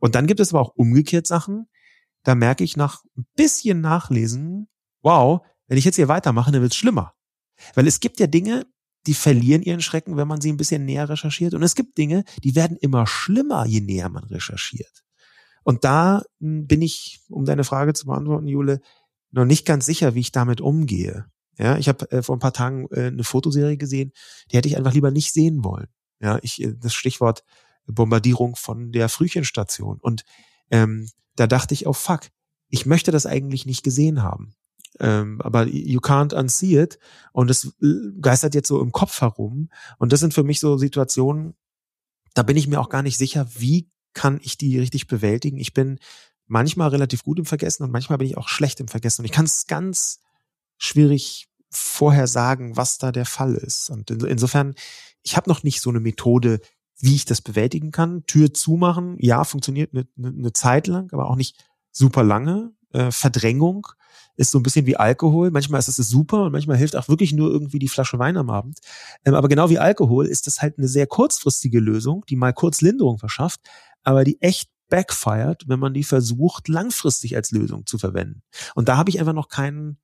Und 0.00 0.14
dann 0.14 0.26
gibt 0.26 0.40
es 0.40 0.52
aber 0.52 0.60
auch 0.60 0.74
umgekehrt 0.74 1.26
Sachen, 1.26 1.68
da 2.22 2.34
merke 2.34 2.64
ich 2.64 2.76
nach 2.76 3.02
ein 3.16 3.26
bisschen 3.36 3.80
Nachlesen, 3.80 4.68
wow, 5.02 5.40
wenn 5.68 5.78
ich 5.78 5.84
jetzt 5.84 5.96
hier 5.96 6.08
weitermache, 6.08 6.52
dann 6.52 6.62
wird 6.62 6.72
es 6.72 6.78
schlimmer. 6.78 7.14
Weil 7.74 7.86
es 7.86 8.00
gibt 8.00 8.20
ja 8.20 8.26
Dinge, 8.26 8.66
die 9.06 9.14
verlieren 9.14 9.62
ihren 9.62 9.80
Schrecken, 9.80 10.16
wenn 10.16 10.28
man 10.28 10.40
sie 10.40 10.52
ein 10.52 10.56
bisschen 10.56 10.84
näher 10.84 11.08
recherchiert. 11.08 11.54
Und 11.54 11.62
es 11.62 11.74
gibt 11.74 11.96
Dinge, 11.96 12.24
die 12.44 12.54
werden 12.54 12.76
immer 12.76 13.06
schlimmer, 13.06 13.66
je 13.66 13.80
näher 13.80 14.08
man 14.08 14.24
recherchiert. 14.24 15.04
Und 15.62 15.84
da 15.84 16.22
hm, 16.40 16.66
bin 16.66 16.82
ich, 16.82 17.20
um 17.28 17.44
deine 17.44 17.64
Frage 17.64 17.92
zu 17.92 18.06
beantworten, 18.06 18.46
Jule, 18.46 18.80
noch 19.30 19.44
nicht 19.44 19.64
ganz 19.64 19.86
sicher, 19.86 20.14
wie 20.14 20.20
ich 20.20 20.32
damit 20.32 20.60
umgehe. 20.60 21.26
Ja, 21.58 21.76
ich 21.76 21.88
habe 21.88 22.10
äh, 22.10 22.22
vor 22.22 22.36
ein 22.36 22.40
paar 22.40 22.52
Tagen 22.52 22.88
äh, 22.90 23.06
eine 23.06 23.24
Fotoserie 23.24 23.76
gesehen, 23.76 24.12
die 24.50 24.56
hätte 24.56 24.68
ich 24.68 24.76
einfach 24.76 24.94
lieber 24.94 25.10
nicht 25.10 25.32
sehen 25.32 25.62
wollen. 25.62 25.88
Ja, 26.20 26.38
ich 26.42 26.62
äh, 26.62 26.74
das 26.76 26.94
Stichwort 26.94 27.44
Bombardierung 27.86 28.56
von 28.56 28.92
der 28.92 29.08
Frühchenstation. 29.08 29.98
Und 30.00 30.24
ähm, 30.70 31.08
da 31.36 31.46
dachte 31.46 31.74
ich, 31.74 31.86
oh 31.86 31.92
fuck, 31.92 32.28
ich 32.68 32.86
möchte 32.86 33.10
das 33.10 33.26
eigentlich 33.26 33.66
nicht 33.66 33.82
gesehen 33.82 34.22
haben. 34.22 34.54
Ähm, 34.98 35.40
aber 35.40 35.66
you 35.66 36.00
can't 36.00 36.34
unsee 36.34 36.82
it. 36.82 36.98
Und 37.32 37.50
es 37.50 37.76
äh, 37.82 38.12
geistert 38.20 38.54
jetzt 38.54 38.68
so 38.68 38.80
im 38.80 38.92
Kopf 38.92 39.20
herum. 39.20 39.70
Und 39.98 40.12
das 40.12 40.20
sind 40.20 40.34
für 40.34 40.42
mich 40.42 40.60
so 40.60 40.76
Situationen, 40.76 41.54
da 42.34 42.42
bin 42.42 42.56
ich 42.56 42.68
mir 42.68 42.80
auch 42.80 42.88
gar 42.88 43.02
nicht 43.02 43.18
sicher, 43.18 43.46
wie 43.56 43.88
kann 44.12 44.40
ich 44.42 44.58
die 44.58 44.78
richtig 44.78 45.06
bewältigen. 45.06 45.58
Ich 45.58 45.72
bin 45.72 45.98
manchmal 46.46 46.88
relativ 46.88 47.22
gut 47.22 47.38
im 47.38 47.46
Vergessen 47.46 47.84
und 47.84 47.92
manchmal 47.92 48.18
bin 48.18 48.26
ich 48.26 48.36
auch 48.36 48.48
schlecht 48.48 48.80
im 48.80 48.88
Vergessen. 48.88 49.22
Und 49.22 49.26
ich 49.26 49.32
kann 49.32 49.44
es 49.44 49.66
ganz 49.66 50.20
schwierig 50.78 51.48
vorher 51.70 52.26
sagen, 52.26 52.76
was 52.76 52.98
da 52.98 53.12
der 53.12 53.26
Fall 53.26 53.54
ist. 53.54 53.90
Und 53.90 54.10
insofern, 54.10 54.74
ich 55.22 55.36
habe 55.36 55.48
noch 55.48 55.62
nicht 55.62 55.80
so 55.80 55.90
eine 55.90 56.00
Methode, 56.00 56.60
wie 56.98 57.14
ich 57.14 57.24
das 57.24 57.40
bewältigen 57.40 57.92
kann. 57.92 58.24
Tür 58.26 58.52
zumachen, 58.52 59.16
ja, 59.18 59.44
funktioniert 59.44 59.94
eine, 59.94 60.06
eine 60.18 60.52
Zeit 60.52 60.86
lang, 60.86 61.12
aber 61.12 61.30
auch 61.30 61.36
nicht 61.36 61.64
super 61.92 62.24
lange. 62.24 62.72
Äh, 62.92 63.10
Verdrängung 63.10 63.86
ist 64.36 64.50
so 64.50 64.58
ein 64.58 64.62
bisschen 64.62 64.86
wie 64.86 64.96
Alkohol. 64.96 65.50
Manchmal 65.50 65.78
ist 65.78 65.88
es 65.88 65.96
super 65.96 66.44
und 66.44 66.52
manchmal 66.52 66.76
hilft 66.76 66.96
auch 66.96 67.08
wirklich 67.08 67.32
nur 67.32 67.50
irgendwie 67.50 67.78
die 67.78 67.88
Flasche 67.88 68.18
Wein 68.18 68.36
am 68.36 68.50
Abend. 68.50 68.78
Ähm, 69.24 69.34
aber 69.34 69.48
genau 69.48 69.68
wie 69.70 69.78
Alkohol 69.78 70.26
ist 70.26 70.46
das 70.46 70.62
halt 70.62 70.78
eine 70.78 70.88
sehr 70.88 71.06
kurzfristige 71.06 71.80
Lösung, 71.80 72.24
die 72.28 72.36
mal 72.36 72.52
kurz 72.52 72.80
Linderung 72.80 73.18
verschafft, 73.18 73.60
aber 74.02 74.24
die 74.24 74.40
echt 74.40 74.70
backfired, 74.88 75.68
wenn 75.68 75.78
man 75.78 75.94
die 75.94 76.04
versucht, 76.04 76.68
langfristig 76.68 77.36
als 77.36 77.50
Lösung 77.50 77.86
zu 77.86 77.98
verwenden. 77.98 78.42
Und 78.74 78.88
da 78.88 78.96
habe 78.96 79.10
ich 79.10 79.20
einfach 79.20 79.32
noch 79.32 79.48
keinen 79.48 79.98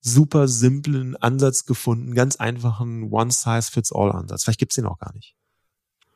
super 0.00 0.48
simplen 0.48 1.16
Ansatz 1.16 1.66
gefunden, 1.66 2.14
ganz 2.14 2.36
einfachen 2.36 3.10
One-Size-Fits-All-Ansatz. 3.10 4.44
Vielleicht 4.44 4.60
gibt's 4.60 4.76
den 4.76 4.86
auch 4.86 4.98
gar 4.98 5.12
nicht. 5.14 5.36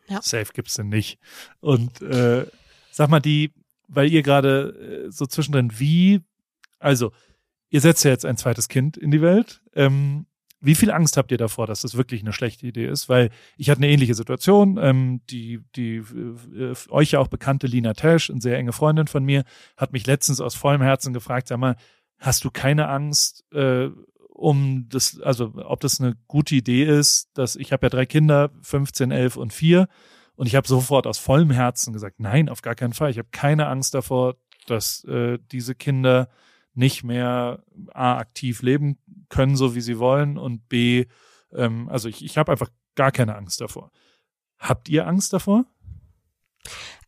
Ja. 0.09 0.21
Safe 0.23 0.53
gibt's 0.53 0.75
den 0.75 0.89
nicht. 0.89 1.19
Und 1.61 2.03
äh, 2.03 2.47
sag 2.93 3.11
mal, 3.11 3.21
die, 3.21 3.53
weil 3.95 4.13
ihr 4.13 4.23
gerade 4.23 5.07
äh, 5.07 5.11
so 5.11 5.27
zwischendrin, 5.27 5.79
wie, 5.79 6.21
also 6.79 7.13
ihr 7.71 7.81
setzt 7.81 8.05
ja 8.05 8.11
jetzt 8.11 8.25
ein 8.25 8.37
zweites 8.37 8.69
Kind 8.69 8.97
in 8.97 9.11
die 9.11 9.23
Welt. 9.23 9.63
Ähm, 9.75 10.27
wie 10.61 10.75
viel 10.75 10.91
Angst 10.91 11.19
habt 11.19 11.31
ihr 11.31 11.37
davor, 11.37 11.67
dass 11.67 11.83
das 11.83 11.95
wirklich 11.95 12.23
eine 12.23 12.33
schlechte 12.33 12.67
Idee 12.67 12.87
ist? 12.87 13.11
Weil 13.11 13.31
ich 13.59 13.69
hatte 13.69 13.81
eine 13.81 13.89
ähnliche 13.89 14.15
Situation. 14.15 14.79
Ähm, 14.81 15.21
die 15.29 15.61
die 15.77 15.97
äh, 15.97 16.75
euch 16.89 17.11
ja 17.11 17.19
auch 17.19 17.29
bekannte 17.29 17.67
Lina 17.67 17.93
Tesch, 17.93 18.31
eine 18.31 18.41
sehr 18.41 18.57
enge 18.57 18.73
Freundin 18.73 19.07
von 19.07 19.25
mir, 19.25 19.45
hat 19.77 19.93
mich 19.93 20.07
letztens 20.07 20.41
aus 20.41 20.55
vollem 20.55 20.81
Herzen 20.81 21.13
gefragt, 21.13 21.49
sag 21.49 21.59
mal, 21.59 21.77
hast 22.19 22.45
du 22.45 22.51
keine 22.51 22.89
Angst, 22.89 23.45
äh, 23.53 23.91
um 24.35 24.89
das, 24.89 25.21
also 25.21 25.53
ob 25.57 25.81
das 25.81 26.01
eine 26.01 26.17
gute 26.27 26.55
Idee 26.55 26.85
ist, 26.85 27.29
dass 27.35 27.57
ich 27.57 27.73
habe 27.73 27.87
ja 27.87 27.91
drei 27.91 28.07
Kinder, 28.07 28.51
15, 28.63 29.11
11 29.11 29.37
und 29.37 29.53
4 29.53 29.87
und 30.37 30.47
ich 30.47 30.55
habe 30.55 30.67
sofort 30.67 31.07
aus 31.07 31.19
vollem 31.19 31.51
Herzen 31.51 31.93
gesagt, 31.93 32.21
nein, 32.21 32.49
auf 32.49 32.63
gar 32.63 32.75
keinen 32.75 32.93
Fall. 32.93 33.11
Ich 33.11 33.19
habe 33.19 33.29
keine 33.31 33.69
Angst 33.69 33.95
davor, 33.95 34.37
dass 34.67 35.05
äh, 35.05 35.39
diese 35.53 35.75
Kinder 35.75 36.29
nicht 36.75 37.05
mehr 37.05 37.63
A, 37.93 38.17
aktiv 38.17 38.63
leben 38.63 38.99
können, 39.29 39.57
so 39.57 39.75
wie 39.75 39.81
sie 39.81 39.99
wollen 39.99 40.39
und 40.39 40.69
B, 40.69 41.07
ähm, 41.53 41.89
also 41.89 42.09
ich, 42.09 42.25
ich 42.25 42.37
habe 42.37 42.53
einfach 42.53 42.71
gar 42.95 43.13
keine 43.13 43.37
Angst 43.37 43.61
davor. 43.61 43.91
Habt 44.59 44.89
ihr 44.89 45.07
Angst 45.07 45.33
davor? 45.33 45.67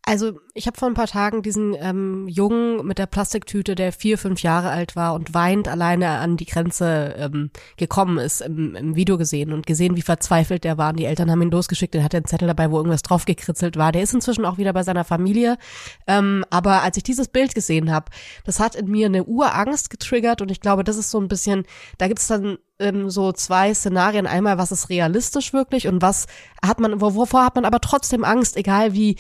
Also 0.09 0.39
ich 0.55 0.69
habe 0.69 0.79
vor 0.79 0.87
ein 0.87 0.95
paar 0.95 1.09
Tagen 1.09 1.43
diesen 1.43 1.75
ähm, 1.75 2.29
Jungen 2.29 2.87
mit 2.87 2.99
der 2.99 3.07
Plastiktüte, 3.07 3.75
der 3.75 3.91
vier, 3.91 4.19
fünf 4.19 4.41
Jahre 4.41 4.71
alt 4.71 4.95
war 4.95 5.15
und 5.15 5.35
weint 5.35 5.67
alleine 5.67 6.19
an 6.19 6.37
die 6.37 6.47
Grenze 6.47 7.17
ähm, 7.19 7.51
gekommen 7.77 8.19
ist, 8.19 8.41
im, 8.41 8.77
im 8.77 8.95
Video 8.95 9.19
gesehen 9.19 9.53
und 9.53 9.67
gesehen, 9.67 9.97
wie 9.97 10.03
verzweifelt 10.03 10.63
der 10.63 10.79
war. 10.79 10.91
Und 10.91 11.01
die 11.01 11.07
Eltern 11.07 11.29
haben 11.29 11.43
ihn 11.43 11.51
losgeschickt, 11.51 11.93
der 11.93 12.05
hatte 12.05 12.19
einen 12.19 12.27
Zettel 12.27 12.47
dabei, 12.47 12.71
wo 12.71 12.77
irgendwas 12.77 13.03
draufgekritzelt 13.03 13.77
war. 13.77 13.91
Der 13.91 14.05
ist 14.05 14.15
inzwischen 14.15 14.45
auch 14.45 14.59
wieder 14.59 14.73
bei 14.73 14.85
seiner 14.85 15.03
Familie. 15.03 15.59
Ähm, 16.07 16.45
aber 16.51 16.85
als 16.85 16.97
ich 16.97 17.03
dieses 17.03 17.27
Bild 17.27 17.57
gesehen 17.57 17.91
habe, 17.91 18.13
das 18.45 18.61
hat 18.61 18.77
in 18.77 18.89
mir 18.89 19.07
eine 19.07 19.25
Urangst 19.25 19.91
getriggert 19.91 20.41
und 20.41 20.53
ich 20.53 20.61
glaube, 20.61 20.85
das 20.85 20.99
ist 20.99 21.11
so 21.11 21.19
ein 21.21 21.27
bisschen, 21.27 21.65
da 21.99 22.07
gibt's 22.07 22.29
dann 22.29 22.59
ähm, 22.79 23.11
so 23.11 23.33
zwei 23.33 23.75
Szenarien. 23.75 24.29
Einmal, 24.29 24.57
was 24.57 24.71
ist 24.71 24.89
realistisch 24.89 25.53
wirklich 25.53 25.89
und 25.89 26.01
was 26.01 26.29
hat 26.65 26.79
man, 26.79 27.01
wovor 27.01 27.45
hat 27.45 27.57
man 27.57 27.65
aber 27.65 27.81
trotzdem 27.81 28.23
Angst, 28.23 28.57
egal 28.57 28.93
wie 28.93 29.17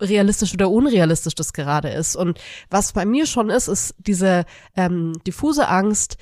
realistisch 0.00 0.54
oder 0.54 0.70
unrealistisch 0.70 1.34
das 1.34 1.52
gerade 1.52 1.88
ist. 1.88 2.16
Und 2.16 2.38
was 2.70 2.92
bei 2.92 3.04
mir 3.04 3.26
schon 3.26 3.50
ist, 3.50 3.68
ist 3.68 3.94
diese 3.98 4.44
ähm, 4.76 5.14
diffuse 5.26 5.68
Angst, 5.68 6.16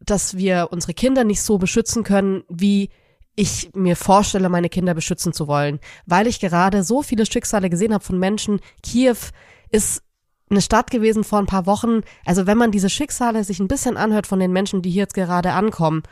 dass 0.00 0.36
wir 0.36 0.68
unsere 0.70 0.94
Kinder 0.94 1.24
nicht 1.24 1.42
so 1.42 1.58
beschützen 1.58 2.04
können, 2.04 2.44
wie 2.48 2.90
ich 3.36 3.70
mir 3.74 3.96
vorstelle, 3.96 4.48
meine 4.48 4.68
Kinder 4.68 4.94
beschützen 4.94 5.32
zu 5.32 5.48
wollen, 5.48 5.80
weil 6.06 6.26
ich 6.26 6.40
gerade 6.40 6.84
so 6.84 7.02
viele 7.02 7.26
Schicksale 7.26 7.68
gesehen 7.68 7.92
habe 7.92 8.04
von 8.04 8.18
Menschen. 8.18 8.60
Kiew 8.82 9.16
ist 9.70 10.02
eine 10.50 10.60
Stadt 10.60 10.90
gewesen 10.90 11.24
vor 11.24 11.38
ein 11.38 11.46
paar 11.46 11.66
Wochen. 11.66 12.02
Also 12.24 12.46
wenn 12.46 12.58
man 12.58 12.70
diese 12.70 12.90
Schicksale 12.90 13.42
sich 13.42 13.58
ein 13.60 13.68
bisschen 13.68 13.96
anhört 13.96 14.26
von 14.26 14.38
den 14.38 14.52
Menschen, 14.52 14.82
die 14.82 14.90
hier 14.90 15.02
jetzt 15.02 15.14
gerade 15.14 15.52
ankommen, 15.52 16.02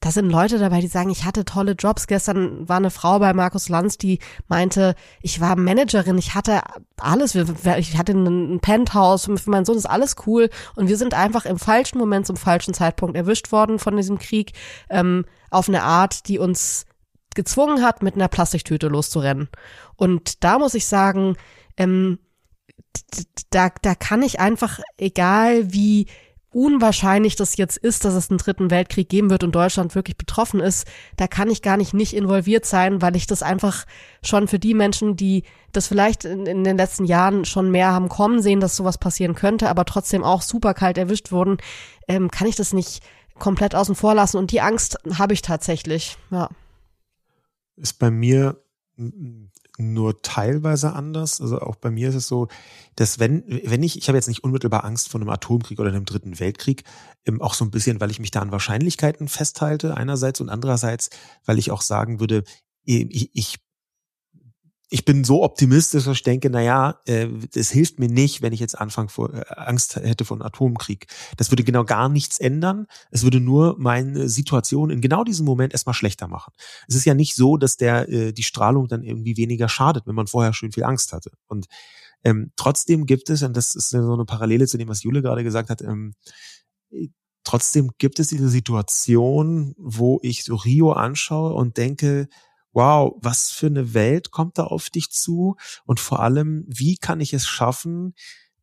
da 0.00 0.10
sind 0.10 0.30
Leute 0.30 0.58
dabei, 0.58 0.80
die 0.80 0.86
sagen, 0.86 1.10
ich 1.10 1.24
hatte 1.24 1.44
tolle 1.44 1.72
Jobs. 1.72 2.06
Gestern 2.06 2.68
war 2.68 2.76
eine 2.76 2.90
Frau 2.90 3.18
bei 3.18 3.32
Markus 3.32 3.68
Lanz, 3.68 3.98
die 3.98 4.20
meinte, 4.46 4.94
ich 5.22 5.40
war 5.40 5.56
Managerin, 5.56 6.18
ich 6.18 6.34
hatte 6.34 6.62
alles, 6.96 7.34
ich 7.34 7.98
hatte 7.98 8.12
ein 8.12 8.60
Penthouse 8.60 9.24
für 9.24 9.50
meinen 9.50 9.64
Sohn, 9.64 9.76
ist 9.76 9.86
alles 9.86 10.16
cool. 10.26 10.50
Und 10.76 10.88
wir 10.88 10.96
sind 10.96 11.14
einfach 11.14 11.44
im 11.44 11.58
falschen 11.58 11.98
Moment 11.98 12.26
zum 12.26 12.36
falschen 12.36 12.74
Zeitpunkt 12.74 13.16
erwischt 13.16 13.50
worden 13.52 13.78
von 13.78 13.96
diesem 13.96 14.18
Krieg 14.18 14.52
ähm, 14.88 15.24
auf 15.50 15.68
eine 15.68 15.82
Art, 15.82 16.28
die 16.28 16.38
uns 16.38 16.86
gezwungen 17.34 17.82
hat, 17.82 18.02
mit 18.02 18.14
einer 18.14 18.28
Plastiktüte 18.28 18.88
loszurennen. 18.88 19.48
Und 19.96 20.44
da 20.44 20.58
muss 20.58 20.74
ich 20.74 20.86
sagen, 20.86 21.36
ähm, 21.76 22.18
da, 23.50 23.70
da 23.82 23.94
kann 23.94 24.22
ich 24.22 24.40
einfach, 24.40 24.80
egal 24.96 25.72
wie 25.72 26.06
unwahrscheinlich 26.50 27.36
das 27.36 27.56
jetzt 27.56 27.76
ist, 27.76 28.04
dass 28.04 28.14
es 28.14 28.30
einen 28.30 28.38
dritten 28.38 28.70
Weltkrieg 28.70 29.08
geben 29.08 29.28
wird 29.30 29.44
und 29.44 29.54
Deutschland 29.54 29.94
wirklich 29.94 30.16
betroffen 30.16 30.60
ist, 30.60 30.86
da 31.16 31.26
kann 31.26 31.50
ich 31.50 31.60
gar 31.60 31.76
nicht 31.76 31.92
nicht 31.92 32.14
involviert 32.14 32.64
sein, 32.64 33.02
weil 33.02 33.16
ich 33.16 33.26
das 33.26 33.42
einfach 33.42 33.84
schon 34.22 34.48
für 34.48 34.58
die 34.58 34.74
Menschen, 34.74 35.14
die 35.16 35.44
das 35.72 35.86
vielleicht 35.88 36.24
in, 36.24 36.46
in 36.46 36.64
den 36.64 36.78
letzten 36.78 37.04
Jahren 37.04 37.44
schon 37.44 37.70
mehr 37.70 37.92
haben 37.92 38.08
kommen 38.08 38.40
sehen, 38.40 38.60
dass 38.60 38.76
sowas 38.76 38.98
passieren 38.98 39.34
könnte, 39.34 39.68
aber 39.68 39.84
trotzdem 39.84 40.24
auch 40.24 40.40
super 40.40 40.72
kalt 40.72 40.96
erwischt 40.96 41.32
wurden, 41.32 41.58
ähm, 42.08 42.30
kann 42.30 42.48
ich 42.48 42.56
das 42.56 42.72
nicht 42.72 43.02
komplett 43.38 43.74
außen 43.74 43.94
vor 43.94 44.14
lassen 44.14 44.38
und 44.38 44.50
die 44.50 44.60
Angst 44.60 44.98
habe 45.18 45.34
ich 45.34 45.42
tatsächlich, 45.42 46.16
ja. 46.30 46.48
Ist 47.76 47.98
bei 47.98 48.10
mir 48.10 48.60
nur 49.78 50.20
teilweise 50.22 50.92
anders. 50.92 51.40
Also 51.40 51.60
auch 51.60 51.76
bei 51.76 51.90
mir 51.90 52.08
ist 52.08 52.16
es 52.16 52.28
so, 52.28 52.48
dass 52.96 53.18
wenn, 53.18 53.44
wenn 53.46 53.82
ich, 53.82 53.96
ich 53.96 54.08
habe 54.08 54.18
jetzt 54.18 54.28
nicht 54.28 54.44
unmittelbar 54.44 54.84
Angst 54.84 55.08
vor 55.08 55.20
einem 55.20 55.30
Atomkrieg 55.30 55.78
oder 55.78 55.90
einem 55.90 56.04
dritten 56.04 56.40
Weltkrieg, 56.40 56.82
ähm, 57.24 57.40
auch 57.40 57.54
so 57.54 57.64
ein 57.64 57.70
bisschen, 57.70 58.00
weil 58.00 58.10
ich 58.10 58.18
mich 58.18 58.32
da 58.32 58.40
an 58.40 58.52
Wahrscheinlichkeiten 58.52 59.28
festhalte, 59.28 59.96
einerseits 59.96 60.40
und 60.40 60.48
andererseits, 60.48 61.10
weil 61.44 61.58
ich 61.58 61.70
auch 61.70 61.82
sagen 61.82 62.20
würde, 62.20 62.42
ich, 62.84 63.30
ich 63.34 63.56
ich 64.90 65.04
bin 65.04 65.22
so 65.22 65.42
optimistisch, 65.42 66.04
dass 66.04 66.16
ich 66.16 66.22
denke, 66.22 66.48
na 66.48 66.62
ja, 66.62 67.00
äh, 67.06 67.28
es 67.54 67.70
hilft 67.70 67.98
mir 67.98 68.08
nicht, 68.08 68.40
wenn 68.40 68.54
ich 68.54 68.60
jetzt 68.60 68.78
anfange 68.78 69.10
vor 69.10 69.34
äh, 69.34 69.44
Angst 69.48 69.96
hätte 69.96 70.24
vor 70.24 70.36
einem 70.36 70.46
Atomkrieg. 70.46 71.06
Das 71.36 71.50
würde 71.50 71.62
genau 71.62 71.84
gar 71.84 72.08
nichts 72.08 72.38
ändern. 72.38 72.86
Es 73.10 73.22
würde 73.22 73.40
nur 73.40 73.76
meine 73.78 74.28
Situation 74.28 74.90
in 74.90 75.00
genau 75.00 75.24
diesem 75.24 75.44
Moment 75.44 75.74
erstmal 75.74 75.94
schlechter 75.94 76.26
machen. 76.26 76.52
Es 76.88 76.94
ist 76.94 77.04
ja 77.04 77.14
nicht 77.14 77.34
so, 77.34 77.58
dass 77.58 77.76
der 77.76 78.08
äh, 78.08 78.32
die 78.32 78.42
Strahlung 78.42 78.88
dann 78.88 79.02
irgendwie 79.02 79.36
weniger 79.36 79.68
schadet, 79.68 80.06
wenn 80.06 80.14
man 80.14 80.26
vorher 80.26 80.54
schön 80.54 80.72
viel 80.72 80.84
Angst 80.84 81.12
hatte. 81.12 81.32
Und 81.46 81.66
ähm, 82.24 82.52
trotzdem 82.56 83.04
gibt 83.04 83.28
es, 83.28 83.42
und 83.42 83.56
das 83.56 83.74
ist 83.74 83.90
so 83.90 84.12
eine 84.12 84.24
Parallele 84.24 84.66
zu 84.66 84.78
dem, 84.78 84.88
was 84.88 85.02
Jule 85.02 85.20
gerade 85.20 85.44
gesagt 85.44 85.68
hat, 85.68 85.82
ähm, 85.82 86.14
trotzdem 87.44 87.90
gibt 87.98 88.20
es 88.20 88.28
diese 88.28 88.48
Situation, 88.48 89.74
wo 89.76 90.18
ich 90.22 90.44
so 90.44 90.56
Rio 90.56 90.92
anschaue 90.92 91.52
und 91.52 91.76
denke, 91.76 92.28
wow, 92.72 93.16
was 93.20 93.50
für 93.50 93.66
eine 93.66 93.94
Welt 93.94 94.30
kommt 94.30 94.58
da 94.58 94.64
auf 94.64 94.90
dich 94.90 95.10
zu? 95.10 95.56
Und 95.84 96.00
vor 96.00 96.20
allem, 96.20 96.64
wie 96.68 96.96
kann 96.96 97.20
ich 97.20 97.32
es 97.32 97.46
schaffen, 97.46 98.14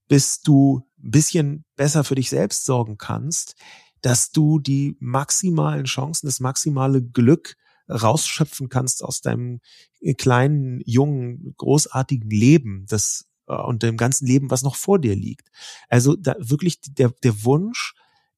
bis 0.08 0.42
du 0.42 0.88
ein 1.04 1.12
bisschen 1.12 1.66
besser 1.76 2.04
für 2.04 2.16
dich 2.16 2.30
selbst 2.30 2.66
sorgen 2.66 2.98
kannst, 2.98 3.56
dass 4.02 4.32
du 4.32 4.60
die 4.60 4.96
maximalen 5.00 5.86
Chancen, 5.86 6.28
das 6.28 6.40
maximale 6.40 7.02
Glück 7.02 7.56
rausschöpfen 7.90 8.70
kannst 8.70 9.04
aus 9.04 9.22
deinem 9.22 9.62
kleinen, 10.18 10.82
jungen, 10.86 11.54
großartigen 11.58 12.30
Leben, 12.30 12.86
das 12.88 13.28
äh, 13.48 13.56
und 13.56 13.84
dem 13.84 13.98
ganzen 13.98 14.28
Leben, 14.28 14.52
was 14.52 14.64
noch 14.64 14.76
vor 14.76 15.00
dir 15.00 15.16
liegt. 15.16 15.50
Also 15.90 16.16
da 16.16 16.36
wirklich 16.40 16.82
der, 16.82 17.12
der 17.24 17.44
Wunsch, 17.44 17.96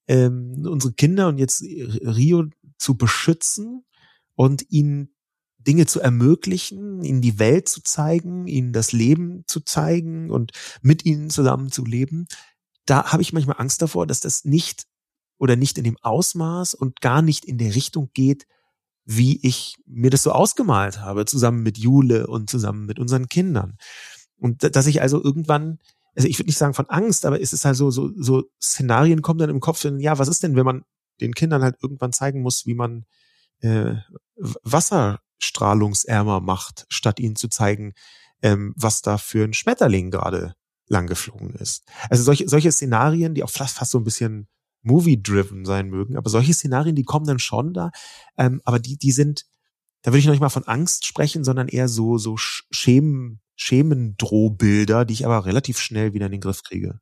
ähm, 0.08 0.66
unsere 0.66 0.94
Kinder 0.94 1.28
und 1.28 1.38
jetzt 1.38 1.62
Rio 1.62 2.46
zu 2.78 2.98
beschützen 2.98 3.86
und 4.36 4.66
ihnen 4.70 5.14
Dinge 5.68 5.86
zu 5.86 6.00
ermöglichen, 6.00 7.04
ihnen 7.04 7.22
die 7.22 7.40
Welt 7.40 7.68
zu 7.68 7.82
zeigen, 7.82 8.48
ihnen 8.48 8.72
das 8.74 8.94
Leben 8.94 9.44
zu 9.48 9.60
zeigen 9.60 10.32
und 10.32 10.52
mit 10.82 11.06
ihnen 11.06 11.30
zusammen 11.30 11.72
zu 11.72 11.84
leben, 11.84 12.28
da 12.86 13.12
habe 13.12 13.22
ich 13.22 13.34
manchmal 13.34 13.60
Angst 13.60 13.82
davor, 13.82 14.08
dass 14.08 14.22
das 14.22 14.46
nicht 14.46 14.86
oder 15.38 15.56
nicht 15.56 15.78
in 15.78 15.84
dem 15.84 15.98
Ausmaß 16.02 16.74
und 16.74 17.02
gar 17.02 17.22
nicht 17.22 17.46
in 17.46 17.58
der 17.58 17.76
Richtung 17.76 18.10
geht, 18.14 18.48
wie 19.06 19.40
ich 19.46 19.76
mir 19.86 20.10
das 20.10 20.24
so 20.24 20.32
ausgemalt 20.32 21.00
habe, 21.00 21.26
zusammen 21.26 21.64
mit 21.64 21.78
Jule 21.78 22.28
und 22.28 22.50
zusammen 22.50 22.86
mit 22.86 22.98
unseren 22.98 23.28
Kindern. 23.28 23.78
Und 24.38 24.76
dass 24.76 24.88
ich 24.88 25.02
also 25.02 25.24
irgendwann, 25.24 25.80
also 26.16 26.28
ich 26.28 26.40
würde 26.40 26.48
nicht 26.48 26.58
sagen 26.58 26.74
von 26.74 26.90
Angst, 26.90 27.26
aber 27.26 27.42
es 27.42 27.54
ist 27.54 27.66
halt 27.66 27.76
so, 27.76 27.92
so, 27.92 28.10
so 28.16 28.44
Szenarien 28.62 29.22
kommen 29.22 29.40
dann 29.40 29.50
im 29.50 29.60
Kopf, 29.60 29.84
ja, 29.84 30.18
was 30.18 30.28
ist 30.28 30.44
denn, 30.44 30.56
wenn 30.56 30.66
man 30.66 30.84
den 31.22 31.34
Kindern 31.34 31.64
halt 31.64 31.76
irgendwann 31.82 32.14
zeigen 32.14 32.42
muss, 32.42 32.66
wie 32.66 32.74
man 32.74 33.06
äh, 33.60 33.96
Wasser 34.36 35.20
strahlungsärmer 35.40 36.42
macht, 36.42 36.86
statt 36.90 37.20
ihnen 37.20 37.36
zu 37.36 37.48
zeigen, 37.48 37.94
ähm, 38.42 38.74
was 38.76 39.02
da 39.02 39.18
für 39.18 39.44
ein 39.44 39.54
Schmetterling 39.54 40.12
gerade 40.12 40.56
lang 40.88 41.08
geflogen 41.08 41.54
ist. 41.56 41.84
Also 42.10 42.24
solche, 42.24 42.48
solche 42.48 42.72
Szenarien, 42.72 43.34
die 43.34 43.44
auch 43.44 43.50
fast, 43.50 43.78
fast 43.78 43.92
so 43.92 43.98
ein 43.98 44.04
bisschen 44.04 44.48
movie-driven 44.84 45.66
sein 45.66 45.90
mögen, 45.90 46.18
aber 46.18 46.30
solche 46.30 46.54
Szenarien, 46.54 46.96
die 46.96 47.04
kommen 47.04 47.26
dann 47.26 47.40
schon 47.40 47.74
da, 47.74 47.92
ähm, 48.38 48.62
aber 48.64 48.80
die, 48.80 48.98
die 48.98 49.12
sind, 49.12 49.46
da 50.02 50.12
würde 50.12 50.20
ich 50.20 50.26
noch 50.26 50.32
nicht 50.32 50.42
mal 50.42 50.50
von 50.50 50.64
Angst 50.64 51.06
sprechen, 51.06 51.44
sondern 51.44 51.68
eher 51.68 51.90
so, 51.90 52.18
so 52.18 52.38
Schemen, 52.38 53.42
Schemendrohbilder, 53.56 55.04
die 55.04 55.14
ich 55.14 55.26
aber 55.26 55.46
relativ 55.46 55.80
schnell 55.80 56.14
wieder 56.14 56.28
in 56.28 56.32
den 56.32 56.42
Griff 56.42 56.64
kriege. 56.64 57.00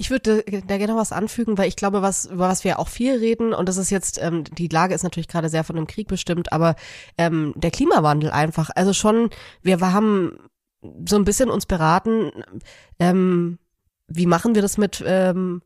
Ich 0.00 0.10
würde 0.10 0.42
da 0.66 0.78
gerne 0.78 0.94
noch 0.94 1.00
was 1.00 1.12
anfügen, 1.12 1.58
weil 1.58 1.68
ich 1.68 1.76
glaube, 1.76 2.00
was, 2.00 2.24
über 2.24 2.48
was 2.48 2.64
wir 2.64 2.78
auch 2.78 2.88
viel 2.88 3.18
reden, 3.18 3.52
und 3.52 3.68
das 3.68 3.76
ist 3.76 3.90
jetzt, 3.90 4.18
ähm, 4.18 4.44
die 4.44 4.68
Lage 4.68 4.94
ist 4.94 5.02
natürlich 5.02 5.28
gerade 5.28 5.50
sehr 5.50 5.62
von 5.62 5.76
dem 5.76 5.86
Krieg 5.86 6.08
bestimmt, 6.08 6.54
aber 6.54 6.74
ähm, 7.18 7.52
der 7.54 7.70
Klimawandel 7.70 8.30
einfach. 8.30 8.70
Also 8.74 8.94
schon, 8.94 9.28
wir, 9.60 9.78
wir 9.80 9.92
haben 9.92 10.38
so 11.06 11.16
ein 11.16 11.24
bisschen 11.24 11.50
uns 11.50 11.66
beraten, 11.66 12.32
ähm, 12.98 13.58
wie 14.08 14.24
machen 14.24 14.54
wir 14.54 14.62
das 14.62 14.78
mit 14.78 15.04
ähm, 15.06 15.60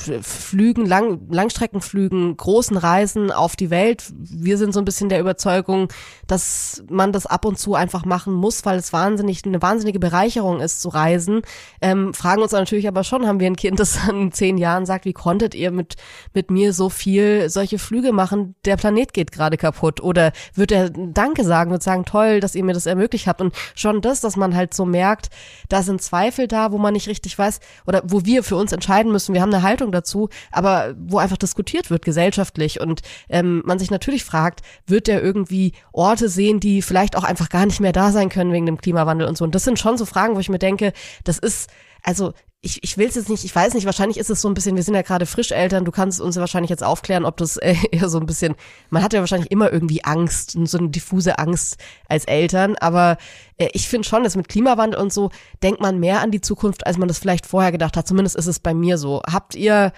Flügen, 0.00 0.86
Lang, 0.86 1.20
Langstreckenflügen, 1.30 2.34
großen 2.34 2.78
Reisen 2.78 3.30
auf 3.30 3.56
die 3.56 3.68
Welt. 3.68 4.10
Wir 4.18 4.56
sind 4.56 4.72
so 4.72 4.80
ein 4.80 4.86
bisschen 4.86 5.10
der 5.10 5.20
Überzeugung, 5.20 5.88
dass 6.26 6.82
man 6.88 7.12
das 7.12 7.26
ab 7.26 7.44
und 7.44 7.58
zu 7.58 7.74
einfach 7.74 8.06
machen 8.06 8.32
muss, 8.32 8.64
weil 8.64 8.78
es 8.78 8.94
wahnsinnig 8.94 9.44
eine 9.44 9.60
wahnsinnige 9.60 9.98
Bereicherung 9.98 10.60
ist 10.60 10.80
zu 10.80 10.88
reisen. 10.88 11.42
Ähm, 11.82 12.14
fragen 12.14 12.40
uns 12.40 12.52
natürlich 12.52 12.88
aber 12.88 13.04
schon, 13.04 13.26
haben 13.26 13.38
wir 13.38 13.46
ein 13.46 13.56
Kind, 13.56 13.78
das 13.80 13.98
in 14.08 14.32
zehn 14.32 14.56
Jahren 14.56 14.86
sagt, 14.86 15.04
wie 15.04 15.12
konntet 15.12 15.54
ihr 15.54 15.70
mit 15.70 15.96
mit 16.32 16.50
mir 16.50 16.72
so 16.72 16.88
viel 16.88 17.50
solche 17.50 17.78
Flüge 17.78 18.12
machen? 18.12 18.54
Der 18.64 18.78
Planet 18.78 19.12
geht 19.12 19.30
gerade 19.30 19.58
kaputt. 19.58 20.00
Oder 20.00 20.32
wird 20.54 20.72
er 20.72 20.88
Danke 20.88 21.44
sagen 21.44 21.70
und 21.70 21.82
sagen, 21.82 22.06
toll, 22.06 22.40
dass 22.40 22.54
ihr 22.54 22.64
mir 22.64 22.72
das 22.72 22.86
ermöglicht 22.86 23.26
habt. 23.26 23.42
Und 23.42 23.54
schon 23.74 24.00
das, 24.00 24.22
dass 24.22 24.36
man 24.36 24.56
halt 24.56 24.72
so 24.72 24.86
merkt, 24.86 25.28
da 25.68 25.82
sind 25.82 26.00
Zweifel 26.00 26.48
da, 26.48 26.72
wo 26.72 26.78
man 26.78 26.94
nicht 26.94 27.08
richtig 27.08 27.38
weiß 27.38 27.60
oder 27.86 28.02
wo 28.06 28.24
wir 28.24 28.42
für 28.42 28.56
uns 28.56 28.72
entscheiden 28.72 29.12
müssen. 29.12 29.34
Wir 29.34 29.42
haben 29.42 29.52
eine 29.52 29.62
Haltung 29.62 29.81
Haltung 29.82 29.92
dazu, 29.92 30.28
aber 30.50 30.94
wo 30.98 31.18
einfach 31.18 31.36
diskutiert 31.36 31.90
wird 31.90 32.04
gesellschaftlich 32.04 32.80
und 32.80 33.02
ähm, 33.28 33.62
man 33.64 33.78
sich 33.78 33.90
natürlich 33.90 34.24
fragt, 34.24 34.60
wird 34.86 35.08
der 35.08 35.22
irgendwie 35.22 35.72
Orte 35.92 36.28
sehen, 36.28 36.60
die 36.60 36.82
vielleicht 36.82 37.16
auch 37.16 37.24
einfach 37.24 37.48
gar 37.48 37.66
nicht 37.66 37.80
mehr 37.80 37.92
da 37.92 38.12
sein 38.12 38.28
können 38.28 38.52
wegen 38.52 38.66
dem 38.66 38.78
Klimawandel 38.78 39.26
und 39.26 39.36
so. 39.36 39.44
Und 39.44 39.54
das 39.54 39.64
sind 39.64 39.78
schon 39.78 39.98
so 39.98 40.06
Fragen, 40.06 40.36
wo 40.36 40.40
ich 40.40 40.48
mir 40.48 40.58
denke, 40.58 40.92
das 41.24 41.38
ist, 41.38 41.68
also 42.02 42.32
ich, 42.64 42.78
ich 42.84 42.96
will 42.96 43.08
es 43.08 43.16
jetzt 43.16 43.28
nicht, 43.28 43.44
ich 43.44 43.54
weiß 43.54 43.74
nicht, 43.74 43.86
wahrscheinlich 43.86 44.18
ist 44.18 44.30
es 44.30 44.40
so 44.40 44.48
ein 44.48 44.54
bisschen, 44.54 44.76
wir 44.76 44.84
sind 44.84 44.94
ja 44.94 45.02
gerade 45.02 45.26
Frischeltern, 45.26 45.84
du 45.84 45.90
kannst 45.90 46.20
uns 46.20 46.36
ja 46.36 46.40
wahrscheinlich 46.40 46.70
jetzt 46.70 46.84
aufklären, 46.84 47.24
ob 47.24 47.36
das 47.36 47.56
äh, 47.56 47.74
eher 47.90 48.08
so 48.08 48.20
ein 48.20 48.26
bisschen, 48.26 48.54
man 48.88 49.02
hat 49.02 49.12
ja 49.12 49.18
wahrscheinlich 49.20 49.50
immer 49.50 49.72
irgendwie 49.72 50.04
Angst, 50.04 50.56
so 50.64 50.78
eine 50.78 50.88
diffuse 50.88 51.40
Angst 51.40 51.76
als 52.08 52.24
Eltern, 52.24 52.76
aber 52.76 53.18
äh, 53.58 53.68
ich 53.72 53.88
finde 53.88 54.06
schon, 54.06 54.22
dass 54.22 54.36
mit 54.36 54.48
Klimawandel 54.48 55.00
und 55.00 55.12
so 55.12 55.30
denkt 55.60 55.80
man 55.80 55.98
mehr 55.98 56.20
an 56.20 56.30
die 56.30 56.40
Zukunft, 56.40 56.86
als 56.86 56.98
man 56.98 57.08
das 57.08 57.18
vielleicht 57.18 57.46
vorher 57.46 57.72
gedacht 57.72 57.96
hat. 57.96 58.06
Zumindest 58.06 58.36
ist 58.36 58.46
es 58.46 58.60
bei 58.60 58.74
mir 58.74 58.96
so. 58.96 59.22
Habt 59.28 59.56
ihr, 59.56 59.92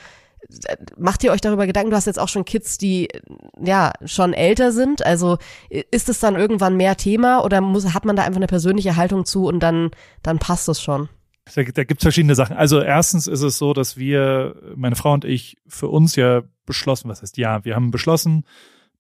macht 0.97 1.23
ihr 1.23 1.33
euch 1.33 1.43
darüber 1.43 1.67
Gedanken, 1.67 1.91
du 1.91 1.97
hast 1.97 2.07
jetzt 2.07 2.19
auch 2.19 2.29
schon 2.29 2.47
Kids, 2.47 2.79
die 2.79 3.09
ja 3.63 3.93
schon 4.07 4.33
älter 4.33 4.73
sind, 4.73 5.05
also 5.05 5.37
ist 5.69 6.09
es 6.09 6.19
dann 6.19 6.35
irgendwann 6.35 6.79
mehr 6.79 6.97
Thema 6.97 7.45
oder 7.45 7.61
muss, 7.61 7.93
hat 7.93 8.07
man 8.07 8.17
da 8.17 8.23
einfach 8.23 8.39
eine 8.39 8.47
persönliche 8.47 8.97
Haltung 8.97 9.27
zu 9.27 9.45
und 9.45 9.61
dann, 9.61 9.91
dann 10.23 10.39
passt 10.39 10.67
es 10.71 10.81
schon? 10.81 11.11
Da, 11.53 11.63
da 11.63 11.85
gibt 11.85 12.01
es 12.01 12.05
verschiedene 12.05 12.35
Sachen. 12.35 12.57
Also 12.57 12.81
erstens 12.81 13.27
ist 13.27 13.43
es 13.43 13.59
so, 13.59 13.75
dass 13.75 13.97
wir, 13.97 14.57
meine 14.77 14.97
Frau 14.97 15.13
und 15.13 15.25
ich, 15.25 15.57
für 15.67 15.89
uns 15.89 16.17
ja 16.17 16.43
beschlossen, 16.65 17.09
was 17.09 17.23
heißt 17.23 17.37
ja, 17.37 17.65
wir 17.65 17.75
haben 17.75 17.91
beschlossen, 17.91 18.45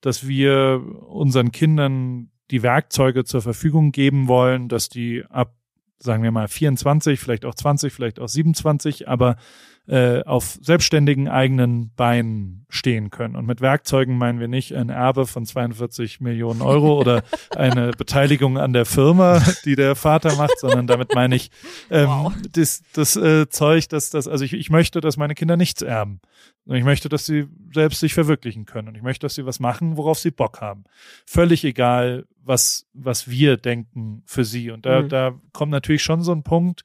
dass 0.00 0.28
wir 0.28 0.82
unseren 1.08 1.52
Kindern 1.52 2.30
die 2.50 2.62
Werkzeuge 2.62 3.24
zur 3.24 3.40
Verfügung 3.40 3.92
geben 3.92 4.28
wollen, 4.28 4.68
dass 4.68 4.90
die 4.90 5.24
ab, 5.30 5.54
sagen 5.98 6.22
wir 6.22 6.30
mal, 6.30 6.48
24, 6.48 7.18
vielleicht 7.18 7.46
auch 7.46 7.54
20, 7.54 7.92
vielleicht 7.92 8.20
auch 8.20 8.28
27, 8.28 9.08
aber 9.08 9.36
äh, 9.86 10.22
auf 10.22 10.58
selbstständigen 10.62 11.28
eigenen 11.28 11.92
Beinen 11.94 12.64
stehen 12.70 13.10
können. 13.10 13.36
Und 13.36 13.44
mit 13.44 13.60
Werkzeugen 13.60 14.16
meinen 14.16 14.40
wir 14.40 14.48
nicht 14.48 14.74
ein 14.74 14.88
Erbe 14.88 15.26
von 15.26 15.44
42 15.44 16.20
Millionen 16.20 16.62
Euro 16.62 16.98
oder 17.00 17.22
eine 17.54 17.90
Beteiligung 17.90 18.56
an 18.56 18.72
der 18.72 18.86
Firma, 18.86 19.42
die 19.64 19.76
der 19.76 19.94
Vater 19.94 20.36
macht, 20.36 20.58
sondern 20.58 20.86
damit 20.86 21.14
meine 21.14 21.36
ich 21.36 21.50
ähm, 21.90 22.08
wow. 22.08 22.32
das, 22.52 22.82
das 22.94 23.16
äh, 23.16 23.48
Zeug, 23.50 23.88
dass 23.90 24.10
das, 24.10 24.26
also 24.26 24.44
ich, 24.44 24.54
ich 24.54 24.70
möchte, 24.70 25.00
dass 25.02 25.18
meine 25.18 25.34
Kinder 25.34 25.56
nichts 25.56 25.82
erben. 25.82 26.20
Und 26.66 26.76
ich 26.76 26.84
möchte, 26.84 27.10
dass 27.10 27.26
sie 27.26 27.46
selbst 27.74 28.00
sich 28.00 28.14
verwirklichen 28.14 28.64
können. 28.64 28.88
Und 28.88 28.94
ich 28.94 29.02
möchte, 29.02 29.26
dass 29.26 29.34
sie 29.34 29.44
was 29.44 29.60
machen, 29.60 29.98
worauf 29.98 30.18
sie 30.18 30.30
Bock 30.30 30.62
haben. 30.62 30.84
Völlig 31.26 31.62
egal, 31.62 32.24
was, 32.42 32.86
was 32.94 33.28
wir 33.28 33.58
denken 33.58 34.22
für 34.24 34.44
sie. 34.44 34.70
Und 34.70 34.86
da, 34.86 35.02
mhm. 35.02 35.08
da 35.10 35.34
kommt 35.52 35.72
natürlich 35.72 36.02
schon 36.02 36.22
so 36.22 36.32
ein 36.32 36.42
Punkt, 36.42 36.82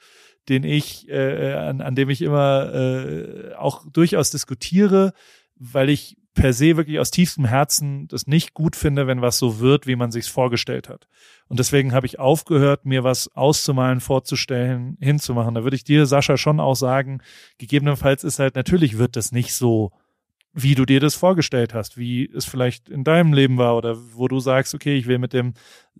den 0.49 0.63
ich, 0.63 1.07
äh, 1.09 1.53
an, 1.53 1.81
an 1.81 1.95
dem 1.95 2.09
ich 2.09 2.21
immer 2.21 2.73
äh, 2.73 3.53
auch 3.53 3.85
durchaus 3.91 4.31
diskutiere, 4.31 5.13
weil 5.55 5.89
ich 5.89 6.17
per 6.33 6.53
se 6.53 6.77
wirklich 6.77 6.99
aus 6.99 7.11
tiefstem 7.11 7.45
Herzen 7.45 8.07
das 8.07 8.27
nicht 8.27 8.53
gut 8.53 8.75
finde, 8.75 9.07
wenn 9.07 9.21
was 9.21 9.37
so 9.37 9.59
wird, 9.59 9.87
wie 9.87 9.95
man 9.95 10.11
sich's 10.11 10.27
vorgestellt 10.27 10.87
hat. 10.87 11.07
Und 11.47 11.59
deswegen 11.59 11.93
habe 11.93 12.05
ich 12.05 12.19
aufgehört, 12.19 12.85
mir 12.85 13.03
was 13.03 13.35
auszumalen, 13.35 13.99
vorzustellen, 13.99 14.97
hinzumachen. 15.01 15.55
Da 15.55 15.63
würde 15.63 15.75
ich 15.75 15.83
dir, 15.83 16.05
Sascha, 16.05 16.37
schon 16.37 16.59
auch 16.59 16.75
sagen, 16.75 17.21
gegebenenfalls 17.57 18.23
ist 18.23 18.39
halt, 18.39 18.55
natürlich 18.55 18.97
wird 18.97 19.15
das 19.15 19.31
nicht 19.31 19.53
so 19.53 19.91
wie 20.53 20.75
du 20.75 20.85
dir 20.85 20.99
das 20.99 21.15
vorgestellt 21.15 21.73
hast, 21.73 21.97
wie 21.97 22.25
es 22.25 22.45
vielleicht 22.45 22.89
in 22.89 23.03
deinem 23.03 23.33
Leben 23.33 23.57
war 23.57 23.77
oder 23.77 23.97
wo 24.15 24.27
du 24.27 24.39
sagst, 24.39 24.73
okay, 24.73 24.97
ich 24.97 25.07
will 25.07 25.19
mit 25.19 25.33
dem 25.33 25.53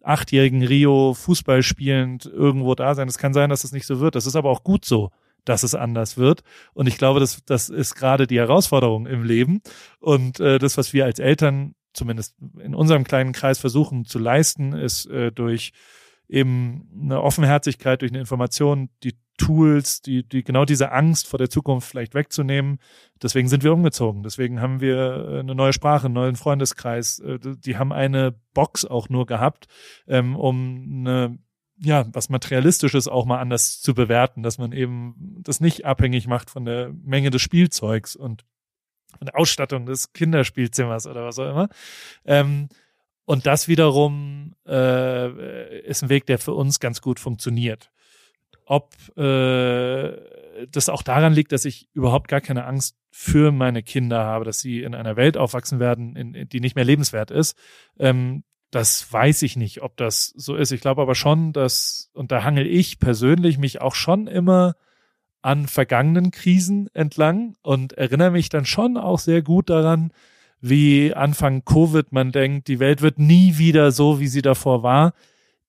achtjährigen 0.03 0.63
Rio 0.63 1.13
Fußball 1.13 1.63
spielend 1.63 2.26
irgendwo 2.26 2.76
da 2.76 2.95
sein. 2.95 3.07
Es 3.07 3.17
kann 3.17 3.34
sein, 3.34 3.49
dass 3.49 3.63
es 3.63 3.71
nicht 3.71 3.85
so 3.85 3.99
wird. 3.99 4.15
Das 4.15 4.26
ist 4.26 4.35
aber 4.35 4.49
auch 4.49 4.63
gut 4.63 4.85
so, 4.85 5.11
dass 5.45 5.63
es 5.63 5.76
anders 5.76 6.17
wird. 6.17 6.43
Und 6.73 6.88
ich 6.88 6.97
glaube, 6.97 7.19
das, 7.19 7.43
das 7.45 7.69
ist 7.69 7.95
gerade 7.95 8.27
die 8.27 8.39
Herausforderung 8.39 9.07
im 9.07 9.23
Leben. 9.23 9.61
Und 9.99 10.39
äh, 10.39 10.59
das, 10.59 10.77
was 10.77 10.93
wir 10.93 11.05
als 11.05 11.19
Eltern 11.19 11.76
zumindest 11.93 12.35
in 12.59 12.76
unserem 12.76 13.03
kleinen 13.03 13.34
Kreis 13.34 13.59
versuchen 13.59 14.05
zu 14.05 14.19
leisten, 14.19 14.73
ist 14.73 15.07
äh, 15.07 15.31
durch 15.31 15.73
eben 16.30 16.88
eine 17.01 17.22
Offenherzigkeit, 17.22 18.01
durch 18.01 18.11
eine 18.11 18.19
Information, 18.19 18.89
die 19.03 19.15
Tools, 19.38 20.01
die, 20.01 20.27
die 20.27 20.43
genau 20.43 20.65
diese 20.65 20.91
Angst 20.91 21.27
vor 21.27 21.39
der 21.39 21.49
Zukunft 21.49 21.89
vielleicht 21.89 22.14
wegzunehmen. 22.14 22.80
Deswegen 23.23 23.47
sind 23.47 23.64
wir 23.64 23.73
umgezogen. 23.73 24.22
Deswegen 24.22 24.61
haben 24.61 24.81
wir 24.81 24.97
äh, 24.97 25.39
eine 25.39 25.56
neue 25.56 25.73
Sprache, 25.73 26.06
einen 26.06 26.14
neuen 26.14 26.35
Freundeskreis. 26.35 27.19
Äh, 27.19 27.39
die 27.41 27.77
haben 27.77 27.91
eine 27.93 28.35
Box 28.53 28.85
auch 28.85 29.10
nur 29.10 29.26
gehabt, 29.26 29.68
ähm, 30.07 30.35
um 30.35 31.06
eine 31.07 31.39
ja, 31.81 32.06
was 32.11 32.27
Materialistisches 32.27 33.07
auch 33.07 33.26
mal 33.26 33.39
anders 33.39 33.80
zu 33.80 33.93
bewerten, 33.93 34.43
dass 34.43 34.57
man 34.57 34.73
eben 34.73 35.15
das 35.41 35.61
nicht 35.61 35.85
abhängig 35.85 36.27
macht 36.27 36.49
von 36.49 36.65
der 36.65 36.91
Menge 36.91 37.30
des 37.30 37.41
Spielzeugs 37.41 38.18
und 38.18 38.43
von 39.18 39.26
der 39.26 39.38
Ausstattung 39.38 39.85
des 39.85 40.11
Kinderspielzimmers 40.11 41.07
oder 41.07 41.23
was 41.26 41.39
auch 41.39 41.49
immer. 41.49 41.69
Und 43.30 43.45
das 43.45 43.68
wiederum 43.68 44.56
äh, 44.68 45.81
ist 45.81 46.01
ein 46.01 46.10
Weg, 46.10 46.26
der 46.26 46.39
für 46.39 46.53
uns 46.53 46.80
ganz 46.80 46.99
gut 46.99 47.19
funktioniert 47.19 47.91
ob 48.69 48.93
äh, 49.18 50.15
das 50.72 50.89
auch 50.89 51.01
daran 51.01 51.34
liegt, 51.34 51.51
dass 51.51 51.65
ich 51.65 51.89
überhaupt 51.93 52.27
gar 52.27 52.39
keine 52.39 52.65
Angst 52.65 52.95
für 53.10 53.51
meine 53.51 53.81
Kinder 53.81 54.23
habe, 54.23 54.45
dass 54.45 54.60
sie 54.60 54.84
in 54.84 54.93
einer 54.93 55.15
Welt 55.15 55.38
aufwachsen 55.38 55.80
werden, 55.80 56.15
in, 56.15 56.35
in, 56.35 56.49
die 56.49 56.60
nicht 56.60 56.76
mehr 56.76 56.85
lebenswert 56.85 57.31
ist. 57.31 57.57
Ähm, 57.97 58.43
das 58.69 59.11
weiß 59.11 59.41
ich 59.41 59.56
nicht, 59.56 59.81
ob 59.81 59.97
das 59.97 60.27
so 60.38 60.56
ist. 60.56 60.72
Ich 60.72 60.81
glaube 60.81 61.01
aber 61.01 61.15
schon, 61.15 61.51
dass, 61.51 62.11
und 62.14 62.31
da 62.31 62.43
hangel 62.43 62.68
ich 62.68 62.99
persönlich 62.99 63.57
mich 63.57 63.81
auch 63.81 63.95
schon 63.95 64.27
immer 64.27 64.76
an 65.41 65.68
vergangenen 65.68 66.30
Krisen 66.30 66.89
entlang 66.93 67.56
und 67.64 67.93
erinnere 67.93 68.30
mich 68.30 68.49
dann 68.49 68.68
schon 68.68 68.97
auch 68.97 69.18
sehr 69.18 69.41
gut 69.41 69.72
daran, 69.72 70.14
wie 70.61 71.14
Anfang 71.14 71.64
Covid 71.65 72.11
man 72.11 72.31
denkt, 72.31 72.68
die 72.68 72.80
Welt 72.80 73.02
wird 73.02 73.19
nie 73.19 73.57
wieder 73.57 73.91
so, 73.91 74.19
wie 74.19 74.27
sie 74.27 74.41
davor 74.41 74.84
war. 74.84 75.14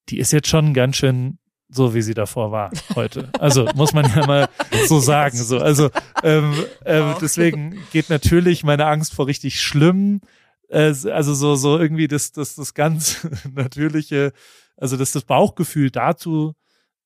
Die 0.09 0.19
ist 0.19 0.33
jetzt 0.33 0.49
schon 0.49 0.75
ganz 0.75 0.97
schön 0.97 1.39
so 1.73 1.95
wie 1.95 2.03
sie 2.03 2.15
davor 2.15 2.51
war 2.51 2.71
heute. 2.95 3.31
Also 3.39 3.69
muss 3.75 3.93
man 3.93 4.05
ja 4.15 4.27
mal 4.27 4.49
so 4.87 4.99
sagen. 4.99 5.37
So, 5.37 5.59
also 5.59 5.91
ähm, 6.23 6.53
ähm, 6.85 7.15
deswegen 7.21 7.79
geht 7.93 8.11
natürlich 8.11 8.65
meine 8.65 8.87
Angst 8.87 9.15
vor 9.15 9.27
richtig 9.27 9.61
schlimm. 9.61 10.21
Äh, 10.69 10.95
also 11.11 11.35
so 11.35 11.55
so 11.55 11.79
irgendwie 11.79 12.09
das 12.09 12.33
das 12.33 12.57
das 12.57 12.75
ganz 12.75 13.27
natürliche, 13.55 14.33
also 14.77 14.97
dass 14.97 15.13
das 15.13 15.25
Bauchgefühl 15.25 15.91
dazu 15.91 16.55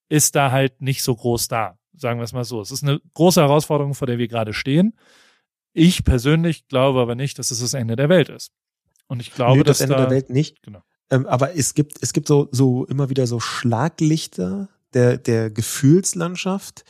ist 0.08 0.34
da 0.34 0.50
halt 0.50 0.80
nicht 0.80 1.02
so 1.02 1.14
groß 1.14 1.48
da. 1.48 1.78
Sagen 1.96 2.18
wir 2.18 2.24
es 2.24 2.32
mal 2.32 2.44
so. 2.44 2.60
Es 2.60 2.70
ist 2.70 2.82
eine 2.82 3.00
große 3.14 3.40
Herausforderung, 3.40 3.94
vor 3.94 4.06
der 4.06 4.18
wir 4.18 4.28
gerade 4.28 4.52
stehen. 4.52 4.94
Ich 5.74 6.04
persönlich 6.04 6.68
glaube 6.68 7.00
aber 7.00 7.14
nicht, 7.14 7.38
dass 7.38 7.50
es 7.50 7.60
das 7.60 7.74
Ende 7.74 7.96
der 7.96 8.08
Welt 8.08 8.30
ist. 8.30 8.52
Und 9.08 9.20
ich 9.20 9.34
glaube, 9.34 9.58
nee, 9.58 9.64
das 9.64 9.80
Ende 9.80 9.96
da, 9.96 10.02
der 10.02 10.10
Welt 10.10 10.30
nicht. 10.30 10.62
Genau. 10.62 10.82
Ähm, 11.10 11.26
aber 11.26 11.56
es 11.56 11.74
gibt, 11.74 11.98
es 12.00 12.12
gibt 12.12 12.28
so, 12.28 12.48
so 12.52 12.86
immer 12.86 13.10
wieder 13.10 13.26
so 13.26 13.40
Schlaglichter 13.40 14.68
der, 14.94 15.18
der 15.18 15.50
Gefühlslandschaft, 15.50 16.84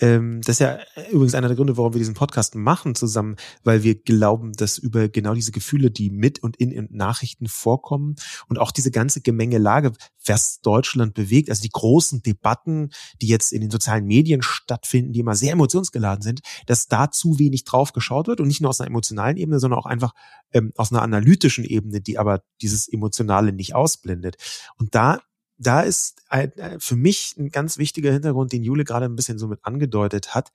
ähm, 0.00 0.40
das 0.42 0.56
ist 0.56 0.60
ja 0.60 0.78
übrigens 1.10 1.34
einer 1.34 1.48
der 1.48 1.56
Gründe, 1.56 1.76
warum 1.76 1.94
wir 1.94 1.98
diesen 1.98 2.14
Podcast 2.14 2.54
machen 2.54 2.94
zusammen, 2.94 3.36
weil 3.64 3.82
wir 3.82 3.94
glauben, 3.94 4.52
dass 4.52 4.76
über 4.76 5.08
genau 5.08 5.34
diese 5.34 5.52
Gefühle, 5.52 5.90
die 5.90 6.10
mit 6.10 6.42
und 6.42 6.56
in, 6.56 6.70
in 6.70 6.88
Nachrichten 6.90 7.48
vorkommen 7.48 8.16
und 8.48 8.58
auch 8.58 8.72
diese 8.72 8.90
ganze 8.90 9.22
Gemengelage, 9.22 9.92
was 10.26 10.60
Deutschland 10.60 11.14
bewegt, 11.14 11.48
also 11.48 11.62
die 11.62 11.70
großen 11.70 12.22
Debatten, 12.22 12.90
die 13.22 13.28
jetzt 13.28 13.52
in 13.52 13.62
den 13.62 13.70
sozialen 13.70 14.04
Medien 14.04 14.42
stattfinden, 14.42 15.12
die 15.12 15.20
immer 15.20 15.34
sehr 15.34 15.52
emotionsgeladen 15.52 16.22
sind, 16.22 16.40
dass 16.66 16.88
da 16.88 17.10
zu 17.10 17.38
wenig 17.38 17.64
drauf 17.64 17.92
geschaut 17.92 18.26
wird 18.26 18.40
und 18.40 18.48
nicht 18.48 18.60
nur 18.60 18.70
aus 18.70 18.80
einer 18.80 18.90
emotionalen 18.90 19.36
Ebene, 19.36 19.60
sondern 19.60 19.78
auch 19.78 19.86
einfach 19.86 20.12
ähm, 20.52 20.72
aus 20.76 20.92
einer 20.92 21.02
analytischen 21.02 21.64
Ebene, 21.64 22.00
die 22.00 22.18
aber 22.18 22.42
dieses 22.60 22.86
Emotionale 22.88 23.52
nicht 23.52 23.74
ausblendet. 23.74 24.36
Und 24.76 24.94
da 24.94 25.20
da 25.58 25.80
ist 25.80 26.22
äh, 26.30 26.78
für 26.78 26.96
mich 26.96 27.34
ein 27.38 27.50
ganz 27.50 27.78
wichtiger 27.78 28.12
Hintergrund, 28.12 28.52
den 28.52 28.62
Jule 28.62 28.84
gerade 28.84 29.06
ein 29.06 29.16
bisschen 29.16 29.38
so 29.38 29.48
mit 29.48 29.60
angedeutet 29.62 30.34
hat. 30.34 30.52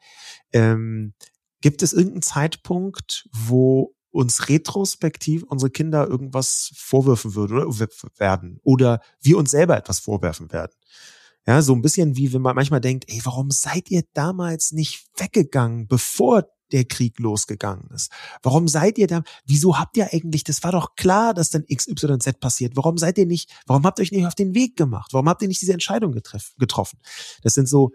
Ähm, 0.51 1.13
gibt 1.61 1.83
es 1.83 1.93
irgendeinen 1.93 2.21
Zeitpunkt, 2.21 3.27
wo 3.31 3.95
uns 4.11 4.49
retrospektiv 4.49 5.43
unsere 5.43 5.71
Kinder 5.71 6.07
irgendwas 6.07 6.71
vorwürfen 6.75 7.35
würden 7.35 7.57
oder 7.57 7.87
werden 8.17 8.59
oder 8.63 9.01
wir 9.21 9.37
uns 9.37 9.51
selber 9.51 9.77
etwas 9.77 9.99
vorwerfen 9.99 10.51
werden? 10.51 10.73
Ja, 11.47 11.61
so 11.61 11.73
ein 11.73 11.81
bisschen 11.81 12.17
wie 12.17 12.33
wenn 12.33 12.41
man 12.41 12.55
manchmal 12.55 12.81
denkt, 12.81 13.05
ey, 13.07 13.21
warum 13.23 13.49
seid 13.49 13.89
ihr 13.89 14.03
damals 14.13 14.73
nicht 14.73 15.07
weggegangen, 15.17 15.87
bevor 15.87 16.47
der 16.73 16.85
Krieg 16.85 17.19
losgegangen 17.19 17.89
ist? 17.93 18.11
Warum 18.43 18.67
seid 18.67 18.97
ihr 18.97 19.07
da? 19.07 19.23
Wieso 19.45 19.77
habt 19.77 19.97
ihr 19.97 20.13
eigentlich, 20.13 20.43
das 20.43 20.63
war 20.63 20.71
doch 20.71 20.95
klar, 20.95 21.33
dass 21.33 21.49
dann 21.49 21.65
XYZ 21.65 22.39
passiert. 22.39 22.75
Warum 22.75 22.97
seid 22.97 23.17
ihr 23.17 23.25
nicht, 23.25 23.51
warum 23.65 23.83
habt 23.83 23.99
ihr 23.99 24.03
euch 24.03 24.11
nicht 24.11 24.25
auf 24.25 24.35
den 24.35 24.55
Weg 24.55 24.75
gemacht? 24.75 25.13
Warum 25.13 25.29
habt 25.29 25.41
ihr 25.41 25.47
nicht 25.47 25.61
diese 25.61 25.73
Entscheidung 25.73 26.13
getroffen? 26.13 26.99
Das 27.43 27.53
sind 27.53 27.67
so 27.67 27.91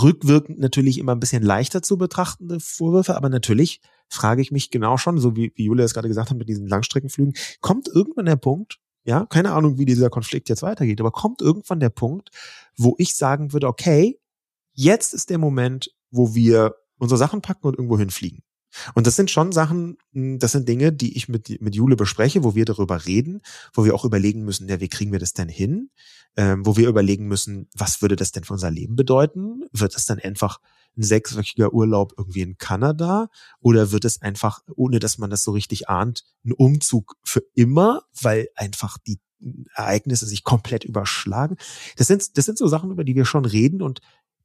rückwirkend 0.00 0.58
natürlich 0.58 0.98
immer 0.98 1.12
ein 1.12 1.20
bisschen 1.20 1.42
leichter 1.42 1.82
zu 1.82 1.96
betrachtende 1.96 2.60
Vorwürfe, 2.60 3.16
aber 3.16 3.28
natürlich 3.28 3.80
frage 4.08 4.42
ich 4.42 4.52
mich 4.52 4.70
genau 4.70 4.98
schon, 4.98 5.18
so 5.18 5.36
wie, 5.36 5.52
wie 5.56 5.64
Julia 5.64 5.84
es 5.84 5.94
gerade 5.94 6.08
gesagt 6.08 6.30
hat 6.30 6.36
mit 6.36 6.48
diesen 6.48 6.68
Langstreckenflügen, 6.68 7.34
kommt 7.60 7.88
irgendwann 7.88 8.26
der 8.26 8.36
Punkt, 8.36 8.78
ja, 9.04 9.24
keine 9.26 9.52
Ahnung, 9.52 9.78
wie 9.78 9.84
dieser 9.84 10.10
Konflikt 10.10 10.48
jetzt 10.48 10.62
weitergeht, 10.62 11.00
aber 11.00 11.12
kommt 11.12 11.40
irgendwann 11.40 11.80
der 11.80 11.90
Punkt, 11.90 12.30
wo 12.76 12.94
ich 12.98 13.14
sagen 13.14 13.52
würde, 13.52 13.68
okay, 13.68 14.20
jetzt 14.72 15.14
ist 15.14 15.30
der 15.30 15.38
Moment, 15.38 15.94
wo 16.10 16.34
wir 16.34 16.74
unsere 16.98 17.18
Sachen 17.18 17.42
packen 17.42 17.66
und 17.66 17.74
irgendwo 17.74 17.98
hinfliegen. 17.98 18.42
Und 18.94 19.06
das 19.06 19.16
sind 19.16 19.30
schon 19.30 19.52
Sachen, 19.52 19.96
hm, 20.12 20.38
das 20.38 20.52
sind 20.52 20.68
Dinge, 20.68 20.92
die 20.92 21.16
ich 21.16 21.28
mit, 21.28 21.60
mit 21.60 21.74
Jule 21.74 21.96
bespreche, 21.96 22.44
wo 22.44 22.54
wir 22.54 22.64
darüber 22.64 23.06
reden, 23.06 23.40
wo 23.72 23.84
wir 23.84 23.94
auch 23.94 24.04
überlegen 24.04 24.44
müssen, 24.44 24.68
ja, 24.68 24.80
wie 24.80 24.88
kriegen 24.88 25.12
wir 25.12 25.18
das 25.18 25.32
denn 25.32 25.48
hin? 25.48 25.90
Ähm, 26.36 26.66
wo 26.66 26.76
wir 26.76 26.88
überlegen 26.88 27.26
müssen, 27.26 27.68
was 27.74 28.02
würde 28.02 28.16
das 28.16 28.32
denn 28.32 28.44
für 28.44 28.52
unser 28.52 28.70
Leben 28.70 28.94
bedeuten? 28.94 29.64
Wird 29.72 29.94
das 29.94 30.04
dann 30.04 30.18
einfach 30.18 30.58
ein 30.96 31.02
sechswöchiger 31.02 31.72
Urlaub 31.72 32.12
irgendwie 32.18 32.42
in 32.42 32.58
Kanada? 32.58 33.28
Oder 33.60 33.90
wird 33.92 34.04
es 34.04 34.20
einfach, 34.20 34.60
ohne 34.74 34.98
dass 34.98 35.16
man 35.16 35.30
das 35.30 35.42
so 35.42 35.52
richtig 35.52 35.88
ahnt, 35.88 36.24
ein 36.44 36.52
Umzug 36.52 37.16
für 37.22 37.42
immer, 37.54 38.02
weil 38.20 38.48
einfach 38.54 38.98
die 39.06 39.18
Ereignisse 39.74 40.26
sich 40.26 40.44
komplett 40.44 40.84
überschlagen? 40.84 41.56
Das 41.96 42.06
sind, 42.06 42.36
das 42.36 42.44
sind 42.44 42.58
so 42.58 42.66
Sachen, 42.66 42.90
über 42.90 43.04
die 43.04 43.14
wir 43.14 43.24
schon 43.24 43.46
reden 43.46 43.80
und 43.80 44.00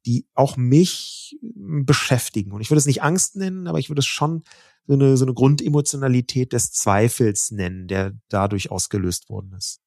die 0.06 0.26
auch 0.34 0.56
mich 0.56 1.38
beschäftigen. 1.42 2.52
Und 2.52 2.60
ich 2.60 2.70
würde 2.70 2.78
es 2.78 2.86
nicht 2.86 3.02
Angst 3.02 3.36
nennen, 3.36 3.66
aber 3.66 3.78
ich 3.78 3.88
würde 3.88 4.00
es 4.00 4.06
schon 4.06 4.42
so 4.86 4.94
eine, 4.94 5.16
so 5.16 5.24
eine 5.24 5.34
Grundemotionalität 5.34 6.52
des 6.52 6.72
Zweifels 6.72 7.50
nennen, 7.50 7.86
der 7.86 8.12
dadurch 8.28 8.70
ausgelöst 8.70 9.28
worden 9.30 9.52
ist. 9.52 9.80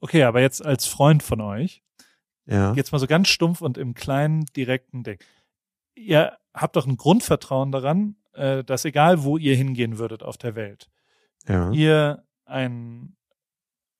Okay, 0.00 0.22
aber 0.24 0.40
jetzt 0.40 0.64
als 0.64 0.86
Freund 0.86 1.22
von 1.22 1.40
euch, 1.40 1.82
ja. 2.46 2.74
jetzt 2.74 2.90
mal 2.90 2.98
so 2.98 3.06
ganz 3.06 3.28
stumpf 3.28 3.60
und 3.60 3.78
im 3.78 3.94
kleinen, 3.94 4.46
direkten 4.56 5.04
Ding. 5.04 5.18
Ihr 5.94 6.38
habt 6.54 6.76
doch 6.76 6.86
ein 6.86 6.96
Grundvertrauen 6.96 7.70
daran, 7.70 8.16
äh, 8.32 8.64
dass 8.64 8.84
egal 8.84 9.22
wo 9.22 9.36
ihr 9.36 9.54
hingehen 9.54 9.98
würdet 9.98 10.22
auf 10.22 10.38
der 10.38 10.54
Welt, 10.54 10.90
ja. 11.46 11.70
ihr 11.70 12.24
ein, 12.46 13.16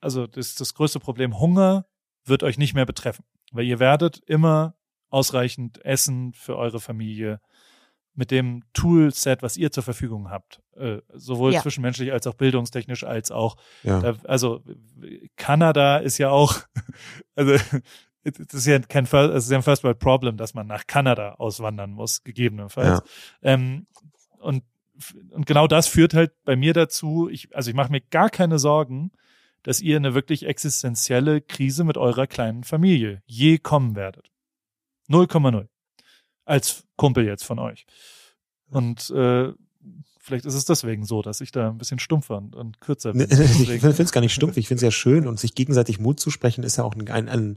also 0.01 0.27
das, 0.27 0.55
das 0.55 0.75
größte 0.75 1.01
Problem 1.01 1.39
Hunger 1.39 1.87
wird 2.25 2.43
euch 2.43 2.59
nicht 2.59 2.75
mehr 2.75 2.87
betreffen, 2.87 3.25
weil 3.53 3.67
ihr 3.67 3.79
werdet 3.79 4.19
immer 4.27 4.75
ausreichend 5.13 5.85
Essen 5.85 6.33
für 6.33 6.57
eure 6.57 6.81
Familie 6.81 7.41
mit 8.15 8.31
dem 8.31 8.63
Toolset, 8.75 9.43
was 9.43 9.57
ihr 9.57 9.73
zur 9.73 9.83
Verfügung 9.83 10.31
habt, 10.31 10.61
äh, 10.77 10.99
sowohl 11.15 11.55
ja. 11.55 11.63
zwischenmenschlich 11.63 12.13
als 12.13 12.27
auch 12.27 12.35
bildungstechnisch 12.35 13.05
als 13.05 13.31
auch, 13.31 13.57
ja. 13.83 14.01
da, 14.01 14.15
also 14.25 14.63
Kanada 15.37 15.99
ist 15.99 16.19
ja 16.19 16.29
auch, 16.29 16.57
also 17.35 17.53
es 18.23 18.55
ist 18.55 18.67
ja 18.67 18.79
kein 18.81 19.07
First, 19.07 19.35
es 19.35 19.45
ist 19.45 19.51
ja 19.51 19.59
ein 19.59 19.63
First 19.63 19.83
World 19.83 19.99
Problem, 19.99 20.37
dass 20.37 20.55
man 20.55 20.67
nach 20.67 20.87
Kanada 20.87 21.35
auswandern 21.35 21.93
muss, 21.93 22.23
gegebenenfalls. 22.23 23.01
Ja. 23.43 23.53
Ähm, 23.53 23.87
und 24.39 24.65
und 25.31 25.47
genau 25.47 25.67
das 25.67 25.89
führt 25.89 26.15
halt 26.15 26.33
bei 26.45 26.55
mir 26.55 26.75
dazu, 26.75 27.29
ich, 27.29 27.55
also 27.57 27.71
ich 27.71 27.77
mache 27.77 27.91
mir 27.91 28.01
gar 28.01 28.31
keine 28.31 28.59
Sorgen, 28.59 29.11
dass 29.63 29.81
ihr 29.81 29.97
eine 29.97 30.15
wirklich 30.15 30.47
existenzielle 30.47 31.41
Krise 31.41 31.85
mit 31.85 31.97
eurer 31.97 32.27
kleinen 32.27 32.65
Familie 32.65 33.23
je 33.27 33.59
kommen 33.59 33.97
werdet. 33.97 34.32
0,0. 35.13 35.67
Als 36.45 36.85
Kumpel 36.97 37.25
jetzt 37.25 37.45
von 37.45 37.59
euch. 37.59 37.87
Und 38.67 39.11
äh, 39.11 39.53
vielleicht 40.19 40.45
ist 40.45 40.55
es 40.55 40.65
deswegen 40.65 41.05
so, 41.05 41.21
dass 41.21 41.41
ich 41.41 41.53
da 41.53 41.69
ein 41.69 41.79
bisschen 41.79 41.99
stumpfer 41.99 42.39
und, 42.39 42.55
und 42.57 42.81
kürzer 42.81 43.13
bin. 43.13 43.23
ich 43.31 43.81
finde 43.81 44.03
es 44.03 44.13
gar 44.13 44.21
nicht 44.21 44.35
stumpf, 44.35 44.57
ich 44.57 44.69
finde 44.69 44.79
es 44.79 44.83
ja 44.83 44.91
schön 44.91 45.27
und 45.27 45.39
sich 45.39 45.55
gegenseitig 45.55 45.99
Mut 45.99 46.21
zu 46.21 46.31
sprechen 46.31 46.65
ist 46.65 46.77
ja 46.77 46.85
auch 46.85 46.95
ein, 46.95 47.29
ein, 47.29 47.57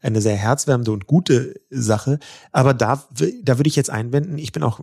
eine 0.00 0.20
sehr 0.20 0.36
herzwärmende 0.36 0.92
und 0.92 1.06
gute 1.06 1.60
Sache. 1.70 2.18
Aber 2.52 2.74
da, 2.74 3.06
da 3.42 3.58
würde 3.58 3.68
ich 3.68 3.76
jetzt 3.76 3.90
einwenden, 3.90 4.38
ich 4.38 4.52
bin 4.52 4.62
auch 4.62 4.80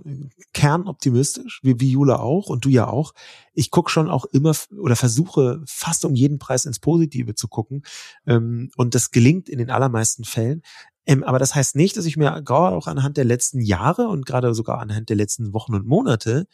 kernoptimistisch, 0.53 1.59
wie, 1.63 1.79
wie 1.79 1.91
Jula 1.91 2.19
auch 2.19 2.49
und 2.49 2.65
du 2.65 2.69
ja 2.69 2.87
auch. 2.87 3.13
Ich 3.53 3.71
gucke 3.71 3.89
schon 3.89 4.09
auch 4.09 4.25
immer 4.25 4.55
oder 4.77 4.95
versuche 4.95 5.61
fast 5.65 6.05
um 6.05 6.15
jeden 6.15 6.39
Preis 6.39 6.65
ins 6.65 6.79
Positive 6.79 7.35
zu 7.35 7.47
gucken. 7.47 7.83
Ähm, 8.27 8.69
und 8.75 8.95
das 8.95 9.11
gelingt 9.11 9.49
in 9.49 9.59
den 9.59 9.69
allermeisten 9.69 10.23
Fällen. 10.23 10.61
Ähm, 11.05 11.23
aber 11.23 11.39
das 11.39 11.55
heißt 11.55 11.75
nicht, 11.75 11.97
dass 11.97 12.05
ich 12.05 12.17
mir 12.17 12.41
gerade 12.43 12.75
auch 12.75 12.87
anhand 12.87 13.17
der 13.17 13.25
letzten 13.25 13.61
Jahre 13.61 14.07
und 14.07 14.25
gerade 14.25 14.53
sogar 14.53 14.79
anhand 14.79 15.09
der 15.09 15.17
letzten 15.17 15.53
Wochen 15.53 15.75
und 15.75 15.85
Monate 15.85 16.47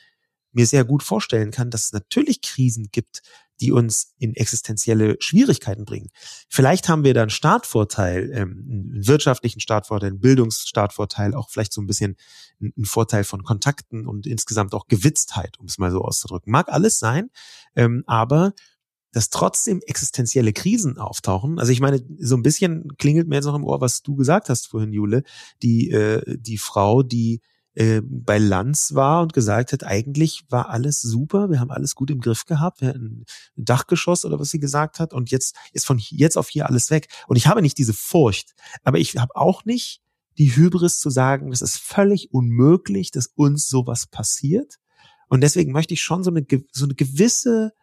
mir 0.52 0.66
sehr 0.66 0.84
gut 0.84 1.04
vorstellen 1.04 1.52
kann, 1.52 1.70
dass 1.70 1.86
es 1.86 1.94
natürlich 1.94 2.42
Krisen 2.42 2.90
gibt, 2.92 3.22
die 3.62 3.72
uns 3.72 4.14
in 4.18 4.36
existenzielle 4.36 5.18
Schwierigkeiten 5.20 5.86
bringen. 5.86 6.10
Vielleicht 6.50 6.88
haben 6.88 7.04
wir 7.04 7.14
da 7.14 7.22
einen 7.22 7.30
Startvorteil, 7.30 8.32
ähm, 8.34 8.66
einen 8.70 9.08
wirtschaftlichen 9.08 9.60
Startvorteil, 9.60 10.10
einen 10.10 10.22
Bildungsstartvorteil, 10.22 11.36
auch 11.36 11.50
vielleicht 11.50 11.74
so 11.74 11.82
ein 11.82 11.88
bisschen 11.88 12.16
einen 12.62 12.86
Vorteil 12.86 13.24
von 13.24 13.44
Kontakten 13.44 14.08
und 14.08 14.26
insgesamt 14.26 14.74
auch 14.74 14.88
Gewitztheit, 14.88 15.60
um 15.60 15.66
es 15.66 15.78
mal 15.78 15.92
so 15.92 16.02
auszudrücken. 16.02 16.52
Mag 16.52 16.70
alles 16.70 17.00
sein, 17.00 17.30
ähm, 17.76 18.04
aber 18.08 18.54
dass 19.12 19.30
trotzdem 19.30 19.82
existenzielle 19.86 20.54
Krisen 20.54 20.98
auftauchen. 20.98 21.60
Also 21.60 21.72
ich 21.72 21.80
meine, 21.80 22.02
so 22.20 22.36
ein 22.36 22.44
bisschen 22.44 22.96
klingelt 22.98 23.28
mir 23.28 23.36
jetzt 23.36 23.46
noch 23.46 23.56
im 23.56 23.64
Ohr, 23.64 23.82
was 23.82 24.02
du 24.02 24.16
gesagt 24.16 24.50
hast 24.50 24.68
vorhin, 24.68 24.94
Jule. 24.94 25.24
Die, 25.64 25.90
äh, 25.90 26.38
die 26.40 26.58
Frau, 26.58 27.04
die 27.04 27.42
äh, 27.76 28.02
bei 28.04 28.38
Lanz 28.38 28.94
war 28.94 29.22
und 29.22 29.34
gesagt 29.34 29.74
hat, 29.74 29.84
eigentlich 29.84 30.44
war 30.50 30.70
alles 30.70 31.02
super, 31.02 31.50
wir 31.50 31.60
haben 31.60 31.72
alles 31.72 31.96
gut 31.96 32.12
im 32.12 32.20
Griff 32.20 32.46
gehabt, 32.46 32.82
wir 32.82 32.90
hatten 32.90 33.26
ein 33.58 33.66
Dachgeschoss 33.66 34.26
oder 34.26 34.40
was 34.40 34.50
sie 34.50 34.60
gesagt 34.60 35.00
hat 35.00 35.14
und 35.14 35.32
jetzt 35.32 35.56
ist 35.72 35.86
von 35.86 35.98
jetzt 36.00 36.38
auf 36.38 36.50
hier 36.50 36.68
alles 36.68 36.90
weg. 36.90 37.08
Und 37.28 37.36
ich 37.36 37.48
habe 37.48 37.62
nicht 37.62 37.78
diese 37.78 37.94
Furcht, 37.94 38.54
aber 38.84 38.98
ich 38.98 39.18
habe 39.18 39.36
auch 39.36 39.66
nicht 39.66 40.02
die 40.38 40.56
Hybris 40.56 41.00
zu 41.00 41.10
sagen, 41.10 41.52
das 41.52 41.62
ist 41.62 41.78
völlig 41.78 42.34
unmöglich, 42.34 43.12
dass 43.12 43.28
uns 43.28 43.68
sowas 43.68 44.08
passiert. 44.08 44.76
Und 45.28 45.42
deswegen 45.42 45.72
möchte 45.72 45.94
ich 45.94 46.02
schon 46.02 46.24
so 46.24 46.32
eine, 46.32 46.46
so 46.72 46.86
eine 46.86 46.96
gewisse 46.96 47.74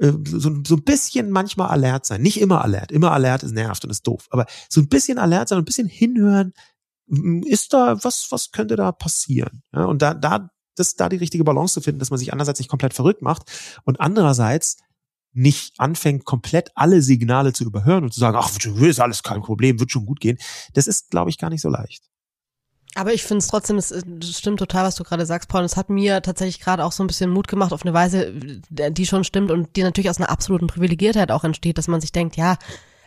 so, 0.00 0.50
so 0.66 0.76
ein 0.76 0.84
bisschen 0.84 1.30
manchmal 1.30 1.68
alert 1.68 2.06
sein. 2.06 2.22
Nicht 2.22 2.40
immer 2.40 2.62
alert. 2.62 2.90
Immer 2.90 3.12
alert 3.12 3.42
ist 3.42 3.52
nervt 3.52 3.84
und 3.84 3.90
ist 3.90 4.06
doof. 4.06 4.26
Aber 4.30 4.46
so 4.68 4.80
ein 4.80 4.88
bisschen 4.88 5.18
alert 5.18 5.48
sein, 5.48 5.58
ein 5.58 5.64
bisschen 5.64 5.88
hinhören. 5.88 6.52
Ist 7.44 7.72
da, 7.72 8.02
was, 8.02 8.28
was 8.30 8.50
könnte 8.50 8.76
da 8.76 8.92
passieren? 8.92 9.62
Ja, 9.74 9.84
und 9.84 10.00
da, 10.00 10.14
da, 10.14 10.50
das, 10.76 10.94
da 10.94 11.08
die 11.08 11.16
richtige 11.16 11.44
Balance 11.44 11.74
zu 11.74 11.80
finden, 11.80 11.98
dass 11.98 12.10
man 12.10 12.18
sich 12.18 12.32
einerseits 12.32 12.60
nicht 12.60 12.70
komplett 12.70 12.94
verrückt 12.94 13.20
macht 13.20 13.50
und 13.84 14.00
andererseits 14.00 14.78
nicht 15.32 15.74
anfängt, 15.78 16.24
komplett 16.24 16.70
alle 16.74 17.02
Signale 17.02 17.52
zu 17.52 17.64
überhören 17.64 18.04
und 18.04 18.12
zu 18.12 18.20
sagen, 18.20 18.36
ach, 18.40 18.50
ist 18.56 19.00
alles 19.00 19.22
kein 19.22 19.42
Problem, 19.42 19.78
wird 19.78 19.92
schon 19.92 20.06
gut 20.06 20.20
gehen. 20.20 20.38
Das 20.72 20.86
ist, 20.86 21.10
glaube 21.10 21.30
ich, 21.30 21.38
gar 21.38 21.50
nicht 21.50 21.60
so 21.60 21.68
leicht. 21.68 22.09
Aber 22.96 23.14
ich 23.14 23.22
finde 23.22 23.38
es 23.38 23.46
trotzdem, 23.46 23.76
es 23.76 23.94
stimmt 24.36 24.58
total, 24.58 24.84
was 24.84 24.96
du 24.96 25.04
gerade 25.04 25.24
sagst, 25.24 25.48
Paul. 25.48 25.62
Es 25.62 25.76
hat 25.76 25.90
mir 25.90 26.22
tatsächlich 26.22 26.60
gerade 26.60 26.84
auch 26.84 26.90
so 26.90 27.04
ein 27.04 27.06
bisschen 27.06 27.30
Mut 27.30 27.46
gemacht 27.46 27.72
auf 27.72 27.82
eine 27.82 27.94
Weise, 27.94 28.32
die 28.34 29.06
schon 29.06 29.22
stimmt 29.22 29.52
und 29.52 29.76
die 29.76 29.84
natürlich 29.84 30.10
aus 30.10 30.18
einer 30.18 30.30
absoluten 30.30 30.66
Privilegiertheit 30.66 31.30
auch 31.30 31.44
entsteht, 31.44 31.78
dass 31.78 31.86
man 31.86 32.00
sich 32.00 32.10
denkt, 32.10 32.36
ja, 32.36 32.56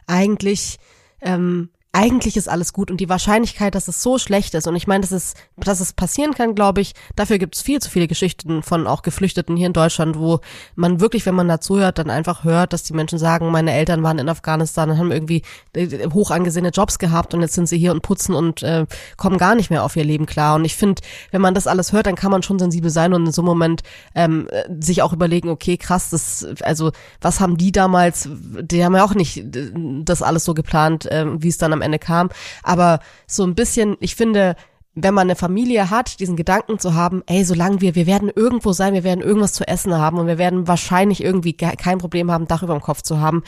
eigentlich 0.07 0.79
ähm, 1.21 1.69
eigentlich 1.95 2.37
ist 2.37 2.49
alles 2.49 2.73
gut 2.73 2.89
und 2.89 2.97
die 2.97 3.07
Wahrscheinlichkeit, 3.07 3.75
dass 3.75 3.87
es 3.87 4.01
so 4.01 4.17
schlecht 4.17 4.55
ist 4.55 4.67
und 4.67 4.75
ich 4.75 4.87
meine, 4.87 5.01
dass 5.01 5.11
es, 5.11 5.35
dass 5.57 5.79
es 5.79 5.93
passieren 5.93 6.33
kann, 6.33 6.55
glaube 6.55 6.81
ich, 6.81 6.93
dafür 7.15 7.37
gibt 7.37 7.55
es 7.55 7.61
viel 7.61 7.79
zu 7.79 7.89
viele 7.91 8.07
Geschichten 8.07 8.63
von 8.63 8.87
auch 8.87 9.03
Geflüchteten 9.03 9.55
hier 9.55 9.67
in 9.67 9.73
Deutschland, 9.73 10.17
wo 10.17 10.39
man 10.75 10.99
wirklich, 10.99 11.27
wenn 11.27 11.35
man 11.35 11.47
dazu 11.47 11.77
hört, 11.77 11.99
dann 11.99 12.09
einfach 12.09 12.43
hört, 12.43 12.73
dass 12.73 12.81
die 12.81 12.93
Menschen 12.93 13.19
sagen, 13.19 13.51
meine 13.51 13.73
Eltern 13.73 14.01
waren 14.01 14.17
in 14.17 14.27
Afghanistan 14.27 14.89
und 14.89 14.97
haben 14.97 15.11
irgendwie 15.11 15.43
äh, 15.73 16.09
hoch 16.09 16.31
angesehene 16.31 16.69
Jobs 16.69 16.97
gehabt 16.97 17.35
und 17.35 17.41
jetzt 17.41 17.53
sind 17.53 17.69
sie 17.69 17.77
hier 17.77 17.91
und 17.91 18.01
putzen 18.01 18.33
und 18.33 18.63
äh, 18.63 18.87
kommen 19.15 19.37
gar 19.37 19.53
nicht 19.53 19.69
mehr 19.69 19.83
auf 19.83 19.95
ihr 19.95 20.03
Leben 20.03 20.25
klar. 20.25 20.55
Und 20.55 20.65
ich 20.65 20.75
finde, 20.75 21.03
wenn 21.29 21.41
man 21.41 21.53
das 21.53 21.67
alles 21.67 21.93
hört, 21.93 22.07
dann 22.07 22.15
kann 22.15 22.31
man 22.31 22.41
schon 22.41 22.57
sensibel 22.57 22.89
sein 22.89 23.13
und 23.13 23.27
in 23.27 23.31
so 23.31 23.43
einem 23.43 23.49
Moment 23.49 23.83
ähm, 24.15 24.47
sich 24.79 25.03
auch 25.03 25.13
überlegen, 25.13 25.49
okay, 25.49 25.77
krass, 25.77 26.09
das, 26.09 26.43
also 26.63 26.91
was 27.21 27.39
haben 27.39 27.55
die 27.55 27.71
damals, 27.71 28.27
die 28.31 28.83
haben 28.83 28.95
ja 28.95 29.05
auch 29.05 29.13
nicht 29.13 29.37
äh, 29.37 29.71
das 30.03 30.23
alles 30.23 30.43
so 30.43 30.55
geplant, 30.55 31.05
äh, 31.05 31.27
wie 31.39 31.49
es 31.49 31.59
dann 31.59 31.71
am 31.71 31.82
Ende 31.83 31.99
kam. 31.99 32.29
Aber 32.63 32.99
so 33.27 33.43
ein 33.43 33.55
bisschen, 33.55 33.97
ich 33.99 34.15
finde, 34.15 34.55
wenn 34.95 35.13
man 35.13 35.27
eine 35.27 35.35
Familie 35.35 35.89
hat, 35.89 36.19
diesen 36.19 36.35
Gedanken 36.35 36.79
zu 36.79 36.93
haben, 36.93 37.23
ey, 37.25 37.43
solange 37.43 37.81
wir, 37.81 37.95
wir 37.95 38.05
werden 38.05 38.31
irgendwo 38.33 38.73
sein, 38.73 38.93
wir 38.93 39.03
werden 39.03 39.21
irgendwas 39.21 39.53
zu 39.53 39.67
essen 39.67 39.97
haben 39.97 40.19
und 40.19 40.27
wir 40.27 40.37
werden 40.37 40.67
wahrscheinlich 40.67 41.23
irgendwie 41.23 41.53
kein 41.53 41.97
Problem 41.97 42.31
haben, 42.31 42.47
Dach 42.47 42.63
über 42.63 42.73
dem 42.73 42.81
Kopf 42.81 43.01
zu 43.01 43.19
haben, 43.19 43.43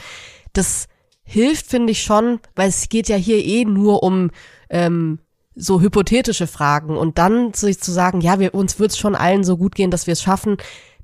das 0.52 0.88
hilft, 1.22 1.66
finde 1.66 1.92
ich 1.92 2.02
schon, 2.02 2.40
weil 2.54 2.68
es 2.68 2.88
geht 2.88 3.08
ja 3.08 3.16
hier 3.16 3.44
eh 3.44 3.64
nur 3.64 4.02
um 4.02 4.30
ähm, 4.70 5.20
so 5.54 5.80
hypothetische 5.80 6.46
Fragen 6.46 6.96
und 6.96 7.18
dann 7.18 7.54
sich 7.54 7.80
zu 7.80 7.90
sagen, 7.90 8.20
ja, 8.20 8.38
wir 8.38 8.54
uns 8.54 8.78
wird's 8.78 8.98
schon 8.98 9.14
allen 9.14 9.42
so 9.42 9.56
gut 9.56 9.74
gehen, 9.74 9.90
dass 9.90 10.06
wir 10.06 10.12
es 10.12 10.22
schaffen, 10.22 10.56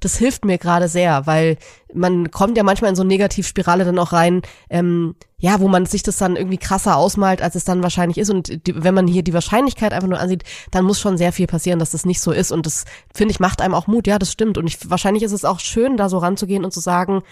das 0.04 0.16
hilft 0.16 0.44
mir 0.44 0.58
gerade 0.58 0.88
sehr, 0.88 1.26
weil 1.26 1.56
man 1.94 2.30
kommt 2.30 2.56
ja 2.56 2.64
manchmal 2.64 2.90
in 2.90 2.96
so 2.96 3.02
eine 3.02 3.08
Negativspirale 3.08 3.84
dann 3.84 3.98
auch 3.98 4.12
rein, 4.12 4.42
ähm, 4.68 5.14
ja, 5.38 5.60
wo 5.60 5.68
man 5.68 5.86
sich 5.86 6.02
das 6.02 6.18
dann 6.18 6.36
irgendwie 6.36 6.58
krasser 6.58 6.96
ausmalt, 6.96 7.40
als 7.40 7.54
es 7.54 7.64
dann 7.64 7.82
wahrscheinlich 7.82 8.18
ist. 8.18 8.30
Und 8.30 8.66
die, 8.66 8.82
wenn 8.82 8.94
man 8.94 9.06
hier 9.06 9.22
die 9.22 9.34
Wahrscheinlichkeit 9.34 9.92
einfach 9.92 10.08
nur 10.08 10.18
ansieht, 10.18 10.44
dann 10.70 10.84
muss 10.84 11.00
schon 11.00 11.18
sehr 11.18 11.32
viel 11.32 11.46
passieren, 11.46 11.78
dass 11.78 11.90
das 11.90 12.04
nicht 12.04 12.20
so 12.20 12.32
ist. 12.32 12.50
Und 12.50 12.66
das, 12.66 12.84
finde 13.14 13.32
ich, 13.32 13.40
macht 13.40 13.60
einem 13.60 13.74
auch 13.74 13.86
Mut. 13.86 14.06
Ja, 14.06 14.18
das 14.18 14.32
stimmt. 14.32 14.58
Und 14.58 14.66
ich, 14.66 14.90
wahrscheinlich 14.90 15.22
ist 15.22 15.32
es 15.32 15.44
auch 15.44 15.60
schön, 15.60 15.96
da 15.96 16.08
so 16.08 16.18
ranzugehen 16.18 16.64
und 16.64 16.72
zu 16.72 16.80
sagen, 16.80 17.22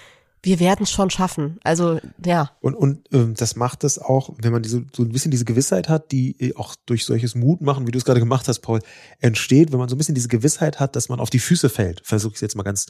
wir 0.43 0.61
werden 0.61 0.85
es 0.85 0.91
schon 0.91 1.11
schaffen. 1.11 1.59
Also 1.63 2.01
ja. 2.25 2.51
Und, 2.61 2.75
und 2.75 3.09
ähm, 3.13 3.35
das 3.35 3.57
macht 3.57 3.85
es 3.85 3.99
auch, 3.99 4.35
wenn 4.39 4.53
man 4.53 4.63
diese, 4.63 4.87
so 4.93 5.03
ein 5.03 5.11
bisschen 5.11 5.31
diese 5.31 5.45
Gewissheit 5.45 5.89
hat, 5.89 6.13
die 6.13 6.41
äh, 6.41 6.55
auch 6.57 6.77
durch 6.87 7.05
solches 7.05 7.35
Mut 7.35 7.61
machen, 7.61 7.87
wie 7.87 7.91
du 7.91 7.99
es 7.99 8.05
gerade 8.05 8.21
gemacht 8.21 8.49
hast, 8.49 8.61
Paul, 8.61 8.81
entsteht, 9.19 9.73
wenn 9.73 9.79
man 9.79 9.89
so 9.89 9.95
ein 9.95 9.99
bisschen 9.99 10.15
diese 10.15 10.29
Gewissheit 10.29 10.81
hat, 10.81 10.97
dass 10.97 11.09
man 11.09 11.21
auf 11.21 11.31
die 11.31 11.39
Füße 11.39 11.69
fällt. 11.69 12.01
Versuche 12.05 12.33
ich 12.33 12.37
es 12.37 12.41
jetzt 12.43 12.57
mal 12.57 12.63
ganz 12.63 12.87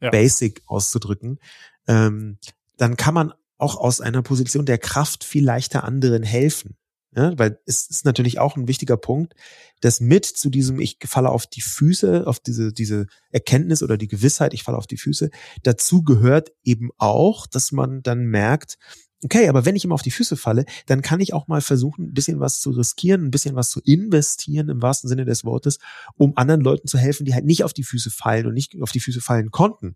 ja. 0.00 0.10
basic 0.10 0.62
auszudrücken. 0.66 1.38
Ähm, 1.86 2.38
dann 2.76 2.96
kann 2.96 3.14
man 3.14 3.32
auch 3.58 3.76
aus 3.76 4.00
einer 4.00 4.22
Position 4.22 4.64
der 4.64 4.78
Kraft 4.78 5.22
viel 5.22 5.44
leichter 5.44 5.84
anderen 5.84 6.22
helfen. 6.22 6.76
Ja, 7.16 7.36
weil 7.36 7.58
es 7.66 7.90
ist 7.90 8.04
natürlich 8.04 8.38
auch 8.38 8.56
ein 8.56 8.68
wichtiger 8.68 8.96
Punkt, 8.96 9.34
dass 9.80 10.00
mit 10.00 10.24
zu 10.24 10.48
diesem, 10.48 10.78
ich 10.78 10.98
falle 11.04 11.30
auf 11.30 11.48
die 11.48 11.60
Füße, 11.60 12.24
auf 12.24 12.38
diese, 12.38 12.72
diese 12.72 13.06
Erkenntnis 13.30 13.82
oder 13.82 13.96
die 13.96 14.06
Gewissheit, 14.06 14.54
ich 14.54 14.62
falle 14.62 14.78
auf 14.78 14.86
die 14.86 14.96
Füße, 14.96 15.30
dazu 15.64 16.04
gehört 16.04 16.52
eben 16.62 16.90
auch, 16.98 17.48
dass 17.48 17.72
man 17.72 18.04
dann 18.04 18.26
merkt, 18.26 18.78
okay, 19.24 19.48
aber 19.48 19.64
wenn 19.64 19.76
ich 19.76 19.84
immer 19.84 19.94
auf 19.94 20.02
die 20.02 20.12
Füße 20.12 20.36
falle, 20.36 20.64
dann 20.86 21.02
kann 21.02 21.20
ich 21.20 21.34
auch 21.34 21.48
mal 21.48 21.60
versuchen, 21.60 22.06
ein 22.06 22.14
bisschen 22.14 22.38
was 22.38 22.60
zu 22.60 22.70
riskieren, 22.70 23.24
ein 23.24 23.30
bisschen 23.30 23.56
was 23.56 23.70
zu 23.70 23.80
investieren 23.80 24.68
im 24.68 24.80
wahrsten 24.80 25.08
Sinne 25.08 25.24
des 25.24 25.44
Wortes, 25.44 25.78
um 26.16 26.36
anderen 26.36 26.60
Leuten 26.60 26.86
zu 26.86 26.96
helfen, 26.96 27.24
die 27.24 27.34
halt 27.34 27.44
nicht 27.44 27.64
auf 27.64 27.72
die 27.72 27.84
Füße 27.84 28.10
fallen 28.10 28.46
und 28.46 28.54
nicht 28.54 28.80
auf 28.80 28.92
die 28.92 29.00
Füße 29.00 29.20
fallen 29.20 29.50
konnten. 29.50 29.94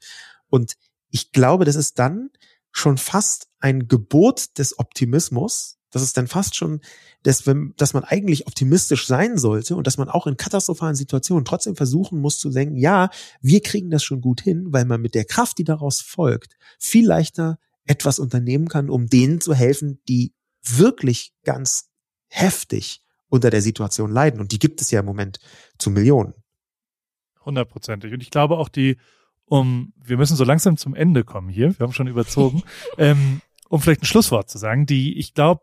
Und 0.48 0.74
ich 1.10 1.32
glaube, 1.32 1.64
das 1.64 1.76
ist 1.76 1.98
dann 1.98 2.30
schon 2.72 2.98
fast 2.98 3.46
ein 3.60 3.86
Gebot 3.86 4.58
des 4.58 4.78
Optimismus, 4.78 5.78
das 5.94 6.02
ist 6.02 6.16
dann 6.16 6.26
fast 6.26 6.56
schon, 6.56 6.80
dass, 7.22 7.46
wenn, 7.46 7.72
dass 7.76 7.94
man 7.94 8.02
eigentlich 8.02 8.48
optimistisch 8.48 9.06
sein 9.06 9.38
sollte 9.38 9.76
und 9.76 9.86
dass 9.86 9.96
man 9.96 10.08
auch 10.08 10.26
in 10.26 10.36
katastrophalen 10.36 10.96
Situationen 10.96 11.44
trotzdem 11.44 11.76
versuchen 11.76 12.20
muss 12.20 12.38
zu 12.38 12.50
denken, 12.50 12.76
ja, 12.76 13.10
wir 13.40 13.62
kriegen 13.62 13.90
das 13.90 14.02
schon 14.02 14.20
gut 14.20 14.40
hin, 14.40 14.66
weil 14.72 14.86
man 14.86 15.00
mit 15.00 15.14
der 15.14 15.24
Kraft, 15.24 15.56
die 15.58 15.64
daraus 15.64 16.00
folgt, 16.00 16.56
viel 16.80 17.06
leichter 17.06 17.58
etwas 17.84 18.18
unternehmen 18.18 18.66
kann, 18.66 18.90
um 18.90 19.06
denen 19.06 19.40
zu 19.40 19.54
helfen, 19.54 20.00
die 20.08 20.34
wirklich 20.64 21.32
ganz 21.44 21.90
heftig 22.26 23.00
unter 23.28 23.50
der 23.50 23.62
Situation 23.62 24.10
leiden. 24.10 24.40
Und 24.40 24.50
die 24.50 24.58
gibt 24.58 24.80
es 24.80 24.90
ja 24.90 25.00
im 25.00 25.06
Moment 25.06 25.38
zu 25.78 25.90
Millionen. 25.90 26.34
Hundertprozentig. 27.44 28.12
Und 28.12 28.20
ich 28.20 28.30
glaube 28.30 28.58
auch 28.58 28.68
die, 28.68 28.96
um, 29.44 29.92
wir 29.96 30.16
müssen 30.16 30.36
so 30.36 30.42
langsam 30.42 30.76
zum 30.76 30.96
Ende 30.96 31.22
kommen 31.22 31.50
hier, 31.50 31.78
wir 31.78 31.84
haben 31.84 31.92
schon 31.92 32.08
überzogen, 32.08 32.64
ähm, 32.98 33.42
um 33.68 33.80
vielleicht 33.80 34.02
ein 34.02 34.06
Schlusswort 34.06 34.50
zu 34.50 34.58
sagen, 34.58 34.86
die, 34.86 35.18
ich 35.18 35.34
glaube, 35.34 35.62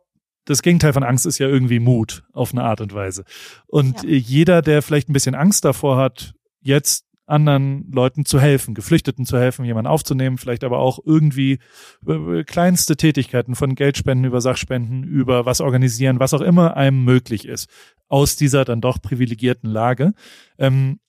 das 0.52 0.62
Gegenteil 0.62 0.94
von 0.94 1.04
Angst 1.04 1.26
ist 1.26 1.40
ja 1.40 1.48
irgendwie 1.48 1.80
Mut 1.80 2.24
auf 2.34 2.52
eine 2.52 2.64
Art 2.64 2.82
und 2.82 2.94
Weise. 2.94 3.24
Und 3.68 4.04
ja. 4.04 4.10
jeder, 4.10 4.62
der 4.62 4.82
vielleicht 4.82 5.10
ein 5.10 5.14
bisschen 5.14 5.36
Angst 5.36 5.66
davor 5.66 5.98
hat, 5.98 6.34
jetzt 6.62 7.06
anderen 7.26 7.90
Leuten 7.92 8.26
zu 8.26 8.40
helfen, 8.40 8.74
Geflüchteten 8.74 9.26
zu 9.26 9.38
helfen, 9.40 9.66
jemanden 9.66 9.90
aufzunehmen, 9.90 10.38
vielleicht 10.38 10.64
aber 10.64 10.80
auch 10.80 11.00
irgendwie 11.04 11.60
äh, 12.06 12.44
kleinste 12.44 12.98
Tätigkeiten 12.98 13.56
von 13.56 13.76
Geldspenden 13.76 14.26
über 14.26 14.42
Sachspenden, 14.42 15.04
über 15.04 15.46
was 15.46 15.62
organisieren, 15.62 16.20
was 16.20 16.34
auch 16.34 16.42
immer 16.42 16.76
einem 16.76 17.04
möglich 17.04 17.48
ist, 17.48 17.70
aus 18.10 18.36
dieser 18.36 18.66
dann 18.66 18.82
doch 18.82 19.02
privilegierten 19.02 19.70
Lage. 19.70 20.14
Ähm, 20.58 21.00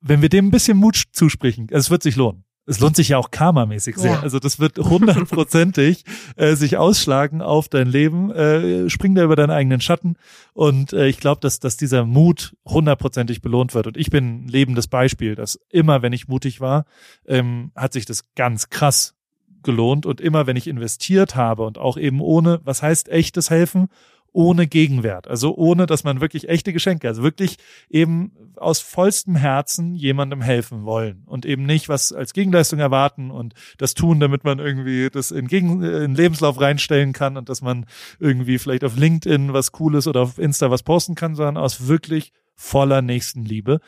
wenn 0.00 0.22
wir 0.22 0.28
dem 0.28 0.48
ein 0.48 0.50
bisschen 0.50 0.76
Mut 0.76 1.04
zusprechen, 1.12 1.68
es 1.70 1.90
wird 1.90 2.02
sich 2.02 2.16
lohnen 2.16 2.45
es 2.66 2.80
lohnt 2.80 2.96
sich 2.96 3.10
ja 3.10 3.18
auch 3.18 3.30
karmamäßig 3.30 3.96
sehr. 3.96 4.14
Ja. 4.14 4.20
Also 4.20 4.40
das 4.40 4.58
wird 4.58 4.78
hundertprozentig 4.78 6.04
äh, 6.36 6.56
sich 6.56 6.76
ausschlagen 6.76 7.40
auf 7.40 7.68
dein 7.68 7.86
Leben. 7.86 8.30
Äh, 8.32 8.90
spring 8.90 9.14
da 9.14 9.22
über 9.22 9.36
deinen 9.36 9.52
eigenen 9.52 9.80
Schatten. 9.80 10.16
Und 10.52 10.92
äh, 10.92 11.06
ich 11.06 11.18
glaube, 11.18 11.40
dass, 11.40 11.60
dass 11.60 11.76
dieser 11.76 12.04
Mut 12.04 12.56
hundertprozentig 12.66 13.40
belohnt 13.40 13.74
wird. 13.74 13.86
Und 13.86 13.96
ich 13.96 14.10
bin 14.10 14.46
ein 14.46 14.48
lebendes 14.48 14.88
Beispiel, 14.88 15.36
dass 15.36 15.60
immer, 15.70 16.02
wenn 16.02 16.12
ich 16.12 16.26
mutig 16.26 16.60
war, 16.60 16.86
ähm, 17.26 17.70
hat 17.76 17.92
sich 17.92 18.04
das 18.04 18.24
ganz 18.34 18.68
krass 18.68 19.14
gelohnt. 19.62 20.04
Und 20.04 20.20
immer, 20.20 20.48
wenn 20.48 20.56
ich 20.56 20.66
investiert 20.66 21.36
habe 21.36 21.62
und 21.64 21.78
auch 21.78 21.96
eben 21.96 22.20
ohne, 22.20 22.60
was 22.64 22.82
heißt 22.82 23.08
echtes 23.08 23.48
Helfen? 23.48 23.88
Ohne 24.36 24.66
Gegenwert. 24.66 25.28
Also 25.28 25.56
ohne, 25.56 25.86
dass 25.86 26.04
man 26.04 26.20
wirklich 26.20 26.50
echte 26.50 26.74
Geschenke, 26.74 27.08
also 27.08 27.22
wirklich 27.22 27.56
eben 27.88 28.32
aus 28.56 28.80
vollstem 28.80 29.34
Herzen 29.34 29.94
jemandem 29.94 30.42
helfen 30.42 30.84
wollen 30.84 31.22
und 31.24 31.46
eben 31.46 31.64
nicht 31.64 31.88
was 31.88 32.12
als 32.12 32.34
Gegenleistung 32.34 32.78
erwarten 32.78 33.30
und 33.30 33.54
das 33.78 33.94
tun, 33.94 34.20
damit 34.20 34.44
man 34.44 34.58
irgendwie 34.58 35.08
das 35.08 35.30
in, 35.30 35.48
Gegen 35.48 35.82
in 35.82 36.14
Lebenslauf 36.14 36.60
reinstellen 36.60 37.14
kann 37.14 37.38
und 37.38 37.48
dass 37.48 37.62
man 37.62 37.86
irgendwie 38.20 38.58
vielleicht 38.58 38.84
auf 38.84 38.96
LinkedIn 38.96 39.54
was 39.54 39.72
Cooles 39.72 40.06
oder 40.06 40.20
auf 40.20 40.38
Insta 40.38 40.70
was 40.70 40.82
posten 40.82 41.14
kann, 41.14 41.34
sondern 41.34 41.56
aus 41.56 41.88
wirklich 41.88 42.32
voller 42.54 43.00
Nächstenliebe. 43.00 43.80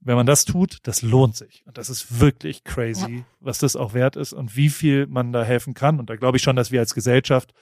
Wenn 0.00 0.16
man 0.16 0.26
das 0.26 0.44
tut, 0.44 0.78
das 0.82 1.00
lohnt 1.00 1.36
sich. 1.36 1.64
Und 1.64 1.78
das 1.78 1.88
ist 1.88 2.20
wirklich 2.20 2.64
crazy, 2.64 3.16
ja. 3.16 3.24
was 3.40 3.58
das 3.58 3.76
auch 3.76 3.94
wert 3.94 4.16
ist 4.16 4.34
und 4.34 4.56
wie 4.56 4.68
viel 4.68 5.06
man 5.06 5.32
da 5.32 5.42
helfen 5.42 5.72
kann. 5.72 5.98
Und 5.98 6.10
da 6.10 6.16
glaube 6.16 6.36
ich 6.36 6.42
schon, 6.42 6.54
dass 6.54 6.70
wir 6.70 6.80
als 6.80 6.94
Gesellschaft 6.94 7.54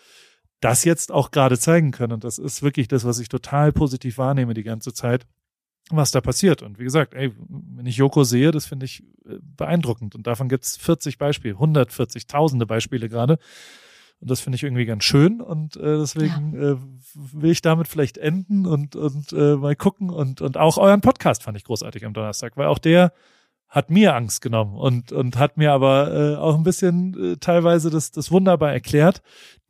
das 0.60 0.84
jetzt 0.84 1.12
auch 1.12 1.30
gerade 1.30 1.58
zeigen 1.58 1.90
können. 1.90 2.12
Und 2.12 2.24
das 2.24 2.38
ist 2.38 2.62
wirklich 2.62 2.88
das, 2.88 3.04
was 3.04 3.18
ich 3.18 3.28
total 3.28 3.72
positiv 3.72 4.18
wahrnehme 4.18 4.54
die 4.54 4.62
ganze 4.62 4.92
Zeit, 4.92 5.26
was 5.90 6.10
da 6.10 6.20
passiert. 6.20 6.62
Und 6.62 6.78
wie 6.78 6.84
gesagt, 6.84 7.14
ey, 7.14 7.32
wenn 7.48 7.86
ich 7.86 7.96
Joko 7.96 8.24
sehe, 8.24 8.50
das 8.50 8.66
finde 8.66 8.86
ich 8.86 9.02
äh, 9.26 9.38
beeindruckend. 9.42 10.14
Und 10.14 10.26
davon 10.26 10.48
gibt 10.48 10.64
es 10.64 10.76
40 10.76 11.18
Beispiele, 11.18 11.54
140, 11.54 12.26
tausende 12.26 12.66
Beispiele 12.66 13.08
gerade. 13.08 13.38
Und 14.20 14.30
das 14.30 14.40
finde 14.40 14.56
ich 14.56 14.62
irgendwie 14.62 14.86
ganz 14.86 15.04
schön. 15.04 15.42
Und 15.42 15.76
äh, 15.76 15.98
deswegen 15.98 16.54
ja. 16.54 16.72
äh, 16.72 16.76
will 17.14 17.50
ich 17.50 17.60
damit 17.60 17.88
vielleicht 17.88 18.16
enden 18.16 18.64
und, 18.64 18.96
und 18.96 19.32
äh, 19.32 19.56
mal 19.56 19.76
gucken. 19.76 20.08
Und, 20.08 20.40
und 20.40 20.56
auch 20.56 20.78
euren 20.78 21.02
Podcast 21.02 21.42
fand 21.42 21.58
ich 21.58 21.64
großartig 21.64 22.06
am 22.06 22.14
Donnerstag, 22.14 22.56
weil 22.56 22.68
auch 22.68 22.78
der 22.78 23.12
hat 23.74 23.90
mir 23.90 24.14
Angst 24.14 24.40
genommen 24.40 24.76
und, 24.76 25.10
und 25.10 25.36
hat 25.36 25.56
mir 25.56 25.72
aber 25.72 26.14
äh, 26.14 26.36
auch 26.36 26.54
ein 26.54 26.62
bisschen 26.62 27.32
äh, 27.32 27.36
teilweise 27.38 27.90
das, 27.90 28.12
das 28.12 28.30
wunderbar 28.30 28.72
erklärt, 28.72 29.20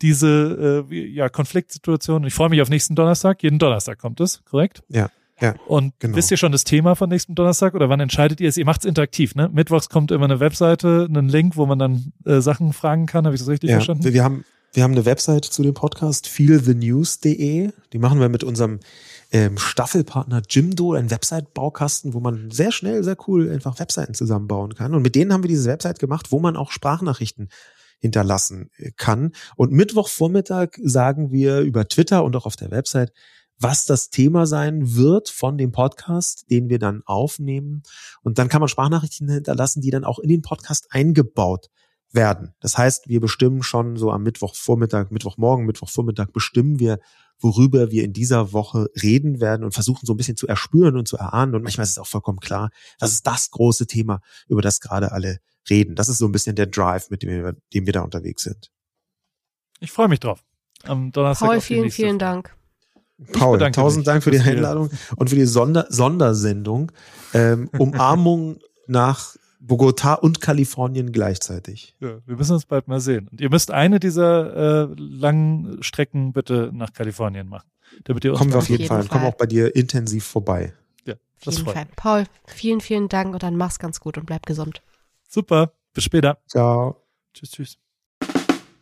diese 0.03 0.87
äh, 0.91 0.95
ja, 0.95 1.31
Konfliktsituation. 1.31 2.25
Ich 2.25 2.35
freue 2.35 2.51
mich 2.51 2.61
auf 2.61 2.69
nächsten 2.69 2.95
Donnerstag. 2.95 3.43
Jeden 3.43 3.59
Donnerstag 3.59 3.99
kommt 3.99 4.21
es, 4.21 4.45
korrekt? 4.45 4.83
Ja. 4.89 5.09
Ja, 5.41 5.57
und 5.67 5.95
genau. 5.99 6.17
wisst 6.17 6.31
ihr 6.31 6.37
schon 6.37 6.53
das 6.53 6.63
Thema 6.63 6.95
von 6.95 7.09
nächsten 7.09 7.35
Donnerstag 7.35 7.75
oder 7.75 7.89
wann 7.89 7.99
entscheidet 7.99 8.41
ihr 8.41 8.49
es? 8.49 8.57
Ihr 8.57 8.65
macht 8.65 8.83
es 8.83 8.85
interaktiv, 8.85 9.35
ne? 9.35 9.51
Mittwochs 9.53 9.89
kommt 9.89 10.13
immer 10.13 10.27
eine 10.27 10.39
Webseite, 10.39 11.09
einen 11.09 11.29
Link, 11.29 11.57
wo 11.57 11.67
man 11.67 11.81
dann 11.81 12.13
äh, 12.25 12.41
Sachen 12.41 12.73
fragen 12.73 13.07
kann. 13.07 13.25
Habe 13.25 13.35
ich 13.35 13.41
das 13.41 13.49
richtig 13.49 13.71
ja, 13.71 13.77
verstanden? 13.77 14.05
Wir, 14.05 14.13
wir 14.13 14.23
haben 14.23 14.45
wir 14.75 14.83
haben 14.83 14.93
eine 14.93 15.05
Website 15.05 15.45
zu 15.45 15.63
dem 15.63 15.75
Podcast, 15.75 16.29
feelthenews.de. 16.29 17.71
Die 17.93 17.99
machen 17.99 18.21
wir 18.21 18.29
mit 18.29 18.43
unserem 18.43 18.81
ähm, 19.35 19.59
Staffelpartner 19.59 20.43
Jimdo, 20.49 20.93
ein 20.93 21.11
Website-Baukasten, 21.11 22.15
wo 22.15 22.21
man 22.21 22.53
sehr 22.53 22.71
schnell, 22.71 23.03
sehr 23.03 23.17
cool 23.27 23.51
einfach 23.51 23.81
Webseiten 23.81 24.15
zusammenbauen 24.15 24.75
kann. 24.75 24.95
Und 24.95 25.03
mit 25.03 25.17
denen 25.17 25.33
haben 25.33 25.43
wir 25.43 25.49
diese 25.49 25.69
Website 25.69 25.99
gemacht, 25.99 26.31
wo 26.31 26.39
man 26.39 26.57
auch 26.57 26.71
Sprachnachrichten 26.71 27.49
hinterlassen 27.99 28.71
äh, 28.77 28.93
kann. 28.97 29.33
Und 29.57 29.73
Mittwochvormittag 29.73 30.79
sagen 30.81 31.33
wir 31.33 31.63
über 31.63 31.89
Twitter 31.89 32.23
und 32.23 32.37
auch 32.37 32.47
auf 32.47 32.55
der 32.55 32.71
Website, 32.71 33.13
was 33.59 33.87
das 33.87 34.11
Thema 34.11 34.47
sein 34.47 34.95
wird 34.95 35.29
von 35.31 35.59
dem 35.59 35.73
Podcast, 35.73 36.49
den 36.49 36.69
wir 36.69 36.79
dann 36.79 37.03
aufnehmen. 37.05 37.83
Und 38.23 38.39
dann 38.39 38.49
kann 38.49 38.61
man 38.61 38.69
Sprachnachrichten 38.69 39.29
hinterlassen, 39.29 39.81
die 39.81 39.91
dann 39.91 40.05
auch 40.05 40.21
in 40.21 40.29
den 40.29 40.43
Podcast 40.43 40.87
eingebaut 40.91 41.71
werden. 42.15 42.55
Das 42.61 42.79
heißt, 42.79 43.09
wir 43.09 43.21
bestimmen 43.21 43.63
schon 43.63 43.97
so 43.97 44.11
am 44.11 44.23
Mittwochvormittag, 44.23 45.11
Mittwochmorgen, 45.11 45.67
Mittwochvormittag 45.67 46.29
bestimmen 46.33 46.79
wir, 46.79 46.99
worüber 47.41 47.91
wir 47.91 48.05
in 48.05 48.13
dieser 48.13 48.53
Woche 48.53 48.89
reden 49.03 49.41
werden 49.41 49.65
und 49.65 49.73
versuchen 49.73 50.07
so 50.07 50.15
ein 50.15 50.17
bisschen 50.17 50.37
zu 50.37 50.47
erspüren 50.47 50.97
und 50.97 51.09
zu 51.09 51.17
erahnen. 51.17 51.55
Und 51.55 51.63
manchmal 51.63 51.85
ist 51.85 51.91
es 51.91 51.99
auch 51.99 52.07
vollkommen 52.07 52.39
klar, 52.39 52.71
das 52.99 53.13
ist 53.13 53.27
das 53.27 53.51
große 53.51 53.87
Thema, 53.87 54.21
über 54.49 54.63
das 54.63 54.81
gerade 54.81 55.13
alle 55.13 55.39
reden. 55.69 55.95
Das 55.97 56.09
ist 56.09 56.19
so 56.19 56.27
ein 56.27 56.33
bisschen 56.33 56.57
der 56.57 56.67
Drive, 56.67 57.11
mit 57.11 57.23
dem 57.23 57.31
wir, 57.31 57.57
dem 57.73 57.87
wir 57.87 57.93
da 57.93 58.03
unterwegs 58.03 58.43
sind. 58.43 58.71
Ich 59.81 59.93
freue 59.93 60.09
mich 60.09 60.21
drauf. 60.21 60.43
Am 60.85 61.13
Donnerstag. 61.13 61.49
Paul, 61.49 61.61
vielen, 61.61 61.91
vielen 61.91 62.19
Dank. 62.19 62.55
Paul, 63.33 63.59
tausend. 63.71 64.07
Dank 64.07 64.23
für 64.23 64.31
die 64.31 64.41
Einladung 64.41 64.91
und 65.17 65.31
für 65.31 65.37
die 65.37 65.47
Sonder 65.47 65.87
Sondersendung. 65.89 66.93
Ähm, 67.33 67.69
Umarmung 67.79 68.59
nach 68.87 69.37
Bogota 69.67 70.15
und 70.15 70.41
Kalifornien 70.41 71.13
gleichzeitig. 71.13 71.95
Ja, 72.01 72.19
wir 72.27 72.37
müssen 72.37 72.53
uns 72.53 72.67
bald 72.67 72.87
mal 72.89 73.01
sehen. 73.01 73.29
Und 73.29 73.41
ihr 73.41 73.51
müsst 73.51 73.71
eine 73.71 73.99
dieser 73.99 74.91
äh, 74.91 74.95
langen 74.97 75.83
Strecken 75.83 76.33
bitte 76.33 76.71
nach 76.73 76.93
Kalifornien 76.93 77.49
machen. 77.49 77.69
Damit 78.05 78.25
ihr 78.25 78.33
Kommen 78.33 78.53
wir 78.53 78.59
auf 78.59 78.69
jeden, 78.69 78.87
Fall. 78.87 79.03
Fall. 79.03 79.09
Kommen 79.09 79.27
auch 79.27 79.37
bei 79.37 79.47
dir 79.47 79.75
intensiv 79.75 80.25
vorbei. 80.25 80.75
Ja, 81.07 81.15
das 81.45 81.59
freut 81.59 81.75
Fall. 81.75 81.87
Paul, 81.97 82.25
vielen, 82.47 82.81
vielen 82.81 83.09
Dank 83.09 83.33
und 83.33 83.43
dann 83.43 83.57
mach's 83.57 83.79
ganz 83.79 84.01
gut 84.01 84.19
und 84.19 84.27
bleib 84.27 84.47
gesund. 84.47 84.83
Super. 85.29 85.73
Bis 85.93 86.05
später. 86.05 86.39
Ciao. 86.49 86.97
Tschüss, 87.33 87.51
tschüss. 87.51 87.79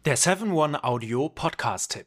Der 0.05 0.19
7-One-Audio 0.19 1.29
Podcast-Tipp. 1.29 2.07